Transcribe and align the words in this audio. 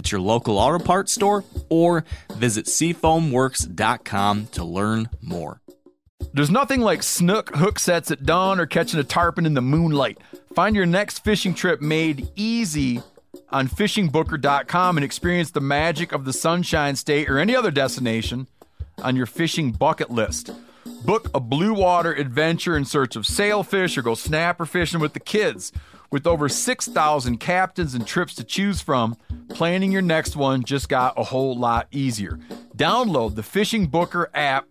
at 0.00 0.10
your 0.10 0.20
local 0.20 0.58
auto 0.58 0.82
parts 0.82 1.12
store 1.12 1.44
or 1.68 2.04
visit 2.34 2.66
seafoamworks.com 2.66 4.46
to 4.48 4.64
learn 4.64 5.08
more. 5.22 5.60
There's 6.32 6.50
nothing 6.50 6.80
like 6.80 7.02
snook 7.02 7.54
hook 7.54 7.78
sets 7.78 8.10
at 8.10 8.24
dawn 8.24 8.60
or 8.60 8.66
catching 8.66 9.00
a 9.00 9.04
tarpon 9.04 9.46
in 9.46 9.54
the 9.54 9.60
moonlight. 9.60 10.18
Find 10.54 10.74
your 10.74 10.86
next 10.86 11.24
fishing 11.24 11.54
trip 11.54 11.80
made 11.80 12.28
easy 12.34 13.02
on 13.50 13.68
fishingbooker.com 13.68 14.96
and 14.96 15.04
experience 15.04 15.50
the 15.50 15.60
magic 15.60 16.12
of 16.12 16.24
the 16.24 16.32
Sunshine 16.32 16.96
State 16.96 17.28
or 17.28 17.38
any 17.38 17.54
other 17.54 17.70
destination 17.70 18.46
on 19.02 19.16
your 19.16 19.26
fishing 19.26 19.72
bucket 19.72 20.10
list. 20.10 20.50
Book 21.04 21.30
a 21.34 21.40
blue 21.40 21.74
water 21.74 22.12
adventure 22.12 22.76
in 22.76 22.84
search 22.84 23.16
of 23.16 23.26
sailfish 23.26 23.96
or 23.96 24.02
go 24.02 24.14
snapper 24.14 24.66
fishing 24.66 25.00
with 25.00 25.14
the 25.14 25.20
kids. 25.20 25.72
With 26.12 26.26
over 26.26 26.48
6,000 26.48 27.38
captains 27.38 27.94
and 27.94 28.04
trips 28.04 28.34
to 28.34 28.42
choose 28.42 28.80
from, 28.80 29.16
planning 29.48 29.92
your 29.92 30.02
next 30.02 30.34
one 30.34 30.64
just 30.64 30.88
got 30.88 31.16
a 31.16 31.22
whole 31.22 31.56
lot 31.56 31.86
easier. 31.92 32.40
Download 32.76 33.36
the 33.36 33.44
Fishing 33.44 33.86
Booker 33.86 34.28
app 34.34 34.66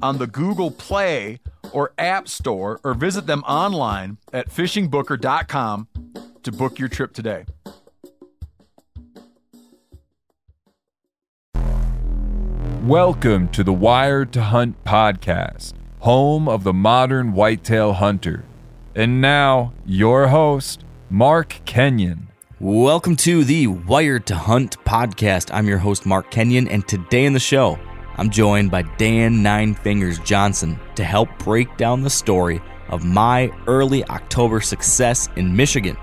on 0.00 0.16
the 0.16 0.26
Google 0.26 0.70
Play 0.70 1.40
or 1.72 1.92
App 1.98 2.26
Store 2.26 2.80
or 2.84 2.94
visit 2.94 3.26
them 3.26 3.42
online 3.42 4.16
at 4.32 4.48
fishingbooker.com 4.48 5.88
to 6.42 6.52
book 6.52 6.78
your 6.78 6.88
trip 6.88 7.12
today. 7.12 7.44
Welcome 12.82 13.48
to 13.48 13.62
the 13.62 13.74
Wired 13.74 14.32
to 14.32 14.42
Hunt 14.42 14.82
podcast, 14.84 15.74
home 16.00 16.48
of 16.48 16.64
the 16.64 16.72
modern 16.72 17.34
whitetail 17.34 17.92
hunter. 17.92 18.44
And 18.94 19.22
now, 19.22 19.72
your 19.86 20.28
host, 20.28 20.84
Mark 21.08 21.58
Kenyon. 21.64 22.28
Welcome 22.60 23.16
to 23.16 23.42
the 23.42 23.66
Wired 23.66 24.26
to 24.26 24.34
Hunt 24.34 24.76
podcast. 24.84 25.48
I'm 25.50 25.66
your 25.66 25.78
host, 25.78 26.04
Mark 26.04 26.30
Kenyon, 26.30 26.68
and 26.68 26.86
today 26.86 27.24
in 27.24 27.32
the 27.32 27.40
show, 27.40 27.78
I'm 28.18 28.28
joined 28.28 28.70
by 28.70 28.82
Dan 28.98 29.42
Nine 29.42 29.74
Fingers 29.74 30.18
Johnson 30.18 30.78
to 30.96 31.04
help 31.04 31.30
break 31.38 31.74
down 31.78 32.02
the 32.02 32.10
story 32.10 32.60
of 32.88 33.02
my 33.02 33.50
early 33.66 34.04
October 34.10 34.60
success 34.60 35.26
in 35.36 35.56
Michigan 35.56 35.96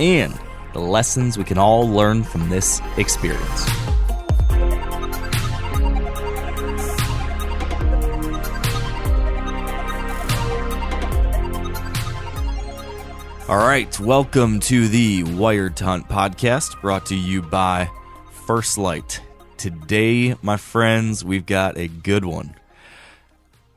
and 0.00 0.36
the 0.72 0.80
lessons 0.80 1.38
we 1.38 1.44
can 1.44 1.58
all 1.58 1.88
learn 1.88 2.24
from 2.24 2.48
this 2.48 2.82
experience. 2.96 3.70
All 13.52 13.58
right, 13.58 14.00
welcome 14.00 14.60
to 14.60 14.88
the 14.88 15.24
Wired 15.24 15.78
Hunt 15.78 16.08
podcast 16.08 16.80
brought 16.80 17.04
to 17.04 17.14
you 17.14 17.42
by 17.42 17.90
First 18.46 18.78
Light. 18.78 19.20
Today, 19.58 20.34
my 20.40 20.56
friends, 20.56 21.22
we've 21.22 21.44
got 21.44 21.76
a 21.76 21.86
good 21.86 22.24
one. 22.24 22.54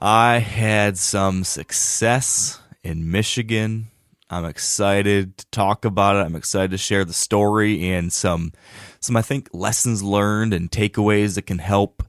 I 0.02 0.38
had 0.38 0.98
some 0.98 1.44
success 1.44 2.62
in 2.86 3.12
Michigan. 3.12 3.88
I'm 4.30 4.46
excited 4.46 5.38
to 5.40 5.46
talk 5.48 5.84
about 5.84 6.16
it. 6.16 6.20
I'm 6.20 6.38
excited 6.38 6.72
to 6.72 6.78
share 6.78 7.04
the 7.04 7.12
story 7.12 7.92
and 7.92 8.14
some 8.14 8.54
some 9.02 9.18
I 9.18 9.22
think 9.22 9.50
lessons 9.52 10.02
learned 10.02 10.54
and 10.54 10.72
takeaways 10.72 11.36
that 11.36 11.48
can 11.48 11.60
help 11.60 12.02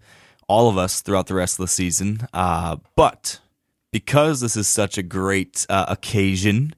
all 0.47 0.69
of 0.69 0.79
us 0.79 1.01
throughout 1.01 1.27
the 1.27 1.35
rest 1.35 1.59
of 1.59 1.65
the 1.65 1.73
season. 1.73 2.29
Uh, 2.33 2.77
but 2.95 3.41
because 3.91 4.41
this 4.41 4.57
is 4.57 4.69
such 4.69 4.99
a 4.99 5.03
great 5.03 5.67
uh, 5.69 5.87
occasion, 5.89 6.76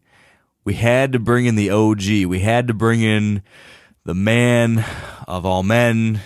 we 0.69 0.75
had 0.75 1.15
to 1.15 1.19
bring 1.19 1.47
in 1.47 1.55
the 1.55 1.71
OG. 1.71 2.27
We 2.27 2.41
had 2.41 2.69
to 2.69 2.75
bring 2.75 3.01
in 3.01 3.43
the 4.05 4.13
man 4.13 4.85
of 5.27 5.47
all 5.47 5.63
men, 5.63 6.21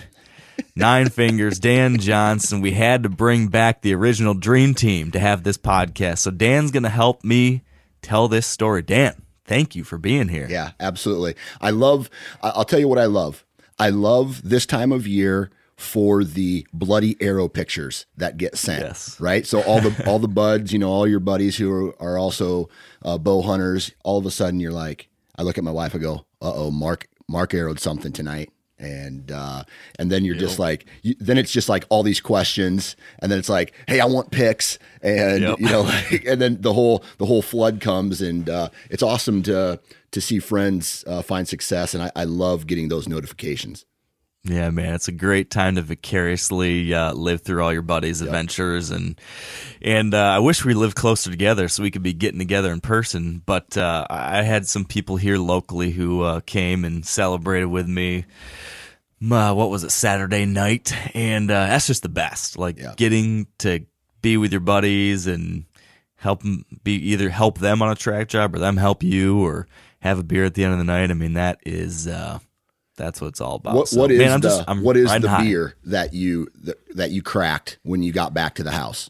Nine 0.75 1.07
Fingers, 1.07 1.59
Dan 1.59 1.97
Johnson. 1.97 2.59
We 2.59 2.71
had 2.71 3.03
to 3.03 3.09
bring 3.09 3.47
back 3.47 3.81
the 3.81 3.95
original 3.95 4.33
Dream 4.33 4.73
Team 4.73 5.11
to 5.11 5.19
have 5.19 5.43
this 5.43 5.57
podcast. 5.57 6.17
So 6.17 6.29
Dan's 6.31 6.71
going 6.71 6.83
to 6.83 6.89
help 6.89 7.23
me 7.23 7.61
tell 8.01 8.27
this 8.27 8.45
story. 8.45 8.81
Dan, 8.81 9.21
thank 9.45 9.77
you 9.77 9.85
for 9.85 9.97
being 9.97 10.27
here. 10.27 10.47
Yeah, 10.49 10.71
absolutely. 10.77 11.35
I 11.61 11.69
love, 11.69 12.09
I'll 12.41 12.65
tell 12.65 12.79
you 12.79 12.89
what 12.89 12.99
I 12.99 13.05
love. 13.05 13.45
I 13.79 13.91
love 13.91 14.41
this 14.43 14.65
time 14.65 14.91
of 14.91 15.07
year 15.07 15.51
for 15.83 16.23
the 16.23 16.65
bloody 16.73 17.15
arrow 17.21 17.47
pictures 17.47 18.05
that 18.17 18.37
get 18.37 18.57
sent. 18.57 18.81
Yes. 18.81 19.19
Right. 19.19 19.45
So 19.45 19.61
all 19.63 19.81
the, 19.81 20.03
all 20.07 20.19
the 20.19 20.27
buds, 20.27 20.71
you 20.73 20.79
know, 20.79 20.89
all 20.89 21.07
your 21.07 21.19
buddies 21.19 21.57
who 21.57 21.71
are, 21.71 22.01
are 22.01 22.17
also 22.17 22.69
uh, 23.03 23.17
bow 23.17 23.41
hunters, 23.41 23.91
all 24.03 24.17
of 24.17 24.25
a 24.25 24.31
sudden 24.31 24.59
you're 24.59 24.71
like, 24.71 25.09
I 25.37 25.43
look 25.43 25.57
at 25.57 25.63
my 25.63 25.71
wife, 25.71 25.93
I 25.95 25.97
go, 25.99 26.25
uh 26.41 26.53
oh, 26.55 26.71
Mark, 26.71 27.07
Mark 27.27 27.53
arrowed 27.53 27.79
something 27.79 28.11
tonight. 28.11 28.49
And, 28.79 29.31
uh, 29.31 29.63
and 29.97 30.11
then 30.11 30.25
you're 30.25 30.35
just 30.35 30.59
like, 30.59 30.85
you, 31.03 31.15
then 31.19 31.37
it's 31.37 31.51
just 31.51 31.69
like 31.69 31.85
all 31.89 32.03
these 32.03 32.19
questions. 32.19 32.97
And 33.19 33.31
then 33.31 33.39
it's 33.39 33.47
like, 33.49 33.73
Hey, 33.87 33.99
I 34.01 34.05
want 34.05 34.31
pics. 34.31 34.77
And, 35.01 35.41
Yep. 35.41 35.59
you 35.59 35.69
know, 35.69 35.81
like, 36.11 36.25
and 36.25 36.41
then 36.41 36.59
the 36.61 36.73
whole, 36.73 37.03
the 37.17 37.25
whole 37.25 37.41
flood 37.41 37.79
comes 37.79 38.21
and, 38.21 38.49
uh, 38.49 38.69
it's 38.89 39.03
awesome 39.03 39.41
to, 39.43 39.79
to 40.11 40.21
see 40.21 40.39
friends, 40.39 41.03
uh, 41.07 41.21
find 41.21 41.47
success. 41.47 41.93
And 41.93 42.03
I, 42.03 42.11
I 42.15 42.23
love 42.25 42.67
getting 42.67 42.89
those 42.89 43.07
notifications. 43.07 43.85
Yeah, 44.45 44.71
man, 44.71 44.93
it's 44.93 45.07
a 45.07 45.13
great 45.13 45.49
time 45.49 45.75
to 45.75 45.81
vicariously 45.81 46.93
uh, 46.93 47.13
live 47.13 47.41
through 47.43 47.63
all 47.63 47.71
your 47.71 47.81
buddies' 47.81 48.19
adventures, 48.19 48.91
and 48.91 49.17
and 49.81 50.13
uh, 50.13 50.17
I 50.17 50.39
wish 50.39 50.65
we 50.65 50.73
lived 50.73 50.97
closer 50.97 51.31
together 51.31 51.69
so 51.69 51.81
we 51.81 51.91
could 51.91 52.03
be 52.03 52.11
getting 52.11 52.39
together 52.39 52.73
in 52.73 52.81
person. 52.81 53.41
But 53.45 53.77
uh, 53.77 54.05
I 54.09 54.41
had 54.41 54.67
some 54.67 54.83
people 54.83 55.15
here 55.15 55.37
locally 55.37 55.91
who 55.91 56.23
uh, 56.23 56.41
came 56.41 56.83
and 56.83 57.05
celebrated 57.05 57.67
with 57.67 57.87
me. 57.87 58.25
Uh, 59.31 59.53
what 59.53 59.69
was 59.69 59.85
it 59.85 59.91
Saturday 59.91 60.43
night, 60.45 60.93
and 61.15 61.49
uh, 61.49 61.67
that's 61.67 61.87
just 61.87 62.03
the 62.03 62.09
best. 62.09 62.57
Like 62.57 62.77
Yeah. 62.77 62.95
getting 62.97 63.47
to 63.59 63.85
be 64.21 64.35
with 64.35 64.51
your 64.51 64.59
buddies 64.59 65.25
and 65.25 65.63
help 66.17 66.43
'em- 66.43 66.65
be 66.83 66.95
either 67.11 67.29
help 67.29 67.59
them 67.59 67.81
on 67.81 67.89
a 67.91 67.95
track 67.95 68.27
job 68.27 68.53
or 68.53 68.59
them 68.59 68.75
help 68.75 69.03
you 69.03 69.39
or 69.39 69.67
have 70.01 70.19
a 70.19 70.23
beer 70.23 70.43
at 70.43 70.53
the 70.55 70.65
end 70.65 70.73
of 70.73 70.79
the 70.79 70.83
night. 70.83 71.11
I 71.11 71.13
mean, 71.13 71.33
that 71.35 71.59
is 71.65 72.07
uh, 72.09 72.39
that's 72.95 73.19
what 73.21 73.27
it's 73.27 73.41
all 73.41 73.55
about. 73.55 73.75
What, 73.75 73.87
So, 73.87 73.99
what 74.01 74.11
is 74.11 74.19
man, 74.19 74.31
I'm 74.33 74.39
the, 74.41 74.49
just- 74.65 74.81
what 74.83 74.97
is 74.97 75.11
the 75.21 75.29
high. 75.29 75.43
beer 75.43 75.75
that 75.85 76.13
you, 76.13 76.47
that, 76.63 76.77
that 76.95 77.11
you 77.11 77.21
cracked 77.21 77.79
when 77.83 78.03
you 78.03 78.11
got 78.11 78.33
back 78.33 78.55
to 78.55 78.63
the 78.63 78.71
house? 78.71 79.09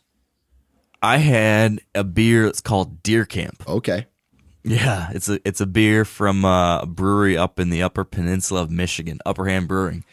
I 1.02 1.18
had 1.18 1.82
a 1.94 2.04
beer 2.04 2.46
that's 2.46 2.62
called 2.62 3.04
Deer 3.04 3.26
Camp. 3.26 3.64
Okay. 3.68 4.08
Yeah, 4.66 5.10
it's 5.12 5.28
a 5.28 5.42
it's 5.46 5.60
a 5.60 5.66
beer 5.66 6.06
from 6.06 6.46
uh, 6.46 6.80
a 6.84 6.86
brewery 6.86 7.36
up 7.36 7.60
in 7.60 7.70
the 7.70 7.84
Upper 7.84 8.06
Peninsula 8.06 8.62
of 8.62 8.72
Michigan, 8.72 9.20
Upper 9.26 9.46
Hand 9.50 9.68
Brewing. 9.68 10.06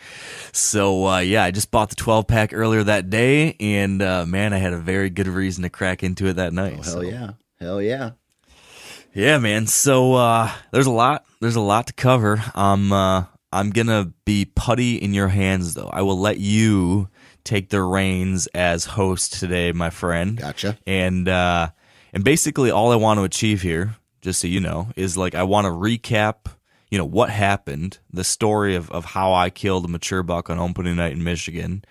So 0.51 1.07
uh, 1.07 1.19
yeah, 1.21 1.45
I 1.45 1.53
just 1.53 1.71
bought 1.71 1.91
the 1.91 1.95
12 1.95 2.27
pack 2.27 2.53
earlier 2.53 2.83
that 2.83 3.09
day, 3.11 3.55
and 3.61 4.03
uh, 4.03 4.27
man, 4.27 4.53
I 4.53 4.59
had 4.59 4.73
a 4.73 4.79
very 4.79 5.09
good 5.09 5.29
reason 5.29 5.63
to 5.63 5.71
crack 5.71 6.03
into 6.03 6.27
it 6.27 6.33
that 6.35 6.53
night. 6.53 6.79
Oh, 6.81 6.83
So, 6.83 6.91
hell 7.01 7.05
yeah. 7.05 7.31
Hell 7.61 7.81
yeah. 7.81 8.11
Yeah, 9.15 9.39
man. 9.39 9.69
So 9.69 10.15
uh, 10.15 10.51
there's 10.73 10.87
a 10.87 10.91
lot. 10.91 11.25
There's 11.41 11.55
a 11.55 11.61
lot 11.61 11.87
to 11.87 11.93
cover. 11.93 12.43
I'm 12.57 12.93
uh, 12.93 13.25
I'm 13.53 13.71
gonna 13.71 14.13
be 14.25 14.45
putty 14.45 14.97
in 14.97 15.13
your 15.13 15.29
hands, 15.29 15.75
though. 15.75 15.91
I 15.93 16.03
will 16.03 16.19
let 16.19 16.39
you 16.39 17.09
take 17.45 17.71
the 17.71 17.83
reins 17.83 18.47
as 18.49 18.85
host 18.85 19.35
today, 19.35 19.73
my 19.73 19.91
friend. 19.91 20.37
Gotcha. 20.37 20.79
And 20.87 21.29
uh, 21.29 21.71
and 22.13 22.25
basically, 22.25 22.71
all 22.71 22.93
I 22.93 22.97
want 22.97 23.19
to 23.19 23.25
achieve 23.25 23.63
here, 23.63 23.97
just 24.21 24.41
so 24.41 24.47
you 24.47 24.61
know, 24.61 24.89
is 24.97 25.17
like 25.17 25.35
I 25.35 25.43
want 25.43 25.67
to 25.67 25.71
recap. 25.71 26.53
You 26.91 26.99
know 26.99 27.05
what 27.05 27.31
happened, 27.31 27.99
the 28.13 28.25
story 28.25 28.75
of, 28.75 28.91
of 28.91 29.05
how 29.05 29.33
I 29.33 29.49
killed 29.49 29.85
a 29.85 29.89
mature 29.89 30.25
buck 30.25 30.51
on 30.51 30.59
opening 30.59 30.97
night 30.97 31.13
in 31.13 31.23
Michigan, 31.23 31.85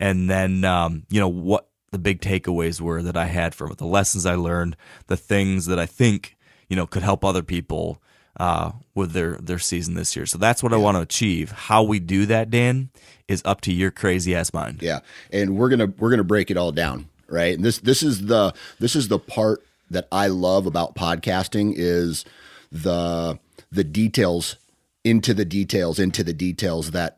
and 0.00 0.30
then 0.30 0.64
um, 0.64 1.04
you 1.10 1.20
know 1.20 1.28
what 1.28 1.68
the 1.92 1.98
big 1.98 2.22
takeaways 2.22 2.80
were 2.80 3.02
that 3.02 3.18
I 3.18 3.26
had 3.26 3.54
from 3.54 3.70
it, 3.70 3.78
the 3.78 3.86
lessons 3.86 4.24
I 4.24 4.34
learned, 4.34 4.76
the 5.08 5.16
things 5.16 5.66
that 5.66 5.78
I 5.78 5.84
think 5.84 6.36
you 6.70 6.76
know 6.76 6.86
could 6.86 7.02
help 7.02 7.22
other 7.22 7.42
people 7.42 8.02
uh, 8.38 8.72
with 8.94 9.12
their 9.12 9.36
their 9.38 9.58
season 9.58 9.94
this 9.94 10.14
year. 10.16 10.26
So 10.26 10.38
that's 10.38 10.62
what 10.62 10.72
I 10.72 10.76
want 10.76 10.96
to 10.96 11.00
achieve. 11.02 11.50
How 11.52 11.82
we 11.82 11.98
do 11.98 12.26
that, 12.26 12.50
Dan, 12.50 12.90
is 13.28 13.42
up 13.44 13.60
to 13.62 13.72
your 13.72 13.90
crazy 13.90 14.34
ass 14.34 14.52
mind. 14.52 14.82
Yeah, 14.82 15.00
and 15.32 15.56
we're 15.56 15.68
gonna 15.68 15.92
we're 15.98 16.10
gonna 16.10 16.24
break 16.24 16.50
it 16.50 16.56
all 16.56 16.72
down, 16.72 17.08
right? 17.28 17.54
And 17.54 17.64
this 17.64 17.78
this 17.78 18.02
is 18.02 18.26
the 18.26 18.54
this 18.78 18.94
is 18.96 19.08
the 19.08 19.18
part 19.18 19.62
that 19.90 20.08
I 20.10 20.26
love 20.26 20.66
about 20.66 20.94
podcasting 20.94 21.74
is 21.76 22.24
the 22.72 23.38
the 23.72 23.84
details 23.84 24.56
into 25.04 25.32
the 25.34 25.44
details 25.44 25.98
into 25.98 26.24
the 26.24 26.32
details 26.32 26.90
that 26.90 27.16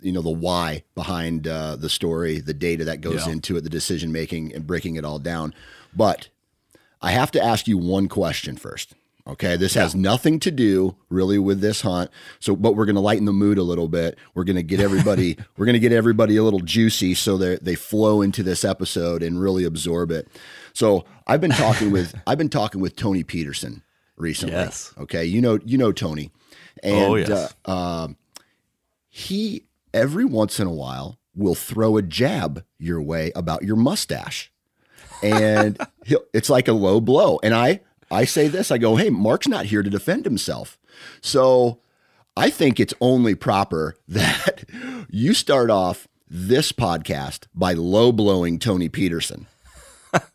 you 0.00 0.12
know 0.12 0.22
the 0.22 0.30
why 0.30 0.82
behind 0.94 1.46
uh, 1.48 1.76
the 1.76 1.88
story, 1.88 2.38
the 2.40 2.54
data 2.54 2.84
that 2.84 3.00
goes 3.00 3.26
Yeah. 3.26 3.32
into 3.32 3.56
it, 3.56 3.62
the 3.62 3.70
decision 3.70 4.12
making, 4.12 4.54
and 4.54 4.66
breaking 4.66 4.96
it 4.96 5.04
all 5.04 5.18
down. 5.18 5.54
But 5.94 6.28
I 7.00 7.10
have 7.12 7.30
to 7.32 7.42
ask 7.42 7.66
you 7.66 7.76
one 7.78 8.08
question 8.08 8.56
first. 8.56 8.94
Okay, 9.24 9.56
this 9.56 9.74
has 9.74 9.94
nothing 9.94 10.40
to 10.40 10.50
do 10.50 10.96
really 11.08 11.38
with 11.38 11.60
this 11.60 11.82
hunt. 11.82 12.10
So, 12.40 12.56
but 12.56 12.74
we're 12.74 12.86
going 12.86 12.96
to 12.96 13.00
lighten 13.00 13.24
the 13.24 13.32
mood 13.32 13.56
a 13.56 13.62
little 13.62 13.88
bit. 13.88 14.18
We're 14.34 14.42
going 14.44 14.56
to 14.56 14.64
get 14.64 14.80
everybody, 14.80 15.36
we're 15.56 15.66
going 15.66 15.74
to 15.74 15.78
get 15.80 15.92
everybody 15.92 16.36
a 16.36 16.42
little 16.42 16.58
juicy 16.60 17.14
so 17.14 17.36
that 17.38 17.64
they 17.64 17.76
flow 17.76 18.20
into 18.20 18.42
this 18.42 18.64
episode 18.64 19.22
and 19.22 19.40
really 19.40 19.62
absorb 19.64 20.10
it. 20.10 20.26
So, 20.72 21.04
I've 21.26 21.40
been 21.40 21.52
talking 21.52 21.92
with, 21.92 22.14
I've 22.26 22.38
been 22.38 22.48
talking 22.48 22.80
with 22.80 22.96
Tony 22.96 23.22
Peterson 23.22 23.82
recently. 24.16 24.56
Yes. 24.56 24.92
Okay, 24.98 25.24
you 25.24 25.40
know, 25.40 25.58
you 25.64 25.78
know 25.78 25.92
Tony, 25.92 26.32
and 26.82 26.94
Oh, 27.12 27.14
yes. 27.14 27.54
uh, 27.64 27.70
um, 28.04 28.16
he 29.08 29.66
every 29.94 30.24
once 30.24 30.58
in 30.58 30.66
a 30.66 30.72
while 30.72 31.18
will 31.34 31.54
throw 31.54 31.96
a 31.96 32.02
jab 32.02 32.64
your 32.78 33.00
way 33.00 33.30
about 33.36 33.62
your 33.62 33.76
mustache 33.76 34.50
and 35.22 35.78
he'll, 36.04 36.24
it's 36.34 36.50
like 36.50 36.66
a 36.68 36.72
low 36.72 37.00
blow. 37.00 37.38
And 37.42 37.54
I, 37.54 37.80
I 38.12 38.24
say 38.26 38.46
this, 38.48 38.70
I 38.70 38.78
go, 38.78 38.96
hey, 38.96 39.10
Mark's 39.10 39.48
not 39.48 39.66
here 39.66 39.82
to 39.82 39.90
defend 39.90 40.24
himself. 40.24 40.78
So 41.20 41.80
I 42.36 42.50
think 42.50 42.78
it's 42.78 42.94
only 43.00 43.34
proper 43.34 43.96
that 44.08 44.64
you 45.10 45.34
start 45.34 45.70
off 45.70 46.06
this 46.28 46.70
podcast 46.72 47.46
by 47.54 47.72
low 47.72 48.12
blowing 48.12 48.58
Tony 48.58 48.88
Peterson. 48.88 49.46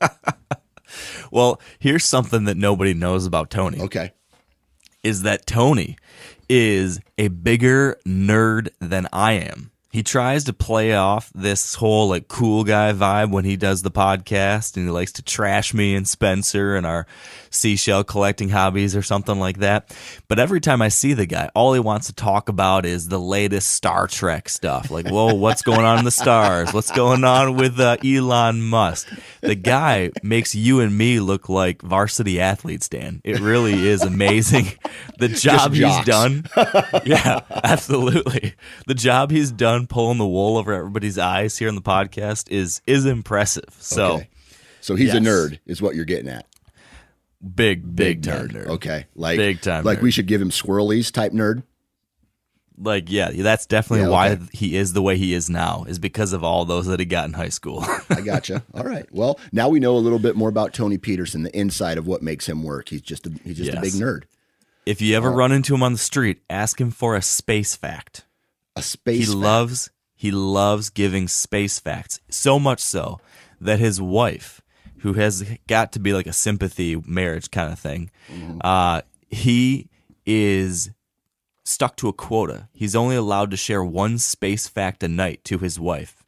Well, 1.32 1.60
here's 1.80 2.06
something 2.06 2.46
that 2.46 2.56
nobody 2.56 2.94
knows 2.94 3.26
about 3.26 3.50
Tony. 3.50 3.82
Okay. 3.82 4.14
is 5.04 5.24
that 5.24 5.46
Tony 5.46 5.98
is 6.50 7.02
a 7.18 7.28
bigger 7.28 7.98
nerd 8.08 8.70
than 8.80 9.08
I 9.12 9.34
am. 9.34 9.72
He 9.98 10.04
tries 10.04 10.44
to 10.44 10.54
play 10.54 10.94
off 10.94 11.32
this 11.34 11.74
whole 11.74 12.08
like 12.08 12.28
cool 12.28 12.64
guy 12.64 12.94
vibe 12.94 13.32
when 13.32 13.46
he 13.46 13.58
does 13.58 13.82
the 13.82 13.90
podcast 13.90 14.78
and 14.78 14.86
he 14.86 14.92
likes 14.92 15.14
to 15.14 15.24
trash 15.24 15.74
me 15.74 15.96
and 15.96 16.08
Spencer 16.08 16.76
and 16.76 16.86
our 16.86 17.08
seashell 17.50 18.04
collecting 18.04 18.50
hobbies 18.50 18.96
or 18.96 19.02
something 19.02 19.40
like 19.40 19.58
that. 19.58 19.98
But 20.28 20.38
every 20.38 20.62
time 20.62 20.84
I 20.84 20.90
see 20.90 21.14
the 21.14 21.26
guy, 21.26 21.50
all 21.56 21.74
he 21.74 21.80
wants 21.80 22.06
to 22.06 22.14
talk 22.14 22.48
about 22.48 22.86
is 22.86 23.08
the 23.08 23.20
latest 23.20 23.72
Star 23.72 24.06
Trek 24.06 24.50
stuff. 24.50 24.92
Like, 24.92 25.10
whoa, 25.10 25.34
what's 25.34 25.64
going 25.64 25.84
on 25.84 25.98
in 25.98 26.06
the 26.06 26.12
stars? 26.12 26.72
What's 26.72 26.92
going 26.92 27.24
on 27.24 27.56
with 27.56 27.80
uh, 27.80 27.98
Elon 28.06 28.62
Musk? 28.62 29.08
The 29.42 29.56
guy 29.56 30.12
makes 30.22 30.54
you 30.54 30.80
and 30.80 30.96
me 30.96 31.20
look 31.20 31.50
like 31.50 31.82
varsity 31.82 32.40
athletes, 32.40 32.88
Dan. 32.88 33.20
It 33.24 33.40
really 33.40 33.88
is 33.88 34.04
amazing. 34.04 34.68
The 35.18 35.30
job 35.30 35.74
he's 35.74 36.06
done. 36.06 36.46
yeah, 37.06 37.40
absolutely. 37.50 38.54
The 38.86 38.94
job 38.94 39.32
he's 39.32 39.52
done 39.52 39.87
pulling 39.88 40.18
the 40.18 40.28
wool 40.28 40.58
over 40.58 40.74
everybody's 40.74 41.18
eyes 41.18 41.58
here 41.58 41.70
on 41.70 41.76
the 41.76 41.82
podcast 41.82 42.50
is 42.52 42.82
is 42.88 43.06
impressive. 43.06 43.76
So 43.80 44.16
Okay. 44.16 44.30
So 44.82 44.96
he's 44.96 45.14
a 45.14 45.18
nerd, 45.20 45.60
is 45.66 45.82
what 45.82 45.96
you're 45.96 46.06
getting 46.06 46.30
at. 46.30 46.46
big, 47.56 47.96
big, 47.96 48.24
time 48.24 48.50
nerd. 48.50 48.68
Okay. 48.68 49.06
Like 49.16 49.38
Big 49.38 49.62
time 49.62 49.84
Like 49.84 50.00
nerd. 50.00 50.04
we 50.04 50.12
should 50.12 50.28
give 50.28 50.42
him 50.42 50.50
swirlies 50.50 51.12
type 51.12 51.34
nerd. 51.34 51.64
Like, 52.80 53.10
yeah, 53.10 53.32
that's 53.32 53.66
definitely 53.66 54.06
Yeah, 54.06 54.12
why 54.12 54.30
okay. 54.34 54.44
he 54.54 54.76
is 54.78 54.94
the 54.94 55.02
way 55.02 55.18
he 55.18 55.34
is 55.34 55.50
now, 55.50 55.84
is 55.88 55.98
because 55.98 56.32
of 56.32 56.44
all 56.44 56.64
those 56.64 56.86
that 56.86 57.00
he 57.00 57.08
got 57.08 57.26
in 57.26 57.34
high 57.34 57.50
school. 57.50 57.84
I 58.12 58.22
gotcha. 58.22 58.64
All 58.76 58.84
right. 58.84 59.08
Well, 59.12 59.40
now 59.52 59.68
we 59.68 59.80
know 59.80 59.96
a 59.96 59.98
little 59.98 60.20
bit 60.20 60.36
more 60.36 60.48
about 60.50 60.74
Tony 60.76 61.00
Peterson, 61.00 61.42
the 61.42 61.58
inside 61.58 61.98
of 61.98 62.06
what 62.06 62.22
makes 62.22 62.48
him 62.48 62.62
work. 62.62 62.90
He's 62.90 63.02
just 63.02 63.26
a 63.26 63.32
he's 63.44 63.58
just 63.58 63.76
a 63.76 63.82
big 63.82 63.94
nerd. 63.94 64.24
if 64.86 65.02
you 65.02 65.16
ever 65.18 65.32
run 65.32 65.52
into 65.52 65.74
him 65.74 65.82
on 65.82 65.92
the 65.94 65.98
street, 65.98 66.44
ask 66.52 66.80
him 66.80 66.92
for 66.92 67.16
a 67.16 67.22
space 67.24 67.76
fact. 67.76 68.26
A 68.78 68.82
space. 68.82 69.20
he 69.20 69.26
fact. 69.26 69.38
loves 69.38 69.90
he 70.16 70.32
loves 70.32 70.90
giving 70.90 71.28
space 71.28 71.80
facts 71.80 72.20
so 72.30 72.58
much 72.60 72.80
so 72.80 73.20
that 73.62 73.80
his 73.80 74.02
wife 74.02 74.62
who 75.00 75.14
has 75.14 75.44
got 75.68 75.92
to 75.92 76.00
be 76.00 76.14
like 76.14 76.26
a 76.28 76.34
sympathy 76.34 76.96
marriage 77.06 77.52
kind 77.52 77.72
of 77.72 77.80
thing 77.80 78.10
uh 78.62 79.02
he 79.30 79.90
is 80.26 80.90
stuck 81.64 81.96
to 81.98 82.08
a 82.08 82.14
quota 82.14 82.68
he's 82.74 82.96
only 82.96 83.16
allowed 83.16 83.52
to 83.52 83.58
share 83.58 83.84
one 83.84 84.18
space 84.18 84.68
fact 84.68 85.04
a 85.04 85.08
night 85.08 85.44
to 85.44 85.58
his 85.60 85.80
wife 85.80 86.24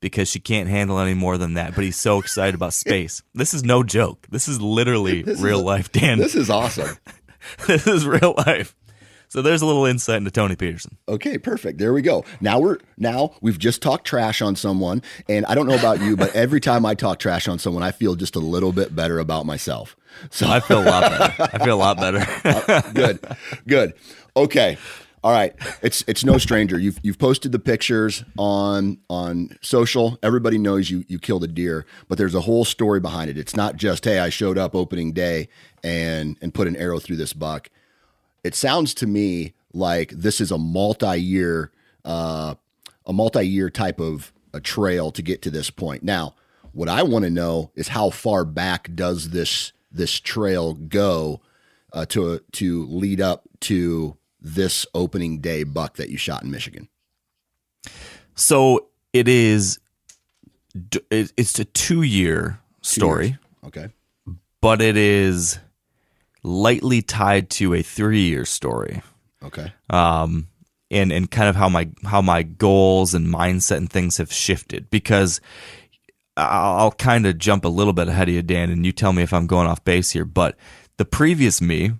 because 0.00 0.28
she 0.28 0.38
can't 0.40 0.68
handle 0.68 0.98
any 0.98 1.14
more 1.14 1.36
than 1.38 1.54
that 1.54 1.74
but 1.74 1.84
he's 1.84 1.98
so 1.98 2.18
excited 2.18 2.54
about 2.54 2.72
space 2.72 3.22
this 3.34 3.52
is 3.54 3.62
no 3.64 3.82
joke 3.82 4.26
this 4.30 4.48
is 4.48 4.60
literally 4.60 5.22
real 5.40 5.62
life 5.62 5.90
dan 5.92 6.18
This 6.18 6.34
is 6.34 6.48
awesome. 6.50 6.96
this 7.66 7.86
is 7.86 8.06
real 8.06 8.34
life 8.46 8.74
so 9.34 9.42
there's 9.42 9.62
a 9.62 9.66
little 9.66 9.84
insight 9.84 10.18
into 10.18 10.30
tony 10.30 10.56
peterson 10.56 10.96
Okay, 11.06 11.36
perfect. 11.36 11.78
There 11.78 11.92
we 11.92 12.00
go. 12.00 12.24
Now 12.40 12.58
we're 12.60 12.78
now 12.96 13.34
we've 13.42 13.58
just 13.58 13.82
talked 13.82 14.06
trash 14.06 14.40
on 14.40 14.56
someone, 14.56 15.02
and 15.28 15.44
I 15.46 15.54
don't 15.54 15.66
know 15.66 15.74
about 15.74 16.00
you, 16.00 16.16
but 16.16 16.34
every 16.34 16.60
time 16.60 16.86
I 16.86 16.94
talk 16.94 17.18
trash 17.18 17.46
on 17.46 17.58
someone, 17.58 17.82
I 17.82 17.90
feel 17.90 18.14
just 18.14 18.36
a 18.36 18.40
little 18.40 18.72
bit 18.72 18.96
better 18.96 19.18
about 19.18 19.44
myself. 19.44 19.96
So 20.30 20.48
i 20.48 20.60
feel 20.60 20.82
a 20.82 20.86
lot 20.88 21.02
better 21.10 21.42
i 21.52 21.64
feel 21.64 21.74
a 21.74 21.76
lot 21.76 21.96
better 21.96 22.24
uh, 22.44 22.80
good, 22.92 23.20
good. 23.66 23.94
Okay, 24.36 24.78
all 25.24 25.32
right. 25.32 25.54
It's 25.82 26.04
it's 26.06 26.24
no 26.24 26.38
stranger. 26.38 26.78
You've 26.78 26.98
you've 27.02 27.18
posted 27.18 27.52
the 27.52 27.58
pictures 27.58 28.24
on 28.38 28.98
on 29.08 29.56
social. 29.62 30.18
Everybody 30.22 30.58
knows 30.58 30.90
you 30.90 31.04
you 31.08 31.18
killed 31.18 31.44
a 31.44 31.48
deer, 31.48 31.86
but 32.08 32.18
there's 32.18 32.34
a 32.34 32.40
whole 32.40 32.64
story 32.64 33.00
behind 33.00 33.30
it. 33.30 33.38
It's 33.38 33.56
not 33.56 33.76
just 33.76 34.04
hey, 34.04 34.18
I 34.18 34.28
showed 34.28 34.58
up 34.58 34.74
opening 34.74 35.12
day 35.12 35.48
and 35.82 36.36
and 36.42 36.52
put 36.52 36.66
an 36.66 36.76
arrow 36.76 36.98
through 36.98 37.16
this 37.16 37.32
buck. 37.32 37.70
It 38.44 38.54
sounds 38.54 38.94
to 38.94 39.06
me 39.06 39.54
like 39.72 40.10
this 40.10 40.40
is 40.40 40.50
a 40.52 40.58
multi-year 40.58 41.72
uh, 42.04 42.54
a 43.06 43.12
multi-year 43.12 43.70
type 43.70 43.98
of 44.00 44.32
a 44.52 44.60
trail 44.60 45.10
to 45.10 45.22
get 45.22 45.42
to 45.42 45.50
this 45.50 45.70
point. 45.70 46.02
Now, 46.02 46.34
what 46.72 46.88
I 46.88 47.02
want 47.02 47.24
to 47.24 47.30
know 47.30 47.70
is 47.74 47.88
how 47.88 48.10
far 48.10 48.44
back 48.44 48.94
does 48.94 49.30
this 49.30 49.72
this 49.90 50.20
trail 50.20 50.74
go 50.74 51.40
uh, 51.92 52.04
to 52.06 52.40
to 52.52 52.86
lead 52.86 53.20
up 53.20 53.44
to 53.60 54.16
this 54.40 54.84
opening 54.94 55.40
day 55.40 55.64
buck 55.64 55.96
that 55.96 56.10
you 56.10 56.18
shot 56.18 56.42
in 56.42 56.50
Michigan? 56.50 56.88
So 58.34 58.88
it 59.12 59.28
is. 59.28 59.78
It's 61.10 61.58
a 61.60 61.64
two-year 61.64 62.58
story, 62.82 63.38
Okay. 63.64 63.90
but 64.60 64.82
it 64.82 64.96
is 64.96 65.60
lightly 66.44 67.02
tied 67.02 67.50
to 67.50 67.74
a 67.74 67.82
three-year 67.82 68.44
story, 68.44 69.02
Okay. 69.42 69.72
um, 69.90 70.46
and 70.90 71.10
and 71.10 71.28
kind 71.30 71.48
of 71.48 71.56
how 71.56 71.68
my 71.68 71.88
how 72.04 72.22
my 72.22 72.42
goals 72.44 73.14
and 73.14 73.26
mindset 73.26 73.78
and 73.78 73.90
things 73.90 74.18
have 74.18 74.32
shifted 74.32 74.88
because. 74.90 75.40
I'll 76.36 76.76
I'll 76.80 76.90
kind 76.90 77.26
of 77.26 77.38
jump 77.38 77.64
a 77.64 77.68
little 77.68 77.92
bit 77.92 78.08
ahead 78.08 78.28
of 78.28 78.34
you, 78.34 78.42
Dan, 78.42 78.68
and 78.70 78.84
you 78.84 78.90
tell 78.90 79.12
me 79.12 79.22
if 79.22 79.32
I'm 79.32 79.46
going 79.46 79.68
off 79.68 79.84
base 79.84 80.10
here. 80.10 80.24
But 80.24 80.56
the 80.96 81.04
previous 81.04 81.60
me, 81.60 81.92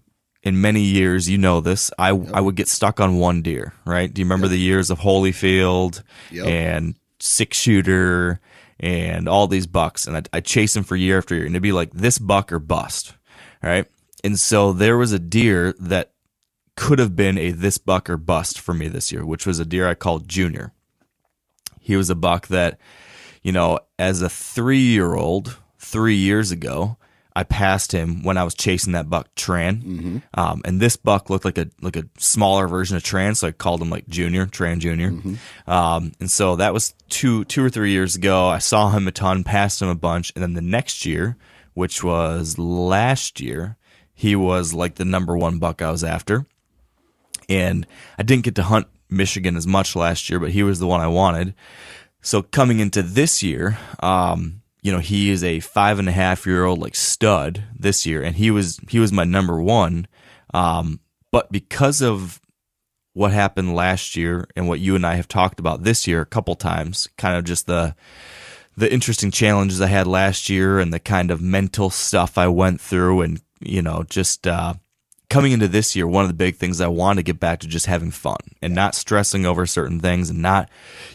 in 0.42 0.60
many 0.60 0.80
years, 0.80 1.28
you 1.30 1.38
know 1.38 1.60
this, 1.60 1.92
I 2.00 2.08
I 2.08 2.40
would 2.40 2.56
get 2.56 2.66
stuck 2.66 2.98
on 2.98 3.14
one 3.18 3.42
deer, 3.42 3.74
right? 3.86 4.12
Do 4.12 4.20
you 4.20 4.24
remember 4.24 4.48
the 4.48 4.58
years 4.58 4.90
of 4.90 4.98
Holyfield 4.98 6.02
Yep. 6.32 6.46
and 6.48 6.94
six 7.20 7.56
shooter 7.56 8.40
and 8.80 9.28
all 9.28 9.46
these 9.46 9.68
bucks, 9.68 10.08
and 10.08 10.16
I'd, 10.16 10.28
I'd 10.32 10.44
chase 10.44 10.74
them 10.74 10.82
for 10.82 10.96
year 10.96 11.18
after 11.18 11.36
year, 11.36 11.46
and 11.46 11.54
it'd 11.54 11.62
be 11.62 11.70
like 11.70 11.92
this 11.92 12.18
buck 12.18 12.52
or 12.52 12.58
bust, 12.58 13.14
right? 13.62 13.86
And 14.24 14.40
so 14.40 14.72
there 14.72 14.96
was 14.96 15.12
a 15.12 15.18
deer 15.18 15.74
that 15.78 16.12
could 16.76 16.98
have 16.98 17.14
been 17.14 17.38
a 17.38 17.50
this 17.52 17.78
buck 17.78 18.10
or 18.10 18.16
bust 18.16 18.58
for 18.58 18.74
me 18.74 18.88
this 18.88 19.12
year, 19.12 19.24
which 19.24 19.46
was 19.46 19.60
a 19.60 19.64
deer 19.64 19.86
I 19.86 19.94
called 19.94 20.28
Junior. 20.28 20.72
He 21.78 21.94
was 21.94 22.10
a 22.10 22.14
buck 22.16 22.48
that, 22.48 22.78
you 23.42 23.52
know, 23.52 23.78
as 23.98 24.22
a 24.22 24.28
three 24.30 24.78
year 24.80 25.14
old, 25.14 25.58
three 25.78 26.16
years 26.16 26.50
ago, 26.50 26.96
I 27.36 27.42
passed 27.42 27.90
him 27.92 28.22
when 28.22 28.38
I 28.38 28.44
was 28.44 28.54
chasing 28.54 28.92
that 28.92 29.10
buck 29.10 29.34
Tran, 29.34 30.22
um, 30.34 30.62
and 30.64 30.80
this 30.80 30.96
buck 30.96 31.30
looked 31.30 31.44
like 31.44 31.58
a 31.58 31.68
like 31.82 31.96
a 31.96 32.04
smaller 32.16 32.68
version 32.68 32.96
of 32.96 33.02
Tran, 33.02 33.36
so 33.36 33.48
I 33.48 33.52
called 33.52 33.82
him 33.82 33.90
like 33.90 34.06
Junior 34.06 34.46
Tran 34.46 34.78
Junior. 34.78 35.08
Um, 35.66 36.12
and 36.20 36.30
so 36.30 36.56
that 36.56 36.72
was 36.72 36.94
two 37.08 37.44
two 37.46 37.64
or 37.64 37.70
three 37.70 37.90
years 37.90 38.14
ago. 38.14 38.46
I 38.46 38.58
saw 38.58 38.90
him 38.90 39.08
a 39.08 39.12
ton, 39.12 39.42
passed 39.42 39.82
him 39.82 39.88
a 39.88 39.96
bunch, 39.96 40.32
and 40.34 40.42
then 40.44 40.54
the 40.54 40.62
next 40.62 41.04
year, 41.04 41.36
which 41.74 42.04
was 42.04 42.56
last 42.56 43.40
year, 43.40 43.76
he 44.14 44.36
was 44.36 44.72
like 44.72 44.94
the 44.94 45.04
number 45.04 45.36
one 45.36 45.58
buck 45.58 45.82
I 45.82 45.90
was 45.90 46.04
after 46.04 46.46
and 47.48 47.86
I 48.18 48.22
didn't 48.22 48.44
get 48.44 48.54
to 48.56 48.62
hunt 48.62 48.86
Michigan 49.10 49.56
as 49.56 49.66
much 49.66 49.96
last 49.96 50.28
year, 50.28 50.40
but 50.40 50.50
he 50.50 50.62
was 50.62 50.78
the 50.78 50.86
one 50.86 51.00
I 51.00 51.06
wanted. 51.06 51.54
So 52.22 52.42
coming 52.42 52.80
into 52.80 53.02
this 53.02 53.42
year, 53.42 53.78
um, 54.00 54.62
you 54.82 54.92
know, 54.92 54.98
he 54.98 55.30
is 55.30 55.44
a 55.44 55.60
five 55.60 55.98
and 55.98 56.08
a 56.08 56.12
half 56.12 56.46
year 56.46 56.64
old 56.64 56.80
like 56.80 56.94
stud 56.94 57.64
this 57.78 58.06
year, 58.06 58.22
and 58.22 58.36
he 58.36 58.50
was 58.50 58.80
he 58.88 58.98
was 58.98 59.12
my 59.12 59.24
number 59.24 59.60
one. 59.60 60.06
Um, 60.52 61.00
but 61.30 61.50
because 61.50 62.00
of 62.00 62.40
what 63.12 63.32
happened 63.32 63.74
last 63.74 64.16
year 64.16 64.48
and 64.56 64.68
what 64.68 64.80
you 64.80 64.96
and 64.96 65.06
I 65.06 65.14
have 65.14 65.28
talked 65.28 65.60
about 65.60 65.84
this 65.84 66.06
year 66.06 66.20
a 66.20 66.26
couple 66.26 66.54
times, 66.54 67.08
kind 67.16 67.36
of 67.36 67.44
just 67.44 67.66
the 67.66 67.94
the 68.76 68.92
interesting 68.92 69.30
challenges 69.30 69.80
I 69.80 69.86
had 69.86 70.06
last 70.06 70.50
year 70.50 70.80
and 70.80 70.92
the 70.92 70.98
kind 70.98 71.30
of 71.30 71.40
mental 71.40 71.90
stuff 71.90 72.36
I 72.36 72.48
went 72.48 72.80
through, 72.80 73.20
and 73.22 73.40
you 73.64 73.82
know, 73.82 74.04
just 74.08 74.46
uh, 74.46 74.74
coming 75.30 75.52
into 75.52 75.68
this 75.68 75.96
year, 75.96 76.06
one 76.06 76.24
of 76.24 76.28
the 76.28 76.34
big 76.34 76.56
things 76.56 76.80
I 76.80 76.86
want 76.86 77.18
to 77.18 77.22
get 77.22 77.40
back 77.40 77.60
to 77.60 77.66
just 77.66 77.86
having 77.86 78.10
fun 78.10 78.38
and 78.62 78.74
not 78.74 78.94
stressing 78.94 79.46
over 79.46 79.66
certain 79.66 80.00
things 80.00 80.30
and 80.30 80.40
not, 80.40 80.68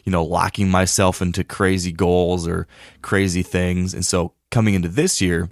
you 0.04 0.12
know, 0.12 0.24
locking 0.24 0.70
myself 0.70 1.22
into 1.22 1.44
crazy 1.44 1.92
goals 1.92 2.48
or 2.48 2.68
crazy 3.02 3.44
things. 3.44 3.94
And 3.94 4.06
so 4.06 4.34
coming 4.52 4.74
into 4.74 4.90
this 4.90 5.22
year, 5.22 5.50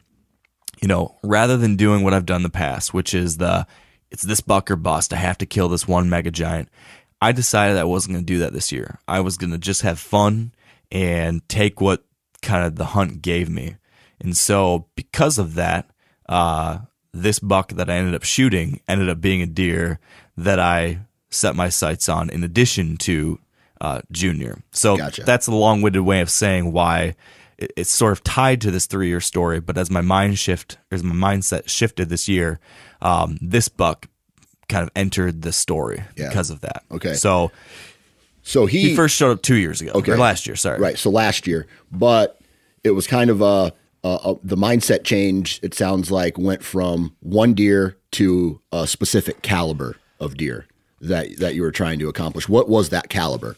you 0.81 0.87
know, 0.87 1.17
rather 1.23 1.57
than 1.57 1.75
doing 1.75 2.03
what 2.03 2.13
I've 2.13 2.25
done 2.25 2.37
in 2.37 2.43
the 2.43 2.49
past, 2.49 2.93
which 2.93 3.13
is 3.13 3.37
the 3.37 3.65
it's 4.11 4.23
this 4.23 4.41
buck 4.41 4.71
or 4.71 4.75
bust, 4.75 5.13
I 5.13 5.17
have 5.17 5.37
to 5.39 5.45
kill 5.45 5.69
this 5.69 5.87
one 5.87 6.09
mega 6.09 6.31
giant. 6.31 6.69
I 7.21 7.31
decided 7.31 7.77
I 7.77 7.83
wasn't 7.83 8.13
going 8.13 8.25
to 8.25 8.33
do 8.33 8.39
that 8.39 8.53
this 8.53 8.71
year. 8.71 8.99
I 9.07 9.19
was 9.21 9.37
going 9.37 9.51
to 9.51 9.57
just 9.57 9.81
have 9.81 9.99
fun 9.99 10.53
and 10.91 11.47
take 11.49 11.81
what 11.81 12.05
kind 12.41 12.65
of 12.65 12.75
the 12.75 12.85
hunt 12.85 13.21
gave 13.21 13.49
me. 13.49 13.75
And 14.21 14.37
so 14.37 14.87
because 14.95 15.37
of 15.37 15.55
that, 15.55 15.89
uh, 16.29 16.79
this 17.13 17.39
buck 17.39 17.69
that 17.73 17.89
I 17.89 17.95
ended 17.95 18.15
up 18.15 18.23
shooting 18.23 18.81
ended 18.87 19.09
up 19.09 19.19
being 19.21 19.41
a 19.41 19.45
deer 19.47 19.99
that 20.37 20.59
I 20.59 20.99
set 21.29 21.55
my 21.55 21.69
sights 21.69 22.07
on 22.09 22.29
in 22.29 22.43
addition 22.43 22.97
to 22.97 23.39
uh, 23.81 24.01
Junior. 24.11 24.61
So 24.71 24.97
Gotcha. 24.97 25.23
that's 25.23 25.47
a 25.47 25.51
long 25.53 25.81
winded 25.81 26.01
way 26.03 26.21
of 26.21 26.29
saying 26.29 26.71
why 26.71 27.15
it- 27.57 27.71
it's 27.75 27.91
sort 27.91 28.11
of 28.11 28.23
tied 28.23 28.61
to 28.61 28.71
this 28.71 28.85
three 28.85 29.07
year 29.07 29.19
story. 29.21 29.59
But 29.59 29.77
as 29.77 29.89
my 29.91 30.01
mind 30.01 30.39
shift, 30.39 30.77
as 30.91 31.03
my 31.03 31.13
mindset 31.15 31.67
shifted 31.69 32.09
this 32.09 32.27
year, 32.27 32.59
um, 33.01 33.37
this 33.41 33.67
buck 33.67 34.07
kind 34.69 34.83
of 34.83 34.89
entered 34.95 35.41
the 35.43 35.51
story 35.53 36.03
Yeah. 36.15 36.29
because 36.29 36.49
of 36.49 36.61
that. 36.61 36.83
Okay. 36.91 37.13
So 37.13 37.51
So 38.43 38.65
he, 38.65 38.89
he 38.89 38.95
first 38.95 39.15
showed 39.15 39.31
up 39.31 39.41
two 39.41 39.55
years 39.55 39.81
ago, 39.81 39.91
Okay. 39.95 40.13
or 40.13 40.17
last 40.17 40.47
year, 40.47 40.55
sorry. 40.55 40.79
Right. 40.79 40.97
So 40.97 41.09
last 41.09 41.47
year, 41.47 41.67
but 41.91 42.39
it 42.83 42.91
was 42.91 43.05
kind 43.07 43.29
of 43.29 43.41
a, 43.41 43.73
a, 44.07 44.31
a 44.31 44.35
the 44.43 44.57
mindset 44.57 45.03
change. 45.03 45.59
It 45.63 45.73
sounds 45.73 46.11
like 46.11 46.37
went 46.37 46.63
from 46.63 47.15
one 47.19 47.53
deer 47.53 47.97
to 48.11 48.61
a 48.71 48.87
specific 48.87 49.41
caliber 49.41 49.97
of 50.19 50.37
deer 50.37 50.65
that 51.01 51.37
that 51.39 51.55
you 51.55 51.61
were 51.61 51.71
trying 51.71 51.99
to 51.99 52.09
accomplish. 52.09 52.47
What 52.47 52.69
was 52.69 52.89
that 52.89 53.09
caliber? 53.09 53.55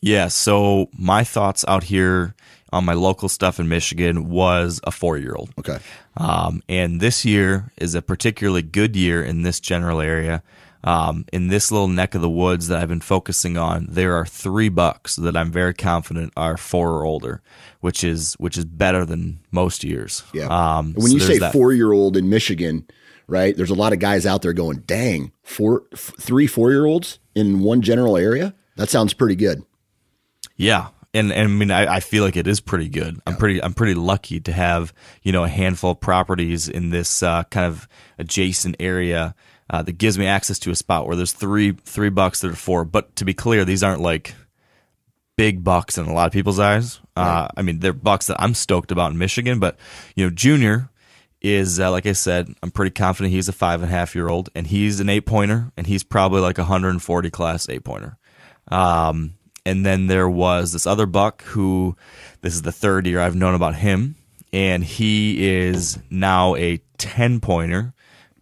Yeah. 0.00 0.28
So 0.28 0.88
my 0.98 1.24
thoughts 1.24 1.64
out 1.68 1.84
here 1.84 2.34
on 2.72 2.84
my 2.84 2.94
local 2.94 3.28
stuff 3.28 3.60
in 3.60 3.68
Michigan 3.68 4.28
was 4.30 4.80
a 4.84 4.90
four 4.90 5.18
year 5.18 5.34
old. 5.34 5.50
Okay. 5.58 5.78
Um, 6.16 6.62
and 6.68 7.00
this 7.00 7.24
year 7.24 7.70
is 7.78 7.94
a 7.94 8.02
particularly 8.02 8.62
good 8.62 8.96
year 8.96 9.22
in 9.22 9.42
this 9.42 9.60
general 9.60 10.00
area. 10.00 10.42
Um, 10.84 11.24
in 11.32 11.48
this 11.48 11.70
little 11.70 11.88
neck 11.88 12.14
of 12.14 12.22
the 12.22 12.30
woods 12.30 12.68
that 12.68 12.80
I've 12.80 12.88
been 12.88 13.00
focusing 13.00 13.56
on, 13.56 13.86
there 13.88 14.16
are 14.16 14.26
three 14.26 14.68
bucks 14.68 15.16
that 15.16 15.36
I'm 15.36 15.52
very 15.52 15.74
confident 15.74 16.32
are 16.36 16.56
four 16.56 16.90
or 16.90 17.04
older, 17.04 17.40
which 17.80 18.02
is 18.02 18.34
which 18.34 18.58
is 18.58 18.64
better 18.64 19.04
than 19.04 19.38
most 19.50 19.84
years. 19.84 20.24
Yeah. 20.32 20.46
Um, 20.46 20.94
when 20.94 21.08
so 21.08 21.14
you 21.14 21.20
say 21.20 21.38
that. 21.38 21.52
four 21.52 21.72
year 21.72 21.92
old 21.92 22.16
in 22.16 22.28
Michigan, 22.28 22.86
right? 23.28 23.56
There's 23.56 23.70
a 23.70 23.74
lot 23.74 23.92
of 23.92 24.00
guys 24.00 24.26
out 24.26 24.42
there 24.42 24.52
going, 24.52 24.78
"Dang, 24.86 25.32
four, 25.42 25.84
f- 25.92 26.12
three 26.18 26.46
four 26.46 26.70
year 26.70 26.86
olds 26.86 27.20
in 27.34 27.60
one 27.60 27.82
general 27.82 28.16
area." 28.16 28.54
That 28.76 28.90
sounds 28.90 29.12
pretty 29.14 29.36
good. 29.36 29.62
Yeah. 30.56 30.88
And, 31.14 31.30
and 31.30 31.42
I 31.42 31.46
mean, 31.46 31.70
I, 31.70 31.96
I 31.96 32.00
feel 32.00 32.24
like 32.24 32.36
it 32.36 32.46
is 32.46 32.60
pretty 32.60 32.88
good. 32.88 33.20
I'm 33.26 33.36
pretty, 33.36 33.62
I'm 33.62 33.74
pretty 33.74 33.92
lucky 33.92 34.40
to 34.40 34.52
have, 34.52 34.94
you 35.22 35.30
know, 35.30 35.44
a 35.44 35.48
handful 35.48 35.90
of 35.90 36.00
properties 36.00 36.70
in 36.70 36.88
this 36.88 37.22
uh, 37.22 37.42
kind 37.44 37.66
of 37.66 37.86
adjacent 38.18 38.76
area 38.80 39.34
uh, 39.72 39.82
that 39.82 39.98
gives 39.98 40.18
me 40.18 40.26
access 40.26 40.58
to 40.60 40.70
a 40.70 40.76
spot 40.76 41.06
where 41.06 41.16
there's 41.16 41.32
three, 41.32 41.72
three 41.72 42.10
bucks 42.10 42.42
that 42.42 42.52
are 42.52 42.56
four. 42.56 42.84
But 42.84 43.16
to 43.16 43.24
be 43.24 43.34
clear, 43.34 43.64
these 43.64 43.82
aren't 43.82 44.02
like 44.02 44.34
big 45.36 45.64
bucks 45.64 45.96
in 45.98 46.06
a 46.06 46.12
lot 46.12 46.26
of 46.26 46.32
people's 46.32 46.58
eyes. 46.58 47.00
Uh, 47.16 47.48
I 47.56 47.62
mean, 47.62 47.80
they're 47.80 47.92
bucks 47.92 48.26
that 48.28 48.40
I'm 48.40 48.54
stoked 48.54 48.92
about 48.92 49.12
in 49.12 49.18
Michigan, 49.18 49.58
but 49.58 49.78
you 50.14 50.24
know, 50.24 50.30
Junior 50.30 50.90
is 51.40 51.80
uh, 51.80 51.90
like 51.90 52.06
I 52.06 52.12
said, 52.12 52.54
I'm 52.62 52.70
pretty 52.70 52.92
confident 52.92 53.32
he's 53.32 53.48
a 53.48 53.52
five 53.52 53.82
and 53.82 53.90
a 53.90 53.94
half 53.94 54.14
year 54.14 54.28
old, 54.28 54.50
and 54.54 54.66
he's 54.66 55.00
an 55.00 55.08
eight 55.08 55.26
pointer, 55.26 55.72
and 55.76 55.86
he's 55.86 56.04
probably 56.04 56.40
like 56.40 56.58
a 56.58 56.62
140 56.62 57.30
class 57.30 57.68
eight 57.68 57.84
pointer. 57.84 58.16
Um, 58.68 59.34
and 59.64 59.84
then 59.84 60.06
there 60.06 60.28
was 60.28 60.72
this 60.72 60.86
other 60.86 61.06
buck 61.06 61.42
who, 61.42 61.96
this 62.40 62.54
is 62.54 62.62
the 62.62 62.72
third 62.72 63.06
year 63.06 63.20
I've 63.20 63.36
known 63.36 63.54
about 63.54 63.74
him, 63.74 64.16
and 64.52 64.84
he 64.84 65.48
is 65.48 65.98
now 66.10 66.54
a 66.56 66.80
10 66.98 67.40
pointer. 67.40 67.94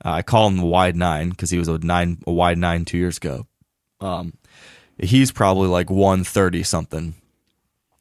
Uh, 0.05 0.11
I 0.11 0.23
call 0.23 0.49
him 0.49 0.57
the 0.57 0.67
wide 0.67 0.97
nine 0.97 1.31
because 1.31 1.51
he 1.51 1.59
was 1.59 1.69
a 1.69 1.79
nine, 1.79 2.19
a 2.27 2.33
wide 2.33 2.59
nine 2.59 2.85
two 2.85 2.99
years 2.99 3.17
ago. 3.19 3.47
Um, 4.01 4.35
he's 4.99 5.33
probably 5.33 5.69
like 5.69 5.91
130 5.91 6.63
something 6.63 7.15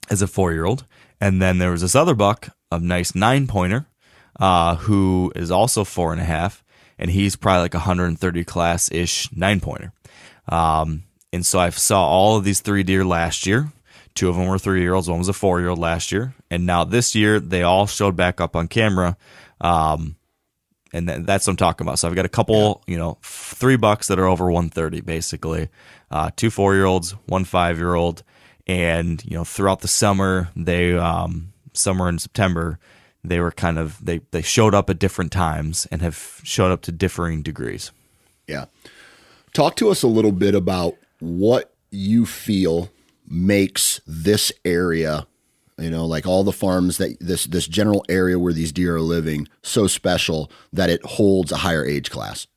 as 0.09 0.21
a 0.21 0.27
four 0.27 0.51
year 0.51 0.65
old. 0.65 0.85
And 1.21 1.41
then 1.41 1.57
there 1.57 1.71
was 1.71 1.81
this 1.81 1.95
other 1.95 2.15
buck, 2.15 2.49
a 2.71 2.79
nice 2.79 3.13
nine 3.15 3.47
pointer, 3.47 3.87
uh, 4.39 4.75
who 4.75 5.31
is 5.35 5.51
also 5.51 5.83
four 5.83 6.13
and 6.13 6.21
a 6.21 6.25
half, 6.25 6.63
and 6.97 7.11
he's 7.11 7.35
probably 7.35 7.63
like 7.63 7.73
a 7.73 7.79
130 7.79 8.43
class 8.45 8.89
ish 8.91 9.29
nine 9.33 9.59
pointer. 9.59 9.91
Um, 10.47 11.03
and 11.31 11.45
so 11.45 11.59
I 11.59 11.69
saw 11.69 12.07
all 12.07 12.37
of 12.37 12.43
these 12.43 12.61
three 12.61 12.83
deer 12.83 13.05
last 13.05 13.45
year. 13.45 13.71
Two 14.15 14.29
of 14.29 14.35
them 14.35 14.47
were 14.47 14.57
three 14.57 14.81
year 14.81 14.93
olds, 14.93 15.09
one 15.09 15.19
was 15.19 15.29
a 15.29 15.33
four 15.33 15.59
year 15.59 15.69
old 15.69 15.79
last 15.79 16.11
year. 16.11 16.33
And 16.49 16.65
now 16.65 16.83
this 16.83 17.15
year, 17.15 17.39
they 17.39 17.63
all 17.63 17.85
showed 17.85 18.15
back 18.15 18.41
up 18.41 18.55
on 18.55 18.67
camera. 18.67 19.17
Um, 19.61 20.15
and 20.93 21.07
th- 21.07 21.25
that's 21.25 21.47
what 21.47 21.51
I'm 21.51 21.57
talking 21.57 21.85
about. 21.85 21.99
So 21.99 22.07
I've 22.07 22.15
got 22.15 22.25
a 22.25 22.29
couple, 22.29 22.83
you 22.87 22.97
know, 22.97 23.17
three 23.21 23.77
bucks 23.77 24.07
that 24.07 24.19
are 24.19 24.27
over 24.27 24.45
130, 24.45 25.01
basically. 25.01 25.69
Uh, 26.11 26.31
two 26.35 26.49
four 26.49 26.73
year 26.75 26.85
olds, 26.85 27.11
one 27.27 27.45
five 27.45 27.77
year 27.77 27.93
old, 27.93 28.23
and 28.67 29.23
you 29.25 29.35
know, 29.37 29.43
throughout 29.43 29.81
the 29.81 29.87
summer, 29.87 30.49
they 30.55 30.93
um, 30.93 31.53
summer 31.73 32.07
and 32.07 32.21
September, 32.21 32.79
they 33.23 33.39
were 33.39 33.51
kind 33.51 33.77
of 33.77 34.03
they 34.03 34.21
they 34.31 34.41
showed 34.41 34.73
up 34.73 34.89
at 34.89 34.99
different 34.99 35.31
times 35.31 35.87
and 35.91 36.01
have 36.01 36.41
showed 36.43 36.71
up 36.71 36.81
to 36.83 36.91
differing 36.91 37.41
degrees. 37.41 37.91
Yeah. 38.47 38.65
Talk 39.53 39.75
to 39.77 39.89
us 39.89 40.03
a 40.03 40.07
little 40.07 40.31
bit 40.31 40.55
about 40.55 40.95
what 41.19 41.73
you 41.91 42.25
feel 42.25 42.89
makes 43.27 44.01
this 44.05 44.51
area, 44.65 45.27
you 45.79 45.89
know, 45.89 46.05
like 46.05 46.25
all 46.25 46.43
the 46.43 46.51
farms 46.51 46.97
that 46.97 47.17
this 47.19 47.45
this 47.45 47.67
general 47.67 48.05
area 48.09 48.37
where 48.37 48.53
these 48.53 48.71
deer 48.71 48.95
are 48.95 49.01
living 49.01 49.47
so 49.61 49.87
special 49.87 50.51
that 50.73 50.89
it 50.89 51.03
holds 51.03 51.51
a 51.51 51.57
higher 51.57 51.85
age 51.85 52.09
class. 52.09 52.47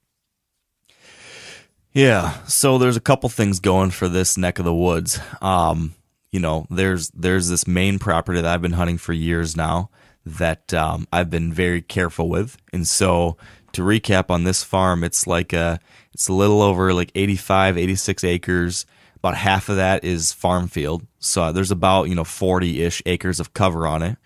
Yeah, 1.92 2.42
so 2.44 2.78
there's 2.78 2.96
a 2.96 3.00
couple 3.00 3.28
things 3.28 3.60
going 3.60 3.90
for 3.90 4.08
this 4.08 4.38
neck 4.38 4.58
of 4.58 4.64
the 4.64 4.74
woods. 4.74 5.20
Um, 5.42 5.94
you 6.30 6.40
know, 6.40 6.66
there's 6.70 7.10
there's 7.10 7.48
this 7.48 7.66
main 7.66 7.98
property 7.98 8.40
that 8.40 8.52
I've 8.52 8.62
been 8.62 8.72
hunting 8.72 8.98
for 8.98 9.12
years 9.12 9.56
now 9.56 9.90
that 10.24 10.72
um, 10.72 11.06
I've 11.12 11.28
been 11.28 11.52
very 11.52 11.82
careful 11.82 12.28
with, 12.28 12.56
and 12.72 12.88
so 12.88 13.36
to 13.72 13.82
recap 13.82 14.30
on 14.30 14.44
this 14.44 14.62
farm, 14.62 15.04
it's 15.04 15.26
like 15.26 15.52
a 15.52 15.80
it's 16.14 16.28
a 16.28 16.32
little 16.32 16.62
over 16.62 16.92
like 16.94 17.12
85, 17.14 17.78
86 17.78 18.24
acres. 18.24 18.86
About 19.16 19.36
half 19.36 19.68
of 19.68 19.76
that 19.76 20.04
is 20.04 20.32
farm 20.32 20.68
field, 20.68 21.06
so 21.22 21.52
there's 21.52 21.70
about 21.70 22.08
you 22.08 22.14
know 22.14 22.24
40 22.24 22.82
ish 22.82 23.00
acres 23.06 23.40
of 23.40 23.54
cover 23.54 23.86
on 23.86 24.02
it. 24.02 24.18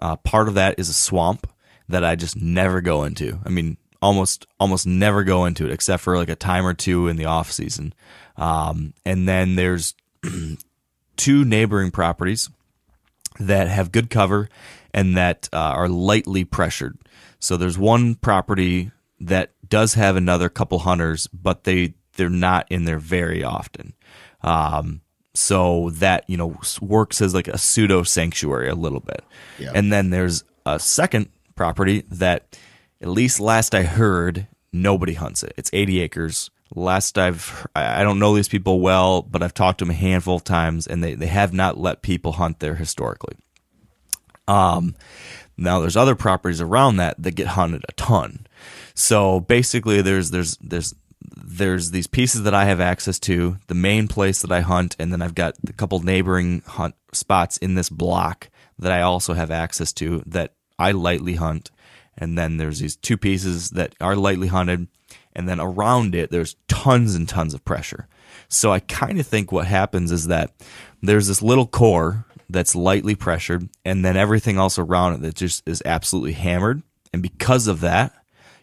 Uh, 0.00 0.16
part 0.16 0.48
of 0.48 0.54
that 0.54 0.78
is 0.78 0.88
a 0.88 0.94
swamp 0.94 1.48
that 1.88 2.04
I 2.04 2.14
just 2.14 2.36
never 2.36 2.80
go 2.80 3.04
into. 3.04 3.40
I 3.44 3.48
mean, 3.48 3.76
almost 4.00 4.46
almost 4.60 4.86
never 4.86 5.24
go 5.24 5.46
into 5.46 5.66
it 5.66 5.72
except 5.72 6.02
for 6.02 6.16
like 6.16 6.28
a 6.28 6.36
time 6.36 6.64
or 6.64 6.72
two 6.72 7.08
in 7.08 7.16
the 7.16 7.24
off 7.24 7.50
season. 7.50 7.92
Um, 8.36 8.94
and 9.04 9.28
then 9.28 9.56
there's 9.56 9.94
two 11.16 11.44
neighboring 11.44 11.90
properties 11.90 12.48
that 13.40 13.68
have 13.68 13.92
good 13.92 14.08
cover 14.08 14.48
and 14.92 15.16
that 15.16 15.48
uh, 15.52 15.58
are 15.58 15.88
lightly 15.88 16.44
pressured. 16.44 16.96
So 17.40 17.56
there's 17.56 17.76
one 17.76 18.14
property 18.14 18.92
that 19.18 19.50
does 19.68 19.94
have 19.94 20.14
another 20.14 20.48
couple 20.48 20.80
hunters, 20.80 21.26
but 21.26 21.64
they 21.64 21.94
they're 22.12 22.30
not 22.30 22.68
in 22.70 22.84
there 22.84 23.00
very 23.00 23.42
often. 23.42 23.94
Um, 24.40 25.00
so 25.34 25.90
that 25.94 26.24
you 26.28 26.36
know 26.36 26.56
works 26.80 27.20
as 27.20 27.34
like 27.34 27.48
a 27.48 27.58
pseudo 27.58 28.02
sanctuary 28.02 28.68
a 28.68 28.74
little 28.74 29.00
bit. 29.00 29.24
Yeah. 29.58 29.72
And 29.74 29.92
then 29.92 30.10
there's 30.10 30.44
a 30.64 30.78
second 30.78 31.28
property 31.54 32.04
that, 32.10 32.58
at 33.00 33.08
least 33.08 33.40
last 33.40 33.74
I 33.74 33.82
heard, 33.82 34.46
nobody 34.72 35.14
hunts 35.14 35.42
it. 35.42 35.54
It's 35.56 35.70
80 35.72 36.00
acres. 36.00 36.50
Last 36.74 37.18
I've, 37.18 37.66
I 37.76 38.02
don't 38.02 38.18
know 38.18 38.34
these 38.34 38.48
people 38.48 38.80
well, 38.80 39.22
but 39.22 39.42
I've 39.42 39.54
talked 39.54 39.78
to 39.78 39.84
them 39.84 39.92
a 39.92 39.94
handful 39.94 40.36
of 40.36 40.44
times, 40.44 40.86
and 40.86 41.04
they, 41.04 41.14
they 41.14 41.26
have 41.26 41.52
not 41.52 41.78
let 41.78 42.02
people 42.02 42.32
hunt 42.32 42.58
there 42.58 42.74
historically. 42.74 43.36
Um, 44.48 44.96
now 45.56 45.80
there's 45.80 45.96
other 45.96 46.16
properties 46.16 46.60
around 46.60 46.96
that 46.96 47.22
that 47.22 47.36
get 47.36 47.48
hunted 47.48 47.84
a 47.88 47.92
ton. 47.92 48.46
So 48.94 49.40
basically, 49.40 50.02
there's 50.02 50.30
there's 50.30 50.56
there's 50.56 50.94
there's 51.36 51.90
these 51.90 52.06
pieces 52.06 52.42
that 52.42 52.54
I 52.54 52.64
have 52.64 52.80
access 52.80 53.18
to, 53.20 53.58
the 53.66 53.74
main 53.74 54.08
place 54.08 54.42
that 54.42 54.52
I 54.52 54.60
hunt, 54.60 54.96
and 54.98 55.12
then 55.12 55.22
I've 55.22 55.34
got 55.34 55.56
a 55.68 55.72
couple 55.72 56.00
neighboring 56.00 56.62
hunt 56.66 56.94
spots 57.12 57.56
in 57.58 57.74
this 57.74 57.88
block 57.88 58.50
that 58.78 58.92
I 58.92 59.02
also 59.02 59.34
have 59.34 59.50
access 59.50 59.92
to 59.94 60.22
that 60.26 60.54
I 60.78 60.92
lightly 60.92 61.34
hunt. 61.34 61.70
And 62.16 62.36
then 62.38 62.56
there's 62.56 62.80
these 62.80 62.96
two 62.96 63.16
pieces 63.16 63.70
that 63.70 63.94
are 64.00 64.16
lightly 64.16 64.48
hunted. 64.48 64.88
And 65.34 65.48
then 65.48 65.60
around 65.60 66.14
it, 66.14 66.30
there's 66.30 66.56
tons 66.68 67.14
and 67.14 67.28
tons 67.28 67.54
of 67.54 67.64
pressure. 67.64 68.08
So 68.48 68.72
I 68.72 68.80
kind 68.80 69.18
of 69.18 69.26
think 69.26 69.50
what 69.50 69.66
happens 69.66 70.12
is 70.12 70.26
that 70.28 70.52
there's 71.02 71.26
this 71.26 71.42
little 71.42 71.66
core 71.66 72.24
that's 72.48 72.74
lightly 72.76 73.14
pressured, 73.14 73.68
and 73.84 74.04
then 74.04 74.16
everything 74.16 74.58
else 74.58 74.78
around 74.78 75.14
it 75.14 75.22
that 75.22 75.34
just 75.34 75.66
is 75.66 75.82
absolutely 75.84 76.32
hammered. 76.32 76.82
And 77.12 77.22
because 77.22 77.66
of 77.66 77.80
that, 77.80 78.12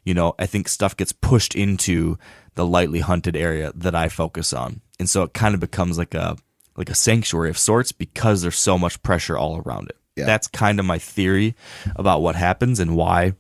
you 0.06 0.14
know, 0.14 0.34
I 0.40 0.46
think 0.46 0.68
stuff 0.68 0.96
gets 0.96 1.12
pushed 1.12 1.56
into 1.56 2.18
the 2.56 2.66
lightly 2.66 3.00
hunted 3.00 3.36
area 3.36 3.72
that 3.76 3.96
I 3.96 4.10
focus 4.10 4.54
on. 4.54 4.82
And 5.00 5.10
so 5.10 5.24
it 5.24 5.34
kind 5.34 5.54
of 5.54 5.60
becomes 5.60 5.98
like 5.98 6.14
a 6.14 6.38
like 6.78 6.90
a 6.90 6.96
sanctuary 6.96 7.50
of 7.50 7.58
sorts 7.58 7.92
because 7.92 8.42
there's 8.42 8.58
so 8.58 8.78
much 8.78 9.02
pressure 9.04 9.38
all 9.38 9.62
around 9.66 9.90
it. 9.90 9.98
Yeah. 10.16 10.26
That's 10.26 10.48
kind 10.48 10.80
of 10.80 10.86
my 10.86 10.98
theory 10.98 11.56
about 11.96 12.22
what 12.22 12.36
happens 12.36 12.80
and 12.80 12.96
why 12.96 13.34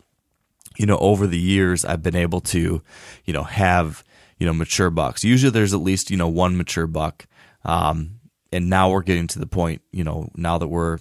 you 0.78 0.86
know 0.86 0.98
over 0.98 1.28
the 1.28 1.40
years 1.40 1.86
I've 1.86 2.04
been 2.04 2.16
able 2.16 2.42
to, 2.42 2.82
you 3.26 3.34
know, 3.34 3.44
have, 3.44 4.04
you 4.38 4.46
know, 4.46 4.54
mature 4.54 4.90
bucks. 4.90 5.24
Usually 5.24 5.52
there's 5.52 5.74
at 5.74 5.82
least, 5.82 6.10
you 6.12 6.18
know, 6.18 6.28
one 6.28 6.58
mature 6.58 6.88
buck. 6.88 7.28
Um 7.64 8.20
and 8.54 8.70
now 8.70 8.90
we're 8.90 9.02
getting 9.02 9.28
to 9.28 9.40
the 9.40 9.48
point, 9.48 9.82
you 9.92 10.04
know, 10.04 10.30
now 10.36 10.58
that 10.58 10.68
we're 10.68 11.00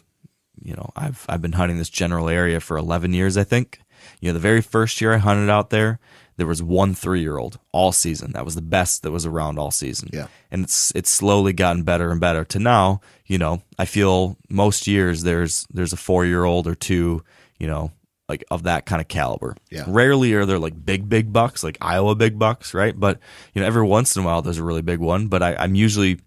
you 0.63 0.75
know, 0.75 0.91
I've 0.95 1.25
I've 1.29 1.43
been 1.43 1.53
hunting 1.53 1.79
this 1.79 1.89
general 1.89 2.29
area 2.29 2.61
for 2.61 2.77
11 2.77 3.15
years, 3.15 3.37
I 3.37 3.45
think. 3.45 3.81
You 4.21 4.29
know, 4.29 4.35
the 4.35 4.41
very 4.41 4.61
first 4.61 5.01
year 5.01 5.15
I 5.15 5.19
hunted 5.19 5.51
out 5.51 5.71
there, 5.71 5.99
there 6.41 6.47
was 6.47 6.63
one 6.63 6.95
three 6.95 7.21
year 7.21 7.37
old 7.39 7.59
all 7.71 7.93
season. 7.93 8.33
That 8.33 8.45
was 8.45 8.55
the 8.57 8.63
best 8.63 9.03
that 9.03 9.13
was 9.13 9.27
around 9.27 9.59
all 9.59 9.71
season. 9.71 10.09
Yeah. 10.13 10.27
And 10.51 10.65
it's 10.65 10.91
it's 10.95 11.11
slowly 11.11 11.53
gotten 11.53 11.83
better 11.85 12.11
and 12.11 12.21
better 12.21 12.45
to 12.47 12.59
now, 12.59 13.01
you 13.27 13.39
know, 13.39 13.63
I 13.79 13.85
feel 13.85 14.37
most 14.49 14.87
years 14.87 15.23
there's 15.23 15.67
there's 15.73 15.93
a 15.93 15.97
four 15.99 16.25
year 16.25 16.45
old 16.45 16.67
or 16.67 16.75
two, 16.75 17.23
you 17.59 17.67
know, 17.67 17.93
like 18.29 18.43
of 18.51 18.63
that 18.63 18.87
kind 18.87 19.01
of 19.01 19.09
caliber. 19.09 19.55
Yeah. 19.71 19.85
Rarely 19.87 20.33
are 20.35 20.47
there 20.47 20.59
like 20.59 20.85
big, 20.85 21.09
big 21.09 21.33
bucks, 21.33 21.63
like 21.63 21.77
Iowa 21.81 22.15
big 22.15 22.39
bucks, 22.39 22.73
right? 22.75 22.99
But, 22.99 23.19
you 23.55 23.61
know, 23.61 23.67
every 23.67 23.85
once 23.85 24.17
in 24.17 24.23
a 24.23 24.25
while 24.27 24.41
there's 24.43 24.59
a 24.59 24.65
really 24.65 24.83
big 24.83 24.99
one. 25.01 25.29
But 25.29 25.43
I, 25.43 25.55
I'm 25.57 25.75
usually, 25.75 26.21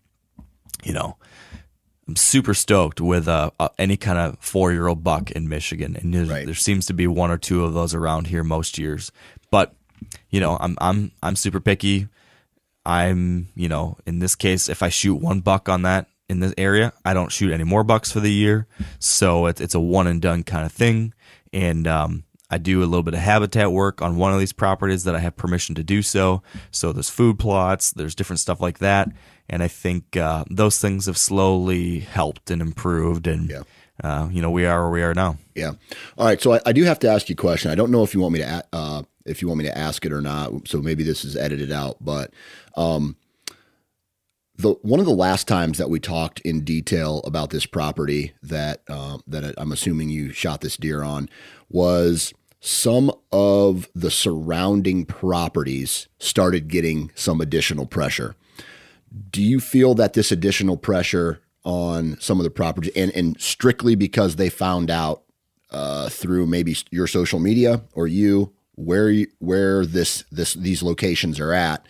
you 0.83 0.93
know, 0.93 1.17
I'm 2.07 2.17
super 2.17 2.53
stoked 2.53 2.99
with 2.99 3.29
uh, 3.29 3.51
uh, 3.59 3.69
any 3.79 3.95
kind 3.95 4.19
of 4.19 4.37
four 4.41 4.73
year 4.73 4.87
old 4.87 5.03
buck 5.05 5.31
in 5.31 5.47
Michigan, 5.47 5.95
and 5.95 6.13
Right. 6.29 6.45
there 6.45 6.53
seems 6.53 6.85
to 6.87 6.93
be 6.93 7.07
one 7.07 7.31
or 7.31 7.37
two 7.37 7.63
of 7.63 7.73
those 7.73 7.95
around 7.95 8.27
here 8.27 8.43
most 8.43 8.77
years. 8.77 9.09
But 9.51 9.73
you 10.33 10.39
know, 10.39 10.57
I'm 10.59 10.75
I'm 10.81 11.11
I'm 11.21 11.35
super 11.35 11.59
picky. 11.59 12.07
I'm 12.85 13.49
you 13.55 13.69
know 13.69 13.97
in 14.07 14.17
this 14.17 14.35
case, 14.35 14.67
if 14.67 14.81
I 14.81 14.89
shoot 14.89 15.15
one 15.15 15.41
buck 15.41 15.69
on 15.69 15.83
that 15.83 16.07
in 16.27 16.39
this 16.39 16.55
area, 16.57 16.91
I 17.05 17.13
don't 17.13 17.31
shoot 17.31 17.53
any 17.53 17.63
more 17.63 17.83
bucks 17.83 18.11
for 18.11 18.19
the 18.19 18.31
year. 18.31 18.65
So 18.97 19.45
it's 19.45 19.61
it's 19.61 19.75
a 19.75 19.79
one 19.79 20.07
and 20.07 20.19
done 20.19 20.41
kind 20.41 20.65
of 20.65 20.71
thing, 20.71 21.13
and 21.53 21.87
um, 21.87 22.23
I 22.49 22.57
do 22.57 22.79
a 22.79 22.85
little 22.85 23.03
bit 23.03 23.13
of 23.13 23.19
habitat 23.19 23.71
work 23.71 24.01
on 24.01 24.17
one 24.17 24.33
of 24.33 24.39
these 24.39 24.53
properties 24.53 25.03
that 25.03 25.15
I 25.15 25.19
have 25.19 25.37
permission 25.37 25.75
to 25.75 25.83
do 25.83 26.01
so. 26.01 26.41
So 26.71 26.91
there's 26.91 27.11
food 27.11 27.37
plots, 27.37 27.91
there's 27.91 28.15
different 28.15 28.39
stuff 28.39 28.59
like 28.59 28.79
that, 28.79 29.09
and 29.47 29.61
I 29.61 29.67
think 29.67 30.17
uh, 30.17 30.45
those 30.49 30.79
things 30.79 31.05
have 31.05 31.17
slowly 31.17 31.99
helped 31.99 32.49
and 32.49 32.59
improved, 32.59 33.27
and 33.27 33.51
Yeah. 33.51 33.61
Uh, 34.01 34.29
you 34.31 34.41
know 34.41 34.51
we 34.51 34.65
are 34.65 34.83
where 34.83 34.91
we 34.91 35.03
are 35.03 35.13
now. 35.13 35.37
Yeah. 35.55 35.73
All 36.17 36.25
right. 36.25 36.41
So 36.41 36.53
I, 36.53 36.59
I 36.65 36.71
do 36.71 36.83
have 36.83 36.99
to 36.99 37.09
ask 37.09 37.29
you 37.29 37.33
a 37.33 37.35
question. 37.35 37.71
I 37.71 37.75
don't 37.75 37.91
know 37.91 38.03
if 38.03 38.13
you 38.13 38.21
want 38.21 38.33
me 38.33 38.39
to 38.39 38.63
uh, 38.73 39.03
if 39.25 39.41
you 39.41 39.47
want 39.47 39.59
me 39.59 39.65
to 39.65 39.77
ask 39.77 40.05
it 40.05 40.11
or 40.11 40.21
not. 40.21 40.67
So 40.67 40.81
maybe 40.81 41.03
this 41.03 41.23
is 41.23 41.35
edited 41.35 41.71
out. 41.71 41.97
But 42.01 42.33
um, 42.75 43.17
the 44.57 44.71
one 44.81 44.99
of 44.99 45.05
the 45.05 45.11
last 45.11 45.47
times 45.47 45.77
that 45.77 45.89
we 45.89 45.99
talked 45.99 46.39
in 46.41 46.63
detail 46.63 47.21
about 47.25 47.49
this 47.49 47.65
property 47.65 48.33
that 48.41 48.81
uh, 48.87 49.19
that 49.27 49.53
I'm 49.57 49.71
assuming 49.71 50.09
you 50.09 50.31
shot 50.31 50.61
this 50.61 50.77
deer 50.77 51.03
on 51.03 51.29
was 51.69 52.33
some 52.59 53.11
of 53.31 53.89
the 53.93 54.09
surrounding 54.09 55.05
properties 55.05 56.07
started 56.17 56.69
getting 56.69 57.11
some 57.13 57.41
additional 57.41 57.85
pressure. 57.85 58.35
Do 59.29 59.43
you 59.43 59.59
feel 59.59 59.93
that 59.95 60.13
this 60.13 60.31
additional 60.31 60.77
pressure 60.77 61.42
on 61.63 62.17
some 62.19 62.39
of 62.39 62.43
the 62.43 62.49
properties, 62.49 62.91
and, 62.95 63.11
and 63.11 63.39
strictly 63.39 63.95
because 63.95 64.35
they 64.35 64.49
found 64.49 64.91
out 64.91 65.23
uh, 65.71 66.09
through 66.09 66.45
maybe 66.45 66.75
your 66.91 67.07
social 67.07 67.39
media 67.39 67.81
or 67.93 68.07
you 68.07 68.53
where 68.75 69.09
you, 69.09 69.27
where 69.39 69.85
this 69.85 70.23
this 70.31 70.53
these 70.55 70.83
locations 70.83 71.39
are 71.39 71.53
at, 71.53 71.85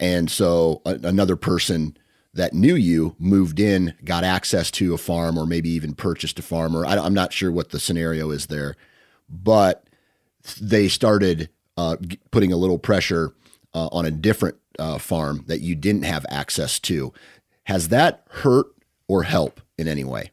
and 0.00 0.30
so 0.30 0.82
a, 0.84 0.94
another 1.04 1.36
person 1.36 1.96
that 2.34 2.54
knew 2.54 2.74
you 2.74 3.14
moved 3.18 3.60
in, 3.60 3.94
got 4.04 4.24
access 4.24 4.70
to 4.70 4.94
a 4.94 4.98
farm, 4.98 5.38
or 5.38 5.46
maybe 5.46 5.68
even 5.68 5.94
purchased 5.94 6.38
a 6.38 6.42
farm, 6.42 6.74
or 6.74 6.86
I, 6.86 6.96
I'm 6.96 7.14
not 7.14 7.32
sure 7.32 7.52
what 7.52 7.70
the 7.70 7.78
scenario 7.78 8.30
is 8.30 8.46
there, 8.46 8.74
but 9.28 9.84
they 10.60 10.88
started 10.88 11.50
uh, 11.76 11.96
putting 12.30 12.52
a 12.52 12.56
little 12.56 12.78
pressure 12.78 13.34
uh, 13.74 13.88
on 13.92 14.06
a 14.06 14.10
different 14.10 14.56
uh, 14.78 14.98
farm 14.98 15.44
that 15.46 15.60
you 15.60 15.74
didn't 15.74 16.04
have 16.04 16.24
access 16.28 16.78
to. 16.80 17.12
Has 17.64 17.88
that 17.88 18.24
hurt 18.28 18.66
or 19.12 19.24
help 19.24 19.60
in 19.76 19.86
any 19.86 20.04
way? 20.04 20.30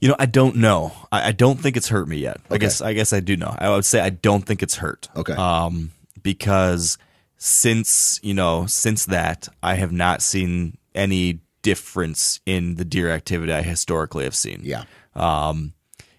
You 0.00 0.08
know, 0.08 0.16
I 0.18 0.26
don't 0.26 0.56
know. 0.56 0.92
I, 1.10 1.28
I 1.28 1.32
don't 1.32 1.58
think 1.58 1.78
it's 1.78 1.88
hurt 1.88 2.06
me 2.06 2.18
yet. 2.18 2.40
I 2.50 2.58
guess 2.58 2.82
I 2.82 2.92
guess 2.92 3.14
I 3.14 3.20
do 3.20 3.36
know. 3.38 3.54
I 3.56 3.70
would 3.70 3.86
say 3.86 4.00
I 4.00 4.10
don't 4.10 4.44
think 4.44 4.62
it's 4.62 4.76
hurt. 4.76 5.08
Okay. 5.16 5.32
Um, 5.32 5.92
because 6.22 6.98
since 7.38 8.20
you 8.22 8.34
know 8.34 8.66
since 8.66 9.06
that, 9.06 9.48
I 9.62 9.76
have 9.76 9.92
not 9.92 10.20
seen 10.20 10.76
any 10.94 11.40
difference 11.62 12.40
in 12.44 12.74
the 12.74 12.84
deer 12.84 13.10
activity 13.10 13.52
I 13.52 13.62
historically 13.62 14.24
have 14.24 14.34
seen. 14.34 14.60
Yeah. 14.62 14.84
Um, 15.14 15.72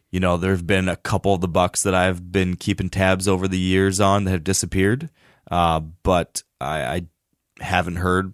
you 0.09 0.19
know, 0.19 0.37
there 0.37 0.51
have 0.51 0.65
been 0.65 0.89
a 0.89 0.95
couple 0.95 1.33
of 1.33 1.41
the 1.41 1.47
bucks 1.47 1.83
that 1.83 1.93
I've 1.93 2.31
been 2.31 2.55
keeping 2.55 2.89
tabs 2.89 3.27
over 3.27 3.47
the 3.47 3.59
years 3.59 3.99
on 3.99 4.23
that 4.23 4.31
have 4.31 4.43
disappeared, 4.43 5.09
uh, 5.51 5.79
but 5.79 6.43
I, 6.61 6.83
I 6.83 7.01
haven't 7.59 7.97
heard, 7.97 8.33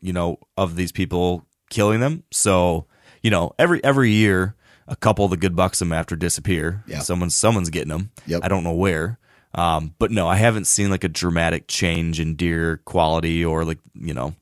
you 0.00 0.12
know, 0.12 0.38
of 0.56 0.76
these 0.76 0.92
people 0.92 1.47
killing 1.70 2.00
them. 2.00 2.24
So, 2.30 2.86
you 3.22 3.30
know, 3.30 3.52
every 3.58 3.82
every 3.84 4.10
year, 4.10 4.54
a 4.86 4.96
couple 4.96 5.24
of 5.24 5.30
the 5.30 5.36
good 5.36 5.56
bucks 5.56 5.80
I'm 5.80 5.92
after 5.92 6.16
disappear. 6.16 6.82
Yeah. 6.86 7.00
Someone's 7.00 7.36
someone's 7.36 7.70
getting 7.70 7.90
them. 7.90 8.10
Yep. 8.26 8.40
I 8.44 8.48
don't 8.48 8.64
know 8.64 8.74
where. 8.74 9.18
Um, 9.54 9.94
but 9.98 10.10
no, 10.10 10.28
I 10.28 10.36
haven't 10.36 10.66
seen 10.66 10.90
like 10.90 11.04
a 11.04 11.08
dramatic 11.08 11.68
change 11.68 12.20
in 12.20 12.36
deer 12.36 12.78
quality 12.84 13.44
or 13.44 13.64
like 13.64 13.78
you 13.94 14.14
know, 14.14 14.34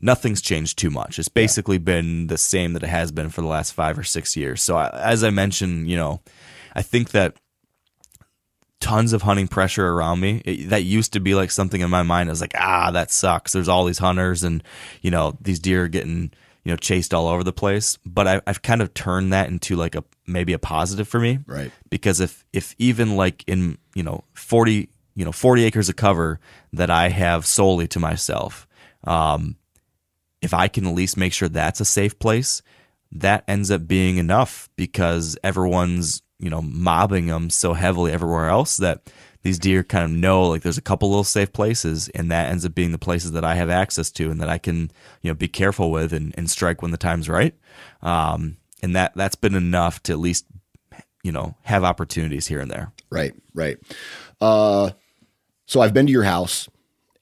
nothing's 0.00 0.40
changed 0.40 0.78
too 0.78 0.90
much. 0.90 1.18
It's 1.18 1.28
basically 1.28 1.78
been 1.78 2.28
the 2.28 2.38
same 2.38 2.72
that 2.72 2.82
it 2.82 2.88
has 2.88 3.12
been 3.12 3.28
for 3.28 3.42
the 3.42 3.46
last 3.46 3.72
five 3.72 3.98
or 3.98 4.04
six 4.04 4.36
years. 4.36 4.62
So 4.62 4.76
I, 4.76 4.88
as 4.88 5.22
I 5.22 5.30
mentioned, 5.30 5.88
you 5.88 5.96
know, 5.96 6.20
I 6.74 6.82
think 6.82 7.10
that 7.10 7.36
tons 8.84 9.14
of 9.14 9.22
hunting 9.22 9.48
pressure 9.48 9.88
around 9.88 10.20
me. 10.20 10.42
It, 10.44 10.68
that 10.68 10.84
used 10.84 11.14
to 11.14 11.20
be 11.20 11.34
like 11.34 11.50
something 11.50 11.80
in 11.80 11.88
my 11.88 12.02
mind. 12.02 12.28
I 12.28 12.32
was 12.32 12.42
like, 12.42 12.54
ah, 12.54 12.90
that 12.90 13.10
sucks. 13.10 13.52
There's 13.52 13.68
all 13.68 13.86
these 13.86 13.98
hunters 13.98 14.42
and, 14.44 14.62
you 15.00 15.10
know, 15.10 15.38
these 15.40 15.58
deer 15.58 15.84
are 15.84 15.88
getting, 15.88 16.32
you 16.64 16.72
know, 16.72 16.76
chased 16.76 17.12
all 17.12 17.28
over 17.28 17.44
the 17.44 17.52
place. 17.52 17.98
But 18.04 18.26
I, 18.26 18.40
I've 18.46 18.62
kind 18.62 18.80
of 18.80 18.94
turned 18.94 19.32
that 19.32 19.48
into 19.48 19.76
like 19.76 19.94
a, 19.94 20.04
maybe 20.26 20.52
a 20.52 20.58
positive 20.58 21.06
for 21.06 21.20
me. 21.20 21.40
Right. 21.46 21.70
Because 21.90 22.20
if, 22.20 22.44
if 22.52 22.74
even 22.78 23.16
like 23.16 23.44
in, 23.46 23.78
you 23.94 24.02
know, 24.02 24.24
40, 24.34 24.88
you 25.14 25.24
know, 25.24 25.32
40 25.32 25.64
acres 25.64 25.88
of 25.88 25.96
cover 25.96 26.40
that 26.72 26.90
I 26.90 27.08
have 27.08 27.46
solely 27.46 27.86
to 27.88 28.00
myself, 28.00 28.66
um, 29.04 29.56
if 30.40 30.54
I 30.54 30.68
can 30.68 30.86
at 30.86 30.94
least 30.94 31.16
make 31.16 31.32
sure 31.32 31.48
that's 31.48 31.80
a 31.80 31.84
safe 31.84 32.18
place, 32.18 32.62
that 33.12 33.44
ends 33.46 33.70
up 33.70 33.86
being 33.86 34.16
enough 34.16 34.68
because 34.76 35.38
everyone's, 35.44 36.22
you 36.38 36.50
know, 36.50 36.60
mobbing 36.62 37.26
them 37.26 37.48
so 37.48 37.74
heavily 37.74 38.12
everywhere 38.12 38.48
else 38.48 38.78
that 38.78 39.10
these 39.44 39.58
deer 39.58 39.84
kind 39.84 40.04
of 40.04 40.10
know 40.10 40.42
like 40.44 40.62
there's 40.62 40.78
a 40.78 40.82
couple 40.82 41.10
little 41.10 41.22
safe 41.22 41.52
places 41.52 42.08
and 42.08 42.30
that 42.30 42.50
ends 42.50 42.64
up 42.64 42.74
being 42.74 42.92
the 42.92 42.98
places 42.98 43.32
that 43.32 43.44
I 43.44 43.54
have 43.54 43.68
access 43.68 44.10
to 44.12 44.30
and 44.30 44.40
that 44.40 44.48
I 44.48 44.56
can, 44.56 44.90
you 45.20 45.30
know, 45.30 45.34
be 45.34 45.48
careful 45.48 45.90
with 45.90 46.14
and, 46.14 46.34
and 46.36 46.50
strike 46.50 46.80
when 46.80 46.90
the 46.90 46.96
time's 46.96 47.28
right. 47.28 47.54
Um, 48.02 48.56
and 48.82 48.96
that, 48.96 49.12
that's 49.14 49.34
been 49.36 49.54
enough 49.54 50.02
to 50.04 50.12
at 50.12 50.18
least, 50.18 50.46
you 51.22 51.30
know, 51.30 51.54
have 51.62 51.84
opportunities 51.84 52.46
here 52.46 52.58
and 52.58 52.70
there. 52.70 52.90
Right, 53.10 53.34
right. 53.52 53.76
Uh, 54.40 54.92
so 55.66 55.82
I've 55.82 55.92
been 55.92 56.06
to 56.06 56.12
your 56.12 56.24
house 56.24 56.70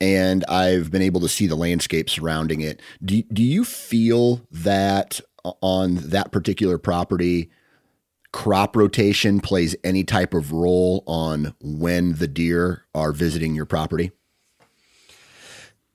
and 0.01 0.45
I've 0.45 0.93
been 0.93 1.03
able 1.03 1.23
to 1.23 1.29
see 1.29 1.49
the 1.49 1.57
landscape 1.57 2.09
surrounding 2.09 2.61
it. 2.61 2.81
Do, 3.05 3.21
do 3.33 3.43
you 3.43 3.65
feel 3.65 4.47
that 4.53 5.21
on 5.61 5.97
that 5.97 6.31
particular 6.31 6.79
property, 6.79 7.51
crop 8.33 8.77
rotation 8.77 9.41
plays 9.41 9.77
any 9.85 10.05
type 10.05 10.35
of 10.35 10.53
role 10.53 11.05
on 11.07 11.55
when 11.61 12.15
the 12.15 12.29
deer 12.29 12.85
are 12.95 13.13
visiting 13.13 13.55
your 13.55 13.67
property? 13.67 14.11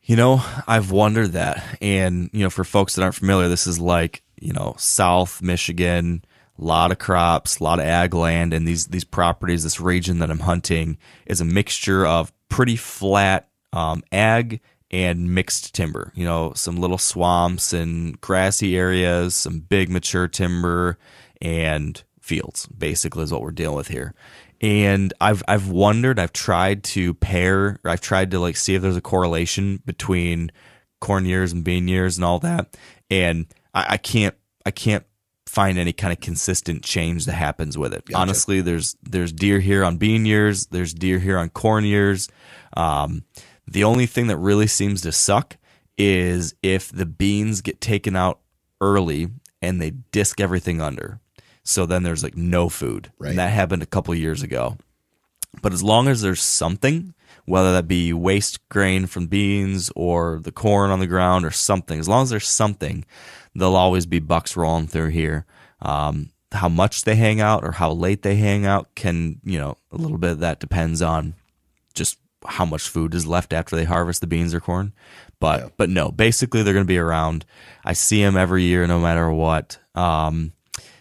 You 0.03 0.15
know, 0.15 0.41
I've 0.65 0.91
wondered 0.91 1.33
that. 1.33 1.77
And, 1.81 2.29
you 2.31 2.43
know, 2.43 2.49
for 2.49 2.63
folks 2.63 2.95
that 2.95 3.03
aren't 3.03 3.15
familiar, 3.15 3.49
this 3.49 3.67
is 3.67 3.79
like, 3.79 4.23
you 4.39 4.53
know, 4.53 4.75
South 4.77 5.41
Michigan, 5.41 6.23
a 6.59 6.63
lot 6.63 6.91
of 6.91 6.99
crops, 6.99 7.59
a 7.59 7.63
lot 7.63 7.79
of 7.79 7.85
ag 7.85 8.13
land, 8.13 8.53
and 8.53 8.67
these 8.67 8.87
these 8.87 9.03
properties, 9.03 9.63
this 9.63 9.81
region 9.81 10.19
that 10.19 10.31
I'm 10.31 10.39
hunting 10.39 10.97
is 11.25 11.41
a 11.41 11.45
mixture 11.45 12.05
of 12.05 12.31
pretty 12.49 12.75
flat 12.75 13.49
um, 13.73 14.03
ag 14.11 14.61
and 14.89 15.33
mixed 15.35 15.75
timber. 15.75 16.13
You 16.15 16.25
know, 16.25 16.53
some 16.55 16.77
little 16.77 16.97
swamps 16.97 17.73
and 17.73 18.19
grassy 18.21 18.77
areas, 18.77 19.35
some 19.35 19.59
big 19.59 19.89
mature 19.89 20.27
timber, 20.27 20.97
and 21.41 22.01
fields. 22.27 22.67
Basically, 22.67 23.23
is 23.23 23.31
what 23.31 23.41
we're 23.41 23.51
dealing 23.51 23.77
with 23.77 23.87
here. 23.87 24.13
And 24.61 25.13
I've 25.21 25.43
I've 25.47 25.69
wondered. 25.69 26.19
I've 26.19 26.33
tried 26.33 26.83
to 26.85 27.13
pair. 27.15 27.79
I've 27.85 28.01
tried 28.01 28.31
to 28.31 28.39
like 28.39 28.57
see 28.57 28.75
if 28.75 28.81
there's 28.81 28.97
a 28.97 29.01
correlation 29.01 29.81
between 29.85 30.51
corn 30.99 31.25
years 31.25 31.51
and 31.53 31.63
bean 31.63 31.87
years 31.87 32.17
and 32.17 32.25
all 32.25 32.39
that. 32.39 32.77
And 33.09 33.45
I, 33.73 33.85
I 33.91 33.97
can't 33.97 34.35
I 34.65 34.71
can't 34.71 35.05
find 35.45 35.77
any 35.77 35.93
kind 35.93 36.11
of 36.11 36.19
consistent 36.19 36.83
change 36.83 37.25
that 37.25 37.33
happens 37.33 37.77
with 37.77 37.93
it. 37.93 38.03
Honestly, 38.13 38.61
there's 38.61 38.95
there's 39.01 39.31
deer 39.31 39.59
here 39.59 39.83
on 39.83 39.97
bean 39.97 40.25
years, 40.25 40.67
there's 40.67 40.93
deer 40.93 41.19
here 41.19 41.37
on 41.37 41.49
corn 41.49 41.85
years. 41.85 42.27
Um, 42.75 43.23
the 43.67 43.83
only 43.83 44.05
thing 44.05 44.27
that 44.27 44.37
really 44.37 44.67
seems 44.67 45.01
to 45.01 45.11
suck 45.11 45.57
is 45.97 46.55
if 46.61 46.91
the 46.91 47.05
beans 47.05 47.61
get 47.61 47.81
taken 47.81 48.15
out 48.15 48.39
early 48.81 49.29
and 49.61 49.81
they 49.81 49.91
disc 50.11 50.39
everything 50.39 50.81
under. 50.81 51.19
So 51.67 51.85
then 51.85 52.03
there's 52.03 52.23
like 52.23 52.37
no 52.37 52.69
food. 52.69 53.11
Right. 53.19 53.29
And 53.29 53.39
that 53.39 53.51
happened 53.51 53.83
a 53.83 53.87
couple 53.87 54.15
years 54.15 54.41
ago. 54.41 54.77
But 55.61 55.73
as 55.73 55.83
long 55.83 56.07
as 56.07 56.21
there's 56.21 56.41
something, 56.41 57.13
whether 57.45 57.73
that 57.73 57.87
be 57.87 58.13
waste 58.13 58.67
grain 58.69 59.05
from 59.05 59.27
beans 59.27 59.91
or 59.95 60.39
the 60.41 60.51
corn 60.51 60.91
on 60.91 60.99
the 60.99 61.07
ground 61.07 61.45
or 61.45 61.51
something, 61.51 61.99
as 61.99 62.07
long 62.07 62.23
as 62.23 62.29
there's 62.29 62.47
something, 62.47 63.05
there'll 63.53 63.75
always 63.75 64.05
be 64.05 64.19
bucks 64.19 64.55
rolling 64.55 64.87
through 64.87 65.09
here. 65.09 65.45
Um, 65.81 66.29
how 66.53 66.69
much 66.69 67.03
they 67.03 67.15
hang 67.15 67.41
out 67.41 67.65
or 67.65 67.73
how 67.73 67.91
late 67.91 68.21
they 68.21 68.37
hang 68.37 68.65
out 68.65 68.95
can, 68.95 69.41
you 69.43 69.59
know, 69.59 69.77
a 69.91 69.97
little 69.97 70.17
bit 70.17 70.31
of 70.31 70.39
that 70.39 70.61
depends 70.61 71.01
on 71.01 71.33
just 71.93 72.17
how 72.45 72.65
much 72.65 72.87
food 72.87 73.13
is 73.13 73.27
left 73.27 73.51
after 73.51 73.75
they 73.75 73.83
harvest 73.83 74.21
the 74.21 74.27
beans 74.27 74.53
or 74.53 74.61
corn. 74.61 74.93
But 75.39 75.75
but 75.75 75.89
no, 75.89 76.11
basically 76.11 76.63
they're 76.63 76.73
going 76.73 76.85
to 76.85 76.87
be 76.87 76.97
around. 76.97 77.45
I 77.83 77.91
see 77.93 78.23
them 78.23 78.37
every 78.37 78.63
year, 78.63 78.87
no 78.87 78.99
matter 78.99 79.29
what. 79.29 79.79
Um, 79.95 80.53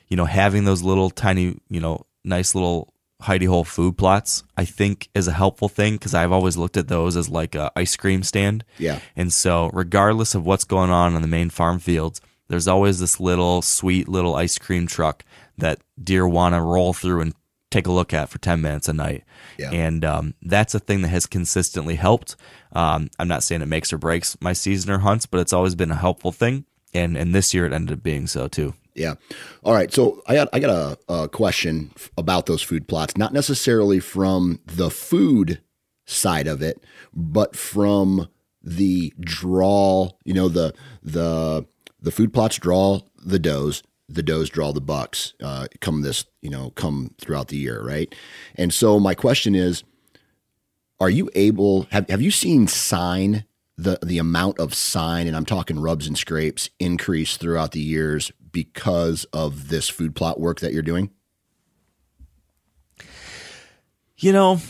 you 0.08 0.16
know, 0.16 0.24
having 0.24 0.64
those 0.64 0.82
little 0.82 1.10
tiny, 1.10 1.58
you 1.68 1.80
know, 1.80 2.06
nice 2.24 2.54
little 2.54 2.92
hidey 3.22 3.48
hole 3.48 3.64
food 3.64 3.96
plots, 3.96 4.44
I 4.56 4.64
think 4.64 5.08
is 5.14 5.26
a 5.26 5.32
helpful 5.32 5.68
thing 5.68 5.94
because 5.94 6.14
I've 6.14 6.32
always 6.32 6.56
looked 6.56 6.76
at 6.76 6.88
those 6.88 7.16
as 7.16 7.28
like 7.28 7.54
a 7.54 7.72
ice 7.76 7.96
cream 7.96 8.22
stand. 8.22 8.64
Yeah. 8.78 9.00
And 9.14 9.32
so, 9.32 9.70
regardless 9.72 10.34
of 10.34 10.44
what's 10.44 10.64
going 10.64 10.90
on 10.90 11.14
on 11.14 11.22
the 11.22 11.28
main 11.28 11.50
farm 11.50 11.78
fields, 11.78 12.20
there's 12.48 12.68
always 12.68 13.00
this 13.00 13.18
little 13.18 13.62
sweet 13.62 14.08
little 14.08 14.34
ice 14.34 14.58
cream 14.58 14.86
truck 14.86 15.24
that 15.58 15.80
deer 16.02 16.28
want 16.28 16.54
to 16.54 16.60
roll 16.60 16.92
through 16.92 17.20
and 17.22 17.34
take 17.70 17.86
a 17.86 17.92
look 17.92 18.14
at 18.14 18.28
for 18.28 18.38
10 18.38 18.60
minutes 18.60 18.88
a 18.88 18.92
night. 18.92 19.24
Yeah. 19.58 19.70
And 19.72 20.04
um, 20.04 20.34
that's 20.42 20.74
a 20.74 20.78
thing 20.78 21.02
that 21.02 21.08
has 21.08 21.26
consistently 21.26 21.96
helped. 21.96 22.36
Um, 22.72 23.10
I'm 23.18 23.28
not 23.28 23.42
saying 23.42 23.62
it 23.62 23.66
makes 23.66 23.92
or 23.92 23.98
breaks 23.98 24.36
my 24.40 24.52
season 24.52 24.92
or 24.92 24.98
hunts, 24.98 25.26
but 25.26 25.40
it's 25.40 25.52
always 25.52 25.74
been 25.74 25.90
a 25.90 25.96
helpful 25.96 26.32
thing. 26.32 26.64
And, 26.94 27.16
and 27.16 27.34
this 27.34 27.52
year 27.52 27.66
it 27.66 27.72
ended 27.72 27.98
up 27.98 28.02
being 28.02 28.26
so 28.26 28.46
too. 28.48 28.74
Yeah. 28.96 29.14
All 29.62 29.74
right. 29.74 29.92
So 29.92 30.22
I 30.26 30.35
got 30.35 30.48
I 30.52 30.59
got 30.59 30.98
a, 31.09 31.12
a 31.12 31.28
question 31.28 31.92
about 32.16 32.46
those 32.46 32.62
food 32.62 32.88
plots, 32.88 33.16
not 33.16 33.32
necessarily 33.32 34.00
from 34.00 34.61
the 34.66 34.90
food 34.90 35.61
side 36.06 36.46
of 36.46 36.62
it, 36.62 36.82
but 37.12 37.54
from 37.54 38.28
the 38.62 39.12
draw. 39.20 40.11
You 40.24 40.35
know 40.35 40.48
the 40.48 40.74
the 41.02 41.66
the 42.00 42.11
food 42.11 42.32
plots 42.32 42.56
draw 42.59 43.00
the 43.22 43.38
does. 43.38 43.82
The 44.09 44.22
does 44.22 44.48
draw 44.48 44.72
the 44.72 44.80
bucks. 44.80 45.35
Uh, 45.42 45.66
come 45.80 46.02
this 46.02 46.24
you 46.40 46.50
know 46.50 46.70
come 46.70 47.14
throughout 47.20 47.48
the 47.48 47.59
year, 47.59 47.82
right? 47.82 48.14
And 48.54 48.72
so 48.72 48.98
my 48.98 49.14
question 49.14 49.54
is, 49.54 49.85
are 51.00 51.11
you 51.11 51.28
able 51.35 51.87
have, 51.90 52.09
have 52.09 52.22
you 52.22 52.30
seen 52.30 52.66
sign 52.66 53.44
the 53.76 53.98
the 54.02 54.18
amount 54.18 54.59
of 54.59 54.74
sign 54.74 55.26
and 55.26 55.37
i'm 55.37 55.44
talking 55.44 55.78
rubs 55.78 56.06
and 56.06 56.16
scrapes 56.16 56.70
increase 56.78 57.37
throughout 57.37 57.72
the 57.72 57.80
years 57.80 58.32
because 58.56 59.24
of 59.34 59.68
this 59.68 59.86
food 59.86 60.14
plot 60.14 60.40
work 60.40 60.60
that 60.60 60.72
you're 60.72 60.80
doing 60.80 61.10
You 64.16 64.32
know, 64.32 64.60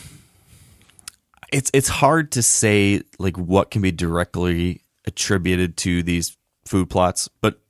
it's 1.53 1.71
it's 1.73 1.87
hard 1.89 2.33
to 2.33 2.43
say 2.43 3.03
like 3.21 3.39
what 3.39 3.71
can 3.71 3.81
be 3.81 3.93
directly 3.93 4.83
attributed 5.07 5.77
to 5.77 6.03
these 6.03 6.37
food 6.65 6.91
plots, 6.91 7.29
but 7.41 7.61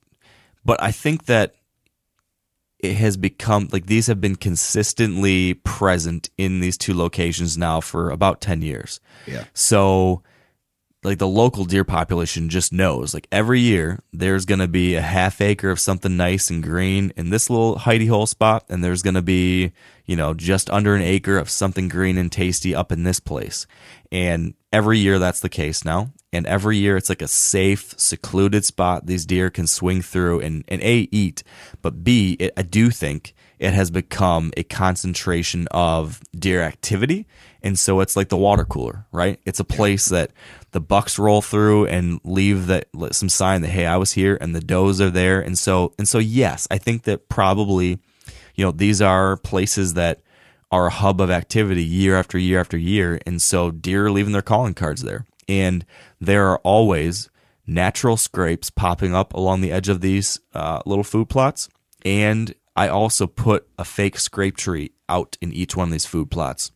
but 0.64 0.82
I 0.82 0.90
think 0.90 1.26
that 1.26 1.54
it 2.78 2.94
has 2.94 3.18
become 3.18 3.68
like 3.72 3.84
these 3.84 4.06
have 4.06 4.22
been 4.22 4.36
consistently 4.36 5.52
present 5.52 6.30
in 6.38 6.60
these 6.60 6.78
two 6.78 6.94
locations 6.94 7.58
now 7.58 7.82
for 7.82 8.08
about 8.08 8.40
10 8.40 8.62
years. 8.62 8.98
Yeah. 9.26 9.44
So 9.52 10.22
like 11.06 11.18
the 11.18 11.28
local 11.28 11.64
deer 11.64 11.84
population 11.84 12.48
just 12.48 12.72
knows 12.72 13.14
like 13.14 13.28
every 13.30 13.60
year 13.60 14.00
there's 14.12 14.44
going 14.44 14.58
to 14.58 14.66
be 14.66 14.96
a 14.96 15.00
half 15.00 15.40
acre 15.40 15.70
of 15.70 15.78
something 15.78 16.16
nice 16.16 16.50
and 16.50 16.64
green 16.64 17.12
in 17.16 17.30
this 17.30 17.48
little 17.48 17.76
hidey 17.76 18.08
hole 18.08 18.26
spot 18.26 18.64
and 18.68 18.82
there's 18.82 19.02
going 19.02 19.14
to 19.14 19.22
be 19.22 19.70
you 20.04 20.16
know 20.16 20.34
just 20.34 20.68
under 20.68 20.96
an 20.96 21.02
acre 21.02 21.38
of 21.38 21.48
something 21.48 21.86
green 21.86 22.18
and 22.18 22.32
tasty 22.32 22.74
up 22.74 22.90
in 22.90 23.04
this 23.04 23.20
place. 23.20 23.68
And 24.10 24.54
every 24.72 24.98
year 24.98 25.20
that's 25.20 25.40
the 25.40 25.48
case 25.48 25.84
now 25.84 26.10
and 26.32 26.44
every 26.46 26.76
year 26.76 26.96
it's 26.96 27.08
like 27.08 27.22
a 27.22 27.28
safe 27.28 27.94
secluded 27.96 28.64
spot 28.64 29.06
these 29.06 29.24
deer 29.24 29.48
can 29.48 29.66
swing 29.66 30.02
through 30.02 30.40
and, 30.40 30.64
and 30.68 30.82
a 30.82 31.08
eat 31.12 31.42
but 31.82 32.04
b 32.04 32.36
it, 32.38 32.52
i 32.56 32.62
do 32.62 32.90
think 32.90 33.34
it 33.58 33.72
has 33.72 33.90
become 33.90 34.52
a 34.56 34.62
concentration 34.64 35.66
of 35.70 36.20
deer 36.38 36.62
activity 36.62 37.26
and 37.66 37.78
so 37.78 38.00
it's 38.00 38.16
like 38.16 38.28
the 38.28 38.36
water 38.36 38.64
cooler 38.64 39.06
right? 39.12 39.40
It's 39.44 39.60
a 39.60 39.64
place 39.64 40.06
that 40.06 40.30
the 40.70 40.80
bucks 40.80 41.18
roll 41.18 41.42
through 41.42 41.86
and 41.86 42.20
leave 42.22 42.66
that 42.66 42.88
some 43.12 43.28
sign 43.28 43.62
that 43.62 43.68
hey 43.68 43.86
i 43.86 43.96
was 43.96 44.12
here 44.12 44.36
and 44.40 44.54
the 44.54 44.60
does 44.60 45.00
are 45.00 45.10
there. 45.10 45.40
And 45.40 45.58
so 45.58 45.92
and 45.98 46.06
so 46.06 46.18
yes 46.18 46.68
i 46.70 46.78
think 46.78 47.02
that 47.04 47.28
probably 47.28 47.98
you 48.54 48.64
know 48.64 48.70
these 48.70 49.02
are 49.02 49.36
places 49.36 49.94
that 49.94 50.22
are 50.70 50.86
a 50.86 50.90
hub 50.90 51.20
of 51.20 51.30
activity 51.30 51.84
year 51.84 52.16
after 52.16 52.38
year 52.38 52.60
after 52.60 52.76
year. 52.76 53.20
And 53.26 53.40
so 53.40 53.70
deer 53.70 54.06
are 54.06 54.10
leaving 54.10 54.32
their 54.32 54.42
calling 54.42 54.74
cards 54.74 55.02
there. 55.02 55.24
And 55.48 55.86
there 56.20 56.48
are 56.48 56.58
always 56.58 57.30
natural 57.66 58.16
scrapes 58.16 58.68
popping 58.68 59.14
up 59.14 59.32
along 59.32 59.60
the 59.60 59.72
edge 59.72 59.88
of 59.88 60.00
these 60.00 60.40
uh, 60.54 60.82
little 60.84 61.04
food 61.04 61.28
plots. 61.28 61.68
And 62.04 62.54
i 62.76 62.88
also 62.88 63.26
put 63.26 63.66
a 63.78 63.84
fake 63.84 64.18
scrape 64.18 64.56
tree 64.56 64.92
out 65.08 65.38
in 65.40 65.52
each 65.52 65.76
one 65.76 65.88
of 65.88 65.92
these 65.92 66.04
food 66.04 66.30
plots 66.30 66.72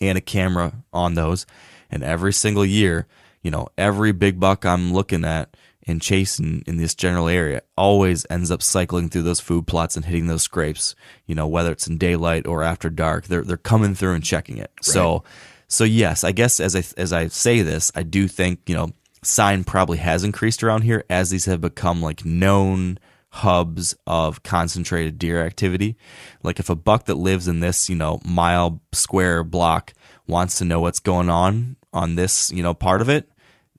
and 0.00 0.18
a 0.18 0.20
camera 0.20 0.72
on 0.92 1.14
those. 1.14 1.46
And 1.90 2.02
every 2.02 2.32
single 2.32 2.64
year, 2.64 3.06
you 3.42 3.50
know, 3.50 3.68
every 3.76 4.12
big 4.12 4.40
buck 4.40 4.64
I'm 4.64 4.92
looking 4.92 5.24
at 5.24 5.56
and 5.86 6.00
chasing 6.00 6.62
in 6.66 6.76
this 6.76 6.94
general 6.94 7.28
area 7.28 7.62
always 7.76 8.24
ends 8.30 8.50
up 8.50 8.62
cycling 8.62 9.08
through 9.08 9.22
those 9.22 9.40
food 9.40 9.66
plots 9.66 9.96
and 9.96 10.04
hitting 10.04 10.26
those 10.26 10.42
scrapes. 10.42 10.94
You 11.26 11.34
know, 11.34 11.46
whether 11.46 11.72
it's 11.72 11.88
in 11.88 11.98
daylight 11.98 12.46
or 12.46 12.62
after 12.62 12.88
dark, 12.88 13.26
they're 13.26 13.42
they're 13.42 13.56
coming 13.56 13.94
through 13.94 14.14
and 14.14 14.24
checking 14.24 14.58
it. 14.58 14.70
So, 14.80 15.24
so 15.68 15.84
yes, 15.84 16.24
I 16.24 16.32
guess 16.32 16.60
as 16.60 16.76
I 16.76 16.84
as 16.96 17.12
I 17.12 17.26
say 17.28 17.62
this, 17.62 17.90
I 17.94 18.04
do 18.04 18.28
think 18.28 18.60
you 18.66 18.76
know 18.76 18.90
sign 19.22 19.64
probably 19.64 19.98
has 19.98 20.24
increased 20.24 20.62
around 20.62 20.82
here 20.82 21.04
as 21.08 21.30
these 21.30 21.46
have 21.46 21.60
become 21.60 22.02
like 22.02 22.24
known 22.24 22.98
hubs 23.36 23.94
of 24.06 24.42
concentrated 24.42 25.18
deer 25.18 25.42
activity. 25.44 25.96
Like 26.42 26.60
if 26.60 26.68
a 26.68 26.76
buck 26.76 27.06
that 27.06 27.14
lives 27.14 27.48
in 27.48 27.60
this, 27.60 27.88
you 27.88 27.96
know, 27.96 28.20
mile 28.26 28.82
square 28.92 29.42
block 29.42 29.94
wants 30.26 30.58
to 30.58 30.66
know 30.66 30.80
what's 30.80 31.00
going 31.00 31.30
on 31.30 31.76
on 31.94 32.14
this, 32.14 32.50
you 32.52 32.62
know, 32.62 32.74
part 32.74 33.00
of 33.00 33.08
it, 33.08 33.30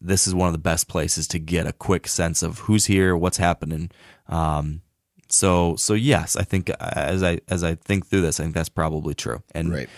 this 0.01 0.25
is 0.27 0.33
one 0.33 0.47
of 0.47 0.53
the 0.53 0.59
best 0.59 0.87
places 0.87 1.27
to 1.27 1.39
get 1.39 1.67
a 1.67 1.71
quick 1.71 2.07
sense 2.07 2.41
of 2.41 2.59
who's 2.59 2.87
here, 2.87 3.15
what's 3.15 3.37
happening. 3.37 3.91
Um, 4.27 4.81
so, 5.29 5.75
so 5.75 5.93
yes, 5.93 6.35
I 6.35 6.43
think 6.43 6.71
as 6.79 7.21
I 7.21 7.39
as 7.47 7.63
I 7.63 7.75
think 7.75 8.07
through 8.07 8.21
this, 8.21 8.39
I 8.39 8.43
think 8.43 8.55
that's 8.55 8.69
probably 8.69 9.13
true. 9.13 9.43
And 9.53 9.71
Right. 9.71 9.89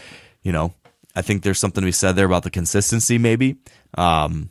you 0.44 0.52
know, 0.52 0.74
I 1.16 1.22
think 1.22 1.44
there's 1.44 1.60
something 1.60 1.82
to 1.82 1.86
be 1.88 1.92
said 1.94 2.18
there 2.18 2.26
about 2.26 2.44
the 2.44 2.50
consistency, 2.50 3.18
maybe. 3.18 3.56
Um, 3.98 4.50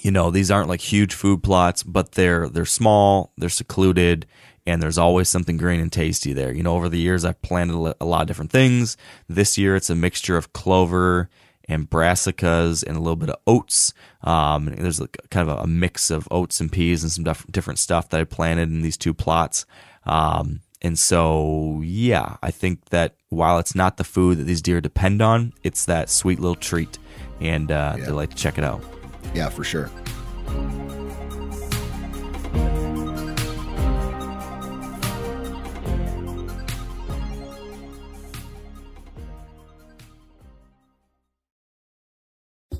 you 0.00 0.10
know 0.10 0.30
these 0.30 0.50
aren't 0.50 0.68
like 0.68 0.80
huge 0.80 1.14
food 1.14 1.42
plots 1.42 1.82
but 1.82 2.12
they're 2.12 2.48
they're 2.48 2.64
small 2.64 3.32
they're 3.36 3.48
secluded 3.48 4.26
and 4.66 4.82
there's 4.82 4.98
always 4.98 5.28
something 5.28 5.56
green 5.56 5.80
and 5.80 5.92
tasty 5.92 6.32
there. 6.32 6.52
You 6.52 6.62
know 6.62 6.74
over 6.74 6.88
the 6.88 6.98
years 6.98 7.24
i've 7.24 7.40
planted 7.42 7.94
a 8.00 8.04
lot 8.04 8.22
of 8.22 8.26
different 8.26 8.50
things. 8.50 8.96
This 9.28 9.58
year 9.58 9.76
it's 9.76 9.90
a 9.90 9.94
mixture 9.94 10.36
of 10.36 10.52
clover 10.52 11.28
and 11.66 11.88
brassicas 11.88 12.84
and 12.86 12.96
a 12.96 13.00
little 13.00 13.16
bit 13.16 13.30
of 13.30 13.36
oats. 13.46 13.94
Um, 14.22 14.66
there's 14.66 15.00
like 15.00 15.16
kind 15.30 15.48
of 15.48 15.58
a, 15.58 15.66
mix 15.66 16.10
of 16.10 16.28
oats 16.30 16.60
and 16.60 16.70
peas 16.70 17.02
and 17.02 17.10
some 17.10 17.24
diff- 17.24 17.46
different 17.50 17.78
stuff 17.78 18.10
that 18.10 18.20
i 18.20 18.24
planted 18.24 18.68
in 18.68 18.82
these 18.82 18.98
two 18.98 19.14
plots. 19.14 19.64
Um, 20.04 20.60
and 20.82 20.98
so 20.98 21.80
yeah 21.82 22.36
i 22.42 22.50
think 22.50 22.90
that 22.90 23.14
while 23.30 23.58
it's 23.58 23.74
not 23.74 23.96
the 23.96 24.04
food 24.04 24.36
that 24.36 24.44
these 24.44 24.60
deer 24.60 24.82
depend 24.82 25.22
on 25.22 25.54
it's 25.62 25.86
that 25.86 26.10
sweet 26.10 26.38
little 26.38 26.56
treat. 26.56 26.98
And 27.40 27.72
uh, 27.72 27.96
they 27.98 28.10
like 28.10 28.30
to 28.30 28.36
check 28.36 28.58
it 28.58 28.64
out 28.64 28.82
yeah 29.32 29.48
for 29.48 29.64
sure 29.64 29.90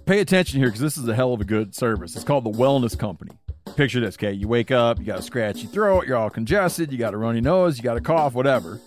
Pay 0.07 0.20
attention 0.20 0.59
here 0.59 0.68
because 0.68 0.83
this 0.83 0.98
is 0.98 1.09
a 1.09 1.14
hell 1.14 1.33
of 1.33 1.40
a 1.40 1.44
good 1.44 1.74
service. 1.74 2.14
It's 2.14 2.24
called 2.24 2.44
the 2.44 2.50
Wellness 2.50 2.98
Company. 2.98 3.33
Picture 3.74 4.00
this, 4.00 4.16
okay? 4.16 4.33
You 4.33 4.46
wake 4.48 4.70
up, 4.70 4.98
you 4.98 5.04
got 5.04 5.18
a 5.18 5.22
scratchy 5.22 5.66
throat, 5.66 6.07
you're 6.07 6.18
all 6.18 6.28
congested, 6.28 6.92
you 6.92 6.98
got 6.98 7.14
a 7.14 7.16
runny 7.16 7.40
nose, 7.40 7.78
you 7.78 7.83
got 7.83 7.96
a 7.96 8.02
cough, 8.02 8.35
whatever. 8.35 8.80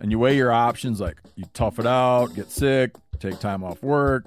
And 0.00 0.10
you 0.10 0.18
weigh 0.18 0.36
your 0.36 0.50
options 0.50 1.00
like 1.00 1.18
you 1.36 1.44
tough 1.54 1.78
it 1.78 1.86
out, 1.86 2.34
get 2.34 2.50
sick, 2.50 2.96
take 3.20 3.38
time 3.38 3.62
off 3.62 3.80
work, 3.80 4.26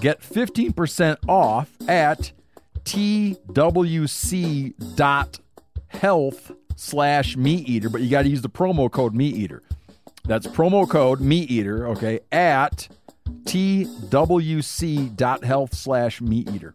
Get 0.00 0.20
15% 0.20 1.16
off 1.28 1.70
at 1.88 2.32
twc.health 2.84 3.62
slash 6.76 7.36
meat 7.36 7.68
eater, 7.68 7.88
but 7.88 8.00
you 8.02 8.10
got 8.10 8.22
to 8.22 8.28
use 8.28 8.42
the 8.42 8.48
promo 8.50 8.90
code 8.90 9.14
meat 9.14 9.36
eater. 9.36 9.62
That's 10.26 10.46
promo 10.46 10.88
code 10.88 11.20
meat 11.20 11.50
eater, 11.50 11.86
okay, 11.88 12.20
at 12.32 12.88
twc.health 13.44 13.74
slash 15.74 16.20
meat 16.20 16.50
eater. 16.50 16.74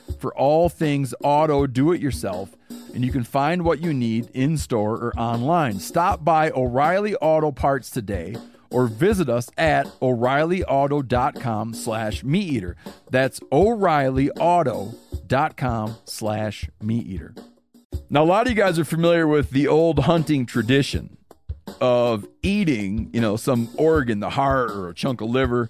for 0.21 0.33
all 0.37 0.69
things 0.69 1.13
auto 1.23 1.67
do 1.67 1.91
it 1.91 1.99
yourself, 1.99 2.55
and 2.93 3.03
you 3.03 3.11
can 3.11 3.23
find 3.23 3.63
what 3.63 3.81
you 3.81 3.91
need 3.93 4.29
in 4.33 4.57
store 4.57 4.95
or 4.95 5.13
online. 5.19 5.79
Stop 5.79 6.23
by 6.23 6.51
O'Reilly 6.51 7.15
Auto 7.15 7.51
Parts 7.51 7.89
today 7.89 8.35
or 8.69 8.87
visit 8.87 9.27
us 9.27 9.49
at 9.57 9.85
o'reillyauto.com 10.01 11.73
slash 11.73 12.23
meat 12.23 12.53
eater. 12.53 12.77
That's 13.09 13.41
o'reillyauto.com 13.51 15.95
slash 16.05 16.69
meat 16.81 17.07
eater. 17.07 17.33
Now, 18.09 18.23
a 18.23 18.25
lot 18.25 18.47
of 18.47 18.51
you 18.51 18.55
guys 18.55 18.79
are 18.79 18.85
familiar 18.85 19.27
with 19.27 19.49
the 19.49 19.67
old 19.67 19.99
hunting 19.99 20.45
tradition 20.45 21.17
of 21.79 22.27
eating, 22.41 23.09
you 23.13 23.21
know, 23.21 23.35
some 23.35 23.69
organ, 23.75 24.19
the 24.19 24.31
heart 24.31 24.71
or 24.71 24.89
a 24.89 24.93
chunk 24.93 25.21
of 25.21 25.29
liver 25.29 25.69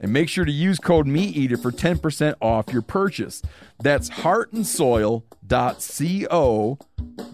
and 0.00 0.12
make 0.12 0.28
sure 0.28 0.44
to 0.44 0.52
use 0.52 0.78
code 0.78 1.06
MeatEater 1.06 1.60
for 1.60 1.72
10% 1.72 2.34
off 2.40 2.72
your 2.72 2.82
purchase. 2.82 3.42
That's 3.82 4.10
heartandsoil.co. 4.10 6.78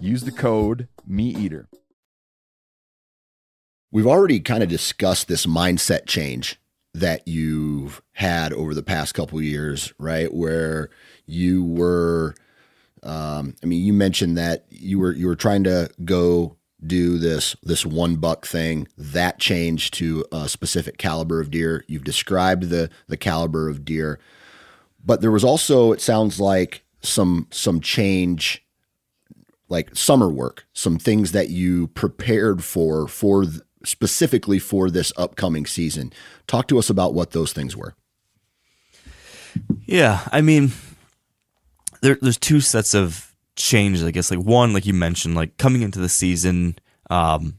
Use 0.00 0.22
the 0.22 0.32
code 0.32 0.88
MeatEater. 1.08 1.66
We've 3.90 4.06
already 4.06 4.40
kind 4.40 4.62
of 4.62 4.68
discussed 4.68 5.28
this 5.28 5.44
mindset 5.44 6.06
change 6.06 6.58
that 6.94 7.26
you've 7.26 8.02
had 8.12 8.52
over 8.52 8.74
the 8.74 8.82
past 8.82 9.14
couple 9.14 9.40
years, 9.40 9.92
right? 9.98 10.32
Where 10.32 10.90
you 11.26 11.64
were, 11.64 12.34
um, 13.02 13.54
I 13.62 13.66
mean, 13.66 13.84
you 13.84 13.92
mentioned 13.92 14.36
that 14.38 14.66
you 14.70 14.98
were 14.98 15.12
you 15.12 15.26
were 15.26 15.36
trying 15.36 15.64
to 15.64 15.90
go 16.04 16.56
do 16.84 17.18
this 17.18 17.54
this 17.62 17.86
one 17.86 18.16
buck 18.16 18.46
thing. 18.46 18.88
That 18.96 19.38
changed 19.38 19.94
to 19.94 20.24
a 20.32 20.48
specific 20.48 20.98
caliber 20.98 21.40
of 21.40 21.50
deer. 21.50 21.84
You've 21.88 22.04
described 22.04 22.64
the 22.64 22.90
the 23.08 23.16
caliber 23.16 23.68
of 23.68 23.84
deer, 23.84 24.18
but 25.04 25.20
there 25.20 25.30
was 25.30 25.44
also, 25.44 25.92
it 25.92 26.00
sounds 26.00 26.40
like 26.40 26.84
some 27.00 27.46
some 27.50 27.80
change 27.80 28.64
like 29.68 29.96
summer 29.96 30.28
work, 30.28 30.66
some 30.72 30.98
things 30.98 31.32
that 31.32 31.48
you 31.48 31.88
prepared 31.88 32.62
for 32.62 33.08
for 33.08 33.44
th- 33.44 33.60
specifically 33.84 34.58
for 34.58 34.90
this 34.90 35.12
upcoming 35.16 35.66
season. 35.66 36.12
Talk 36.46 36.68
to 36.68 36.78
us 36.78 36.90
about 36.90 37.14
what 37.14 37.30
those 37.30 37.52
things 37.52 37.76
were. 37.76 37.94
Yeah, 39.84 40.26
I 40.30 40.40
mean, 40.40 40.72
there, 42.00 42.18
there's 42.20 42.38
two 42.38 42.60
sets 42.60 42.94
of 42.94 43.31
changes. 43.56 44.04
I 44.04 44.10
guess 44.10 44.30
like 44.30 44.40
one, 44.40 44.72
like 44.72 44.86
you 44.86 44.94
mentioned, 44.94 45.34
like 45.34 45.56
coming 45.56 45.82
into 45.82 46.00
the 46.00 46.08
season, 46.08 46.78
um, 47.10 47.58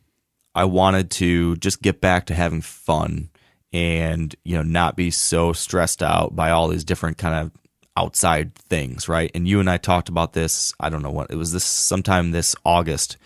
I 0.55 0.65
wanted 0.65 1.11
to 1.11 1.55
just 1.57 1.81
get 1.81 2.01
back 2.01 2.27
to 2.27 2.35
having 2.35 2.61
fun 2.61 3.29
and 3.71 4.35
you 4.43 4.55
know 4.55 4.61
not 4.61 4.95
be 4.95 5.09
so 5.09 5.51
stressed 5.51 6.03
out 6.03 6.35
by 6.35 6.51
all 6.51 6.67
these 6.67 6.83
different 6.83 7.17
kind 7.17 7.35
of 7.35 7.51
outside 7.95 8.55
things, 8.55 9.07
right? 9.07 9.29
And 9.35 9.47
you 9.47 9.59
and 9.59 9.69
I 9.69 9.77
talked 9.77 10.09
about 10.09 10.33
this. 10.33 10.73
I 10.79 10.89
don't 10.89 11.03
know 11.03 11.11
what 11.11 11.29
it 11.29 11.35
was. 11.35 11.51
This 11.51 11.65
sometime 11.65 12.31
this 12.31 12.55
August. 12.65 13.17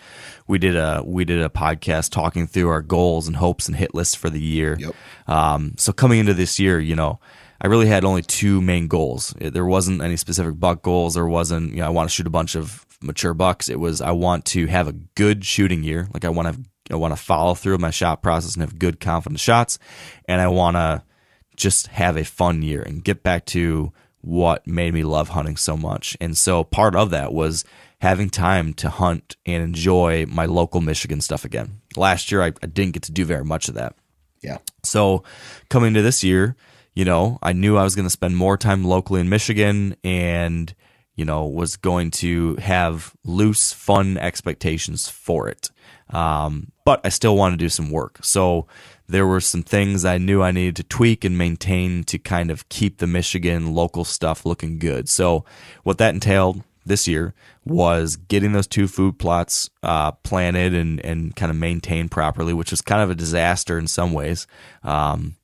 We 0.46 0.58
did 0.58 0.76
a 0.76 1.02
we 1.04 1.24
did 1.24 1.40
a 1.40 1.48
podcast 1.48 2.10
talking 2.10 2.46
through 2.46 2.68
our 2.68 2.82
goals 2.82 3.26
and 3.26 3.36
hopes 3.36 3.66
and 3.66 3.76
hit 3.76 3.94
lists 3.94 4.14
for 4.14 4.30
the 4.30 4.40
year. 4.40 4.76
Yep. 4.78 4.94
Um, 5.26 5.74
so 5.76 5.92
coming 5.92 6.20
into 6.20 6.34
this 6.34 6.58
year, 6.58 6.80
you 6.80 6.96
know, 6.96 7.20
I 7.60 7.66
really 7.66 7.86
had 7.86 8.04
only 8.04 8.22
two 8.22 8.60
main 8.60 8.86
goals. 8.88 9.34
It- 9.40 9.52
There 9.54 9.64
wasn't 9.66 10.02
any 10.02 10.16
specific 10.16 10.58
buck 10.58 10.82
goals. 10.82 11.14
There 11.14 11.26
wasn't, 11.26 11.70
you 11.72 11.78
know, 11.78 11.86
I 11.86 11.90
want 11.90 12.08
to 12.08 12.14
shoot 12.14 12.26
a 12.26 12.30
bunch 12.30 12.54
of 12.54 12.86
mature 13.00 13.34
bucks. 13.34 13.68
It 13.68 13.80
was 13.80 14.00
I 14.00 14.10
want 14.12 14.44
to 14.46 14.66
have 14.66 14.88
a 14.88 14.92
good 14.92 15.44
shooting 15.44 15.82
year. 15.82 16.08
Like 16.14 16.24
I 16.24 16.28
want 16.30 16.54
to 16.54 16.62
I 16.92 16.96
want 16.96 17.12
to 17.14 17.22
follow 17.22 17.54
through 17.54 17.72
with 17.74 17.80
my 17.82 17.90
shot 17.90 18.22
process 18.22 18.54
and 18.54 18.62
have 18.62 18.78
good 18.78 18.98
confident 18.98 19.40
shots, 19.40 19.78
and 20.26 20.40
I 20.40 20.48
want 20.48 20.76
to 20.76 21.02
just 21.56 21.88
have 21.88 22.16
a 22.16 22.24
fun 22.24 22.62
year 22.62 22.80
and 22.82 23.04
get 23.04 23.22
back 23.22 23.44
to 23.46 23.92
what 24.22 24.66
made 24.66 24.94
me 24.94 25.02
love 25.04 25.28
hunting 25.30 25.56
so 25.56 25.76
much. 25.76 26.16
And 26.20 26.36
so 26.36 26.64
part 26.64 26.96
of 26.96 27.10
that 27.10 27.32
was 27.32 27.64
having 28.00 28.30
time 28.30 28.72
to 28.74 28.88
hunt 28.88 29.36
and 29.44 29.62
enjoy 29.62 30.24
my 30.28 30.46
local 30.46 30.80
Michigan 30.80 31.20
stuff 31.20 31.44
again. 31.44 31.80
Last 31.96 32.30
year, 32.32 32.42
I, 32.42 32.52
I 32.62 32.66
didn't 32.66 32.92
get 32.94 33.02
to 33.04 33.12
do 33.12 33.24
very 33.24 33.44
much 33.44 33.68
of 33.68 33.74
that. 33.74 33.94
Yeah. 34.40 34.58
So 34.82 35.24
coming 35.68 35.94
to 35.94 36.02
this 36.02 36.24
year, 36.24 36.56
you 36.98 37.04
know, 37.04 37.38
I 37.40 37.52
knew 37.52 37.76
I 37.76 37.84
was 37.84 37.94
going 37.94 38.06
to 38.06 38.10
spend 38.10 38.36
more 38.36 38.56
time 38.56 38.84
locally 38.84 39.20
in 39.20 39.28
Michigan 39.28 39.94
and, 40.02 40.74
you 41.14 41.24
know, 41.24 41.46
was 41.46 41.76
going 41.76 42.10
to 42.10 42.56
have 42.56 43.14
loose, 43.24 43.72
fun 43.72 44.18
expectations 44.18 45.08
for 45.08 45.48
it. 45.48 45.70
Um, 46.10 46.72
but 46.84 47.00
I 47.04 47.10
still 47.10 47.36
want 47.36 47.52
to 47.52 47.56
do 47.56 47.68
some 47.68 47.92
work. 47.92 48.18
So 48.22 48.66
there 49.06 49.28
were 49.28 49.40
some 49.40 49.62
things 49.62 50.04
I 50.04 50.18
knew 50.18 50.42
I 50.42 50.50
needed 50.50 50.74
to 50.74 50.82
tweak 50.82 51.24
and 51.24 51.38
maintain 51.38 52.02
to 52.02 52.18
kind 52.18 52.50
of 52.50 52.68
keep 52.68 52.98
the 52.98 53.06
Michigan 53.06 53.76
local 53.76 54.04
stuff 54.04 54.44
looking 54.44 54.80
good. 54.80 55.08
So 55.08 55.44
what 55.84 55.98
that 55.98 56.14
entailed 56.14 56.64
this 56.84 57.06
year 57.06 57.32
was 57.64 58.16
getting 58.16 58.50
those 58.50 58.66
two 58.66 58.88
food 58.88 59.20
plots 59.20 59.70
uh, 59.84 60.10
planted 60.10 60.74
and, 60.74 60.98
and 61.04 61.36
kind 61.36 61.50
of 61.50 61.56
maintained 61.56 62.10
properly, 62.10 62.52
which 62.52 62.72
was 62.72 62.80
kind 62.80 63.02
of 63.02 63.10
a 63.10 63.14
disaster 63.14 63.78
in 63.78 63.86
some 63.86 64.12
ways. 64.12 64.48
Um, 64.82 65.36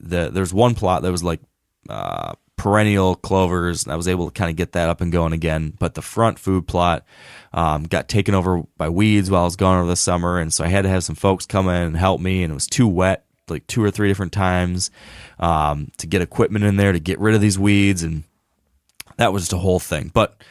the 0.00 0.30
there's 0.30 0.54
one 0.54 0.74
plot 0.74 1.02
that 1.02 1.12
was 1.12 1.24
like 1.24 1.40
uh, 1.88 2.34
perennial 2.56 3.14
clovers, 3.14 3.84
and 3.84 3.92
I 3.92 3.96
was 3.96 4.08
able 4.08 4.26
to 4.26 4.32
kind 4.32 4.50
of 4.50 4.56
get 4.56 4.72
that 4.72 4.88
up 4.88 5.00
and 5.00 5.12
going 5.12 5.32
again. 5.32 5.74
But 5.78 5.94
the 5.94 6.02
front 6.02 6.38
food 6.38 6.66
plot 6.66 7.04
um, 7.52 7.84
got 7.84 8.08
taken 8.08 8.34
over 8.34 8.62
by 8.76 8.88
weeds 8.88 9.30
while 9.30 9.42
I 9.42 9.44
was 9.44 9.56
gone 9.56 9.78
over 9.78 9.88
the 9.88 9.96
summer, 9.96 10.38
and 10.38 10.52
so 10.52 10.64
I 10.64 10.68
had 10.68 10.82
to 10.82 10.88
have 10.88 11.04
some 11.04 11.16
folks 11.16 11.46
come 11.46 11.68
in 11.68 11.82
and 11.82 11.96
help 11.96 12.20
me, 12.20 12.42
and 12.42 12.50
it 12.50 12.54
was 12.54 12.66
too 12.66 12.88
wet. 12.88 13.24
Like 13.48 13.64
two 13.68 13.84
or 13.84 13.92
three 13.92 14.08
different 14.08 14.32
times 14.32 14.90
um, 15.38 15.92
to 15.98 16.08
get 16.08 16.20
equipment 16.20 16.64
in 16.64 16.74
there 16.74 16.90
to 16.90 16.98
get 16.98 17.20
rid 17.20 17.36
of 17.36 17.40
these 17.40 17.56
weeds, 17.56 18.02
and 18.02 18.24
that 19.18 19.32
was 19.32 19.42
just 19.42 19.52
a 19.52 19.58
whole 19.58 19.78
thing. 19.78 20.10
But 20.12 20.42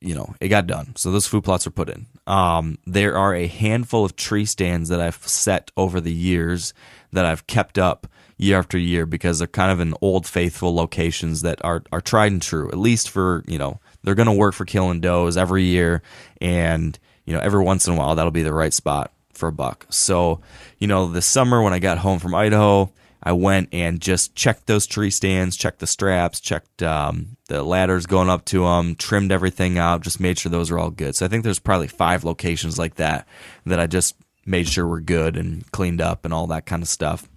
you 0.00 0.14
know, 0.14 0.34
it 0.40 0.48
got 0.48 0.66
done. 0.66 0.94
So 0.96 1.10
those 1.10 1.26
food 1.26 1.44
plots 1.44 1.66
are 1.66 1.70
put 1.70 1.90
in. 1.90 2.06
Um, 2.26 2.78
there 2.86 3.18
are 3.18 3.34
a 3.34 3.46
handful 3.46 4.04
of 4.04 4.16
tree 4.16 4.46
stands 4.46 4.88
that 4.88 5.00
I've 5.00 5.16
set 5.28 5.70
over 5.76 6.00
the 6.00 6.12
years 6.12 6.72
that 7.12 7.26
I've 7.26 7.46
kept 7.46 7.78
up 7.78 8.06
year 8.38 8.58
after 8.58 8.78
year 8.78 9.06
because 9.06 9.38
they're 9.38 9.48
kind 9.48 9.70
of 9.70 9.80
in 9.80 9.94
old 10.00 10.26
faithful 10.26 10.74
locations 10.74 11.42
that 11.42 11.64
are, 11.64 11.82
are 11.92 12.00
tried 12.00 12.32
and 12.32 12.42
true, 12.42 12.68
at 12.68 12.78
least 12.78 13.08
for, 13.10 13.42
you 13.46 13.58
know, 13.58 13.80
they're 14.02 14.14
going 14.14 14.26
to 14.26 14.32
work 14.32 14.54
for 14.54 14.64
killing 14.64 15.00
does 15.00 15.36
every 15.36 15.64
year. 15.64 16.02
And, 16.40 16.98
you 17.24 17.34
know, 17.34 17.40
every 17.40 17.62
once 17.62 17.86
in 17.86 17.94
a 17.94 17.96
while, 17.96 18.14
that'll 18.14 18.30
be 18.30 18.42
the 18.42 18.52
right 18.52 18.72
spot 18.72 19.12
for 19.32 19.48
a 19.48 19.52
buck. 19.52 19.86
So, 19.90 20.40
you 20.78 20.86
know, 20.86 21.06
this 21.06 21.26
summer 21.26 21.62
when 21.62 21.72
I 21.72 21.78
got 21.78 21.98
home 21.98 22.18
from 22.18 22.34
Idaho, 22.34 22.92
I 23.22 23.32
went 23.32 23.70
and 23.72 24.00
just 24.00 24.36
checked 24.36 24.66
those 24.66 24.86
tree 24.86 25.10
stands, 25.10 25.56
checked 25.56 25.80
the 25.80 25.86
straps, 25.86 26.38
checked 26.38 26.82
um, 26.82 27.36
the 27.48 27.62
ladders 27.62 28.06
going 28.06 28.28
up 28.28 28.44
to 28.46 28.60
them, 28.60 28.94
trimmed 28.94 29.32
everything 29.32 29.78
out, 29.78 30.02
just 30.02 30.20
made 30.20 30.38
sure 30.38 30.50
those 30.50 30.70
are 30.70 30.78
all 30.78 30.90
good. 30.90 31.16
So 31.16 31.24
I 31.26 31.28
think 31.28 31.42
there's 31.42 31.58
probably 31.58 31.88
five 31.88 32.22
locations 32.22 32.78
like 32.78 32.96
that 32.96 33.26
that 33.64 33.80
I 33.80 33.86
just 33.86 34.14
made 34.44 34.68
sure 34.68 34.86
were 34.86 35.00
good 35.00 35.36
and 35.36 35.68
cleaned 35.72 36.00
up 36.00 36.24
and 36.24 36.32
all 36.32 36.46
that 36.48 36.66
kind 36.66 36.82
of 36.82 36.88
stuff. 36.88 37.28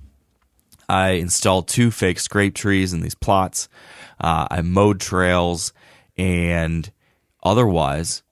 I 0.90 1.12
installed 1.12 1.68
two 1.68 1.92
fake 1.92 2.20
scrape 2.20 2.56
trees 2.56 2.94
in 2.94 3.02
these 3.02 3.16
plots. 3.16 3.70
Uh, 4.20 4.48
I 4.50 4.62
mowed 4.62 5.00
trails, 5.00 5.72
and 6.18 6.92
otherwise, 7.44 8.24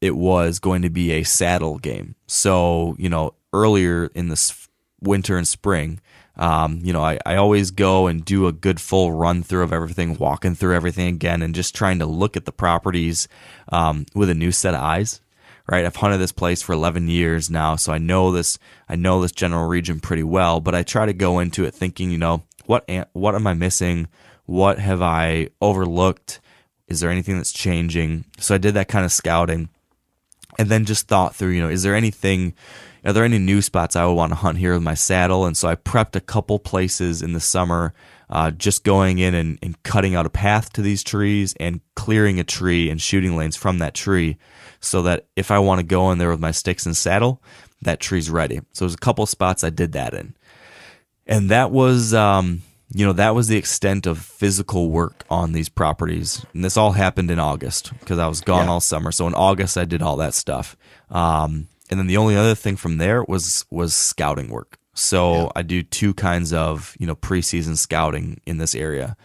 it 0.00 0.16
was 0.16 0.58
going 0.58 0.82
to 0.82 0.90
be 0.90 1.12
a 1.12 1.22
saddle 1.22 1.78
game. 1.78 2.14
So, 2.26 2.96
you 2.98 3.08
know, 3.08 3.34
earlier 3.52 4.10
in 4.14 4.28
this 4.28 4.68
winter 5.00 5.36
and 5.36 5.46
spring, 5.46 6.00
um, 6.36 6.80
you 6.82 6.92
know, 6.92 7.02
I, 7.02 7.18
I 7.24 7.36
always 7.36 7.70
go 7.70 8.06
and 8.06 8.24
do 8.24 8.46
a 8.46 8.52
good 8.52 8.80
full 8.80 9.12
run 9.12 9.42
through 9.42 9.62
of 9.62 9.72
everything, 9.72 10.16
walking 10.18 10.54
through 10.54 10.74
everything 10.74 11.08
again, 11.08 11.42
and 11.42 11.54
just 11.54 11.74
trying 11.74 11.98
to 12.00 12.06
look 12.06 12.36
at 12.36 12.44
the 12.44 12.52
properties 12.52 13.28
um, 13.70 14.06
with 14.14 14.28
a 14.28 14.34
new 14.34 14.52
set 14.52 14.74
of 14.74 14.80
eyes. 14.80 15.20
Right, 15.68 15.84
I've 15.84 15.96
hunted 15.96 16.18
this 16.18 16.32
place 16.32 16.62
for 16.62 16.72
11 16.74 17.08
years 17.08 17.50
now, 17.50 17.74
so 17.74 17.92
I 17.92 17.98
know 17.98 18.30
this. 18.30 18.56
I 18.88 18.94
know 18.94 19.20
this 19.20 19.32
general 19.32 19.66
region 19.66 19.98
pretty 19.98 20.22
well. 20.22 20.60
But 20.60 20.76
I 20.76 20.84
try 20.84 21.06
to 21.06 21.12
go 21.12 21.40
into 21.40 21.64
it 21.64 21.74
thinking, 21.74 22.10
you 22.10 22.18
know, 22.18 22.44
what 22.66 22.88
what 23.12 23.34
am 23.34 23.46
I 23.46 23.54
missing? 23.54 24.06
What 24.44 24.78
have 24.78 25.02
I 25.02 25.48
overlooked? 25.60 26.40
Is 26.86 27.00
there 27.00 27.10
anything 27.10 27.36
that's 27.36 27.52
changing? 27.52 28.26
So 28.38 28.54
I 28.54 28.58
did 28.58 28.74
that 28.74 28.86
kind 28.86 29.04
of 29.04 29.10
scouting, 29.10 29.68
and 30.56 30.68
then 30.68 30.84
just 30.84 31.08
thought 31.08 31.34
through, 31.34 31.50
you 31.50 31.62
know, 31.62 31.68
is 31.68 31.82
there 31.82 31.96
anything 31.96 32.54
are 33.06 33.12
there 33.12 33.24
any 33.24 33.38
new 33.38 33.62
spots 33.62 33.94
I 33.94 34.04
would 34.04 34.14
want 34.14 34.32
to 34.32 34.36
hunt 34.36 34.58
here 34.58 34.72
with 34.74 34.82
my 34.82 34.94
saddle? 34.94 35.46
And 35.46 35.56
so 35.56 35.68
I 35.68 35.76
prepped 35.76 36.16
a 36.16 36.20
couple 36.20 36.58
places 36.58 37.22
in 37.22 37.34
the 37.34 37.40
summer, 37.40 37.94
uh, 38.28 38.50
just 38.50 38.82
going 38.82 39.18
in 39.18 39.32
and, 39.32 39.60
and 39.62 39.80
cutting 39.84 40.16
out 40.16 40.26
a 40.26 40.30
path 40.30 40.72
to 40.72 40.82
these 40.82 41.04
trees 41.04 41.54
and 41.60 41.80
clearing 41.94 42.40
a 42.40 42.44
tree 42.44 42.90
and 42.90 43.00
shooting 43.00 43.36
lanes 43.36 43.54
from 43.54 43.78
that 43.78 43.94
tree 43.94 44.38
so 44.86 45.02
that 45.02 45.26
if 45.36 45.50
I 45.50 45.58
want 45.58 45.80
to 45.80 45.86
go 45.86 46.10
in 46.10 46.18
there 46.18 46.30
with 46.30 46.40
my 46.40 46.50
sticks 46.52 46.86
and 46.86 46.96
saddle, 46.96 47.42
that 47.82 48.00
tree's 48.00 48.30
ready. 48.30 48.60
So 48.72 48.84
there's 48.84 48.94
a 48.94 48.98
couple 48.98 49.26
spots 49.26 49.62
I 49.64 49.70
did 49.70 49.92
that 49.92 50.14
in. 50.14 50.34
And 51.26 51.50
that 51.50 51.70
was, 51.70 52.14
um, 52.14 52.62
you 52.92 53.04
know, 53.04 53.12
that 53.14 53.34
was 53.34 53.48
the 53.48 53.56
extent 53.56 54.06
of 54.06 54.18
physical 54.18 54.90
work 54.90 55.24
on 55.28 55.52
these 55.52 55.68
properties. 55.68 56.44
And 56.54 56.64
this 56.64 56.76
all 56.76 56.92
happened 56.92 57.30
in 57.30 57.38
August 57.38 57.92
because 57.98 58.18
I 58.18 58.28
was 58.28 58.40
gone 58.40 58.66
Yeah. 58.66 58.72
all 58.72 58.80
summer. 58.80 59.10
So 59.12 59.26
in 59.26 59.34
August, 59.34 59.76
I 59.76 59.84
did 59.84 60.02
all 60.02 60.16
that 60.16 60.34
stuff. 60.34 60.76
Um, 61.10 61.68
and 61.90 61.98
then 62.00 62.06
the 62.06 62.16
only 62.16 62.36
other 62.36 62.54
thing 62.54 62.76
from 62.76 62.98
there 62.98 63.22
was 63.24 63.64
was 63.70 63.94
scouting 63.94 64.48
work. 64.48 64.78
So 64.94 65.52
I 65.54 65.62
do 65.62 65.82
two 65.82 66.14
kinds 66.14 66.52
of 66.52 66.96
you 66.98 67.06
know 67.06 67.14
preseason 67.16 67.76
scouting 67.76 68.40
in 68.46 68.58
this 68.58 68.74
area. 68.74 69.16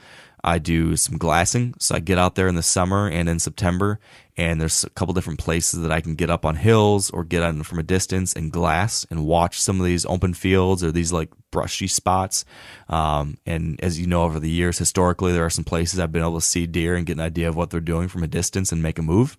I 0.43 0.57
do 0.57 0.95
some 0.95 1.17
glassing, 1.17 1.75
so 1.79 1.95
I 1.95 1.99
get 1.99 2.17
out 2.17 2.35
there 2.35 2.47
in 2.47 2.55
the 2.55 2.63
summer 2.63 3.07
and 3.07 3.29
in 3.29 3.39
September, 3.39 3.99
and 4.37 4.59
there's 4.59 4.83
a 4.83 4.89
couple 4.89 5.13
different 5.13 5.39
places 5.39 5.81
that 5.81 5.91
I 5.91 6.01
can 6.01 6.15
get 6.15 6.29
up 6.29 6.45
on 6.45 6.55
hills 6.55 7.09
or 7.11 7.23
get 7.23 7.43
on 7.43 7.63
from 7.63 7.79
a 7.79 7.83
distance 7.83 8.33
and 8.33 8.51
glass 8.51 9.05
and 9.09 9.25
watch 9.25 9.59
some 9.59 9.79
of 9.79 9.85
these 9.85 10.05
open 10.05 10.33
fields 10.33 10.83
or 10.83 10.91
these 10.91 11.11
like 11.11 11.29
brushy 11.51 11.87
spots. 11.87 12.43
Um, 12.89 13.37
and 13.45 13.79
as 13.83 13.99
you 13.99 14.07
know, 14.07 14.23
over 14.23 14.39
the 14.39 14.49
years, 14.49 14.77
historically, 14.77 15.31
there 15.31 15.45
are 15.45 15.49
some 15.49 15.65
places 15.65 15.99
I've 15.99 16.11
been 16.11 16.23
able 16.23 16.39
to 16.39 16.45
see 16.45 16.65
deer 16.65 16.95
and 16.95 17.05
get 17.05 17.17
an 17.17 17.23
idea 17.23 17.49
of 17.49 17.55
what 17.55 17.69
they're 17.69 17.79
doing 17.79 18.07
from 18.07 18.23
a 18.23 18.27
distance 18.27 18.71
and 18.71 18.81
make 18.81 18.97
a 18.97 19.03
move 19.03 19.37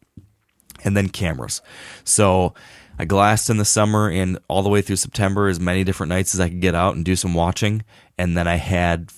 and 0.84 0.96
then 0.96 1.08
cameras. 1.08 1.62
So 2.04 2.54
I 2.98 3.04
glassed 3.04 3.50
in 3.50 3.56
the 3.56 3.64
summer 3.64 4.10
and 4.10 4.38
all 4.48 4.62
the 4.62 4.68
way 4.68 4.82
through 4.82 4.96
September, 4.96 5.48
as 5.48 5.60
many 5.60 5.84
different 5.84 6.10
nights 6.10 6.34
as 6.34 6.40
I 6.40 6.48
could 6.48 6.60
get 6.60 6.74
out 6.74 6.94
and 6.94 7.04
do 7.04 7.16
some 7.16 7.34
watching. 7.34 7.84
And 8.18 8.36
then 8.36 8.46
I 8.46 8.56
had 8.56 9.10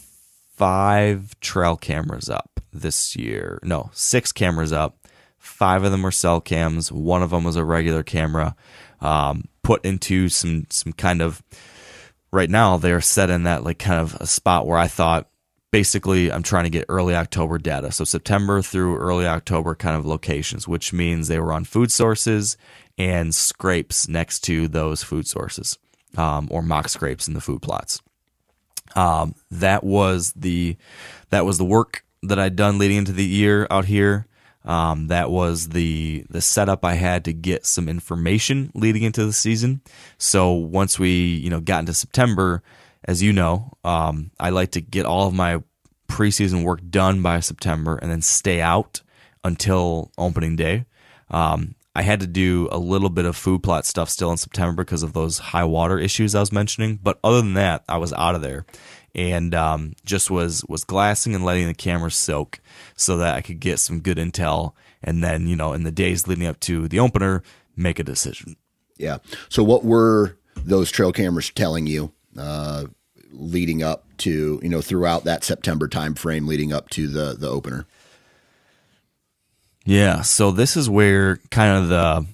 five 0.57 1.38
trail 1.40 1.77
cameras 1.77 2.29
up 2.29 2.61
this 2.73 3.17
year. 3.17 3.59
No, 3.62 3.90
six 3.93 4.33
cameras 4.33 4.73
up. 4.73 4.99
Five 5.38 5.85
of 5.85 5.90
them 5.90 6.03
were 6.03 6.11
cell 6.11 6.40
cams. 6.40 6.90
One 6.90 7.23
of 7.23 7.31
them 7.31 7.45
was 7.45 7.57
a 7.57 7.64
regular 7.64 8.03
camera. 8.03 8.57
Um, 9.01 9.49
put 9.62 9.85
into 9.85 10.29
some 10.29 10.67
some 10.71 10.93
kind 10.93 11.21
of 11.21 11.43
right 12.33 12.51
now 12.51 12.77
they're 12.77 13.01
set 13.01 13.31
in 13.31 13.45
that 13.45 13.64
like 13.64 13.79
kind 13.79 14.01
of 14.01 14.14
a 14.17 14.27
spot 14.27 14.67
where 14.67 14.79
I 14.79 14.88
thought 14.88 15.29
basically 15.71 16.31
I'm 16.31 16.43
trying 16.43 16.64
to 16.64 16.71
get 16.71 16.87
early 16.88 17.14
October 17.14 17.59
data. 17.59 17.90
So 17.93 18.05
September 18.05 18.62
through 18.62 18.97
early 18.97 19.27
October 19.27 19.75
kind 19.75 19.97
of 19.97 20.07
locations, 20.07 20.69
which 20.69 20.93
means 20.93 21.29
they 21.29 21.40
were 21.40 21.53
on 21.53 21.64
food 21.64 21.90
sources 21.90 22.57
and 22.97 23.35
scrapes 23.35 24.09
next 24.09 24.40
to 24.45 24.69
those 24.69 25.03
food 25.03 25.27
sources, 25.27 25.79
um, 26.17 26.47
or 26.51 26.62
mock 26.62 26.88
scrapes 26.88 27.27
in 27.27 27.35
the 27.35 27.40
food 27.40 27.61
plots. 27.61 28.01
Um, 28.95 29.35
that 29.51 29.85
was 29.85 30.33
the 30.37 30.77
that 31.31 31.45
was 31.45 31.59
the 31.59 31.65
work 31.65 32.05
that 32.23 32.39
I'd 32.39 32.57
done 32.57 32.79
leading 32.79 32.99
into 32.99 33.13
the 33.13 33.25
year 33.25 33.67
out 33.71 33.85
here. 33.85 34.27
Um, 34.65 35.09
that 35.09 35.31
was 35.31 35.71
the 35.71 36.25
the 36.31 36.41
setup 36.41 36.85
I 36.85 36.95
had 36.95 37.25
to 37.27 37.33
get 37.33 37.67
some 37.67 37.89
information 37.89 38.71
leading 38.75 39.03
into 39.03 39.27
the 39.27 39.33
season. 39.33 39.83
So 40.17 40.53
once 40.53 40.99
we 40.99 41.11
you 41.11 41.51
know 41.51 41.61
got 41.61 41.81
into 41.81 41.95
September, 41.95 42.63
as 43.05 43.23
you 43.23 43.33
know, 43.33 43.73
um, 43.85 44.31
I 44.40 44.51
like 44.51 44.71
to 44.73 44.81
get 44.81 45.07
all 45.07 45.27
of 45.27 45.35
my 45.35 45.63
preseason 46.09 46.65
work 46.65 46.81
done 46.88 47.23
by 47.23 47.40
September 47.40 47.99
and 48.01 48.11
then 48.11 48.23
stay 48.23 48.61
out 48.61 49.03
until 49.42 50.11
opening 50.17 50.57
day. 50.57 50.87
Um, 51.31 51.75
I 51.95 52.03
had 52.03 52.21
to 52.21 52.27
do 52.27 52.69
a 52.73 52.79
little 52.79 53.11
bit 53.11 53.25
of 53.25 53.37
food 53.37 53.63
plot 53.63 53.87
stuff 53.87 54.11
still 54.11 54.31
in 54.31 54.37
September 54.37 54.85
because 54.85 55.03
of 55.03 55.13
those 55.13 55.38
high 55.38 55.65
water 55.65 55.99
issues 55.99 56.35
I 56.35 56.40
was 56.40 56.53
mentioning. 56.53 56.99
But 57.03 57.21
other 57.23 57.40
than 57.40 57.55
that, 57.55 57.85
I 57.88 57.99
was 57.99 58.13
out 58.15 58.35
of 58.35 58.42
there 58.42 58.67
and 59.15 59.55
um, 59.55 59.95
just 60.05 60.31
was 60.31 60.65
was 60.69 60.85
glassing 60.85 61.35
and 61.35 61.45
letting 61.45 61.67
the 61.67 61.75
camera 61.75 62.11
soak 62.11 62.61
so 62.97 63.17
that 63.19 63.37
I 63.37 63.40
could 63.40 63.61
get 63.61 63.79
some 63.79 64.01
good 64.01 64.19
intel. 64.19 64.73
And 65.03 65.23
then 65.23 65.47
you 65.47 65.57
know, 65.57 65.73
in 65.73 65.85
the 65.85 65.92
days 65.92 66.27
leading 66.27 66.47
up 66.47 66.61
to 66.61 66.88
the 66.88 66.99
opener, 66.99 67.42
make 67.77 67.99
a 67.99 68.05
decision. 68.05 68.57
Yeah. 68.97 69.19
So 69.49 69.63
what 69.63 69.85
were 69.85 70.37
those 70.57 70.90
trail 70.90 71.13
cameras 71.13 71.51
telling 71.51 71.87
you 71.87 72.13
uh, 72.37 72.87
leading 73.31 73.83
up 73.83 74.05
to 74.19 74.61
you 74.63 74.69
know 74.69 74.81
throughout 74.81 75.25
that 75.25 75.45
September 75.45 75.88
time 75.88 76.15
frame 76.15 76.47
leading 76.47 76.73
up 76.73 76.90
to 76.90 77.07
the 77.07 77.35
the 77.38 77.49
opener? 77.49 77.87
Yeah, 79.85 80.23
so 80.23 80.51
this 80.51 80.77
is 80.77 80.89
where 80.89 81.37
kind 81.51 81.83
of 81.83 81.89
the 81.89 82.27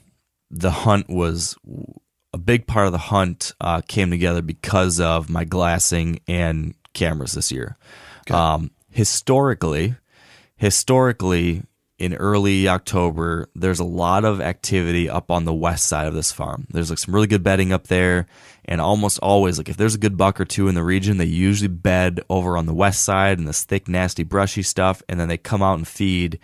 the 0.53 0.71
hunt 0.71 1.09
was 1.09 1.57
a 2.33 2.39
big 2.39 2.67
part 2.67 2.87
of 2.87 2.93
the 2.93 2.99
hunt 2.99 3.53
uh, 3.61 3.81
came 3.87 4.11
together 4.11 4.43
because 4.43 5.01
of 5.01 5.29
my 5.29 5.45
glassing 5.45 6.21
and 6.29 6.75
cameras 6.93 7.33
this 7.33 7.53
year. 7.53 7.77
Um, 8.31 8.71
historically, 8.91 9.97
historically, 10.57 11.63
in 11.99 12.15
early 12.15 12.67
October, 12.67 13.49
there's 13.55 13.79
a 13.79 13.85
lot 13.85 14.25
of 14.25 14.41
activity 14.41 15.11
up 15.11 15.31
on 15.31 15.45
the 15.45 15.53
west 15.53 15.87
side 15.87 16.07
of 16.07 16.15
this 16.15 16.33
farm. 16.33 16.67
There's 16.71 16.89
like 16.89 16.99
some 16.99 17.15
really 17.15 17.27
good 17.27 17.43
bedding 17.43 17.73
up 17.73 17.89
there, 17.89 18.27
and 18.65 18.81
almost 18.81 19.19
always, 19.19 19.59
like 19.59 19.69
if 19.69 19.77
there's 19.77 19.97
a 19.97 19.99
good 19.99 20.17
buck 20.17 20.41
or 20.41 20.45
two 20.45 20.69
in 20.69 20.75
the 20.75 20.83
region, 20.83 21.19
they 21.19 21.27
usually 21.27 21.69
bed 21.69 22.21
over 22.31 22.57
on 22.57 22.67
the 22.67 22.75
west 22.75 23.03
side 23.03 23.39
in 23.39 23.45
this 23.45 23.65
thick, 23.65 23.87
nasty, 23.87 24.23
brushy 24.23 24.63
stuff, 24.63 25.03
and 25.09 25.21
then 25.21 25.29
they 25.29 25.37
come 25.37 25.63
out 25.63 25.77
and 25.77 25.87
feed 25.87 26.39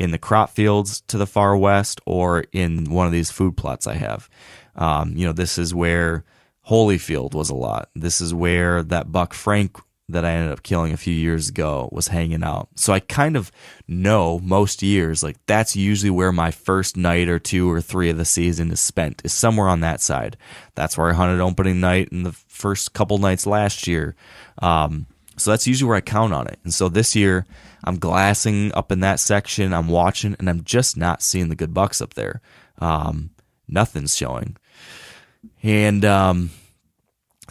in 0.00 0.10
the 0.10 0.18
crop 0.18 0.50
fields 0.50 1.02
to 1.02 1.18
the 1.18 1.26
far 1.26 1.54
west 1.54 2.00
or 2.06 2.44
in 2.52 2.90
one 2.90 3.06
of 3.06 3.12
these 3.12 3.30
food 3.30 3.54
plots 3.56 3.86
I 3.86 3.94
have. 3.94 4.30
Um, 4.74 5.14
you 5.14 5.26
know, 5.26 5.34
this 5.34 5.58
is 5.58 5.74
where 5.74 6.24
Holyfield 6.66 7.34
was 7.34 7.50
a 7.50 7.54
lot. 7.54 7.90
This 7.94 8.22
is 8.22 8.32
where 8.32 8.82
that 8.82 9.12
buck 9.12 9.34
Frank 9.34 9.76
that 10.08 10.24
I 10.24 10.32
ended 10.32 10.52
up 10.52 10.62
killing 10.62 10.92
a 10.92 10.96
few 10.96 11.12
years 11.12 11.50
ago 11.50 11.88
was 11.92 12.08
hanging 12.08 12.42
out. 12.42 12.68
So 12.76 12.94
I 12.94 13.00
kind 13.00 13.36
of 13.36 13.52
know 13.86 14.40
most 14.40 14.82
years, 14.82 15.22
like 15.22 15.36
that's 15.46 15.76
usually 15.76 16.10
where 16.10 16.32
my 16.32 16.50
first 16.50 16.96
night 16.96 17.28
or 17.28 17.38
two 17.38 17.70
or 17.70 17.82
three 17.82 18.08
of 18.08 18.16
the 18.16 18.24
season 18.24 18.72
is 18.72 18.80
spent, 18.80 19.20
is 19.22 19.34
somewhere 19.34 19.68
on 19.68 19.80
that 19.80 20.00
side. 20.00 20.38
That's 20.74 20.96
where 20.96 21.10
I 21.10 21.12
hunted 21.12 21.40
opening 21.40 21.78
night 21.78 22.10
and 22.10 22.24
the 22.24 22.32
first 22.32 22.94
couple 22.94 23.18
nights 23.18 23.46
last 23.46 23.86
year. 23.86 24.16
Um, 24.62 25.06
so 25.40 25.50
that's 25.50 25.66
usually 25.66 25.88
where 25.88 25.96
I 25.96 26.02
count 26.02 26.32
on 26.32 26.46
it. 26.46 26.58
And 26.64 26.72
so 26.72 26.88
this 26.88 27.16
year, 27.16 27.46
I'm 27.84 27.98
glassing 27.98 28.72
up 28.74 28.92
in 28.92 29.00
that 29.00 29.20
section. 29.20 29.72
I'm 29.72 29.88
watching, 29.88 30.36
and 30.38 30.48
I'm 30.48 30.64
just 30.64 30.96
not 30.96 31.22
seeing 31.22 31.48
the 31.48 31.56
good 31.56 31.74
bucks 31.74 32.00
up 32.00 32.14
there. 32.14 32.40
Um, 32.78 33.30
nothing's 33.68 34.16
showing. 34.16 34.56
And 35.62 36.04
um, 36.04 36.50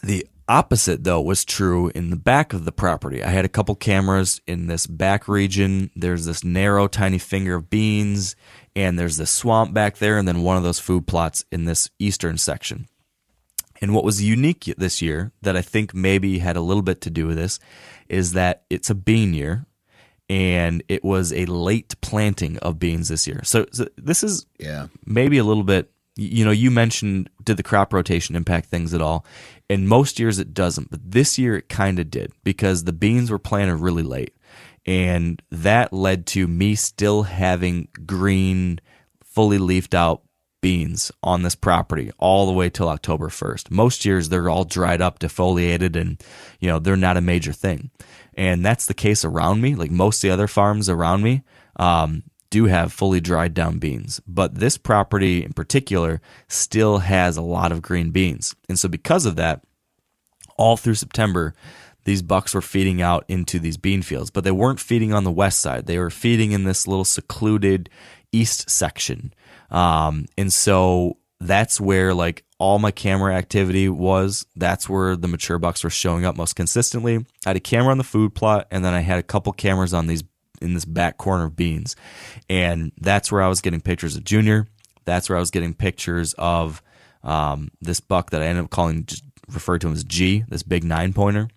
the 0.03 0.27
opposite, 0.47 1.03
though, 1.03 1.21
was 1.21 1.45
true 1.45 1.91
in 1.95 2.09
the 2.09 2.15
back 2.15 2.53
of 2.53 2.65
the 2.65 2.71
property. 2.71 3.23
I 3.23 3.29
had 3.29 3.45
a 3.45 3.49
couple 3.49 3.75
cameras 3.75 4.41
in 4.47 4.67
this 4.67 4.87
back 4.87 5.27
region. 5.27 5.91
There's 5.95 6.25
this 6.25 6.43
narrow, 6.43 6.87
tiny 6.87 7.17
finger 7.17 7.55
of 7.55 7.69
beans, 7.69 8.35
and 8.75 8.97
there's 8.97 9.17
this 9.17 9.31
swamp 9.31 9.73
back 9.73 9.97
there, 9.97 10.17
and 10.17 10.27
then 10.27 10.43
one 10.43 10.57
of 10.57 10.63
those 10.63 10.79
food 10.79 11.07
plots 11.07 11.45
in 11.51 11.65
this 11.65 11.89
eastern 11.99 12.37
section. 12.37 12.87
And 13.81 13.93
what 13.93 14.03
was 14.03 14.21
unique 14.21 14.73
this 14.77 15.01
year 15.01 15.31
that 15.41 15.55
I 15.55 15.61
think 15.61 15.93
maybe 15.93 16.39
had 16.39 16.57
a 16.57 16.61
little 16.61 16.83
bit 16.83 17.01
to 17.01 17.09
do 17.09 17.27
with 17.27 17.37
this 17.37 17.59
is 18.07 18.33
that 18.33 18.63
it's 18.69 18.89
a 18.89 18.95
bean 18.95 19.33
year 19.33 19.65
and 20.29 20.83
it 20.87 21.03
was 21.03 21.33
a 21.33 21.45
late 21.45 21.95
planting 22.01 22.57
of 22.59 22.77
beans 22.77 23.07
this 23.07 23.25
year. 23.27 23.41
So, 23.43 23.65
so 23.71 23.87
this 23.97 24.23
is 24.23 24.45
Yeah. 24.59 24.87
maybe 25.05 25.37
a 25.37 25.43
little 25.43 25.63
bit 25.63 25.91
you 26.15 26.43
know 26.43 26.51
you 26.51 26.69
mentioned 26.69 27.29
did 27.45 27.55
the 27.55 27.63
crop 27.63 27.93
rotation 27.93 28.35
impact 28.35 28.67
things 28.67 28.93
at 28.93 29.01
all 29.01 29.25
and 29.69 29.87
most 29.87 30.19
years 30.19 30.37
it 30.37 30.53
doesn't 30.53 30.89
but 30.91 30.99
this 31.11 31.37
year 31.37 31.55
it 31.55 31.69
kind 31.69 31.97
of 31.97 32.11
did 32.11 32.33
because 32.43 32.83
the 32.83 32.91
beans 32.91 33.31
were 33.31 33.39
planted 33.39 33.77
really 33.77 34.03
late 34.03 34.35
and 34.85 35.41
that 35.49 35.93
led 35.93 36.25
to 36.25 36.45
me 36.45 36.75
still 36.75 37.23
having 37.23 37.87
green 38.05 38.81
fully 39.23 39.59
leafed 39.59 39.95
out 39.95 40.23
beans 40.61 41.11
on 41.23 41.41
this 41.41 41.55
property 41.55 42.11
all 42.17 42.45
the 42.45 42.53
way 42.53 42.69
till 42.69 42.89
October 42.89 43.29
1st. 43.29 43.71
Most 43.71 44.05
years 44.05 44.29
they're 44.29 44.49
all 44.49 44.65
dried 44.65 45.01
up, 45.01 45.19
defoliated, 45.19 45.95
and 45.95 46.21
you 46.59 46.67
know 46.67 46.79
they're 46.79 46.95
not 46.95 47.17
a 47.17 47.21
major 47.21 47.53
thing. 47.53 47.89
And 48.33 48.65
that's 48.65 48.85
the 48.85 48.93
case 48.93 49.25
around 49.25 49.61
me. 49.61 49.75
Like 49.75 49.91
most 49.91 50.23
of 50.23 50.27
the 50.27 50.33
other 50.33 50.47
farms 50.47 50.89
around 50.89 51.23
me 51.23 51.43
um, 51.77 52.23
do 52.49 52.65
have 52.65 52.93
fully 52.93 53.19
dried 53.19 53.53
down 53.53 53.79
beans, 53.79 54.21
but 54.27 54.55
this 54.55 54.77
property 54.77 55.43
in 55.43 55.53
particular 55.53 56.21
still 56.47 56.99
has 56.99 57.37
a 57.37 57.41
lot 57.41 57.71
of 57.71 57.81
green 57.81 58.11
beans. 58.11 58.55
And 58.67 58.79
so 58.79 58.89
because 58.89 59.25
of 59.25 59.35
that, 59.35 59.63
all 60.57 60.75
through 60.75 60.95
September, 60.95 61.53
these 62.05 62.21
bucks 62.21 62.53
were 62.53 62.61
feeding 62.61 63.01
out 63.01 63.23
into 63.27 63.59
these 63.59 63.77
bean 63.77 64.01
fields, 64.01 64.31
but 64.31 64.43
they 64.43 64.51
weren't 64.51 64.79
feeding 64.79 65.13
on 65.13 65.23
the 65.23 65.31
west 65.31 65.59
side. 65.59 65.85
They 65.85 65.99
were 65.99 66.09
feeding 66.09 66.51
in 66.51 66.63
this 66.63 66.87
little 66.87 67.05
secluded 67.05 67.89
east 68.31 68.69
section. 68.69 69.33
Um, 69.71 70.25
and 70.37 70.51
so 70.53 71.17
that's 71.39 71.79
where 71.79 72.13
like 72.13 72.43
all 72.57 72.77
my 72.77 72.91
camera 72.91 73.35
activity 73.35 73.87
was. 73.89 74.45
That's 74.55 74.89
where 74.89 75.15
the 75.15 75.27
mature 75.27 75.57
bucks 75.57 75.83
were 75.83 75.89
showing 75.89 76.25
up 76.25 76.35
most 76.35 76.55
consistently. 76.55 77.17
I 77.45 77.49
had 77.49 77.55
a 77.55 77.61
camera 77.61 77.91
on 77.91 77.97
the 77.97 78.03
food 78.03 78.35
plot, 78.35 78.67
and 78.69 78.83
then 78.83 78.93
I 78.93 78.99
had 78.99 79.19
a 79.19 79.23
couple 79.23 79.53
cameras 79.53 79.93
on 79.93 80.07
these 80.07 80.23
in 80.61 80.73
this 80.73 80.85
back 80.85 81.17
corner 81.17 81.45
of 81.45 81.55
beans, 81.55 81.95
and 82.49 82.91
that's 82.99 83.31
where 83.31 83.41
I 83.41 83.47
was 83.47 83.61
getting 83.61 83.79
pictures 83.79 84.17
of 84.17 84.25
Junior. 84.25 84.67
That's 85.05 85.29
where 85.29 85.37
I 85.37 85.39
was 85.39 85.51
getting 85.51 85.73
pictures 85.73 86.33
of 86.37 86.83
um, 87.23 87.71
this 87.81 88.01
buck 88.01 88.31
that 88.31 88.41
I 88.41 88.45
ended 88.45 88.65
up 88.65 88.69
calling 88.69 89.07
referred 89.47 89.79
to 89.81 89.87
him 89.87 89.93
as 89.93 90.03
G, 90.03 90.43
this 90.49 90.63
big 90.63 90.83
nine 90.83 91.13
pointer, 91.13 91.47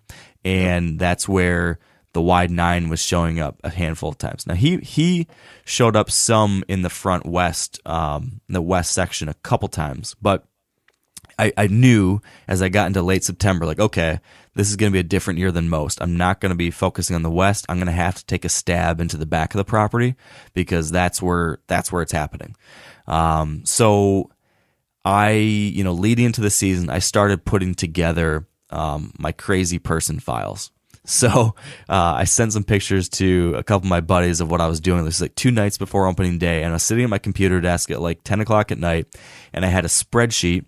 and 0.45 0.97
that's 0.97 1.27
where 1.27 1.79
the 2.13 2.21
wide 2.21 2.51
nine 2.51 2.89
was 2.89 3.01
showing 3.01 3.39
up 3.39 3.59
a 3.63 3.69
handful 3.69 4.09
of 4.09 4.17
times. 4.17 4.47
Now 4.47 4.53
he 4.53 4.77
he 4.77 5.27
showed 5.65 5.95
up 5.95 6.09
some 6.09 6.63
in 6.67 6.81
the 6.81 6.89
front 6.89 7.25
west, 7.25 7.79
um, 7.85 8.41
the 8.47 8.61
west 8.61 8.91
section 8.91 9.29
a 9.29 9.33
couple 9.35 9.67
times, 9.67 10.15
but 10.21 10.45
I, 11.37 11.51
I 11.57 11.67
knew 11.67 12.21
as 12.47 12.61
I 12.61 12.69
got 12.69 12.87
into 12.87 13.01
late 13.01 13.23
September, 13.23 13.65
like, 13.65 13.79
okay, 13.79 14.19
this 14.55 14.69
is 14.69 14.75
going 14.75 14.91
to 14.91 14.93
be 14.93 14.99
a 14.99 15.03
different 15.03 15.39
year 15.39 15.51
than 15.51 15.69
most. 15.69 16.01
I'm 16.01 16.15
not 16.15 16.39
going 16.39 16.51
to 16.51 16.55
be 16.55 16.71
focusing 16.71 17.15
on 17.15 17.23
the 17.23 17.31
west. 17.31 17.65
I'm 17.67 17.77
going 17.77 17.87
to 17.87 17.91
have 17.91 18.15
to 18.15 18.25
take 18.25 18.45
a 18.45 18.49
stab 18.49 19.01
into 19.01 19.17
the 19.17 19.25
back 19.25 19.53
of 19.53 19.57
the 19.57 19.65
property 19.65 20.15
because 20.53 20.91
that's 20.91 21.21
where 21.21 21.59
that's 21.67 21.91
where 21.91 22.01
it's 22.01 22.11
happening. 22.11 22.55
Um, 23.07 23.65
so 23.65 24.29
I, 25.03 25.31
you 25.31 25.83
know, 25.83 25.93
leading 25.93 26.25
into 26.25 26.41
the 26.41 26.49
season, 26.49 26.89
I 26.89 26.99
started 26.99 27.45
putting 27.45 27.73
together 27.73 28.47
um, 28.69 29.13
my 29.17 29.31
crazy 29.31 29.79
person 29.79 30.19
files. 30.19 30.71
So 31.05 31.55
uh, 31.89 32.13
I 32.15 32.23
sent 32.23 32.53
some 32.53 32.63
pictures 32.63 33.09
to 33.09 33.55
a 33.57 33.63
couple 33.63 33.87
of 33.87 33.89
my 33.89 33.99
buddies 34.01 34.39
of 34.39 34.49
what 34.49 34.61
I 34.61 34.67
was 34.67 34.79
doing. 34.79 35.03
This 35.03 35.15
was 35.15 35.21
like 35.23 35.35
two 35.35 35.51
nights 35.51 35.77
before 35.77 36.07
opening 36.07 36.37
day, 36.37 36.63
and 36.63 36.71
I 36.71 36.75
was 36.75 36.83
sitting 36.83 37.03
at 37.03 37.09
my 37.09 37.17
computer 37.17 37.59
desk 37.59 37.91
at 37.91 38.01
like 38.01 38.23
10 38.23 38.39
o'clock 38.39 38.71
at 38.71 38.77
night, 38.77 39.07
and 39.51 39.65
I 39.65 39.67
had 39.67 39.83
a 39.83 39.89
spreadsheet 39.89 40.65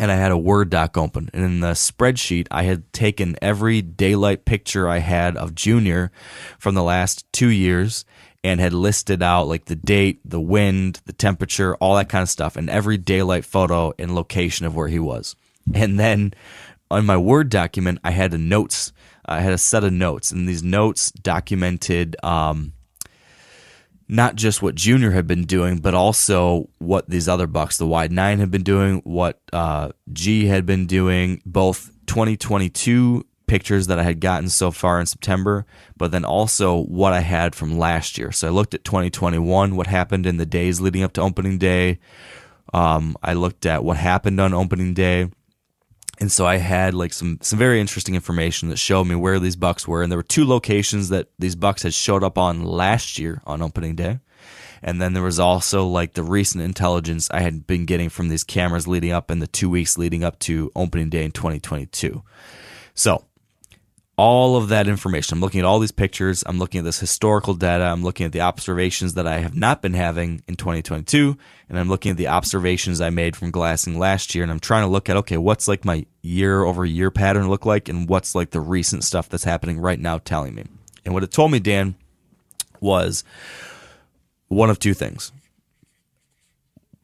and 0.00 0.10
I 0.10 0.16
had 0.16 0.32
a 0.32 0.38
Word 0.38 0.70
doc 0.70 0.96
open. 0.96 1.28
And 1.34 1.44
in 1.44 1.60
the 1.60 1.72
spreadsheet, 1.72 2.46
I 2.50 2.62
had 2.62 2.90
taken 2.92 3.36
every 3.42 3.82
daylight 3.82 4.46
picture 4.46 4.88
I 4.88 4.98
had 4.98 5.36
of 5.36 5.54
Junior 5.54 6.10
from 6.58 6.74
the 6.74 6.82
last 6.82 7.30
two 7.32 7.50
years 7.50 8.06
and 8.42 8.60
had 8.60 8.72
listed 8.72 9.22
out 9.22 9.48
like 9.48 9.66
the 9.66 9.76
date, 9.76 10.20
the 10.24 10.40
wind, 10.40 11.02
the 11.04 11.12
temperature, 11.12 11.76
all 11.76 11.96
that 11.96 12.08
kind 12.08 12.22
of 12.22 12.30
stuff, 12.30 12.56
and 12.56 12.70
every 12.70 12.96
daylight 12.96 13.44
photo 13.44 13.92
and 13.98 14.14
location 14.14 14.64
of 14.64 14.74
where 14.74 14.88
he 14.88 14.98
was. 14.98 15.36
And 15.74 16.00
then 16.00 16.32
on 16.90 17.04
my 17.04 17.18
Word 17.18 17.50
document, 17.50 17.98
I 18.02 18.12
had 18.12 18.32
a 18.32 18.38
notes. 18.38 18.92
I 19.30 19.40
had 19.40 19.52
a 19.52 19.58
set 19.58 19.84
of 19.84 19.92
notes, 19.92 20.32
and 20.32 20.48
these 20.48 20.62
notes 20.62 21.12
documented 21.12 22.16
um, 22.22 22.72
not 24.08 24.34
just 24.34 24.60
what 24.60 24.74
Junior 24.74 25.12
had 25.12 25.28
been 25.28 25.44
doing, 25.44 25.78
but 25.78 25.94
also 25.94 26.68
what 26.78 27.08
these 27.08 27.28
other 27.28 27.46
bucks, 27.46 27.78
the 27.78 27.86
wide 27.86 28.10
nine, 28.10 28.40
had 28.40 28.50
been 28.50 28.64
doing, 28.64 29.00
what 29.04 29.40
uh, 29.52 29.90
G 30.12 30.46
had 30.46 30.66
been 30.66 30.86
doing, 30.86 31.40
both 31.46 31.92
2022 32.06 33.24
pictures 33.46 33.86
that 33.86 34.00
I 34.00 34.02
had 34.02 34.20
gotten 34.20 34.48
so 34.48 34.72
far 34.72 34.98
in 34.98 35.06
September, 35.06 35.64
but 35.96 36.10
then 36.10 36.24
also 36.24 36.82
what 36.82 37.12
I 37.12 37.20
had 37.20 37.54
from 37.54 37.78
last 37.78 38.18
year. 38.18 38.32
So 38.32 38.48
I 38.48 38.50
looked 38.50 38.74
at 38.74 38.84
2021, 38.84 39.76
what 39.76 39.86
happened 39.86 40.26
in 40.26 40.38
the 40.38 40.46
days 40.46 40.80
leading 40.80 41.04
up 41.04 41.12
to 41.14 41.20
opening 41.20 41.58
day. 41.58 42.00
Um, 42.74 43.16
I 43.22 43.34
looked 43.34 43.64
at 43.64 43.84
what 43.84 43.96
happened 43.96 44.40
on 44.40 44.54
opening 44.54 44.94
day. 44.94 45.30
And 46.20 46.30
so 46.30 46.46
I 46.46 46.56
had 46.56 46.92
like 46.92 47.14
some 47.14 47.38
some 47.40 47.58
very 47.58 47.80
interesting 47.80 48.14
information 48.14 48.68
that 48.68 48.76
showed 48.78 49.04
me 49.04 49.14
where 49.14 49.38
these 49.38 49.56
bucks 49.56 49.88
were, 49.88 50.02
and 50.02 50.12
there 50.12 50.18
were 50.18 50.22
two 50.22 50.44
locations 50.44 51.08
that 51.08 51.28
these 51.38 51.54
bucks 51.54 51.82
had 51.82 51.94
showed 51.94 52.22
up 52.22 52.36
on 52.36 52.62
last 52.62 53.18
year 53.18 53.40
on 53.46 53.62
opening 53.62 53.96
day, 53.96 54.20
and 54.82 55.00
then 55.00 55.14
there 55.14 55.22
was 55.22 55.40
also 55.40 55.86
like 55.86 56.12
the 56.12 56.22
recent 56.22 56.62
intelligence 56.62 57.30
I 57.30 57.40
had 57.40 57.66
been 57.66 57.86
getting 57.86 58.10
from 58.10 58.28
these 58.28 58.44
cameras 58.44 58.86
leading 58.86 59.12
up 59.12 59.30
in 59.30 59.38
the 59.38 59.46
two 59.46 59.70
weeks 59.70 59.96
leading 59.96 60.22
up 60.22 60.38
to 60.40 60.70
opening 60.76 61.08
day 61.08 61.24
in 61.24 61.32
2022. 61.32 62.22
So 62.94 63.24
all 64.20 64.54
of 64.54 64.68
that 64.68 64.86
information. 64.86 65.34
I'm 65.34 65.40
looking 65.40 65.60
at 65.60 65.64
all 65.64 65.78
these 65.78 65.92
pictures. 65.92 66.44
I'm 66.44 66.58
looking 66.58 66.80
at 66.80 66.84
this 66.84 67.00
historical 67.00 67.54
data. 67.54 67.84
I'm 67.84 68.02
looking 68.02 68.26
at 68.26 68.32
the 68.32 68.42
observations 68.42 69.14
that 69.14 69.26
I 69.26 69.38
have 69.38 69.56
not 69.56 69.80
been 69.80 69.94
having 69.94 70.42
in 70.46 70.56
2022. 70.56 71.38
And 71.70 71.78
I'm 71.78 71.88
looking 71.88 72.10
at 72.10 72.18
the 72.18 72.28
observations 72.28 73.00
I 73.00 73.08
made 73.08 73.34
from 73.34 73.50
glassing 73.50 73.98
last 73.98 74.34
year. 74.34 74.42
And 74.42 74.52
I'm 74.52 74.60
trying 74.60 74.82
to 74.82 74.90
look 74.90 75.08
at, 75.08 75.16
okay, 75.16 75.38
what's 75.38 75.66
like 75.66 75.86
my 75.86 76.04
year 76.20 76.64
over 76.64 76.84
year 76.84 77.10
pattern 77.10 77.48
look 77.48 77.64
like? 77.64 77.88
And 77.88 78.10
what's 78.10 78.34
like 78.34 78.50
the 78.50 78.60
recent 78.60 79.04
stuff 79.04 79.30
that's 79.30 79.44
happening 79.44 79.80
right 79.80 79.98
now 79.98 80.18
telling 80.18 80.54
me? 80.54 80.66
And 81.06 81.14
what 81.14 81.24
it 81.24 81.30
told 81.30 81.50
me, 81.50 81.58
Dan, 81.58 81.94
was 82.78 83.24
one 84.48 84.68
of 84.68 84.78
two 84.78 84.92
things. 84.92 85.32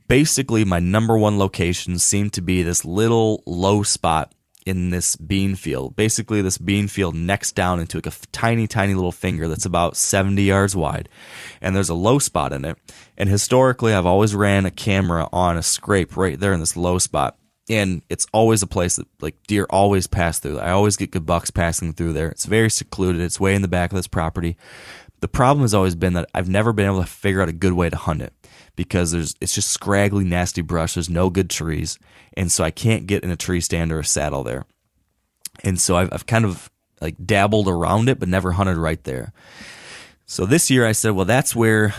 Basically, 0.06 0.66
my 0.66 0.80
number 0.80 1.16
one 1.16 1.38
location 1.38 1.98
seemed 1.98 2.34
to 2.34 2.42
be 2.42 2.62
this 2.62 2.84
little 2.84 3.42
low 3.46 3.82
spot 3.82 4.34
in 4.66 4.90
this 4.90 5.16
bean 5.16 5.54
field. 5.54 5.96
Basically, 5.96 6.42
this 6.42 6.58
bean 6.58 6.88
field 6.88 7.14
necks 7.14 7.52
down 7.52 7.80
into 7.80 7.96
like 7.96 8.06
a 8.06 8.12
tiny, 8.32 8.66
tiny 8.66 8.94
little 8.94 9.12
finger 9.12 9.46
that's 9.48 9.64
about 9.64 9.96
70 9.96 10.42
yards 10.42 10.74
wide. 10.76 11.08
And 11.62 11.74
there's 11.74 11.88
a 11.88 11.94
low 11.94 12.18
spot 12.18 12.52
in 12.52 12.64
it. 12.64 12.76
And 13.16 13.28
historically, 13.28 13.94
I've 13.94 14.04
always 14.04 14.34
ran 14.34 14.66
a 14.66 14.70
camera 14.70 15.28
on 15.32 15.56
a 15.56 15.62
scrape 15.62 16.16
right 16.16 16.38
there 16.38 16.52
in 16.52 16.60
this 16.60 16.76
low 16.76 16.98
spot. 16.98 17.38
and 17.68 18.02
it's 18.08 18.26
always 18.32 18.62
a 18.62 18.66
place 18.66 18.96
that 18.96 19.08
like 19.20 19.36
deer 19.48 19.66
always 19.70 20.06
pass 20.06 20.38
through. 20.38 20.58
I 20.58 20.70
always 20.70 20.96
get 20.96 21.10
good 21.10 21.26
bucks 21.26 21.50
passing 21.50 21.92
through 21.92 22.12
there. 22.12 22.28
It's 22.28 22.44
very 22.44 22.70
secluded. 22.70 23.20
It's 23.20 23.40
way 23.40 23.54
in 23.54 23.62
the 23.62 23.68
back 23.68 23.90
of 23.90 23.96
this 23.96 24.06
property. 24.06 24.56
The 25.20 25.28
problem 25.28 25.62
has 25.62 25.74
always 25.74 25.94
been 25.94 26.12
that 26.12 26.28
I've 26.34 26.48
never 26.48 26.72
been 26.72 26.86
able 26.86 27.00
to 27.00 27.06
figure 27.06 27.42
out 27.42 27.48
a 27.48 27.52
good 27.52 27.72
way 27.72 27.90
to 27.90 27.96
hunt 27.96 28.22
it 28.22 28.34
because 28.76 29.10
there's 29.10 29.34
it's 29.40 29.54
just 29.54 29.70
scraggly, 29.70 30.24
nasty 30.24 30.60
brush. 30.60 30.94
There's 30.94 31.10
no 31.10 31.30
good 31.30 31.50
trees, 31.50 31.98
and 32.36 32.52
so 32.52 32.62
I 32.62 32.70
can't 32.70 33.06
get 33.06 33.24
in 33.24 33.30
a 33.30 33.36
tree 33.36 33.60
stand 33.60 33.90
or 33.90 34.00
a 34.00 34.04
saddle 34.04 34.44
there. 34.44 34.64
And 35.64 35.80
so 35.80 35.96
I've, 35.96 36.12
I've 36.12 36.26
kind 36.26 36.44
of 36.44 36.70
like 37.00 37.16
dabbled 37.24 37.68
around 37.68 38.08
it, 38.08 38.20
but 38.20 38.28
never 38.28 38.52
hunted 38.52 38.76
right 38.76 39.02
there. 39.04 39.32
So 40.26 40.44
this 40.44 40.70
year 40.70 40.86
I 40.86 40.92
said, 40.92 41.10
well, 41.12 41.24
that's 41.24 41.54
where 41.54 41.94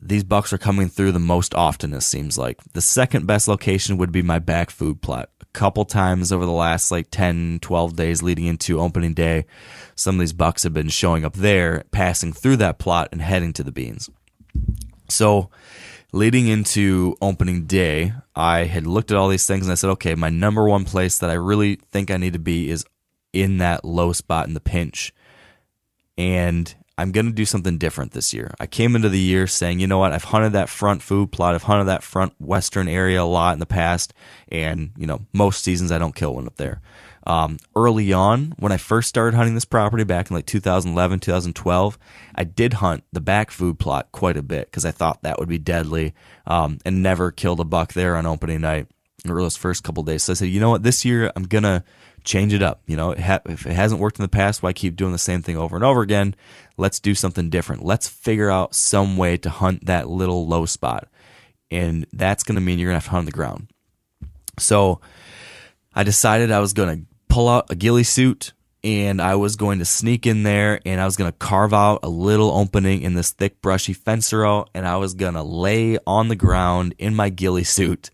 these 0.00 0.24
bucks 0.24 0.52
are 0.52 0.58
coming 0.58 0.88
through 0.88 1.12
the 1.12 1.18
most 1.18 1.54
often, 1.54 1.92
it 1.92 2.02
seems 2.02 2.38
like. 2.38 2.58
The 2.72 2.80
second 2.80 3.26
best 3.26 3.48
location 3.48 3.96
would 3.98 4.12
be 4.12 4.22
my 4.22 4.38
back 4.38 4.70
food 4.70 5.00
plot. 5.00 5.30
A 5.40 5.44
couple 5.46 5.84
times 5.84 6.32
over 6.32 6.44
the 6.44 6.52
last 6.52 6.90
like 6.90 7.08
10, 7.10 7.58
12 7.62 7.96
days 7.96 8.22
leading 8.22 8.46
into 8.46 8.80
opening 8.80 9.14
day, 9.14 9.46
some 9.94 10.16
of 10.16 10.20
these 10.20 10.32
bucks 10.32 10.62
have 10.62 10.74
been 10.74 10.88
showing 10.88 11.24
up 11.24 11.34
there, 11.34 11.84
passing 11.90 12.32
through 12.32 12.56
that 12.56 12.78
plot 12.78 13.08
and 13.12 13.22
heading 13.22 13.52
to 13.54 13.64
the 13.64 13.72
beans. 13.72 14.10
So 15.08 15.50
leading 16.18 16.48
into 16.48 17.16
opening 17.22 17.64
day, 17.64 18.12
I 18.34 18.64
had 18.64 18.88
looked 18.88 19.12
at 19.12 19.16
all 19.16 19.28
these 19.28 19.46
things 19.46 19.66
and 19.66 19.72
I 19.72 19.76
said, 19.76 19.90
okay, 19.90 20.16
my 20.16 20.30
number 20.30 20.68
one 20.68 20.84
place 20.84 21.18
that 21.18 21.30
I 21.30 21.34
really 21.34 21.76
think 21.92 22.10
I 22.10 22.16
need 22.16 22.32
to 22.32 22.40
be 22.40 22.68
is 22.68 22.84
in 23.32 23.58
that 23.58 23.84
low 23.84 24.12
spot 24.12 24.48
in 24.48 24.54
the 24.54 24.60
pinch. 24.60 25.14
And 26.16 26.74
I'm 26.98 27.12
going 27.12 27.26
to 27.26 27.32
do 27.32 27.44
something 27.44 27.78
different 27.78 28.10
this 28.10 28.34
year. 28.34 28.52
I 28.58 28.66
came 28.66 28.96
into 28.96 29.08
the 29.08 29.20
year 29.20 29.46
saying, 29.46 29.78
you 29.78 29.86
know 29.86 29.98
what, 29.98 30.12
I've 30.12 30.24
hunted 30.24 30.54
that 30.54 30.68
front 30.68 31.02
food 31.02 31.30
plot, 31.30 31.54
I've 31.54 31.62
hunted 31.62 31.84
that 31.84 32.02
front 32.02 32.34
western 32.40 32.88
area 32.88 33.22
a 33.22 33.24
lot 33.24 33.52
in 33.52 33.60
the 33.60 33.66
past, 33.66 34.12
and, 34.48 34.90
you 34.98 35.06
know, 35.06 35.24
most 35.32 35.62
seasons 35.62 35.92
I 35.92 35.98
don't 35.98 36.16
kill 36.16 36.34
one 36.34 36.48
up 36.48 36.56
there. 36.56 36.80
Um, 37.28 37.58
early 37.76 38.10
on, 38.14 38.54
when 38.58 38.72
I 38.72 38.78
first 38.78 39.10
started 39.10 39.36
hunting 39.36 39.54
this 39.54 39.66
property 39.66 40.02
back 40.02 40.30
in 40.30 40.34
like 40.34 40.46
2011, 40.46 41.20
2012, 41.20 41.98
I 42.34 42.44
did 42.44 42.72
hunt 42.72 43.04
the 43.12 43.20
back 43.20 43.50
food 43.50 43.78
plot 43.78 44.08
quite 44.12 44.38
a 44.38 44.42
bit 44.42 44.64
because 44.64 44.86
I 44.86 44.92
thought 44.92 45.20
that 45.22 45.38
would 45.38 45.48
be 45.48 45.58
deadly 45.58 46.14
um, 46.46 46.78
and 46.86 47.02
never 47.02 47.30
killed 47.30 47.60
a 47.60 47.64
buck 47.64 47.92
there 47.92 48.16
on 48.16 48.24
opening 48.24 48.62
night 48.62 48.86
or 49.28 49.42
those 49.42 49.58
first 49.58 49.84
couple 49.84 50.02
days. 50.04 50.22
So 50.22 50.32
I 50.32 50.36
said, 50.36 50.48
you 50.48 50.58
know 50.58 50.70
what, 50.70 50.82
this 50.82 51.04
year 51.04 51.30
I'm 51.36 51.42
going 51.42 51.64
to 51.64 51.84
change 52.24 52.54
it 52.54 52.62
up. 52.62 52.80
You 52.86 52.96
know, 52.96 53.10
it 53.10 53.20
ha- 53.20 53.40
if 53.44 53.66
it 53.66 53.74
hasn't 53.74 54.00
worked 54.00 54.18
in 54.18 54.22
the 54.22 54.28
past, 54.28 54.62
why 54.62 54.72
keep 54.72 54.96
doing 54.96 55.12
the 55.12 55.18
same 55.18 55.42
thing 55.42 55.58
over 55.58 55.76
and 55.76 55.84
over 55.84 56.00
again? 56.00 56.34
Let's 56.78 56.98
do 56.98 57.14
something 57.14 57.50
different. 57.50 57.84
Let's 57.84 58.08
figure 58.08 58.50
out 58.50 58.74
some 58.74 59.18
way 59.18 59.36
to 59.38 59.50
hunt 59.50 59.84
that 59.84 60.08
little 60.08 60.46
low 60.46 60.64
spot. 60.64 61.08
And 61.70 62.06
that's 62.10 62.42
going 62.42 62.54
to 62.54 62.62
mean 62.62 62.78
you're 62.78 62.88
going 62.88 62.98
to 62.98 63.04
have 63.04 63.10
to 63.10 63.10
hunt 63.10 63.26
the 63.26 63.32
ground. 63.32 63.68
So 64.58 65.02
I 65.94 66.04
decided 66.04 66.50
I 66.50 66.60
was 66.60 66.72
going 66.72 67.00
to 67.00 67.17
pull 67.28 67.48
out 67.48 67.70
a 67.70 67.74
ghillie 67.74 68.04
suit 68.04 68.52
and 68.84 69.20
I 69.20 69.34
was 69.34 69.56
going 69.56 69.80
to 69.80 69.84
sneak 69.84 70.26
in 70.26 70.44
there 70.44 70.80
and 70.86 71.00
I 71.00 71.04
was 71.04 71.16
going 71.16 71.30
to 71.30 71.36
carve 71.38 71.74
out 71.74 72.00
a 72.02 72.08
little 72.08 72.50
opening 72.50 73.02
in 73.02 73.14
this 73.14 73.32
thick, 73.32 73.60
brushy 73.60 73.92
fence 73.92 74.32
row 74.32 74.66
and 74.74 74.86
I 74.86 74.96
was 74.96 75.14
going 75.14 75.34
to 75.34 75.42
lay 75.42 75.98
on 76.06 76.28
the 76.28 76.36
ground 76.36 76.94
in 76.98 77.14
my 77.14 77.28
ghillie 77.28 77.64
suit 77.64 78.10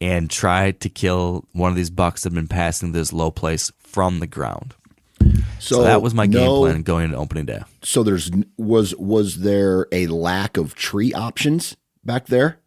and 0.00 0.30
try 0.30 0.72
to 0.72 0.88
kill 0.88 1.46
one 1.52 1.70
of 1.70 1.76
these 1.76 1.90
bucks 1.90 2.22
that 2.22 2.30
had 2.30 2.34
been 2.34 2.48
passing 2.48 2.92
this 2.92 3.12
low 3.12 3.30
place 3.30 3.70
from 3.78 4.20
the 4.20 4.26
ground. 4.26 4.74
So, 5.58 5.82
that 5.82 6.00
was 6.00 6.14
my 6.14 6.26
game 6.26 6.46
no- 6.46 6.60
plan 6.60 6.82
going 6.82 7.04
into 7.04 7.16
opening 7.18 7.44
day. 7.44 7.60
So 7.82 8.02
there's 8.02 8.30
was 8.56 8.94
was 8.96 9.40
there 9.40 9.86
a 9.92 10.06
lack 10.06 10.56
of 10.56 10.74
tree 10.74 11.12
options 11.12 11.76
back 12.04 12.26
there? 12.26 12.59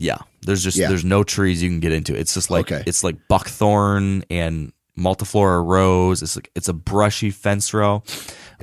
Yeah, 0.00 0.16
there's 0.42 0.64
just 0.64 0.76
Yeah. 0.78 0.88
there's 0.88 1.04
no 1.04 1.22
trees 1.22 1.62
you 1.62 1.68
can 1.68 1.78
get 1.78 1.92
into. 1.92 2.14
It's 2.14 2.32
just 2.34 2.50
like 2.50 2.72
Okay. 2.72 2.82
it's 2.86 3.04
like 3.04 3.16
buckthorn 3.28 4.24
and 4.30 4.72
multiflora 4.98 5.64
rose. 5.64 6.22
It's 6.22 6.36
like 6.36 6.50
it's 6.56 6.68
a 6.68 6.72
brushy 6.72 7.30
fence 7.30 7.72
row, 7.74 8.02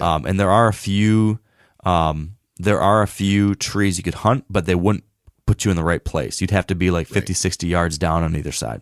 um, 0.02 0.26
and 0.26 0.40
there 0.40 0.50
are 0.50 0.68
a 0.68 0.74
few 0.74 1.40
um, 1.86 2.36
there 2.58 2.82
are 2.82 3.04
a 3.04 3.08
few 3.08 3.54
trees 3.56 3.98
you 3.98 4.04
could 4.04 4.16
hunt, 4.16 4.46
but 4.50 4.66
they 4.66 4.76
wouldn't 4.76 5.04
put 5.46 5.64
you 5.64 5.70
in 5.72 5.78
the 5.78 5.84
right 5.84 6.04
place. 6.04 6.42
You'd 6.42 6.52
have 6.52 6.68
to 6.68 6.76
be 6.76 6.90
like 6.92 7.08
50, 7.08 7.34
60 7.34 7.68
yards 7.68 7.98
down 8.00 8.24
on 8.24 8.36
either 8.36 8.52
side. 8.52 8.82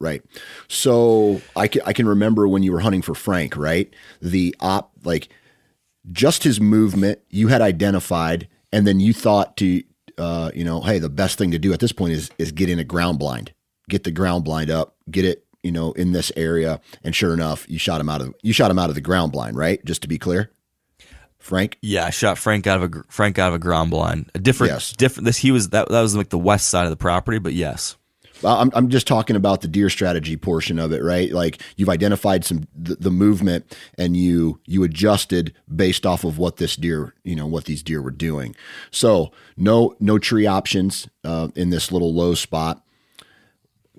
Right. 0.00 0.22
So 0.66 1.40
I 1.54 1.68
can, 1.68 1.82
I 1.86 1.92
can 1.92 2.08
remember 2.08 2.48
when 2.48 2.62
you 2.64 2.72
were 2.72 2.80
hunting 2.80 3.02
for 3.02 3.14
Frank, 3.14 3.56
right? 3.56 3.92
The 4.20 4.56
op, 4.58 4.90
like 5.04 5.28
just 6.10 6.42
his 6.44 6.60
movement 6.60 7.20
you 7.30 7.48
had 7.48 7.60
identified, 7.60 8.48
and 8.72 8.86
then 8.86 8.98
you 9.00 9.12
thought 9.12 9.56
to, 9.58 9.82
uh, 10.18 10.50
you 10.54 10.64
know, 10.64 10.80
hey, 10.80 10.98
the 10.98 11.08
best 11.08 11.38
thing 11.38 11.50
to 11.52 11.58
do 11.58 11.72
at 11.72 11.80
this 11.80 11.92
point 11.92 12.12
is 12.12 12.30
is 12.38 12.52
get 12.52 12.68
in 12.68 12.78
a 12.78 12.84
ground 12.84 13.18
blind, 13.18 13.52
get 13.88 14.04
the 14.04 14.10
ground 14.10 14.44
blind 14.44 14.70
up, 14.70 14.96
get 15.10 15.24
it, 15.24 15.44
you 15.62 15.72
know, 15.72 15.92
in 15.92 16.12
this 16.12 16.30
area, 16.36 16.80
and 17.02 17.14
sure 17.14 17.32
enough, 17.34 17.64
you 17.68 17.78
shot 17.78 18.00
him 18.00 18.08
out 18.08 18.20
of 18.20 18.34
you 18.42 18.52
shot 18.52 18.70
him 18.70 18.78
out 18.78 18.88
of 18.88 18.94
the 18.94 19.00
ground 19.00 19.32
blind, 19.32 19.56
right? 19.56 19.84
Just 19.84 20.02
to 20.02 20.08
be 20.08 20.18
clear, 20.18 20.50
Frank. 21.38 21.78
Yeah, 21.82 22.04
I 22.06 22.10
shot 22.10 22.38
Frank 22.38 22.66
out 22.66 22.82
of 22.82 22.94
a 22.94 23.02
Frank 23.08 23.38
out 23.38 23.48
of 23.48 23.54
a 23.54 23.58
ground 23.58 23.90
blind. 23.90 24.30
A 24.34 24.38
different, 24.38 24.72
Yes. 24.72 24.92
different. 24.92 25.26
This 25.26 25.38
he 25.38 25.50
was 25.50 25.70
that 25.70 25.88
that 25.88 26.00
was 26.00 26.14
like 26.16 26.30
the 26.30 26.38
west 26.38 26.68
side 26.68 26.84
of 26.84 26.90
the 26.90 26.96
property, 26.96 27.38
but 27.38 27.52
yes, 27.54 27.96
I'm, 28.42 28.70
I'm 28.74 28.88
just 28.88 29.06
talking 29.06 29.36
about 29.36 29.60
the 29.60 29.68
deer 29.68 29.88
strategy 29.88 30.36
portion 30.36 30.78
of 30.78 30.92
it, 30.92 31.02
right? 31.02 31.30
Like 31.30 31.60
you've 31.76 31.88
identified 31.88 32.44
some 32.44 32.66
the, 32.74 32.96
the 32.96 33.10
movement 33.10 33.76
and 33.96 34.16
you 34.16 34.60
you 34.66 34.82
adjusted 34.82 35.54
based 35.74 36.04
off 36.04 36.24
of 36.24 36.38
what 36.38 36.56
this 36.56 36.76
deer, 36.76 37.14
you 37.22 37.36
know, 37.36 37.46
what 37.46 37.66
these 37.66 37.82
deer 37.82 38.02
were 38.02 38.10
doing. 38.10 38.56
So 38.90 39.32
no 39.56 39.94
no 40.00 40.18
tree 40.18 40.46
options 40.46 41.08
uh, 41.22 41.48
in 41.54 41.70
this 41.70 41.92
little 41.92 42.12
low 42.12 42.34
spot. 42.34 42.82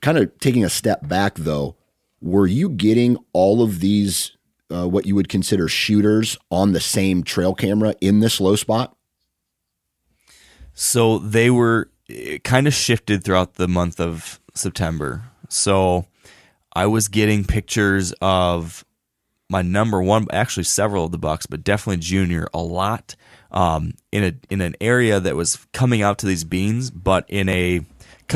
Kind 0.01 0.17
of 0.17 0.37
taking 0.39 0.65
a 0.65 0.69
step 0.69 1.07
back 1.07 1.35
though, 1.35 1.75
were 2.21 2.47
you 2.47 2.69
getting 2.69 3.17
all 3.33 3.61
of 3.61 3.79
these 3.79 4.35
uh, 4.69 4.87
what 4.87 5.05
you 5.05 5.15
would 5.15 5.29
consider 5.29 5.67
shooters 5.67 6.37
on 6.51 6.73
the 6.73 6.79
same 6.79 7.23
trail 7.23 7.53
camera 7.53 7.95
in 8.01 8.19
this 8.19 8.41
low 8.41 8.55
spot? 8.55 8.95
So 10.73 11.19
they 11.19 11.49
were 11.49 11.89
it 12.07 12.43
kind 12.43 12.67
of 12.67 12.73
shifted 12.73 13.23
throughout 13.23 13.55
the 13.55 13.67
month 13.67 13.99
of 13.99 14.39
September. 14.53 15.23
So 15.49 16.05
I 16.73 16.85
was 16.87 17.07
getting 17.07 17.43
pictures 17.43 18.13
of 18.21 18.85
my 19.49 19.61
number 19.61 20.01
one, 20.01 20.27
actually 20.31 20.63
several 20.63 21.05
of 21.05 21.11
the 21.11 21.17
bucks, 21.17 21.45
but 21.45 21.63
definitely 21.63 22.01
Junior 22.01 22.47
a 22.53 22.61
lot 22.61 23.15
um, 23.51 23.93
in 24.11 24.23
a 24.23 24.33
in 24.49 24.61
an 24.61 24.75
area 24.81 25.19
that 25.19 25.35
was 25.35 25.65
coming 25.71 26.01
out 26.01 26.17
to 26.19 26.25
these 26.25 26.43
beans, 26.43 26.91
but 26.91 27.25
in 27.29 27.47
a 27.49 27.81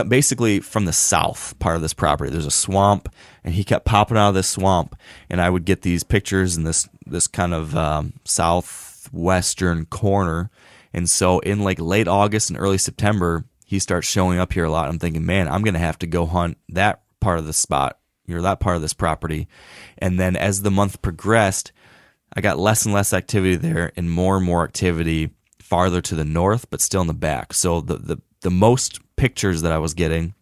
basically 0.07 0.59
from 0.59 0.85
the 0.85 0.93
south 0.93 1.57
part 1.59 1.75
of 1.75 1.81
this 1.81 1.93
property. 1.93 2.31
There's 2.31 2.45
a 2.45 2.51
swamp, 2.51 3.09
and 3.43 3.53
he 3.53 3.63
kept 3.63 3.85
popping 3.85 4.17
out 4.17 4.29
of 4.29 4.35
this 4.35 4.49
swamp, 4.49 4.95
and 5.29 5.41
I 5.41 5.49
would 5.49 5.65
get 5.65 5.81
these 5.81 6.03
pictures 6.03 6.57
in 6.57 6.63
this 6.63 6.87
this 7.05 7.27
kind 7.27 7.53
of 7.53 7.75
um, 7.75 8.13
southwestern 8.23 9.85
corner. 9.85 10.49
And 10.93 11.09
so 11.09 11.39
in 11.39 11.59
like 11.59 11.79
late 11.79 12.07
August 12.07 12.49
and 12.49 12.59
early 12.59 12.77
September, 12.79 13.45
he 13.69 13.77
starts 13.77 14.07
showing 14.07 14.39
up 14.39 14.51
here 14.51 14.63
a 14.65 14.71
lot. 14.71 14.89
I'm 14.89 14.97
thinking, 14.97 15.27
man, 15.27 15.47
I'm 15.47 15.61
gonna 15.61 15.77
have 15.77 15.99
to 15.99 16.07
go 16.07 16.25
hunt 16.25 16.57
that 16.69 17.03
part 17.19 17.37
of 17.37 17.45
the 17.45 17.53
spot, 17.53 17.99
or 18.27 18.41
that 18.41 18.59
part 18.59 18.75
of 18.75 18.81
this 18.81 18.93
property. 18.93 19.47
And 19.99 20.19
then 20.19 20.35
as 20.35 20.63
the 20.63 20.71
month 20.71 21.03
progressed, 21.03 21.71
I 22.33 22.41
got 22.41 22.57
less 22.57 22.85
and 22.85 22.95
less 22.95 23.13
activity 23.13 23.57
there 23.57 23.91
and 23.95 24.09
more 24.09 24.37
and 24.37 24.45
more 24.45 24.63
activity 24.63 25.29
farther 25.59 26.01
to 26.01 26.15
the 26.15 26.25
north, 26.25 26.67
but 26.71 26.81
still 26.81 27.01
in 27.01 27.07
the 27.07 27.13
back. 27.13 27.53
So 27.53 27.79
the 27.79 27.97
the, 27.97 28.17
the 28.41 28.49
most 28.49 29.01
pictures 29.17 29.61
that 29.61 29.71
I 29.71 29.77
was 29.77 29.93
getting 29.93 30.33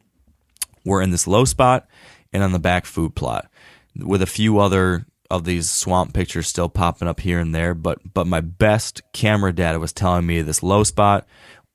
were 0.86 1.01
in 1.01 1.11
this 1.11 1.28
low 1.28 1.43
spot 1.43 1.86
and 2.32 2.43
on 2.43 2.53
the 2.53 2.59
back 2.59 2.86
food 2.86 3.13
plot, 3.13 3.51
with 3.93 4.21
a 4.21 4.25
few 4.25 4.59
other 4.59 5.05
of 5.30 5.43
these 5.43 5.69
swamp 5.69 6.13
pictures 6.13 6.47
still 6.47 6.69
popping 6.69 7.09
up 7.09 7.19
here 7.19 7.39
and 7.39 7.53
there. 7.53 7.73
But 7.73 8.13
but 8.13 8.25
my 8.25 8.39
best 8.39 9.01
camera 9.11 9.51
data 9.51 9.80
was 9.80 9.91
telling 9.91 10.25
me 10.25 10.41
this 10.41 10.63
low 10.63 10.86
spot 10.86 11.28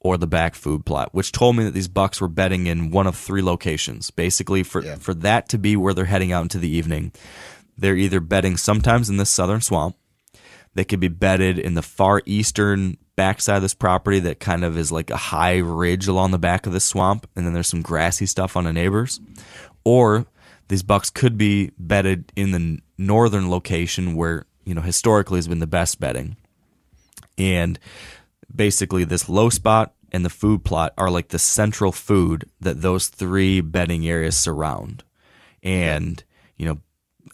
or 0.03 0.19
the 0.19 0.27
back 0.27 0.55
food 0.55 0.85
plot, 0.85 1.11
which 1.13 1.33
told 1.33 1.57
me 1.57 1.65
that 1.65 1.75
these 1.75 1.89
bucks 1.89 2.21
were 2.21 2.29
bedding 2.29 2.67
in 2.67 2.91
one 2.91 3.07
of 3.07 3.17
three 3.17 3.43
locations. 3.43 4.11
Basically, 4.11 4.63
for 4.63 4.83
for 4.83 5.15
that 5.15 5.49
to 5.51 5.59
be 5.59 5.77
where 5.77 5.95
they're 5.95 6.05
heading 6.05 6.33
out 6.33 6.43
into 6.43 6.59
the 6.59 6.69
evening, 6.69 7.13
they're 7.79 7.97
either 7.97 8.21
bedding 8.21 8.57
sometimes 8.57 9.09
in 9.09 9.17
this 9.17 9.31
southern 9.31 9.61
swamp. 9.61 9.97
They 10.75 10.85
could 10.85 11.01
be 11.01 11.09
bedded 11.09 11.59
in 11.59 11.75
the 11.75 11.83
far 11.83 12.23
eastern 12.27 12.97
backside 13.15 13.57
of 13.57 13.63
this 13.63 13.75
property 13.75 14.19
that 14.21 14.41
kind 14.41 14.65
of 14.65 14.77
is 14.77 14.91
like 14.91 15.11
a 15.11 15.17
high 15.17 15.59
ridge 15.59 16.09
along 16.09 16.31
the 16.31 16.39
back 16.39 16.67
of 16.67 16.73
this 16.73 16.85
swamp, 16.85 17.29
and 17.37 17.47
then 17.47 17.53
there's 17.53 17.69
some 17.69 17.83
grassy 17.83 18.27
stuff 18.27 18.57
on 18.57 18.65
the 18.65 18.73
neighbors. 18.73 19.21
Or 19.85 20.27
these 20.69 20.83
bucks 20.83 21.11
could 21.11 21.37
be 21.37 21.71
bedded 21.79 22.33
in 22.35 22.53
the 22.53 22.79
northern 22.97 23.51
location 23.51 24.17
where, 24.17 24.47
you 24.65 24.75
know, 24.75 24.81
historically 24.81 25.37
has 25.39 25.49
been 25.49 25.59
the 25.59 25.67
best 25.67 26.01
bedding. 26.01 26.37
And 27.37 27.79
basically 28.55 29.05
this 29.05 29.29
low 29.29 29.51
spot 29.51 29.95
and 30.13 30.25
the 30.25 30.31
food 30.31 30.65
plot 30.65 30.93
are 30.99 31.11
like 31.11 31.29
the 31.29 31.39
central 31.39 31.93
food 31.93 32.49
that 32.61 32.83
those 32.83 33.09
three 33.09 33.61
bedding 33.61 34.07
areas 34.07 34.39
surround. 34.39 35.05
And, 35.63 36.23
you 36.57 36.67
know, 36.67 36.79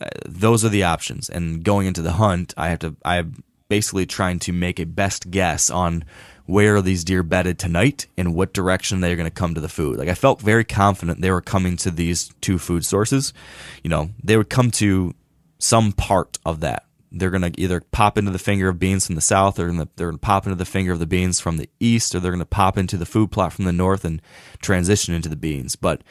uh, 0.00 0.08
those 0.26 0.64
are 0.64 0.68
the 0.68 0.84
options. 0.84 1.28
And 1.28 1.64
going 1.64 1.86
into 1.86 2.02
the 2.02 2.12
hunt, 2.12 2.54
I 2.56 2.68
have 2.68 2.78
to, 2.80 2.96
I'm 3.04 3.42
basically 3.68 4.06
trying 4.06 4.38
to 4.40 4.52
make 4.52 4.78
a 4.78 4.86
best 4.86 5.30
guess 5.30 5.70
on 5.70 6.04
where 6.46 6.76
are 6.76 6.82
these 6.82 7.04
deer 7.04 7.22
bedded 7.22 7.58
tonight 7.58 8.06
and 8.16 8.34
what 8.34 8.54
direction 8.54 9.00
they're 9.00 9.16
going 9.16 9.28
to 9.28 9.30
come 9.30 9.54
to 9.54 9.60
the 9.60 9.68
food. 9.68 9.98
Like 9.98 10.08
I 10.08 10.14
felt 10.14 10.40
very 10.40 10.64
confident 10.64 11.20
they 11.20 11.30
were 11.30 11.42
coming 11.42 11.76
to 11.78 11.90
these 11.90 12.30
two 12.40 12.58
food 12.58 12.86
sources. 12.86 13.34
You 13.82 13.90
know, 13.90 14.10
they 14.22 14.36
would 14.36 14.48
come 14.48 14.70
to 14.72 15.14
some 15.58 15.92
part 15.92 16.38
of 16.46 16.60
that. 16.60 16.84
They're 17.10 17.30
going 17.30 17.50
to 17.50 17.60
either 17.60 17.80
pop 17.80 18.18
into 18.18 18.30
the 18.30 18.38
finger 18.38 18.68
of 18.68 18.78
beans 18.78 19.06
from 19.06 19.14
the 19.14 19.20
south, 19.20 19.58
or 19.58 19.72
they're 19.72 20.08
going 20.08 20.12
to 20.12 20.18
pop 20.18 20.46
into 20.46 20.56
the 20.56 20.64
finger 20.64 20.92
of 20.92 20.98
the 20.98 21.06
beans 21.06 21.40
from 21.40 21.56
the 21.56 21.68
east, 21.80 22.14
or 22.14 22.20
they're 22.20 22.32
going 22.32 22.38
to 22.40 22.46
pop 22.46 22.76
into 22.76 22.96
the 22.96 23.06
food 23.06 23.30
plot 23.30 23.52
from 23.52 23.64
the 23.64 23.72
north 23.72 24.04
and 24.04 24.20
transition 24.60 25.14
into 25.14 25.28
the 25.28 25.36
beans. 25.36 25.76
But 25.76 26.02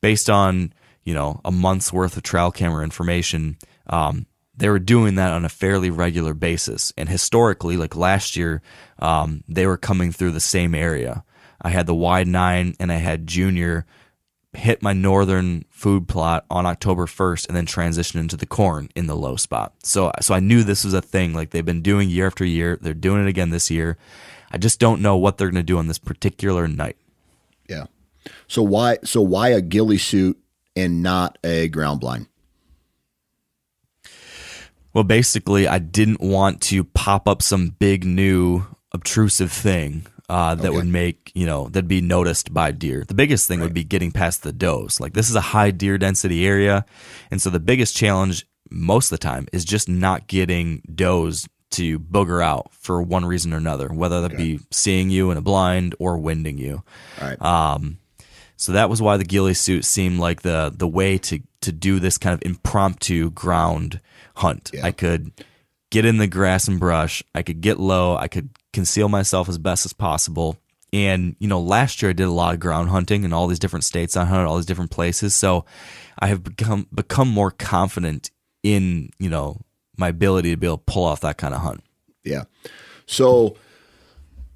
based 0.00 0.28
on 0.28 0.72
you 1.04 1.14
know 1.14 1.40
a 1.44 1.50
month's 1.50 1.92
worth 1.92 2.16
of 2.16 2.22
trail 2.22 2.50
camera 2.50 2.84
information, 2.84 3.58
um, 3.86 4.26
they 4.56 4.68
were 4.68 4.78
doing 4.78 5.14
that 5.14 5.32
on 5.32 5.44
a 5.44 5.48
fairly 5.48 5.90
regular 5.90 6.34
basis. 6.34 6.92
And 6.96 7.08
historically, 7.08 7.76
like 7.76 7.96
last 7.96 8.36
year, 8.36 8.60
um, 8.98 9.42
they 9.48 9.66
were 9.66 9.78
coming 9.78 10.12
through 10.12 10.32
the 10.32 10.40
same 10.40 10.74
area. 10.74 11.24
I 11.62 11.70
had 11.70 11.86
the 11.86 11.94
wide 11.94 12.28
nine 12.28 12.74
and 12.78 12.92
I 12.92 12.96
had 12.96 13.26
junior 13.26 13.86
hit 14.52 14.82
my 14.82 14.92
northern 14.92 15.64
food 15.70 16.08
plot 16.08 16.44
on 16.50 16.66
October 16.66 17.06
1st 17.06 17.46
and 17.48 17.56
then 17.56 17.66
transition 17.66 18.18
into 18.18 18.36
the 18.36 18.46
corn 18.46 18.88
in 18.96 19.06
the 19.06 19.14
low 19.16 19.36
spot. 19.36 19.72
So 19.82 20.10
so 20.20 20.34
I 20.34 20.40
knew 20.40 20.64
this 20.64 20.84
was 20.84 20.92
a 20.94 21.00
thing 21.02 21.34
like 21.34 21.50
they've 21.50 21.64
been 21.64 21.82
doing 21.82 22.08
year 22.10 22.26
after 22.26 22.44
year. 22.44 22.76
They're 22.80 22.92
doing 22.94 23.22
it 23.24 23.28
again 23.28 23.50
this 23.50 23.70
year. 23.70 23.96
I 24.50 24.58
just 24.58 24.80
don't 24.80 25.00
know 25.00 25.16
what 25.16 25.38
they're 25.38 25.50
going 25.50 25.62
to 25.62 25.72
do 25.72 25.78
on 25.78 25.86
this 25.86 25.98
particular 25.98 26.66
night. 26.66 26.96
Yeah. 27.68 27.86
So 28.48 28.62
why 28.62 28.98
so 29.04 29.20
why 29.22 29.50
a 29.50 29.60
ghillie 29.60 29.98
suit 29.98 30.36
and 30.74 31.02
not 31.02 31.38
a 31.44 31.68
ground 31.68 32.00
blind? 32.00 32.26
Well, 34.92 35.04
basically, 35.04 35.68
I 35.68 35.78
didn't 35.78 36.20
want 36.20 36.60
to 36.62 36.82
pop 36.82 37.28
up 37.28 37.42
some 37.42 37.70
big 37.78 38.04
new 38.04 38.64
obtrusive 38.92 39.52
thing 39.52 40.06
uh, 40.28 40.56
that 40.56 40.66
Okay. 40.68 40.76
would 40.76 40.86
make 40.88 41.19
you 41.34 41.46
know 41.46 41.68
that'd 41.68 41.88
be 41.88 42.00
noticed 42.00 42.52
by 42.52 42.72
deer. 42.72 43.04
The 43.06 43.14
biggest 43.14 43.48
thing 43.48 43.60
would 43.60 43.74
be 43.74 43.84
getting 43.84 44.10
past 44.10 44.42
the 44.42 44.52
does. 44.52 45.00
Like 45.00 45.14
this 45.14 45.30
is 45.30 45.36
a 45.36 45.40
high 45.40 45.70
deer 45.70 45.98
density 45.98 46.46
area, 46.46 46.84
and 47.30 47.40
so 47.40 47.50
the 47.50 47.60
biggest 47.60 47.96
challenge 47.96 48.46
most 48.70 49.10
of 49.10 49.18
the 49.18 49.22
time 49.22 49.48
is 49.52 49.64
just 49.64 49.88
not 49.88 50.26
getting 50.26 50.82
does 50.94 51.48
to 51.72 51.98
booger 51.98 52.42
out 52.42 52.72
for 52.72 53.00
one 53.00 53.24
reason 53.24 53.52
or 53.52 53.56
another, 53.56 53.88
whether 53.88 54.20
that 54.22 54.36
be 54.36 54.58
seeing 54.70 55.10
you 55.10 55.30
in 55.30 55.36
a 55.36 55.42
blind 55.42 55.94
or 55.98 56.18
winding 56.18 56.58
you. 56.58 56.82
Right. 57.20 57.40
Um, 57.40 57.98
so 58.56 58.72
that 58.72 58.90
was 58.90 59.00
why 59.00 59.16
the 59.16 59.24
ghillie 59.24 59.54
suit 59.54 59.84
seemed 59.84 60.18
like 60.18 60.42
the 60.42 60.72
the 60.74 60.88
way 60.88 61.16
to 61.18 61.40
to 61.62 61.72
do 61.72 61.98
this 61.98 62.18
kind 62.18 62.34
of 62.34 62.42
impromptu 62.44 63.30
ground 63.30 64.00
hunt. 64.36 64.70
Yeah. 64.74 64.84
I 64.84 64.92
could 64.92 65.32
get 65.90 66.04
in 66.04 66.18
the 66.18 66.26
grass 66.26 66.68
and 66.68 66.78
brush. 66.78 67.22
I 67.34 67.42
could 67.42 67.60
get 67.60 67.78
low. 67.78 68.16
I 68.16 68.28
could 68.28 68.50
conceal 68.72 69.08
myself 69.08 69.48
as 69.48 69.58
best 69.58 69.86
as 69.86 69.92
possible. 69.92 70.58
And 70.92 71.36
you 71.38 71.48
know, 71.48 71.60
last 71.60 72.02
year 72.02 72.10
I 72.10 72.12
did 72.12 72.26
a 72.26 72.32
lot 72.32 72.54
of 72.54 72.60
ground 72.60 72.88
hunting 72.88 73.24
in 73.24 73.32
all 73.32 73.46
these 73.46 73.58
different 73.58 73.84
states. 73.84 74.16
I 74.16 74.24
hunted 74.24 74.46
all 74.46 74.56
these 74.56 74.66
different 74.66 74.90
places, 74.90 75.34
so 75.34 75.64
I 76.18 76.26
have 76.26 76.42
become 76.42 76.88
become 76.92 77.28
more 77.28 77.50
confident 77.50 78.30
in 78.62 79.10
you 79.18 79.30
know 79.30 79.60
my 79.96 80.08
ability 80.08 80.50
to 80.50 80.56
be 80.56 80.66
able 80.66 80.78
to 80.78 80.84
pull 80.84 81.04
off 81.04 81.20
that 81.20 81.36
kind 81.36 81.54
of 81.54 81.60
hunt. 81.60 81.84
Yeah. 82.24 82.44
So, 83.06 83.56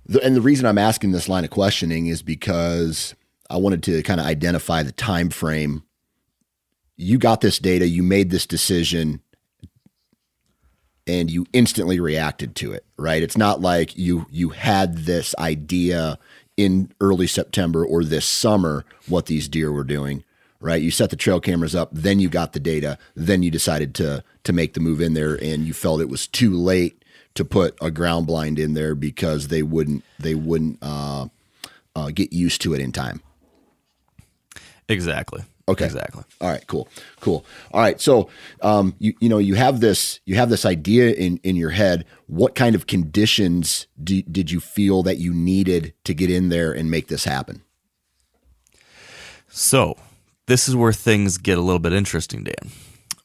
the, 0.06 0.22
and 0.24 0.34
the 0.34 0.40
reason 0.40 0.66
I'm 0.66 0.78
asking 0.78 1.12
this 1.12 1.28
line 1.28 1.44
of 1.44 1.50
questioning 1.50 2.06
is 2.06 2.22
because 2.22 3.14
I 3.50 3.56
wanted 3.58 3.82
to 3.84 4.02
kind 4.02 4.20
of 4.20 4.26
identify 4.26 4.82
the 4.82 4.92
time 4.92 5.30
frame. 5.30 5.82
You 6.96 7.18
got 7.18 7.40
this 7.40 7.58
data, 7.58 7.86
you 7.86 8.02
made 8.02 8.30
this 8.30 8.46
decision, 8.46 9.20
and 11.06 11.30
you 11.30 11.46
instantly 11.52 12.00
reacted 12.00 12.54
to 12.56 12.72
it, 12.72 12.84
right? 12.96 13.22
It's 13.22 13.36
not 13.36 13.60
like 13.60 13.96
you 13.96 14.26
you 14.30 14.50
had 14.50 14.98
this 14.98 15.34
idea 15.38 16.18
in 16.56 16.92
early 17.00 17.26
September 17.26 17.84
or 17.84 18.04
this 18.04 18.24
summer 18.24 18.84
what 19.08 19.26
these 19.26 19.48
deer 19.48 19.72
were 19.72 19.84
doing, 19.84 20.24
right? 20.60 20.80
You 20.80 20.90
set 20.90 21.10
the 21.10 21.16
trail 21.16 21.40
cameras 21.40 21.74
up, 21.74 21.90
then 21.92 22.20
you 22.20 22.28
got 22.28 22.52
the 22.52 22.60
data, 22.60 22.98
then 23.14 23.42
you 23.42 23.50
decided 23.50 23.94
to 23.96 24.24
to 24.44 24.52
make 24.52 24.74
the 24.74 24.80
move 24.80 25.00
in 25.00 25.14
there 25.14 25.34
and 25.42 25.66
you 25.66 25.72
felt 25.72 26.00
it 26.00 26.08
was 26.08 26.26
too 26.26 26.54
late 26.54 27.04
to 27.34 27.44
put 27.44 27.76
a 27.82 27.90
ground 27.90 28.26
blind 28.26 28.58
in 28.58 28.74
there 28.74 28.94
because 28.94 29.48
they 29.48 29.62
wouldn't 29.62 30.04
they 30.18 30.34
wouldn't 30.34 30.78
uh, 30.80 31.28
uh, 31.96 32.10
get 32.10 32.32
used 32.32 32.60
to 32.62 32.74
it 32.74 32.80
in 32.80 32.92
time. 32.92 33.22
Exactly. 34.88 35.42
Okay. 35.66 35.86
Exactly. 35.86 36.22
All 36.42 36.50
right, 36.50 36.66
cool, 36.66 36.88
cool. 37.20 37.44
All 37.72 37.80
right, 37.80 37.98
so 37.98 38.28
um, 38.60 38.94
you 38.98 39.14
you 39.20 39.30
know 39.30 39.38
you 39.38 39.54
have 39.54 39.80
this 39.80 40.20
you 40.26 40.34
have 40.36 40.50
this 40.50 40.66
idea 40.66 41.12
in 41.12 41.38
in 41.42 41.56
your 41.56 41.70
head. 41.70 42.04
What 42.26 42.54
kind 42.54 42.74
of 42.74 42.86
conditions 42.86 43.86
do, 44.02 44.20
did 44.22 44.50
you 44.50 44.60
feel 44.60 45.02
that 45.04 45.16
you 45.16 45.32
needed 45.32 45.94
to 46.04 46.12
get 46.12 46.30
in 46.30 46.50
there 46.50 46.72
and 46.72 46.90
make 46.90 47.08
this 47.08 47.24
happen? 47.24 47.62
So 49.48 49.96
this 50.46 50.68
is 50.68 50.76
where 50.76 50.92
things 50.92 51.38
get 51.38 51.56
a 51.56 51.62
little 51.62 51.78
bit 51.78 51.94
interesting, 51.94 52.44
Dan, 52.44 52.70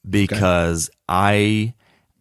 because 0.10 0.90
I 1.10 1.74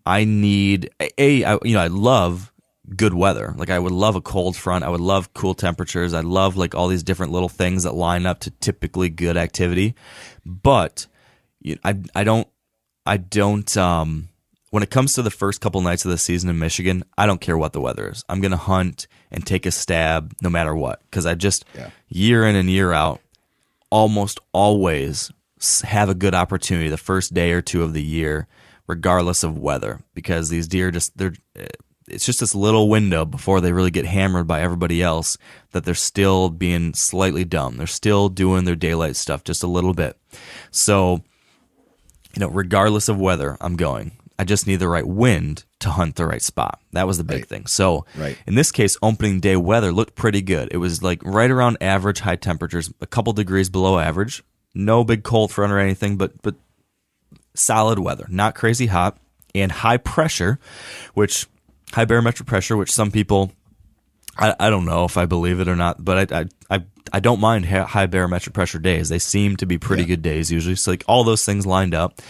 I 0.04 0.24
need 0.24 0.90
a 1.00 1.44
I, 1.44 1.58
you 1.62 1.74
know 1.74 1.80
I 1.80 1.88
love 1.88 2.52
good 2.96 3.14
weather. 3.14 3.54
Like 3.56 3.70
I 3.70 3.78
would 3.78 3.92
love 3.92 4.16
a 4.16 4.20
cold 4.20 4.56
front. 4.56 4.84
I 4.84 4.88
would 4.88 5.00
love 5.00 5.32
cool 5.34 5.54
temperatures. 5.54 6.14
I 6.14 6.20
love 6.20 6.56
like 6.56 6.74
all 6.74 6.88
these 6.88 7.02
different 7.02 7.32
little 7.32 7.48
things 7.48 7.82
that 7.84 7.94
line 7.94 8.26
up 8.26 8.40
to 8.40 8.50
typically 8.50 9.08
good 9.08 9.36
activity. 9.36 9.94
But 10.44 11.06
I 11.84 11.96
I 12.14 12.24
don't 12.24 12.48
I 13.04 13.16
don't 13.18 13.76
um 13.76 14.28
when 14.70 14.82
it 14.82 14.90
comes 14.90 15.14
to 15.14 15.22
the 15.22 15.30
first 15.30 15.60
couple 15.60 15.80
nights 15.80 16.04
of 16.04 16.10
the 16.10 16.18
season 16.18 16.50
in 16.50 16.58
Michigan, 16.58 17.02
I 17.16 17.24
don't 17.26 17.40
care 17.40 17.56
what 17.56 17.72
the 17.72 17.80
weather 17.80 18.10
is. 18.10 18.22
I'm 18.28 18.42
going 18.42 18.50
to 18.50 18.58
hunt 18.58 19.06
and 19.30 19.46
take 19.46 19.64
a 19.64 19.70
stab 19.70 20.34
no 20.42 20.50
matter 20.50 20.74
what 20.74 21.00
cuz 21.10 21.24
I 21.26 21.34
just 21.34 21.64
Yeah. 21.74 21.90
year 22.08 22.46
in 22.46 22.54
and 22.56 22.68
year 22.70 22.92
out 22.92 23.20
almost 23.90 24.38
always 24.52 25.30
have 25.84 26.08
a 26.08 26.14
good 26.14 26.34
opportunity 26.34 26.88
the 26.88 26.96
first 26.96 27.34
day 27.34 27.52
or 27.52 27.60
two 27.62 27.82
of 27.82 27.92
the 27.92 28.02
year 28.02 28.46
regardless 28.86 29.42
of 29.42 29.58
weather 29.58 30.00
because 30.14 30.48
these 30.50 30.68
deer 30.68 30.90
just 30.90 31.16
they're 31.16 31.34
eh, 31.56 31.66
it's 32.10 32.26
just 32.26 32.40
this 32.40 32.54
little 32.54 32.88
window 32.88 33.24
before 33.24 33.60
they 33.60 33.72
really 33.72 33.90
get 33.90 34.04
hammered 34.06 34.46
by 34.46 34.60
everybody 34.60 35.02
else 35.02 35.36
that 35.72 35.84
they're 35.84 35.94
still 35.94 36.48
being 36.50 36.94
slightly 36.94 37.44
dumb 37.44 37.76
they're 37.76 37.86
still 37.86 38.28
doing 38.28 38.64
their 38.64 38.76
daylight 38.76 39.16
stuff 39.16 39.44
just 39.44 39.62
a 39.62 39.66
little 39.68 39.94
bit 39.94 40.16
so 40.70 41.22
you 42.34 42.40
know 42.40 42.48
regardless 42.48 43.08
of 43.08 43.18
weather 43.18 43.56
i'm 43.60 43.76
going 43.76 44.12
i 44.38 44.44
just 44.44 44.66
need 44.66 44.76
the 44.76 44.88
right 44.88 45.06
wind 45.06 45.64
to 45.80 45.90
hunt 45.90 46.16
the 46.16 46.26
right 46.26 46.42
spot 46.42 46.80
that 46.92 47.06
was 47.06 47.18
the 47.18 47.24
big 47.24 47.38
Right. 47.40 47.48
thing 47.48 47.66
so 47.66 48.04
Right. 48.16 48.36
in 48.46 48.54
this 48.54 48.72
case, 48.72 48.96
opening 49.02 49.38
day 49.40 49.56
weather 49.56 49.92
looked 49.92 50.14
pretty 50.16 50.42
good. 50.42 50.68
It 50.72 50.78
was 50.78 51.02
like 51.02 51.22
right 51.24 51.50
around 51.50 51.76
average 51.80 52.20
high 52.20 52.34
temperatures, 52.36 52.92
a 53.00 53.06
couple 53.06 53.32
degrees 53.32 53.68
below 53.70 53.98
average. 53.98 54.42
No 54.74 55.04
big 55.04 55.22
cold 55.22 55.52
front 55.52 55.72
or 55.72 55.78
anything, 55.78 56.16
but 56.16 56.40
but 56.42 56.56
solid 57.54 57.98
weather, 57.98 58.26
not 58.28 58.54
crazy 58.54 58.86
hot, 58.86 59.18
and 59.54 59.70
high 59.70 59.96
pressure, 59.98 60.58
which 61.14 61.46
high 61.92 62.04
barometric 62.04 62.46
pressure, 62.46 62.76
which 62.76 62.92
some 62.92 63.10
people 63.10 63.52
I, 64.38 64.54
I 64.58 64.70
don't 64.70 64.84
know 64.84 65.04
if 65.04 65.16
I 65.16 65.26
believe 65.26 65.60
it 65.60 65.68
or 65.68 65.76
not, 65.76 66.02
but 66.04 66.32
I 66.32 66.40
I 66.40 66.46
I, 66.70 66.84
I 67.12 67.20
don't 67.20 67.40
mind 67.40 67.66
high 67.66 68.06
barometric 68.06 68.54
pressure 68.54 68.78
days. 68.78 69.08
They 69.08 69.18
seem 69.18 69.56
to 69.56 69.66
be 69.66 69.78
pretty 69.78 70.04
good 70.04 70.22
days 70.22 70.50
usually. 70.50 70.76
So 70.76 70.92
like 70.92 71.04
all 71.08 71.24
those 71.24 71.44
things 71.44 71.66
lined 71.66 71.94
up. 71.94 72.20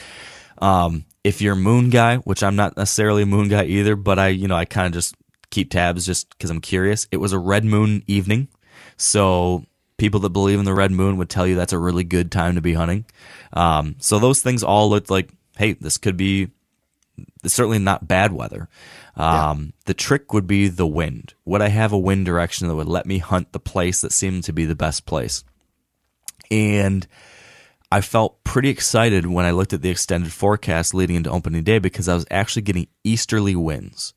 Um, 0.60 1.04
if 1.22 1.40
you're 1.40 1.52
a 1.52 1.56
moon 1.56 1.90
guy, 1.90 2.16
which 2.16 2.42
I'm 2.42 2.56
not 2.56 2.76
necessarily 2.76 3.22
a 3.22 3.26
moon 3.26 3.48
guy 3.48 3.64
either, 3.64 3.96
but 3.96 4.18
I, 4.18 4.28
you 4.28 4.48
know, 4.48 4.56
I 4.56 4.64
kind 4.64 4.86
of 4.86 4.92
just 4.92 5.14
keep 5.50 5.70
tabs 5.70 6.06
just 6.06 6.30
because 6.30 6.50
I'm 6.50 6.60
curious. 6.60 7.06
It 7.12 7.18
was 7.18 7.32
a 7.32 7.38
red 7.38 7.64
moon 7.64 8.02
evening, 8.06 8.48
so 8.96 9.66
people 9.98 10.20
that 10.20 10.30
believe 10.30 10.58
in 10.58 10.64
the 10.64 10.74
red 10.74 10.90
moon 10.90 11.16
would 11.18 11.28
tell 11.28 11.46
you 11.46 11.54
that's 11.54 11.72
a 11.72 11.78
really 11.78 12.04
good 12.04 12.32
time 12.32 12.54
to 12.54 12.60
be 12.60 12.72
hunting. 12.72 13.04
Um, 13.52 13.96
so 13.98 14.18
those 14.18 14.40
things 14.40 14.62
all 14.62 14.88
looked 14.88 15.10
like, 15.10 15.30
hey, 15.56 15.74
this 15.74 15.98
could 15.98 16.16
be 16.16 16.50
it's 17.44 17.54
certainly 17.54 17.78
not 17.78 18.06
bad 18.06 18.32
weather. 18.32 18.68
Um, 19.18 19.72
The 19.84 19.94
trick 19.94 20.32
would 20.32 20.46
be 20.46 20.68
the 20.68 20.86
wind. 20.86 21.34
Would 21.44 21.60
I 21.60 21.68
have 21.68 21.92
a 21.92 21.98
wind 21.98 22.24
direction 22.24 22.68
that 22.68 22.76
would 22.76 22.86
let 22.86 23.06
me 23.06 23.18
hunt 23.18 23.52
the 23.52 23.60
place 23.60 24.00
that 24.00 24.12
seemed 24.12 24.44
to 24.44 24.52
be 24.52 24.64
the 24.64 24.76
best 24.76 25.06
place? 25.06 25.44
And 26.50 27.06
I 27.90 28.00
felt 28.00 28.42
pretty 28.44 28.68
excited 28.68 29.26
when 29.26 29.44
I 29.44 29.50
looked 29.50 29.72
at 29.72 29.82
the 29.82 29.90
extended 29.90 30.32
forecast 30.32 30.94
leading 30.94 31.16
into 31.16 31.30
opening 31.30 31.64
day 31.64 31.78
because 31.78 32.08
I 32.08 32.14
was 32.14 32.26
actually 32.30 32.62
getting 32.62 32.88
easterly 33.02 33.56
winds. 33.56 34.14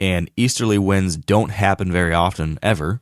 And 0.00 0.30
easterly 0.36 0.78
winds 0.78 1.16
don't 1.16 1.50
happen 1.50 1.90
very 1.90 2.14
often 2.14 2.58
ever, 2.62 3.00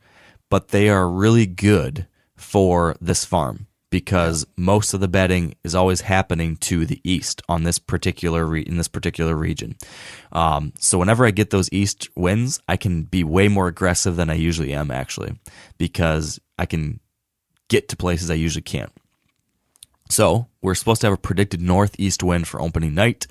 but 0.48 0.68
they 0.68 0.88
are 0.88 1.08
really 1.08 1.46
good 1.46 2.06
for 2.36 2.96
this 3.00 3.24
farm 3.24 3.66
because 3.92 4.46
most 4.56 4.94
of 4.94 5.00
the 5.00 5.06
bedding 5.06 5.54
is 5.62 5.74
always 5.74 6.00
happening 6.00 6.56
to 6.56 6.86
the 6.86 6.98
east 7.04 7.42
on 7.46 7.62
this 7.62 7.78
particular 7.78 8.46
re- 8.46 8.62
in 8.62 8.78
this 8.78 8.88
particular 8.88 9.36
region. 9.36 9.76
Um, 10.32 10.72
so 10.78 10.96
whenever 10.96 11.26
I 11.26 11.30
get 11.30 11.50
those 11.50 11.68
east 11.70 12.08
winds, 12.16 12.58
I 12.66 12.78
can 12.78 13.02
be 13.02 13.22
way 13.22 13.48
more 13.48 13.68
aggressive 13.68 14.16
than 14.16 14.30
I 14.30 14.34
usually 14.34 14.72
am 14.72 14.90
actually 14.90 15.38
because 15.76 16.40
I 16.58 16.64
can 16.64 17.00
get 17.68 17.90
to 17.90 17.96
places 17.96 18.30
I 18.30 18.34
usually 18.34 18.62
can't. 18.62 18.90
So 20.08 20.46
we're 20.62 20.74
supposed 20.74 21.02
to 21.02 21.08
have 21.08 21.14
a 21.14 21.18
predicted 21.18 21.60
northeast 21.60 22.22
wind 22.22 22.48
for 22.48 22.62
opening 22.62 22.94
night. 22.94 23.26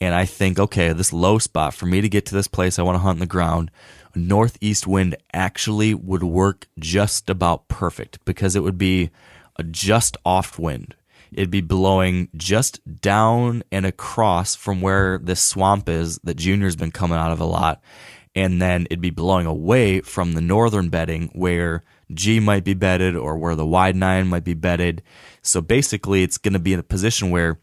And 0.00 0.12
I 0.12 0.24
think, 0.24 0.58
okay, 0.58 0.92
this 0.92 1.12
low 1.12 1.38
spot 1.38 1.72
for 1.72 1.86
me 1.86 2.00
to 2.00 2.08
get 2.08 2.26
to 2.26 2.34
this 2.34 2.48
place 2.48 2.80
I 2.80 2.82
want 2.82 2.96
to 2.96 3.00
hunt 3.00 3.16
in 3.16 3.20
the 3.20 3.26
ground, 3.26 3.70
northeast 4.16 4.88
wind 4.88 5.14
actually 5.32 5.94
would 5.94 6.24
work 6.24 6.66
just 6.80 7.30
about 7.30 7.68
perfect 7.68 8.18
because 8.24 8.56
it 8.56 8.64
would 8.64 8.78
be 8.78 9.10
just 9.62 10.16
off 10.24 10.58
wind. 10.58 10.94
It'd 11.32 11.50
be 11.50 11.60
blowing 11.60 12.28
just 12.36 12.80
down 13.00 13.62
and 13.70 13.86
across 13.86 14.54
from 14.54 14.80
where 14.80 15.18
this 15.18 15.40
swamp 15.40 15.88
is 15.88 16.18
that 16.24 16.36
Junior's 16.36 16.76
been 16.76 16.90
coming 16.90 17.18
out 17.18 17.32
of 17.32 17.40
a 17.40 17.44
lot. 17.44 17.80
And 18.34 18.60
then 18.60 18.86
it'd 18.86 19.00
be 19.00 19.10
blowing 19.10 19.46
away 19.46 20.00
from 20.00 20.32
the 20.32 20.40
northern 20.40 20.88
bedding 20.88 21.30
where 21.32 21.82
G 22.12 22.40
might 22.40 22.64
be 22.64 22.74
bedded 22.74 23.16
or 23.16 23.36
where 23.36 23.54
the 23.54 23.66
wide 23.66 23.96
nine 23.96 24.28
might 24.28 24.44
be 24.44 24.54
bedded. 24.54 25.02
So 25.42 25.60
basically, 25.60 26.22
it's 26.22 26.38
going 26.38 26.52
to 26.52 26.58
be 26.58 26.72
in 26.72 26.80
a 26.80 26.84
position 26.84 27.30
where 27.30 27.58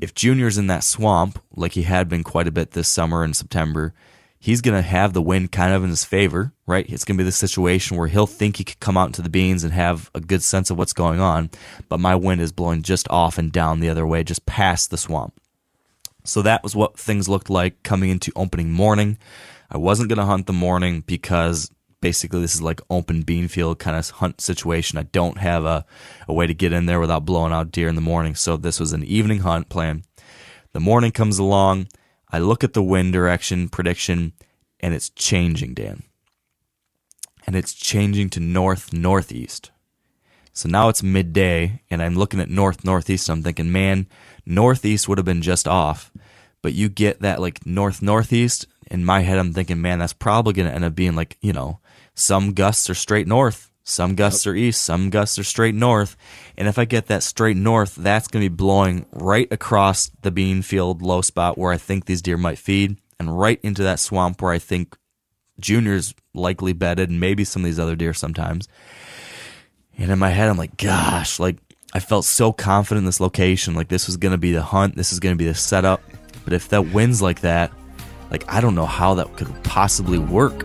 if 0.00 0.14
Junior's 0.14 0.58
in 0.58 0.66
that 0.68 0.84
swamp, 0.84 1.38
like 1.54 1.72
he 1.72 1.82
had 1.82 2.08
been 2.08 2.24
quite 2.24 2.48
a 2.48 2.52
bit 2.52 2.72
this 2.72 2.88
summer 2.88 3.24
in 3.24 3.34
September, 3.34 3.94
he's 4.44 4.60
going 4.60 4.76
to 4.76 4.86
have 4.86 5.14
the 5.14 5.22
wind 5.22 5.50
kind 5.50 5.72
of 5.72 5.82
in 5.82 5.88
his 5.88 6.04
favor, 6.04 6.52
right? 6.66 6.84
It's 6.86 7.02
going 7.02 7.16
to 7.16 7.22
be 7.22 7.24
the 7.24 7.32
situation 7.32 7.96
where 7.96 8.08
he'll 8.08 8.26
think 8.26 8.58
he 8.58 8.64
could 8.64 8.78
come 8.78 8.94
out 8.94 9.06
into 9.06 9.22
the 9.22 9.30
beans 9.30 9.64
and 9.64 9.72
have 9.72 10.10
a 10.14 10.20
good 10.20 10.42
sense 10.42 10.68
of 10.68 10.76
what's 10.76 10.92
going 10.92 11.18
on, 11.18 11.48
but 11.88 11.98
my 11.98 12.14
wind 12.14 12.42
is 12.42 12.52
blowing 12.52 12.82
just 12.82 13.08
off 13.08 13.38
and 13.38 13.50
down 13.50 13.80
the 13.80 13.88
other 13.88 14.06
way, 14.06 14.22
just 14.22 14.44
past 14.44 14.90
the 14.90 14.98
swamp. 14.98 15.32
So 16.24 16.42
that 16.42 16.62
was 16.62 16.76
what 16.76 16.98
things 16.98 17.26
looked 17.26 17.48
like 17.48 17.82
coming 17.84 18.10
into 18.10 18.32
opening 18.36 18.70
morning. 18.70 19.16
I 19.70 19.78
wasn't 19.78 20.10
going 20.10 20.18
to 20.18 20.26
hunt 20.26 20.46
the 20.46 20.52
morning 20.52 21.04
because 21.06 21.70
basically 22.02 22.42
this 22.42 22.54
is 22.54 22.60
like 22.60 22.82
open 22.90 23.22
bean 23.22 23.48
field 23.48 23.78
kind 23.78 23.96
of 23.96 24.10
hunt 24.10 24.42
situation. 24.42 24.98
I 24.98 25.04
don't 25.04 25.38
have 25.38 25.64
a, 25.64 25.86
a 26.28 26.34
way 26.34 26.46
to 26.46 26.52
get 26.52 26.74
in 26.74 26.84
there 26.84 27.00
without 27.00 27.24
blowing 27.24 27.54
out 27.54 27.72
deer 27.72 27.88
in 27.88 27.94
the 27.94 28.02
morning. 28.02 28.34
So 28.34 28.58
this 28.58 28.78
was 28.78 28.92
an 28.92 29.04
evening 29.04 29.38
hunt 29.38 29.70
plan. 29.70 30.04
The 30.74 30.80
morning 30.80 31.12
comes 31.12 31.38
along. 31.38 31.88
I 32.34 32.38
look 32.38 32.64
at 32.64 32.72
the 32.72 32.82
wind 32.82 33.12
direction 33.12 33.68
prediction 33.68 34.32
and 34.80 34.92
it's 34.92 35.08
changing, 35.08 35.74
Dan. 35.74 36.02
And 37.46 37.54
it's 37.54 37.72
changing 37.72 38.30
to 38.30 38.40
north 38.40 38.92
northeast. 38.92 39.70
So 40.52 40.68
now 40.68 40.88
it's 40.88 41.00
midday 41.00 41.82
and 41.88 42.02
I'm 42.02 42.16
looking 42.16 42.40
at 42.40 42.50
north 42.50 42.84
northeast 42.84 43.28
I'm 43.28 43.44
thinking, 43.44 43.70
man, 43.70 44.08
northeast 44.44 45.08
would 45.08 45.16
have 45.18 45.24
been 45.24 45.42
just 45.42 45.68
off. 45.68 46.10
But 46.60 46.72
you 46.72 46.88
get 46.88 47.20
that 47.20 47.40
like 47.40 47.64
north 47.64 48.02
northeast. 48.02 48.66
In 48.90 49.04
my 49.04 49.20
head, 49.20 49.38
I'm 49.38 49.52
thinking, 49.52 49.80
man, 49.80 50.00
that's 50.00 50.12
probably 50.12 50.54
going 50.54 50.68
to 50.68 50.74
end 50.74 50.84
up 50.84 50.96
being 50.96 51.14
like, 51.14 51.38
you 51.40 51.52
know, 51.52 51.78
some 52.16 52.52
gusts 52.52 52.90
are 52.90 52.94
straight 52.94 53.28
north, 53.28 53.70
some 53.84 54.14
gusts 54.14 54.46
are 54.46 54.54
east, 54.54 54.82
some 54.82 55.10
gusts 55.10 55.38
are 55.38 55.44
straight 55.44 55.74
north. 55.74 56.16
And 56.56 56.66
if 56.66 56.78
I 56.78 56.86
get 56.86 57.06
that 57.06 57.22
straight 57.22 57.56
north, 57.56 57.94
that's 57.94 58.28
going 58.28 58.42
to 58.42 58.50
be 58.50 58.56
blowing 58.56 59.04
right 59.12 59.46
across 59.52 60.10
the 60.22 60.30
bean 60.30 60.62
field 60.62 61.02
low 61.02 61.20
spot 61.20 61.58
where 61.58 61.70
I 61.70 61.76
think 61.76 62.06
these 62.06 62.22
deer 62.22 62.38
might 62.38 62.58
feed 62.58 62.96
and 63.20 63.38
right 63.38 63.60
into 63.62 63.82
that 63.82 64.00
swamp 64.00 64.40
where 64.40 64.52
I 64.52 64.58
think 64.58 64.96
Junior's 65.60 66.14
likely 66.32 66.72
bedded 66.72 67.10
and 67.10 67.20
maybe 67.20 67.44
some 67.44 67.62
of 67.62 67.66
these 67.66 67.78
other 67.78 67.94
deer 67.94 68.14
sometimes. 68.14 68.68
And 69.98 70.10
in 70.10 70.18
my 70.18 70.30
head, 70.30 70.48
I'm 70.48 70.56
like, 70.56 70.78
gosh, 70.78 71.38
like 71.38 71.58
I 71.92 72.00
felt 72.00 72.24
so 72.24 72.52
confident 72.52 73.02
in 73.02 73.06
this 73.06 73.20
location. 73.20 73.74
Like 73.74 73.88
this 73.88 74.06
was 74.06 74.16
going 74.16 74.32
to 74.32 74.38
be 74.38 74.52
the 74.52 74.62
hunt. 74.62 74.96
This 74.96 75.12
is 75.12 75.20
going 75.20 75.34
to 75.34 75.38
be 75.38 75.46
the 75.46 75.54
setup. 75.54 76.02
But 76.44 76.54
if 76.54 76.70
that 76.70 76.92
wins 76.92 77.20
like 77.20 77.42
that, 77.42 77.70
like 78.30 78.44
I 78.48 78.60
don't 78.60 78.74
know 78.74 78.86
how 78.86 79.14
that 79.14 79.36
could 79.36 79.62
possibly 79.62 80.18
work. 80.18 80.64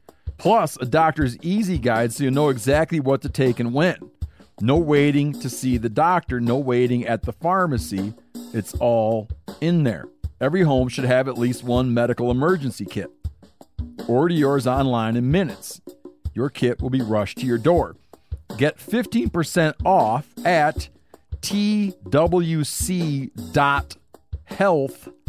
Plus, 0.41 0.75
a 0.81 0.85
doctor's 0.85 1.37
easy 1.43 1.77
guide 1.77 2.11
so 2.11 2.23
you 2.23 2.31
know 2.31 2.49
exactly 2.49 2.99
what 2.99 3.21
to 3.21 3.29
take 3.29 3.59
and 3.59 3.75
when. 3.75 3.95
No 4.59 4.75
waiting 4.75 5.33
to 5.33 5.47
see 5.47 5.77
the 5.77 5.87
doctor, 5.87 6.41
no 6.41 6.57
waiting 6.57 7.05
at 7.05 7.21
the 7.21 7.31
pharmacy. 7.31 8.15
It's 8.51 8.73
all 8.79 9.29
in 9.61 9.83
there. 9.83 10.05
Every 10.39 10.63
home 10.63 10.87
should 10.89 11.05
have 11.05 11.27
at 11.27 11.37
least 11.37 11.63
one 11.63 11.93
medical 11.93 12.31
emergency 12.31 12.85
kit. 12.85 13.11
Order 14.07 14.33
yours 14.33 14.65
online 14.65 15.15
in 15.15 15.29
minutes. 15.29 15.79
Your 16.33 16.49
kit 16.49 16.81
will 16.81 16.89
be 16.89 17.03
rushed 17.03 17.37
to 17.37 17.45
your 17.45 17.59
door. 17.59 17.95
Get 18.57 18.79
15% 18.79 19.75
off 19.85 20.25
at 20.43 20.89
twc.health 21.41 22.09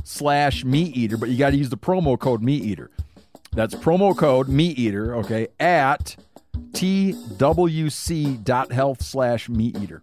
slash 0.05 0.65
meat 0.65 0.97
eater, 0.97 1.19
but 1.19 1.29
you 1.29 1.37
got 1.37 1.51
to 1.51 1.57
use 1.57 1.69
the 1.69 1.77
promo 1.77 2.19
code 2.19 2.43
meat 2.43 2.65
eater. 2.65 2.91
That's 3.53 3.75
promo 3.75 4.17
code 4.17 4.49
meat 4.49 4.79
eater, 4.79 5.15
okay, 5.17 5.49
at 5.61 6.17
twc.health 6.73 7.43
slash 9.03 9.49
meat 9.49 9.77
eater. 9.79 10.03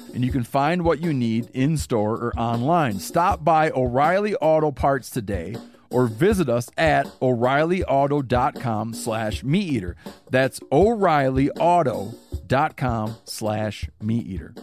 and 0.13 0.23
you 0.23 0.31
can 0.31 0.43
find 0.43 0.83
what 0.83 1.01
you 1.01 1.11
need 1.13 1.49
in 1.53 1.77
store 1.77 2.15
or 2.15 2.31
online. 2.37 2.99
Stop 2.99 3.43
by 3.43 3.71
O'Reilly 3.71 4.35
Auto 4.35 4.71
Parts 4.71 5.09
today 5.09 5.55
or 5.89 6.05
visit 6.07 6.47
us 6.49 6.69
at 6.77 7.05
o'reillyauto.com 7.21 8.93
slash 8.93 9.43
meat 9.43 9.73
eater. 9.73 9.95
That's 10.29 10.59
o'reillyauto.com 10.71 13.15
slash 13.25 13.89
meat 14.01 14.25
eater. 14.25 14.53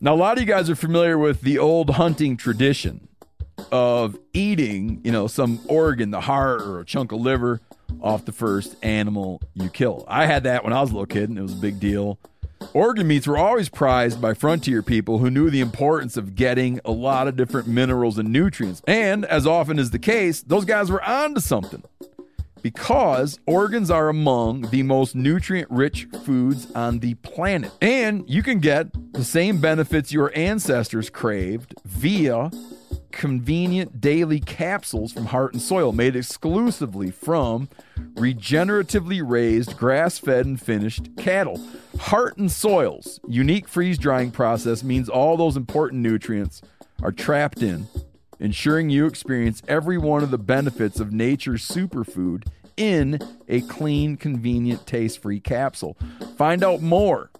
Now, 0.00 0.14
a 0.14 0.16
lot 0.16 0.38
of 0.38 0.42
you 0.42 0.46
guys 0.46 0.70
are 0.70 0.76
familiar 0.76 1.18
with 1.18 1.40
the 1.42 1.58
old 1.58 1.90
hunting 1.90 2.36
tradition 2.36 3.08
of 3.70 4.18
eating, 4.32 5.00
you 5.04 5.12
know, 5.12 5.26
some 5.26 5.60
organ, 5.66 6.10
the 6.10 6.22
heart 6.22 6.62
or 6.62 6.80
a 6.80 6.84
chunk 6.84 7.12
of 7.12 7.20
liver 7.20 7.60
off 8.00 8.24
the 8.24 8.32
first 8.32 8.74
animal 8.82 9.40
you 9.54 9.68
kill. 9.68 10.04
I 10.08 10.26
had 10.26 10.44
that 10.44 10.64
when 10.64 10.72
I 10.72 10.80
was 10.80 10.90
a 10.90 10.94
little 10.94 11.06
kid 11.06 11.28
and 11.28 11.38
it 11.38 11.42
was 11.42 11.52
a 11.52 11.56
big 11.56 11.78
deal 11.78 12.18
Organ 12.72 13.06
meats 13.06 13.26
were 13.26 13.36
always 13.38 13.68
prized 13.68 14.20
by 14.20 14.34
frontier 14.34 14.82
people 14.82 15.18
who 15.18 15.30
knew 15.30 15.50
the 15.50 15.60
importance 15.60 16.16
of 16.16 16.34
getting 16.34 16.80
a 16.84 16.90
lot 16.90 17.28
of 17.28 17.36
different 17.36 17.68
minerals 17.68 18.18
and 18.18 18.30
nutrients. 18.32 18.82
And 18.86 19.24
as 19.24 19.46
often 19.46 19.78
is 19.78 19.90
the 19.90 19.98
case, 19.98 20.42
those 20.42 20.64
guys 20.64 20.90
were 20.90 21.02
onto 21.02 21.40
something. 21.40 21.82
Because 22.62 23.40
organs 23.44 23.90
are 23.90 24.08
among 24.08 24.70
the 24.70 24.84
most 24.84 25.16
nutrient 25.16 25.68
rich 25.70 26.06
foods 26.24 26.70
on 26.72 27.00
the 27.00 27.14
planet. 27.14 27.72
And 27.80 28.28
you 28.30 28.42
can 28.42 28.60
get 28.60 28.86
the 29.12 29.24
same 29.24 29.60
benefits 29.60 30.12
your 30.12 30.32
ancestors 30.36 31.10
craved 31.10 31.74
via 31.84 32.50
convenient 33.10 34.00
daily 34.00 34.40
capsules 34.40 35.12
from 35.12 35.26
Heart 35.26 35.52
and 35.54 35.62
Soil 35.62 35.92
made 35.92 36.16
exclusively 36.16 37.10
from 37.10 37.68
regeneratively 38.14 39.22
raised, 39.24 39.76
grass 39.76 40.18
fed, 40.18 40.46
and 40.46 40.60
finished 40.60 41.16
cattle. 41.16 41.60
Heart 41.98 42.38
and 42.38 42.50
Soil's 42.50 43.20
unique 43.26 43.68
freeze 43.68 43.98
drying 43.98 44.30
process 44.30 44.82
means 44.82 45.08
all 45.08 45.36
those 45.36 45.56
important 45.56 46.02
nutrients 46.02 46.62
are 47.02 47.12
trapped 47.12 47.62
in, 47.62 47.86
ensuring 48.38 48.90
you 48.90 49.06
experience 49.06 49.62
every 49.68 49.98
one 49.98 50.22
of 50.22 50.30
the 50.30 50.38
benefits 50.38 51.00
of 51.00 51.12
nature's 51.12 51.66
superfood 51.66 52.46
in 52.76 53.18
a 53.48 53.62
clean, 53.62 54.16
convenient, 54.16 54.86
taste 54.86 55.20
free 55.20 55.40
capsule. 55.40 55.96
Find 56.36 56.62
out 56.64 56.80
more 56.80 57.30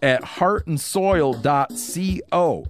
at 0.00 0.22
heartandsoil.co 0.22 2.64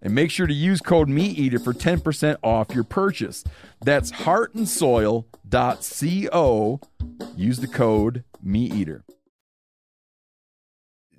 and 0.00 0.14
make 0.14 0.30
sure 0.30 0.46
to 0.46 0.54
use 0.54 0.80
code 0.80 1.08
MeatEater 1.08 1.60
for 1.62 1.74
10% 1.74 2.36
off 2.42 2.74
your 2.74 2.84
purchase. 2.84 3.44
That's 3.80 4.12
heartandsoil.co. 4.12 5.24
Use 7.34 7.58
the 7.58 7.68
code 7.68 8.24
MeatEater. 8.44 9.02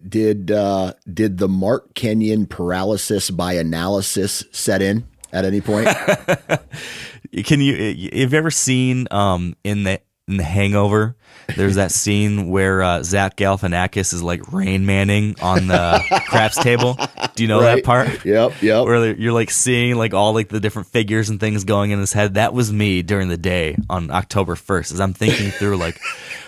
Did 0.07 0.51
uh, 0.51 0.93
did 1.11 1.39
the 1.39 1.49
Mark 1.49 1.93
Kenyon 1.95 2.45
paralysis 2.45 3.31
by 3.31 3.53
analysis 3.53 4.43
set 4.51 4.81
in 4.81 5.07
at 5.33 5.45
any 5.45 5.61
point? 5.61 5.87
Can 7.43 7.59
you 7.59 7.75
have 7.75 8.33
you 8.33 8.37
ever 8.37 8.51
seen 8.51 9.07
um 9.11 9.55
in 9.63 9.83
the 9.83 9.99
in 10.27 10.37
the 10.37 10.43
Hangover? 10.43 11.15
There's 11.55 11.75
that 11.75 11.91
scene 11.91 12.49
where 12.49 12.81
uh, 12.81 13.03
Zach 13.03 13.35
Galifianakis 13.35 14.13
is 14.13 14.23
like 14.23 14.51
Rain 14.51 14.85
Manning 14.85 15.35
on 15.41 15.67
the 15.67 16.03
craps 16.27 16.57
table. 16.57 16.97
Do 17.35 17.43
you 17.43 17.47
know 17.47 17.61
that 17.61 17.83
part? 17.83 18.25
Yep, 18.25 18.61
yep. 18.61 18.85
Where 18.85 19.13
you're 19.13 19.33
like 19.33 19.51
seeing 19.51 19.95
like 19.95 20.13
all 20.13 20.33
like 20.33 20.49
the 20.49 20.59
different 20.59 20.87
figures 20.89 21.29
and 21.29 21.39
things 21.39 21.63
going 21.63 21.91
in 21.91 21.99
his 21.99 22.13
head. 22.13 22.35
That 22.35 22.53
was 22.53 22.71
me 22.71 23.01
during 23.01 23.29
the 23.29 23.37
day 23.37 23.77
on 23.89 24.11
October 24.11 24.55
1st, 24.55 24.93
as 24.93 24.99
I'm 24.99 25.13
thinking 25.13 25.51
through 25.51 25.77
like, 25.77 25.99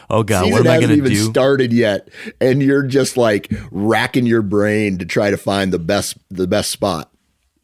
oh 0.10 0.24
god, 0.24 0.46
Season 0.46 0.52
what 0.52 0.68
am 0.68 0.72
I 0.72 0.82
gonna 0.82 0.94
even 0.94 1.12
do? 1.12 1.24
started 1.30 1.74
yet, 1.74 2.10
and 2.40 2.62
you're 2.62 2.84
just 2.84 3.18
like 3.18 3.52
racking 3.72 4.26
your 4.26 4.42
brain 4.42 4.98
to 5.00 5.06
try 5.06 5.30
to 5.32 5.38
find 5.38 5.72
the 5.72 5.80
best 5.80 6.18
the 6.30 6.48
best 6.48 6.72
spot. 6.72 7.11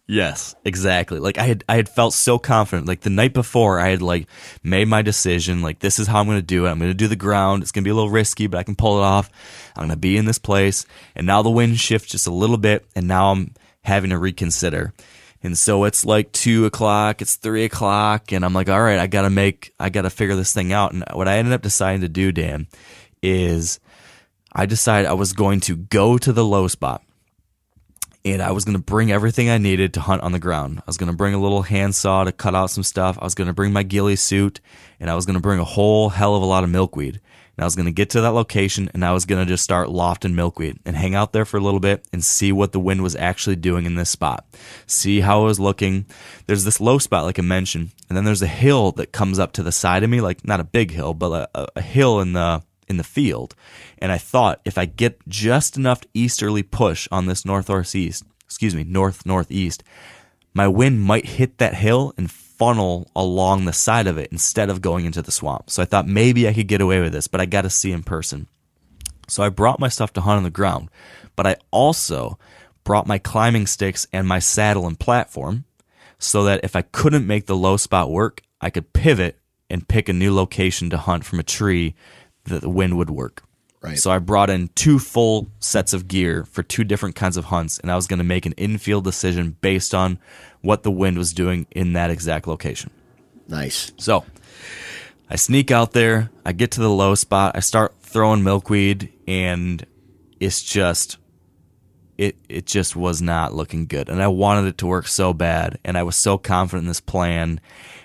Yes, 0.09 0.55
exactly. 0.63 1.19
Like 1.19 1.37
I 1.37 1.43
had 1.43 1.65
I 1.67 1.75
had 1.75 1.89
felt 1.89 2.13
so 2.13 2.39
confident. 2.39 2.87
Like 2.87 3.01
the 3.01 3.09
night 3.09 3.33
before 3.33 3.77
I 3.77 3.89
had 3.89 4.01
like 4.01 4.27
made 4.63 4.87
my 4.87 5.01
decision, 5.01 5.61
like 5.61 5.79
this 5.79 5.99
is 5.99 6.07
how 6.07 6.21
I'm 6.21 6.27
gonna 6.27 6.41
do 6.41 6.65
it. 6.65 6.69
I'm 6.69 6.79
gonna 6.79 6.93
do 6.93 7.09
the 7.09 7.17
ground. 7.17 7.61
It's 7.61 7.73
gonna 7.73 7.83
be 7.83 7.89
a 7.89 7.93
little 7.93 8.09
risky, 8.09 8.47
but 8.47 8.57
I 8.57 8.63
can 8.63 8.77
pull 8.77 8.99
it 8.99 9.03
off. 9.03 9.29
I'm 9.75 9.83
gonna 9.83 9.97
be 9.97 10.15
in 10.15 10.23
this 10.23 10.39
place. 10.39 10.85
And 11.13 11.27
now 11.27 11.41
the 11.41 11.49
wind 11.49 11.77
shifts 11.77 12.09
just 12.09 12.25
a 12.25 12.31
little 12.31 12.57
bit 12.57 12.85
and 12.95 13.05
now 13.05 13.31
I'm 13.31 13.53
having 13.83 14.11
to 14.11 14.17
reconsider. 14.17 14.93
And 15.43 15.57
so 15.57 15.83
it's 15.83 16.05
like 16.05 16.31
two 16.31 16.65
o'clock, 16.65 17.21
it's 17.21 17.35
three 17.35 17.65
o'clock, 17.65 18.31
and 18.31 18.43
I'm 18.43 18.53
like, 18.53 18.69
all 18.69 18.81
right, 18.81 18.99
I 18.99 19.07
gotta 19.07 19.29
make 19.29 19.73
I 19.77 19.89
gotta 19.89 20.09
figure 20.09 20.37
this 20.37 20.53
thing 20.53 20.71
out. 20.71 20.93
And 20.93 21.03
what 21.11 21.27
I 21.27 21.37
ended 21.37 21.53
up 21.53 21.61
deciding 21.61 22.01
to 22.01 22.09
do, 22.09 22.31
Dan, 22.31 22.67
is 23.21 23.81
I 24.53 24.67
decided 24.67 25.09
I 25.09 25.13
was 25.13 25.33
going 25.33 25.59
to 25.61 25.75
go 25.75 26.17
to 26.17 26.31
the 26.31 26.45
low 26.45 26.69
spot 26.69 27.03
and 28.31 28.41
I 28.41 28.51
was 28.51 28.65
going 28.65 28.77
to 28.77 28.83
bring 28.83 29.11
everything 29.11 29.49
I 29.49 29.57
needed 29.57 29.93
to 29.93 30.01
hunt 30.01 30.21
on 30.21 30.31
the 30.31 30.39
ground. 30.39 30.79
I 30.79 30.83
was 30.87 30.97
going 30.97 31.11
to 31.11 31.15
bring 31.15 31.33
a 31.33 31.39
little 31.39 31.61
handsaw 31.61 32.23
to 32.25 32.31
cut 32.31 32.55
out 32.55 32.69
some 32.69 32.83
stuff. 32.83 33.17
I 33.19 33.23
was 33.23 33.35
going 33.35 33.47
to 33.47 33.53
bring 33.53 33.73
my 33.73 33.83
ghillie 33.83 34.15
suit, 34.15 34.59
and 34.99 35.09
I 35.09 35.15
was 35.15 35.25
going 35.25 35.35
to 35.35 35.41
bring 35.41 35.59
a 35.59 35.65
whole 35.65 36.09
hell 36.09 36.35
of 36.35 36.41
a 36.41 36.45
lot 36.45 36.63
of 36.63 36.69
milkweed. 36.69 37.15
And 37.15 37.63
I 37.63 37.65
was 37.65 37.75
going 37.75 37.87
to 37.87 37.91
get 37.91 38.11
to 38.11 38.21
that 38.21 38.33
location, 38.33 38.91
and 38.93 39.03
I 39.03 39.13
was 39.13 39.25
going 39.25 39.43
to 39.43 39.49
just 39.49 39.63
start 39.63 39.89
lofting 39.89 40.35
milkweed 40.35 40.77
and 40.85 40.95
hang 40.95 41.15
out 41.15 41.33
there 41.33 41.45
for 41.45 41.57
a 41.57 41.61
little 41.61 41.79
bit 41.79 42.05
and 42.13 42.23
see 42.23 42.51
what 42.51 42.71
the 42.71 42.79
wind 42.79 43.01
was 43.01 43.15
actually 43.15 43.55
doing 43.55 43.85
in 43.85 43.95
this 43.95 44.09
spot. 44.11 44.45
See 44.85 45.21
how 45.21 45.41
it 45.41 45.45
was 45.45 45.59
looking. 45.59 46.05
There's 46.45 46.65
this 46.65 46.79
low 46.79 46.99
spot, 46.99 47.25
like 47.25 47.39
I 47.39 47.43
mentioned, 47.43 47.91
and 48.09 48.17
then 48.17 48.25
there's 48.25 48.43
a 48.43 48.47
hill 48.47 48.91
that 48.93 49.11
comes 49.11 49.39
up 49.39 49.53
to 49.53 49.63
the 49.63 49.71
side 49.71 50.03
of 50.03 50.09
me, 50.09 50.21
like 50.21 50.45
not 50.45 50.59
a 50.59 50.65
big 50.65 50.91
hill, 50.91 51.13
but 51.13 51.49
a, 51.55 51.67
a 51.75 51.81
hill 51.81 52.19
in 52.19 52.33
the 52.33 52.61
in 52.87 52.97
the 52.97 53.03
field. 53.03 53.55
And 53.97 54.11
I 54.11 54.17
thought 54.17 54.61
if 54.65 54.77
I 54.77 54.85
get 54.85 55.27
just 55.27 55.77
enough 55.77 56.01
easterly 56.13 56.63
push 56.63 57.07
on 57.11 57.25
this 57.25 57.45
north 57.45 57.69
northeast, 57.69 58.23
excuse 58.45 58.75
me, 58.75 58.83
north 58.83 59.25
northeast, 59.25 59.83
my 60.53 60.67
wind 60.67 61.01
might 61.01 61.25
hit 61.25 61.57
that 61.57 61.75
hill 61.75 62.13
and 62.17 62.31
funnel 62.31 63.11
along 63.15 63.65
the 63.65 63.73
side 63.73 64.07
of 64.07 64.17
it 64.17 64.31
instead 64.31 64.69
of 64.69 64.81
going 64.81 65.05
into 65.05 65.21
the 65.21 65.31
swamp. 65.31 65.69
So 65.69 65.83
I 65.83 65.85
thought 65.85 66.07
maybe 66.07 66.47
I 66.47 66.53
could 66.53 66.67
get 66.67 66.81
away 66.81 67.01
with 67.01 67.13
this, 67.13 67.27
but 67.27 67.39
I 67.39 67.45
got 67.45 67.61
to 67.61 67.69
see 67.69 67.91
in 67.91 68.03
person. 68.03 68.47
So 69.27 69.43
I 69.43 69.49
brought 69.49 69.79
my 69.79 69.89
stuff 69.89 70.13
to 70.13 70.21
hunt 70.21 70.37
on 70.37 70.43
the 70.43 70.49
ground, 70.49 70.89
but 71.35 71.45
I 71.45 71.57
also 71.69 72.39
brought 72.83 73.05
my 73.05 73.19
climbing 73.19 73.67
sticks 73.67 74.07
and 74.13 74.27
my 74.27 74.39
saddle 74.39 74.87
and 74.87 74.99
platform 74.99 75.65
so 76.17 76.45
that 76.45 76.61
if 76.63 76.75
I 76.75 76.81
couldn't 76.81 77.27
make 77.27 77.45
the 77.45 77.55
low 77.55 77.77
spot 77.77 78.09
work, 78.09 78.41
I 78.61 78.69
could 78.69 78.93
pivot 78.93 79.39
and 79.69 79.87
pick 79.87 80.09
a 80.09 80.13
new 80.13 80.33
location 80.33 80.89
to 80.89 80.97
hunt 80.97 81.25
from 81.25 81.39
a 81.39 81.43
tree 81.43 81.93
that 82.49 82.61
the 82.61 82.69
wind 82.69 82.97
would 82.97 83.09
work. 83.09 83.43
Right. 83.81 83.97
So 83.97 84.09
I 84.09 84.19
brought 84.19 84.49
in 84.49 84.69
two 84.69 84.97
full 84.97 85.49
sets 85.59 85.93
of 85.93 86.07
gear 86.07 86.43
for 86.45 86.63
two 86.63 86.83
different 86.83 87.15
kinds 87.15 87.37
of 87.37 87.45
hunts, 87.45 87.79
and 87.79 87.91
I 87.91 87.95
was 87.95 88.07
going 88.07 88.17
to 88.17 88.25
make 88.25 88.45
an 88.45 88.53
infield 88.53 89.03
decision 89.03 89.55
based 89.61 89.93
on 89.93 90.17
what 90.61 90.83
the 90.83 90.91
wind 90.91 91.17
was 91.17 91.31
doing 91.31 91.67
in 91.71 91.93
that 91.93 92.09
exact 92.09 92.47
location. 92.47 92.89
Nice. 93.47 93.91
So 93.97 94.25
I 95.29 95.35
sneak 95.35 95.71
out 95.71 95.93
there, 95.93 96.29
I 96.45 96.53
get 96.53 96.71
to 96.71 96.81
the 96.81 96.89
low 96.89 97.15
spot, 97.15 97.55
I 97.55 97.59
start 97.59 97.93
throwing 98.01 98.43
milkweed, 98.43 99.13
and 99.27 99.85
it's 100.39 100.63
just 100.63 101.17
it 102.17 102.35
it 102.49 102.65
just 102.65 102.95
was 102.95 103.21
not 103.21 103.53
looking 103.53 103.85
good. 103.85 104.09
And 104.09 104.21
I 104.21 104.27
wanted 104.27 104.67
it 104.67 104.77
to 104.79 104.87
work 104.87 105.07
so 105.07 105.33
bad, 105.33 105.77
and 105.83 105.97
I 105.97 106.03
was 106.03 106.15
so 106.15 106.37
confident 106.37 106.83
in 106.83 106.87
this 106.87 106.99
plan. 107.01 107.61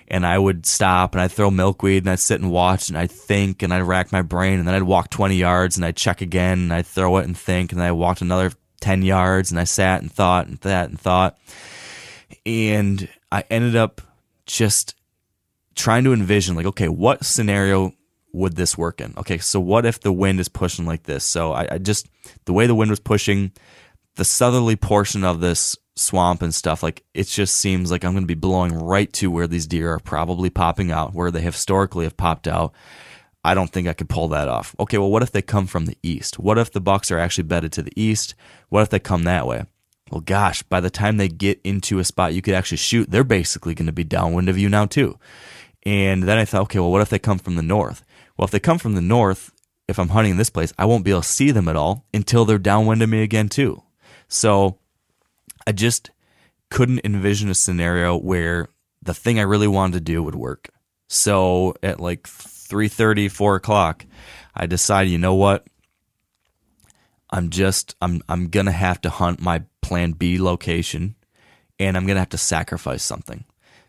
And 0.07 0.25
I 0.25 0.37
would 0.37 0.65
stop 0.65 1.13
and 1.13 1.21
I'd 1.21 1.31
throw 1.31 1.49
milkweed 1.49 2.03
and 2.03 2.11
I'd 2.11 2.19
sit 2.19 2.41
and 2.41 2.51
watch 2.51 2.89
and 2.89 2.97
I'd 2.97 3.11
think 3.11 3.63
and 3.63 3.73
I'd 3.73 3.81
rack 3.81 4.11
my 4.11 4.21
brain 4.21 4.59
and 4.59 4.67
then 4.67 4.75
I'd 4.75 4.83
walk 4.83 5.09
20 5.09 5.35
yards 5.35 5.75
and 5.75 5.85
I'd 5.85 5.95
check 5.95 6.21
again 6.21 6.59
and 6.59 6.73
I'd 6.73 6.85
throw 6.85 7.17
it 7.17 7.25
and 7.25 7.37
think 7.37 7.71
and 7.71 7.79
then 7.79 7.87
I 7.87 7.91
walked 7.91 8.21
another 8.21 8.51
10 8.81 9.01
yards 9.01 9.49
and 9.49 9.59
I 9.59 9.63
sat 9.63 10.01
and 10.01 10.11
thought 10.11 10.47
and 10.47 10.57
that 10.59 10.89
and 10.89 10.99
thought. 10.99 11.37
And 12.45 13.07
I 13.31 13.43
ended 13.49 13.75
up 13.75 14.01
just 14.45 14.95
trying 15.75 16.03
to 16.03 16.13
envision 16.13 16.55
like 16.55 16.65
okay 16.65 16.87
what 16.87 17.25
scenario 17.25 17.93
would 18.31 18.55
this 18.55 18.77
work 18.77 19.01
in 19.01 19.13
okay 19.17 19.37
so 19.37 19.59
what 19.59 19.85
if 19.85 19.99
the 20.01 20.11
wind 20.11 20.39
is 20.39 20.49
pushing 20.49 20.85
like 20.85 21.03
this 21.03 21.23
so 21.23 21.51
I, 21.51 21.67
I 21.71 21.77
just 21.77 22.07
the 22.45 22.53
way 22.53 22.67
the 22.67 22.75
wind 22.75 22.91
was 22.91 22.99
pushing 22.99 23.51
the 24.15 24.25
southerly 24.25 24.75
portion 24.75 25.23
of 25.23 25.39
this 25.39 25.77
swamp 25.95 26.41
and 26.41 26.55
stuff 26.55 26.81
like 26.81 27.03
it 27.13 27.27
just 27.27 27.55
seems 27.55 27.91
like 27.91 28.03
i'm 28.03 28.13
going 28.13 28.23
to 28.23 28.27
be 28.27 28.33
blowing 28.33 28.73
right 28.73 29.13
to 29.13 29.29
where 29.29 29.47
these 29.47 29.67
deer 29.67 29.93
are 29.93 29.99
probably 29.99 30.49
popping 30.49 30.91
out 30.91 31.13
where 31.13 31.29
they 31.29 31.41
historically 31.41 32.03
have 32.03 32.17
popped 32.17 32.47
out 32.47 32.73
i 33.43 33.53
don't 33.53 33.69
think 33.71 33.87
i 33.87 33.93
could 33.93 34.09
pull 34.09 34.27
that 34.27 34.47
off 34.47 34.75
okay 34.79 34.97
well 34.97 35.11
what 35.11 35.21
if 35.21 35.31
they 35.31 35.41
come 35.41 35.67
from 35.67 35.85
the 35.85 35.97
east 36.01 36.39
what 36.39 36.57
if 36.57 36.71
the 36.71 36.81
bucks 36.81 37.11
are 37.11 37.19
actually 37.19 37.43
bedded 37.43 37.71
to 37.71 37.83
the 37.83 37.93
east 37.95 38.33
what 38.69 38.81
if 38.81 38.89
they 38.89 38.99
come 38.99 39.23
that 39.23 39.45
way 39.45 39.65
well, 40.13 40.21
gosh, 40.21 40.61
by 40.61 40.79
the 40.79 40.91
time 40.91 41.17
they 41.17 41.27
get 41.27 41.59
into 41.63 41.97
a 41.97 42.03
spot 42.03 42.35
you 42.35 42.43
could 42.43 42.53
actually 42.53 42.77
shoot, 42.77 43.09
they're 43.09 43.23
basically 43.23 43.73
going 43.73 43.87
to 43.87 43.91
be 43.91 44.03
downwind 44.03 44.47
of 44.47 44.59
you 44.59 44.69
now, 44.69 44.85
too. 44.85 45.17
And 45.87 46.21
then 46.21 46.37
I 46.37 46.45
thought, 46.45 46.61
okay, 46.63 46.77
well, 46.77 46.91
what 46.91 47.01
if 47.01 47.09
they 47.09 47.17
come 47.17 47.39
from 47.39 47.55
the 47.55 47.63
north? 47.63 48.05
Well, 48.37 48.45
if 48.45 48.51
they 48.51 48.59
come 48.59 48.77
from 48.77 48.93
the 48.93 49.01
north, 49.01 49.51
if 49.87 49.97
I'm 49.97 50.09
hunting 50.09 50.31
in 50.31 50.37
this 50.37 50.51
place, 50.51 50.71
I 50.77 50.85
won't 50.85 51.03
be 51.03 51.09
able 51.09 51.23
to 51.23 51.27
see 51.27 51.49
them 51.49 51.67
at 51.67 51.75
all 51.75 52.05
until 52.13 52.45
they're 52.45 52.59
downwind 52.59 53.01
of 53.01 53.09
me 53.09 53.23
again, 53.23 53.49
too. 53.49 53.81
So 54.27 54.77
I 55.65 55.71
just 55.71 56.11
couldn't 56.69 57.01
envision 57.03 57.49
a 57.49 57.55
scenario 57.55 58.17
where 58.17 58.67
the 59.01 59.13
thing 59.13 59.39
I 59.39 59.43
really 59.43 59.67
wanted 59.67 59.93
to 59.93 59.99
do 59.99 60.23
would 60.23 60.35
work. 60.35 60.69
So 61.07 61.75
at 61.83 61.99
like 61.99 62.23
3.30, 62.23 63.29
4 63.29 63.55
o'clock, 63.55 64.05
I 64.55 64.65
decided, 64.65 65.11
you 65.11 65.17
know 65.17 65.35
what? 65.35 65.67
I'm 67.29 67.49
just 67.49 67.95
I'm 67.99 68.21
I'm 68.29 68.49
gonna 68.49 68.71
have 68.71 69.01
to 69.01 69.09
hunt 69.09 69.41
my 69.41 69.63
plan 69.81 70.11
B 70.11 70.39
location 70.39 71.15
and 71.79 71.97
I'm 71.97 72.05
gonna 72.05 72.19
have 72.19 72.29
to 72.29 72.37
sacrifice 72.37 73.03
something. 73.03 73.45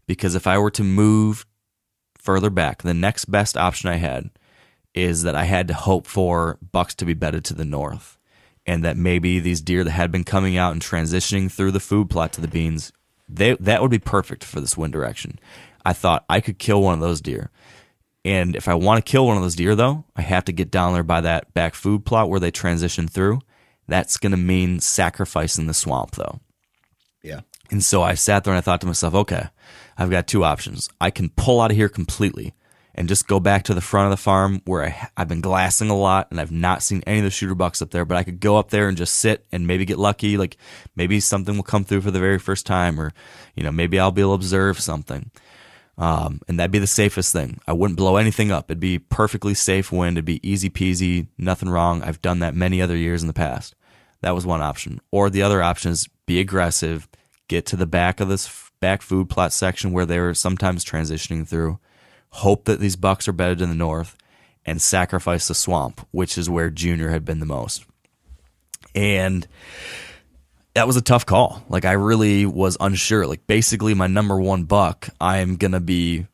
Because 0.06 0.34
if 0.34 0.46
I 0.46 0.56
were 0.56 0.70
to 0.70 0.82
move 0.82 1.44
further 2.16 2.48
back, 2.48 2.82
the 2.82 2.94
next 2.94 3.26
best 3.26 3.58
option 3.58 3.90
I 3.90 3.96
had 3.96 4.30
is 4.94 5.24
that 5.24 5.34
I 5.34 5.44
had 5.44 5.68
to 5.68 5.74
hope 5.74 6.06
for 6.06 6.58
bucks 6.72 6.94
to 6.96 7.04
be 7.04 7.12
bedded 7.12 7.44
to 7.46 7.54
the 7.54 7.66
north. 7.66 8.13
And 8.66 8.82
that 8.84 8.96
maybe 8.96 9.40
these 9.40 9.60
deer 9.60 9.84
that 9.84 9.90
had 9.90 10.10
been 10.10 10.24
coming 10.24 10.56
out 10.56 10.72
and 10.72 10.80
transitioning 10.80 11.52
through 11.52 11.72
the 11.72 11.80
food 11.80 12.08
plot 12.08 12.32
to 12.32 12.40
the 12.40 12.48
beans, 12.48 12.92
they 13.28 13.54
that 13.60 13.82
would 13.82 13.90
be 13.90 13.98
perfect 13.98 14.42
for 14.42 14.60
this 14.60 14.76
wind 14.76 14.92
direction. 14.92 15.38
I 15.84 15.92
thought 15.92 16.24
I 16.30 16.40
could 16.40 16.58
kill 16.58 16.82
one 16.82 16.94
of 16.94 17.00
those 17.00 17.20
deer. 17.20 17.50
And 18.24 18.56
if 18.56 18.68
I 18.68 18.74
want 18.74 19.04
to 19.04 19.10
kill 19.10 19.26
one 19.26 19.36
of 19.36 19.42
those 19.42 19.56
deer, 19.56 19.74
though, 19.74 20.04
I 20.16 20.22
have 20.22 20.46
to 20.46 20.52
get 20.52 20.70
down 20.70 20.94
there 20.94 21.02
by 21.02 21.20
that 21.20 21.52
back 21.52 21.74
food 21.74 22.06
plot 22.06 22.30
where 22.30 22.40
they 22.40 22.50
transition 22.50 23.06
through. 23.06 23.40
That's 23.86 24.16
going 24.16 24.30
to 24.30 24.38
mean 24.38 24.80
sacrificing 24.80 25.66
the 25.66 25.74
swamp, 25.74 26.12
though. 26.12 26.40
Yeah. 27.22 27.40
And 27.70 27.84
so 27.84 28.02
I 28.02 28.14
sat 28.14 28.44
there 28.44 28.54
and 28.54 28.58
I 28.58 28.62
thought 28.62 28.80
to 28.80 28.86
myself, 28.86 29.14
okay, 29.14 29.48
I've 29.98 30.10
got 30.10 30.26
two 30.26 30.42
options. 30.42 30.88
I 31.00 31.10
can 31.10 31.28
pull 31.30 31.60
out 31.60 31.70
of 31.70 31.76
here 31.76 31.90
completely 31.90 32.54
and 32.94 33.08
just 33.08 33.26
go 33.26 33.40
back 33.40 33.64
to 33.64 33.74
the 33.74 33.80
front 33.80 34.06
of 34.06 34.10
the 34.10 34.22
farm 34.22 34.62
where 34.64 34.84
I, 34.84 35.08
I've 35.16 35.28
been 35.28 35.40
glassing 35.40 35.90
a 35.90 35.96
lot 35.96 36.28
and 36.30 36.40
I've 36.40 36.52
not 36.52 36.82
seen 36.82 37.02
any 37.06 37.18
of 37.18 37.24
the 37.24 37.30
shooter 37.30 37.54
bucks 37.54 37.82
up 37.82 37.90
there, 37.90 38.04
but 38.04 38.16
I 38.16 38.22
could 38.22 38.40
go 38.40 38.56
up 38.56 38.70
there 38.70 38.88
and 38.88 38.96
just 38.96 39.16
sit 39.16 39.44
and 39.50 39.66
maybe 39.66 39.84
get 39.84 39.98
lucky. 39.98 40.36
Like 40.36 40.56
maybe 40.94 41.20
something 41.20 41.56
will 41.56 41.64
come 41.64 41.84
through 41.84 42.02
for 42.02 42.10
the 42.10 42.20
very 42.20 42.38
first 42.38 42.66
time 42.66 43.00
or, 43.00 43.12
you 43.54 43.62
know, 43.62 43.72
maybe 43.72 43.98
I'll 43.98 44.12
be 44.12 44.22
able 44.22 44.32
to 44.32 44.36
observe 44.36 44.78
something. 44.80 45.30
Um, 45.96 46.40
and 46.48 46.58
that'd 46.58 46.72
be 46.72 46.78
the 46.78 46.86
safest 46.86 47.32
thing. 47.32 47.60
I 47.66 47.72
wouldn't 47.72 47.98
blow 47.98 48.16
anything 48.16 48.50
up. 48.50 48.70
It'd 48.70 48.80
be 48.80 48.98
perfectly 48.98 49.54
safe 49.54 49.92
wind. 49.92 50.16
It'd 50.16 50.24
be 50.24 50.48
easy 50.48 50.70
peasy, 50.70 51.28
nothing 51.38 51.68
wrong. 51.68 52.02
I've 52.02 52.22
done 52.22 52.40
that 52.40 52.54
many 52.54 52.82
other 52.82 52.96
years 52.96 53.22
in 53.22 53.28
the 53.28 53.34
past. 53.34 53.74
That 54.20 54.34
was 54.34 54.46
one 54.46 54.62
option. 54.62 55.00
Or 55.10 55.30
the 55.30 55.42
other 55.42 55.62
option 55.62 55.92
is 55.92 56.08
be 56.26 56.40
aggressive, 56.40 57.08
get 57.48 57.66
to 57.66 57.76
the 57.76 57.86
back 57.86 58.20
of 58.20 58.28
this 58.28 58.70
back 58.80 59.02
food 59.02 59.28
plot 59.28 59.52
section 59.52 59.92
where 59.92 60.06
they're 60.06 60.34
sometimes 60.34 60.84
transitioning 60.84 61.46
through, 61.46 61.78
hope 62.34 62.64
that 62.64 62.80
these 62.80 62.96
bucks 62.96 63.28
are 63.28 63.32
bedded 63.32 63.60
in 63.62 63.68
the 63.68 63.74
north, 63.74 64.16
and 64.66 64.82
sacrifice 64.82 65.46
the 65.46 65.54
swamp, 65.54 66.06
which 66.10 66.36
is 66.36 66.50
where 66.50 66.68
Junior 66.68 67.10
had 67.10 67.24
been 67.24 67.38
the 67.38 67.46
most. 67.46 67.84
And 68.94 69.46
that 70.74 70.86
was 70.86 70.96
a 70.96 71.02
tough 71.02 71.26
call. 71.26 71.64
Like 71.68 71.84
I 71.84 71.92
really 71.92 72.44
was 72.44 72.76
unsure. 72.80 73.26
Like 73.26 73.46
basically 73.46 73.94
my 73.94 74.08
number 74.08 74.38
one 74.40 74.64
buck, 74.64 75.08
I'm 75.20 75.56
gonna 75.56 75.80
be 75.80 76.26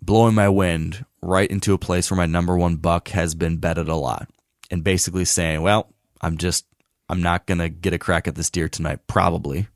blowing 0.00 0.34
my 0.34 0.48
wind 0.48 1.04
right 1.22 1.50
into 1.50 1.72
a 1.72 1.78
place 1.78 2.10
where 2.10 2.18
my 2.18 2.26
number 2.26 2.56
one 2.56 2.76
buck 2.76 3.08
has 3.08 3.34
been 3.34 3.56
bedded 3.56 3.88
a 3.88 3.96
lot. 3.96 4.28
And 4.70 4.84
basically 4.84 5.24
saying, 5.24 5.62
Well, 5.62 5.92
I'm 6.20 6.36
just 6.36 6.66
I'm 7.08 7.22
not 7.22 7.46
gonna 7.46 7.68
get 7.68 7.94
a 7.94 7.98
crack 7.98 8.28
at 8.28 8.34
this 8.34 8.50
deer 8.50 8.68
tonight, 8.68 9.00
probably. 9.06 9.68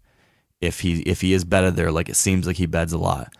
If 0.60 0.80
he 0.80 1.00
if 1.02 1.20
he 1.20 1.32
is 1.32 1.44
bedded 1.44 1.76
there, 1.76 1.92
like 1.92 2.08
it 2.08 2.16
seems 2.16 2.46
like 2.46 2.56
he 2.56 2.66
beds 2.66 2.92
a 2.92 2.98
lot. 2.98 3.32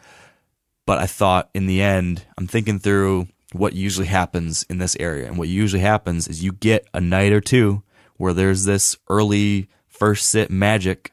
But 0.87 0.99
I 0.99 1.07
thought 1.07 1.51
in 1.53 1.66
the 1.66 1.82
end, 1.82 2.24
I'm 2.39 2.47
thinking 2.47 2.78
through 2.78 3.28
what 3.53 3.74
usually 3.74 4.07
happens 4.07 4.64
in 4.70 4.78
this 4.78 4.97
area. 4.99 5.26
And 5.26 5.37
what 5.37 5.49
usually 5.49 5.82
happens 5.82 6.28
is 6.28 6.45
you 6.45 6.53
get 6.53 6.87
a 6.95 7.01
night 7.01 7.32
or 7.32 7.41
two 7.41 7.82
where 8.16 8.32
there's 8.32 8.64
this 8.64 8.97
early 9.09 9.68
first 9.89 10.28
sit 10.28 10.51
magic. 10.51 11.12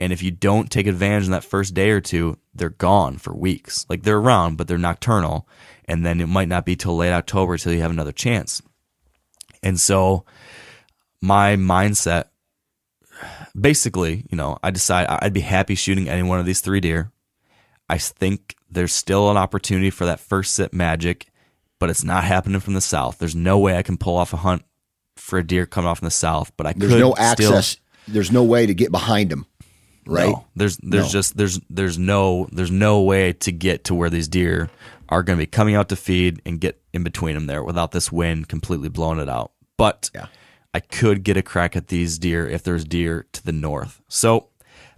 And 0.00 0.12
if 0.12 0.22
you 0.22 0.30
don't 0.30 0.70
take 0.70 0.86
advantage 0.86 1.26
in 1.26 1.30
that 1.32 1.44
first 1.44 1.74
day 1.74 1.90
or 1.90 2.00
two, 2.00 2.38
they're 2.54 2.70
gone 2.70 3.18
for 3.18 3.34
weeks. 3.34 3.86
Like 3.88 4.02
they're 4.02 4.18
around, 4.18 4.56
but 4.56 4.66
they're 4.66 4.78
nocturnal. 4.78 5.46
And 5.84 6.04
then 6.04 6.20
it 6.20 6.26
might 6.26 6.48
not 6.48 6.64
be 6.64 6.76
till 6.76 6.96
late 6.96 7.12
October 7.12 7.56
till 7.58 7.72
you 7.72 7.82
have 7.82 7.90
another 7.90 8.12
chance. 8.12 8.62
And 9.62 9.78
so 9.78 10.24
my 11.20 11.56
mindset 11.56 12.24
basically, 13.58 14.24
you 14.30 14.36
know, 14.36 14.58
I 14.62 14.70
decide 14.70 15.06
I'd 15.06 15.32
be 15.32 15.40
happy 15.40 15.74
shooting 15.74 16.08
any 16.08 16.22
one 16.22 16.40
of 16.40 16.46
these 16.46 16.60
three 16.60 16.80
deer. 16.80 17.12
I 17.88 17.98
think 17.98 18.56
there's 18.72 18.92
still 18.94 19.30
an 19.30 19.36
opportunity 19.36 19.90
for 19.90 20.06
that 20.06 20.20
first 20.20 20.54
sit 20.54 20.72
magic, 20.72 21.26
but 21.78 21.90
it's 21.90 22.04
not 22.04 22.24
happening 22.24 22.60
from 22.60 22.74
the 22.74 22.80
south. 22.80 23.18
There's 23.18 23.34
no 23.34 23.58
way 23.58 23.76
I 23.76 23.82
can 23.82 23.96
pull 23.96 24.16
off 24.16 24.32
a 24.32 24.38
hunt 24.38 24.62
for 25.16 25.38
a 25.38 25.46
deer 25.46 25.66
coming 25.66 25.88
off 25.88 25.98
from 25.98 26.06
the 26.06 26.10
south, 26.10 26.52
but 26.56 26.66
I 26.66 26.72
There's 26.74 26.92
no 26.92 27.12
still- 27.12 27.16
access. 27.18 27.76
There's 28.08 28.32
no 28.32 28.42
way 28.42 28.66
to 28.66 28.74
get 28.74 28.90
behind 28.90 29.30
them, 29.30 29.46
right? 30.06 30.30
no. 30.30 30.44
there's 30.56 30.76
there's 30.78 31.04
No. 31.04 31.10
just 31.10 31.36
there's 31.36 31.60
there's 31.70 31.98
no 31.98 32.48
there's 32.50 32.70
no 32.72 33.02
way 33.02 33.32
to 33.34 33.52
get 33.52 33.84
to 33.84 33.94
where 33.94 34.10
these 34.10 34.26
deer 34.26 34.70
are 35.08 35.22
going 35.22 35.38
to 35.38 35.42
be 35.42 35.46
coming 35.46 35.74
out 35.76 35.88
to 35.90 35.96
feed 35.96 36.42
and 36.44 36.60
get 36.60 36.80
in 36.92 37.04
between 37.04 37.34
them 37.34 37.46
there 37.46 37.62
without 37.62 37.92
this 37.92 38.10
wind 38.10 38.48
completely 38.48 38.88
blowing 38.88 39.18
it 39.20 39.28
out. 39.28 39.52
But 39.76 40.10
Yeah. 40.14 40.26
I 40.74 40.80
could 40.80 41.22
get 41.22 41.36
a 41.36 41.42
crack 41.42 41.76
at 41.76 41.88
these 41.88 42.18
deer 42.18 42.48
if 42.48 42.62
there's 42.64 42.84
deer 42.84 43.26
to 43.32 43.44
the 43.44 43.52
north. 43.52 44.00
So 44.08 44.48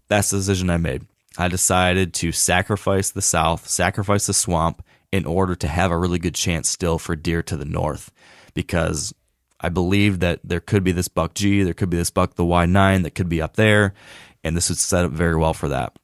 that's 0.09 0.31
the 0.31 0.37
decision 0.39 0.71
I 0.71 0.77
made. 0.77 1.03
I 1.37 1.49
decided 1.49 2.15
to 2.15 2.33
sacrifice 2.33 3.11
the 3.11 3.23
south, 3.23 3.69
sacrifice 3.69 4.27
the 4.27 4.35
swamp 4.35 4.85
in 5.11 5.27
order 5.27 5.55
to 5.57 5.69
have 5.69 5.91
a 5.91 5.99
really 5.99 6.19
good 6.19 6.35
chance 6.35 6.69
still 6.69 6.99
for 6.99 7.17
deer 7.17 7.43
to 7.43 7.57
the 7.57 7.65
north 7.65 8.11
because 8.55 9.13
I 9.61 9.69
believed 9.69 10.21
that 10.21 10.41
there 10.45 10.61
could 10.61 10.85
be 10.85 10.93
this 10.93 11.09
buck 11.09 11.35
G, 11.35 11.63
there 11.63 11.75
could 11.75 11.91
be 11.91 11.97
this 11.97 12.11
buck 12.11 12.35
the 12.35 12.45
Y9 12.45 13.03
that 13.03 13.15
could 13.15 13.29
be 13.29 13.43
up 13.43 13.57
there, 13.57 13.95
and 14.43 14.57
this 14.57 14.69
would 14.69 14.79
set 14.79 15.05
up 15.05 15.11
very 15.11 15.37
well 15.37 15.55
for 15.55 15.69
that. 15.69 15.97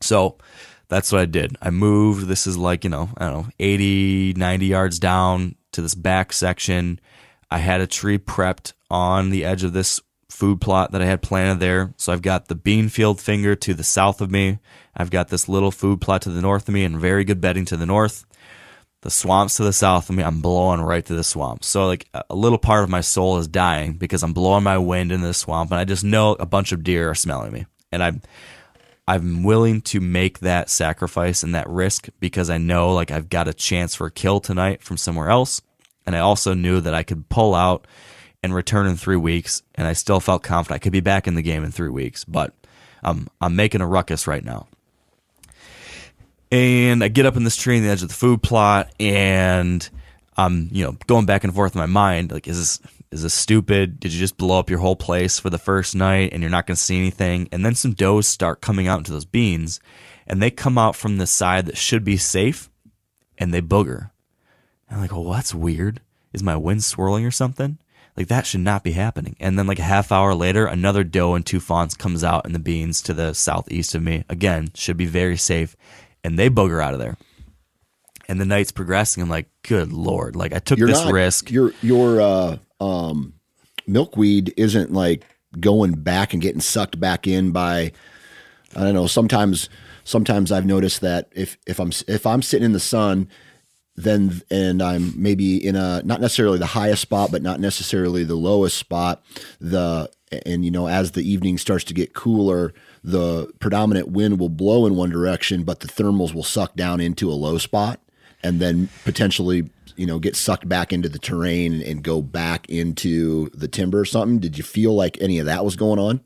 So 0.00 0.38
that's 0.88 1.12
what 1.12 1.20
I 1.20 1.26
did. 1.26 1.56
I 1.60 1.70
moved. 1.70 2.26
This 2.26 2.46
is 2.46 2.56
like, 2.56 2.84
you 2.84 2.90
know, 2.90 3.10
I 3.18 3.30
don't 3.30 3.46
know, 3.46 3.52
80, 3.58 4.34
90 4.34 4.66
yards 4.66 4.98
down 4.98 5.56
to 5.72 5.82
this 5.82 5.94
back 5.94 6.32
section. 6.32 7.00
I 7.50 7.58
had 7.58 7.80
a 7.80 7.86
tree 7.86 8.18
prepped 8.18 8.72
on 8.90 9.30
the 9.30 9.44
edge 9.44 9.64
of 9.64 9.72
this 9.72 10.00
food 10.28 10.60
plot 10.60 10.92
that 10.92 11.02
I 11.02 11.06
had 11.06 11.22
planted 11.22 11.60
there. 11.60 11.94
So 11.96 12.12
I've 12.12 12.22
got 12.22 12.48
the 12.48 12.54
bean 12.54 12.88
field 12.88 13.20
finger 13.20 13.56
to 13.56 13.74
the 13.74 13.84
south 13.84 14.20
of 14.20 14.30
me. 14.30 14.58
I've 14.96 15.10
got 15.10 15.28
this 15.28 15.48
little 15.48 15.70
food 15.70 16.00
plot 16.00 16.22
to 16.22 16.30
the 16.30 16.42
north 16.42 16.68
of 16.68 16.74
me 16.74 16.84
and 16.84 16.98
very 16.98 17.24
good 17.24 17.40
bedding 17.40 17.64
to 17.66 17.76
the 17.76 17.86
north. 17.86 18.24
The 19.02 19.10
swamps 19.10 19.56
to 19.56 19.62
the 19.62 19.72
south 19.72 20.10
of 20.10 20.16
me, 20.16 20.24
I'm 20.24 20.40
blowing 20.40 20.80
right 20.80 21.04
to 21.04 21.14
the 21.14 21.22
swamp. 21.22 21.62
So 21.64 21.86
like 21.86 22.08
a 22.12 22.34
little 22.34 22.58
part 22.58 22.82
of 22.82 22.90
my 22.90 23.00
soul 23.00 23.38
is 23.38 23.46
dying 23.46 23.94
because 23.94 24.22
I'm 24.22 24.32
blowing 24.32 24.64
my 24.64 24.76
wind 24.76 25.12
into 25.12 25.26
the 25.26 25.34
swamp 25.34 25.70
and 25.70 25.80
I 25.80 25.84
just 25.84 26.04
know 26.04 26.32
a 26.32 26.46
bunch 26.46 26.72
of 26.72 26.82
deer 26.82 27.10
are 27.10 27.14
smelling 27.14 27.52
me. 27.52 27.66
And 27.92 28.02
I'm 28.02 28.22
I'm 29.06 29.42
willing 29.42 29.80
to 29.82 30.00
make 30.00 30.40
that 30.40 30.68
sacrifice 30.68 31.42
and 31.42 31.54
that 31.54 31.66
risk 31.70 32.08
because 32.20 32.50
I 32.50 32.58
know 32.58 32.92
like 32.92 33.10
I've 33.10 33.30
got 33.30 33.48
a 33.48 33.54
chance 33.54 33.94
for 33.94 34.08
a 34.08 34.10
kill 34.10 34.40
tonight 34.40 34.82
from 34.82 34.98
somewhere 34.98 35.30
else. 35.30 35.62
And 36.04 36.14
I 36.14 36.18
also 36.18 36.52
knew 36.52 36.80
that 36.82 36.92
I 36.92 37.04
could 37.04 37.28
pull 37.30 37.54
out 37.54 37.86
and 38.42 38.54
return 38.54 38.86
in 38.86 38.96
three 38.96 39.16
weeks. 39.16 39.62
And 39.74 39.86
I 39.86 39.92
still 39.92 40.20
felt 40.20 40.42
confident 40.42 40.76
I 40.76 40.82
could 40.82 40.92
be 40.92 41.00
back 41.00 41.26
in 41.26 41.34
the 41.34 41.42
game 41.42 41.64
in 41.64 41.70
three 41.70 41.88
weeks. 41.88 42.24
But 42.24 42.54
um, 43.02 43.28
I'm 43.40 43.56
making 43.56 43.80
a 43.80 43.86
ruckus 43.86 44.26
right 44.26 44.44
now. 44.44 44.66
And 46.50 47.04
I 47.04 47.08
get 47.08 47.26
up 47.26 47.36
in 47.36 47.44
this 47.44 47.56
tree 47.56 47.76
on 47.76 47.82
the 47.82 47.90
edge 47.90 48.02
of 48.02 48.08
the 48.08 48.14
food 48.14 48.42
plot 48.42 48.90
and 48.98 49.88
I'm, 50.36 50.68
you 50.72 50.84
know, 50.84 50.96
going 51.06 51.26
back 51.26 51.44
and 51.44 51.54
forth 51.54 51.74
in 51.74 51.80
my 51.80 51.86
mind, 51.86 52.32
like, 52.32 52.48
is 52.48 52.58
this 52.58 52.92
is 53.10 53.22
this 53.22 53.34
stupid? 53.34 53.98
Did 54.00 54.12
you 54.12 54.20
just 54.20 54.36
blow 54.36 54.58
up 54.58 54.70
your 54.70 54.78
whole 54.78 54.96
place 54.96 55.38
for 55.38 55.50
the 55.50 55.58
first 55.58 55.94
night 55.94 56.30
and 56.32 56.42
you're 56.42 56.50
not 56.50 56.66
gonna 56.66 56.76
see 56.76 56.96
anything? 56.96 57.48
And 57.52 57.64
then 57.64 57.74
some 57.74 57.92
does 57.92 58.26
start 58.26 58.60
coming 58.60 58.86
out 58.86 58.98
into 58.98 59.12
those 59.12 59.24
beans 59.24 59.80
and 60.26 60.40
they 60.40 60.50
come 60.50 60.78
out 60.78 60.94
from 60.94 61.18
the 61.18 61.26
side 61.26 61.66
that 61.66 61.76
should 61.76 62.04
be 62.04 62.16
safe 62.16 62.70
and 63.36 63.52
they 63.52 63.60
booger. 63.60 64.10
And 64.88 64.96
I'm 64.96 65.00
like, 65.00 65.12
well, 65.12 65.32
that's 65.32 65.54
weird. 65.54 66.00
Is 66.32 66.42
my 66.42 66.56
wind 66.56 66.84
swirling 66.84 67.24
or 67.26 67.30
something? 67.30 67.78
Like 68.18 68.26
that 68.26 68.46
should 68.46 68.62
not 68.62 68.82
be 68.82 68.90
happening. 68.90 69.36
And 69.38 69.56
then 69.56 69.68
like 69.68 69.78
a 69.78 69.84
half 69.84 70.10
hour 70.10 70.34
later, 70.34 70.66
another 70.66 71.04
doe 71.04 71.34
and 71.34 71.46
two 71.46 71.60
fawns 71.60 71.94
comes 71.94 72.24
out 72.24 72.46
in 72.46 72.52
the 72.52 72.58
beans 72.58 73.00
to 73.02 73.14
the 73.14 73.32
southeast 73.32 73.94
of 73.94 74.02
me. 74.02 74.24
Again, 74.28 74.70
should 74.74 74.96
be 74.96 75.06
very 75.06 75.36
safe. 75.36 75.76
And 76.24 76.36
they 76.36 76.50
booger 76.50 76.82
out 76.82 76.94
of 76.94 76.98
there. 76.98 77.16
And 78.28 78.40
the 78.40 78.44
night's 78.44 78.72
progressing. 78.72 79.22
I'm 79.22 79.28
like, 79.28 79.48
good 79.62 79.92
lord. 79.92 80.34
Like 80.34 80.52
I 80.52 80.58
took 80.58 80.80
You're 80.80 80.88
this 80.88 81.04
not 81.04 81.12
risk. 81.12 81.52
Your 81.52 81.72
your 81.80 82.20
uh, 82.20 82.56
um, 82.80 83.34
milkweed 83.86 84.52
isn't 84.56 84.92
like 84.92 85.24
going 85.60 85.92
back 85.92 86.32
and 86.32 86.42
getting 86.42 86.60
sucked 86.60 86.98
back 86.98 87.28
in 87.28 87.52
by. 87.52 87.92
I 88.74 88.80
don't 88.80 88.94
know. 88.94 89.06
Sometimes 89.06 89.68
sometimes 90.02 90.50
I've 90.50 90.66
noticed 90.66 91.02
that 91.02 91.28
if 91.36 91.56
if 91.68 91.78
I'm 91.78 91.92
if 92.08 92.26
I'm 92.26 92.42
sitting 92.42 92.66
in 92.66 92.72
the 92.72 92.80
sun, 92.80 93.28
then 94.02 94.40
and 94.50 94.82
I'm 94.82 95.12
maybe 95.20 95.56
in 95.56 95.74
a 95.74 96.02
not 96.04 96.20
necessarily 96.20 96.58
the 96.58 96.66
highest 96.66 97.02
spot, 97.02 97.30
but 97.32 97.42
not 97.42 97.60
necessarily 97.60 98.24
the 98.24 98.36
lowest 98.36 98.76
spot. 98.76 99.22
The 99.60 100.10
and 100.46 100.64
you 100.64 100.70
know 100.70 100.88
as 100.88 101.12
the 101.12 101.28
evening 101.28 101.58
starts 101.58 101.84
to 101.84 101.94
get 101.94 102.14
cooler, 102.14 102.72
the 103.02 103.52
predominant 103.58 104.08
wind 104.08 104.38
will 104.38 104.48
blow 104.48 104.86
in 104.86 104.94
one 104.94 105.10
direction, 105.10 105.64
but 105.64 105.80
the 105.80 105.88
thermals 105.88 106.32
will 106.32 106.44
suck 106.44 106.76
down 106.76 107.00
into 107.00 107.30
a 107.30 107.34
low 107.34 107.58
spot, 107.58 108.00
and 108.42 108.60
then 108.60 108.88
potentially 109.04 109.68
you 109.96 110.06
know 110.06 110.20
get 110.20 110.36
sucked 110.36 110.68
back 110.68 110.92
into 110.92 111.08
the 111.08 111.18
terrain 111.18 111.82
and, 111.82 112.04
go 112.04 112.22
back 112.22 112.68
into 112.68 113.50
the 113.50 113.68
timber 113.68 114.00
or 114.00 114.04
something. 114.04 114.38
Did 114.38 114.56
you 114.56 114.64
feel 114.64 114.94
like 114.94 115.18
any 115.20 115.40
of 115.40 115.46
that 115.46 115.64
was 115.64 115.74
going 115.74 115.98
on? 115.98 116.20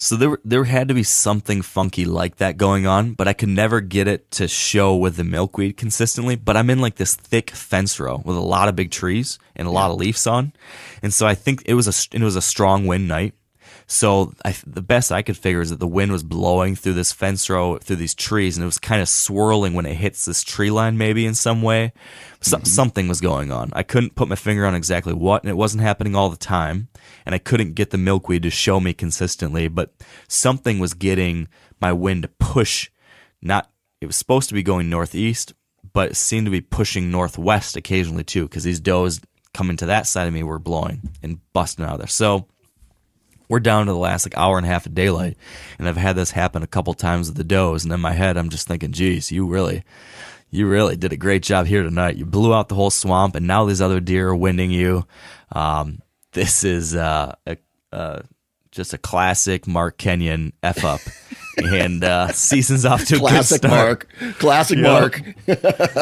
So 0.00 0.14
there, 0.14 0.38
there 0.44 0.62
had 0.62 0.86
to 0.88 0.94
be 0.94 1.02
something 1.02 1.60
funky 1.60 2.04
like 2.04 2.36
that 2.36 2.56
going 2.56 2.86
on, 2.86 3.14
but 3.14 3.26
I 3.26 3.32
could 3.32 3.48
never 3.48 3.80
get 3.80 4.06
it 4.06 4.30
to 4.32 4.46
show 4.46 4.94
with 4.94 5.16
the 5.16 5.24
milkweed 5.24 5.76
consistently. 5.76 6.36
But 6.36 6.56
I'm 6.56 6.70
in 6.70 6.78
like 6.78 6.94
this 6.94 7.16
thick 7.16 7.50
fence 7.50 7.98
row 7.98 8.22
with 8.24 8.36
a 8.36 8.40
lot 8.40 8.68
of 8.68 8.76
big 8.76 8.92
trees 8.92 9.40
and 9.56 9.66
a 9.66 9.72
lot 9.72 9.90
of 9.90 9.96
leaves 9.96 10.24
on, 10.24 10.52
and 11.02 11.12
so 11.12 11.26
I 11.26 11.34
think 11.34 11.62
it 11.66 11.74
was 11.74 11.88
a 11.88 12.16
it 12.16 12.22
was 12.22 12.36
a 12.36 12.42
strong 12.42 12.86
wind 12.86 13.08
night. 13.08 13.34
So 13.90 14.34
I, 14.44 14.54
the 14.66 14.82
best 14.82 15.10
I 15.10 15.22
could 15.22 15.38
figure 15.38 15.62
is 15.62 15.70
that 15.70 15.80
the 15.80 15.86
wind 15.86 16.12
was 16.12 16.22
blowing 16.22 16.76
through 16.76 16.92
this 16.92 17.10
fence 17.10 17.48
row, 17.48 17.78
through 17.78 17.96
these 17.96 18.14
trees, 18.14 18.56
and 18.56 18.62
it 18.62 18.66
was 18.66 18.78
kind 18.78 19.00
of 19.00 19.08
swirling 19.08 19.72
when 19.72 19.86
it 19.86 19.94
hits 19.94 20.26
this 20.26 20.42
tree 20.42 20.70
line, 20.70 20.98
maybe 20.98 21.24
in 21.24 21.34
some 21.34 21.62
way. 21.62 21.94
So, 22.42 22.58
mm-hmm. 22.58 22.66
Something 22.66 23.08
was 23.08 23.22
going 23.22 23.50
on. 23.50 23.70
I 23.72 23.82
couldn't 23.82 24.14
put 24.14 24.28
my 24.28 24.36
finger 24.36 24.66
on 24.66 24.74
exactly 24.74 25.14
what, 25.14 25.42
and 25.42 25.50
it 25.50 25.56
wasn't 25.56 25.82
happening 25.82 26.14
all 26.14 26.28
the 26.28 26.36
time. 26.36 26.88
And 27.24 27.34
I 27.34 27.38
couldn't 27.38 27.74
get 27.74 27.88
the 27.88 27.96
milkweed 27.96 28.42
to 28.42 28.50
show 28.50 28.78
me 28.78 28.92
consistently, 28.92 29.68
but 29.68 29.94
something 30.28 30.78
was 30.78 30.92
getting 30.92 31.48
my 31.80 31.94
wind 31.94 32.22
to 32.22 32.28
push. 32.28 32.90
Not, 33.40 33.70
it 34.02 34.06
was 34.06 34.16
supposed 34.16 34.50
to 34.50 34.54
be 34.54 34.62
going 34.62 34.90
northeast, 34.90 35.54
but 35.94 36.10
it 36.10 36.16
seemed 36.16 36.44
to 36.44 36.50
be 36.50 36.60
pushing 36.60 37.10
northwest 37.10 37.74
occasionally 37.74 38.24
too, 38.24 38.42
because 38.42 38.64
these 38.64 38.80
does 38.80 39.22
coming 39.54 39.78
to 39.78 39.86
that 39.86 40.06
side 40.06 40.28
of 40.28 40.34
me 40.34 40.42
were 40.42 40.58
blowing 40.58 41.00
and 41.22 41.40
busting 41.54 41.86
out 41.86 41.92
of 41.92 41.98
there. 41.98 42.06
So 42.06 42.48
we're 43.48 43.60
down 43.60 43.86
to 43.86 43.92
the 43.92 43.98
last 43.98 44.26
like 44.26 44.36
hour 44.36 44.56
and 44.56 44.66
a 44.66 44.68
half 44.68 44.86
of 44.86 44.94
daylight, 44.94 45.36
and 45.78 45.88
I've 45.88 45.96
had 45.96 46.16
this 46.16 46.30
happen 46.32 46.62
a 46.62 46.66
couple 46.66 46.94
times 46.94 47.28
with 47.28 47.36
the 47.36 47.44
does, 47.44 47.84
and 47.84 47.92
in 47.92 48.00
my 48.00 48.12
head 48.12 48.36
I'm 48.36 48.50
just 48.50 48.68
thinking, 48.68 48.92
geez, 48.92 49.30
you 49.32 49.46
really, 49.46 49.84
you 50.50 50.66
really 50.66 50.96
did 50.96 51.12
a 51.12 51.16
great 51.16 51.42
job 51.42 51.66
here 51.66 51.82
tonight. 51.82 52.16
You 52.16 52.24
blew 52.26 52.54
out 52.54 52.68
the 52.68 52.74
whole 52.74 52.90
swamp, 52.90 53.34
and 53.34 53.46
now 53.46 53.64
these 53.64 53.80
other 53.82 54.00
deer 54.00 54.28
are 54.28 54.36
winding 54.36 54.70
you. 54.70 55.06
Um, 55.52 56.00
this 56.32 56.62
is 56.64 56.94
uh, 56.94 57.34
a, 57.46 57.56
uh, 57.92 58.20
just 58.70 58.92
a 58.92 58.98
classic 58.98 59.66
Mark 59.66 59.96
Kenyon 59.98 60.52
f 60.62 60.84
up, 60.84 61.00
and 61.56 62.04
uh, 62.04 62.28
season's 62.32 62.84
off 62.84 63.04
to 63.06 63.16
a 63.16 63.18
Classic 63.18 63.62
good 63.62 63.68
start 63.70 64.06
Mark. 64.20 64.34
Classic 64.38 64.78
Yeah. 64.78 64.82
Mark. 64.82 65.22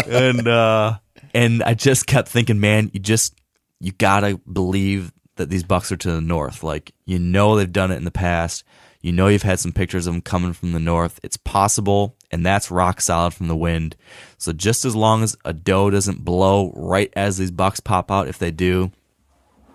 and 0.09 0.49
uh 0.49 0.99
and 1.34 1.62
I 1.62 1.74
just 1.74 2.07
kept 2.07 2.28
thinking, 2.28 2.61
man, 2.61 2.90
you 2.92 3.01
just 3.01 3.34
you 3.78 3.92
gotta 3.92 4.38
believe 4.51 5.12
that 5.37 5.51
these 5.51 5.62
bucks 5.62 5.93
are 5.93 5.97
to 5.97 6.12
the 6.12 6.20
north. 6.20 6.62
Like 6.62 6.93
you 7.05 7.18
know 7.18 7.57
they've 7.57 7.70
done 7.70 7.91
it 7.91 7.97
in 7.97 8.05
the 8.05 8.11
past. 8.11 8.64
You 9.01 9.12
know 9.12 9.28
you've 9.28 9.43
had 9.43 9.61
some 9.61 9.72
pictures 9.72 10.07
of 10.07 10.14
them 10.14 10.22
coming 10.22 10.53
from 10.53 10.72
the 10.72 10.80
north. 10.80 11.20
It's 11.22 11.37
possible, 11.37 12.16
and 12.30 12.45
that's 12.45 12.70
rock 12.70 13.01
solid 13.01 13.34
from 13.34 13.47
the 13.49 13.57
wind. 13.57 13.95
So 14.39 14.53
just 14.53 14.84
as 14.84 14.97
long 14.97 15.22
as 15.22 15.37
a 15.45 15.53
doe 15.53 15.91
doesn't 15.91 16.24
blow 16.24 16.72
right 16.74 17.12
as 17.14 17.37
these 17.37 17.53
bucks 17.53 17.78
pop 17.78 18.11
out, 18.11 18.28
if 18.28 18.39
they 18.39 18.51
do, 18.51 18.91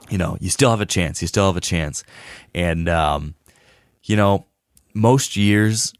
you 0.09 0.17
know, 0.17 0.37
you 0.41 0.49
still 0.49 0.71
have 0.71 0.81
a 0.81 0.85
chance. 0.85 1.21
You 1.21 1.27
still 1.27 1.47
have 1.47 1.57
a 1.57 1.61
chance. 1.61 2.03
And 2.53 2.89
um, 2.89 3.35
you 4.03 4.15
know, 4.15 4.45
most 4.93 5.37
years 5.37 5.93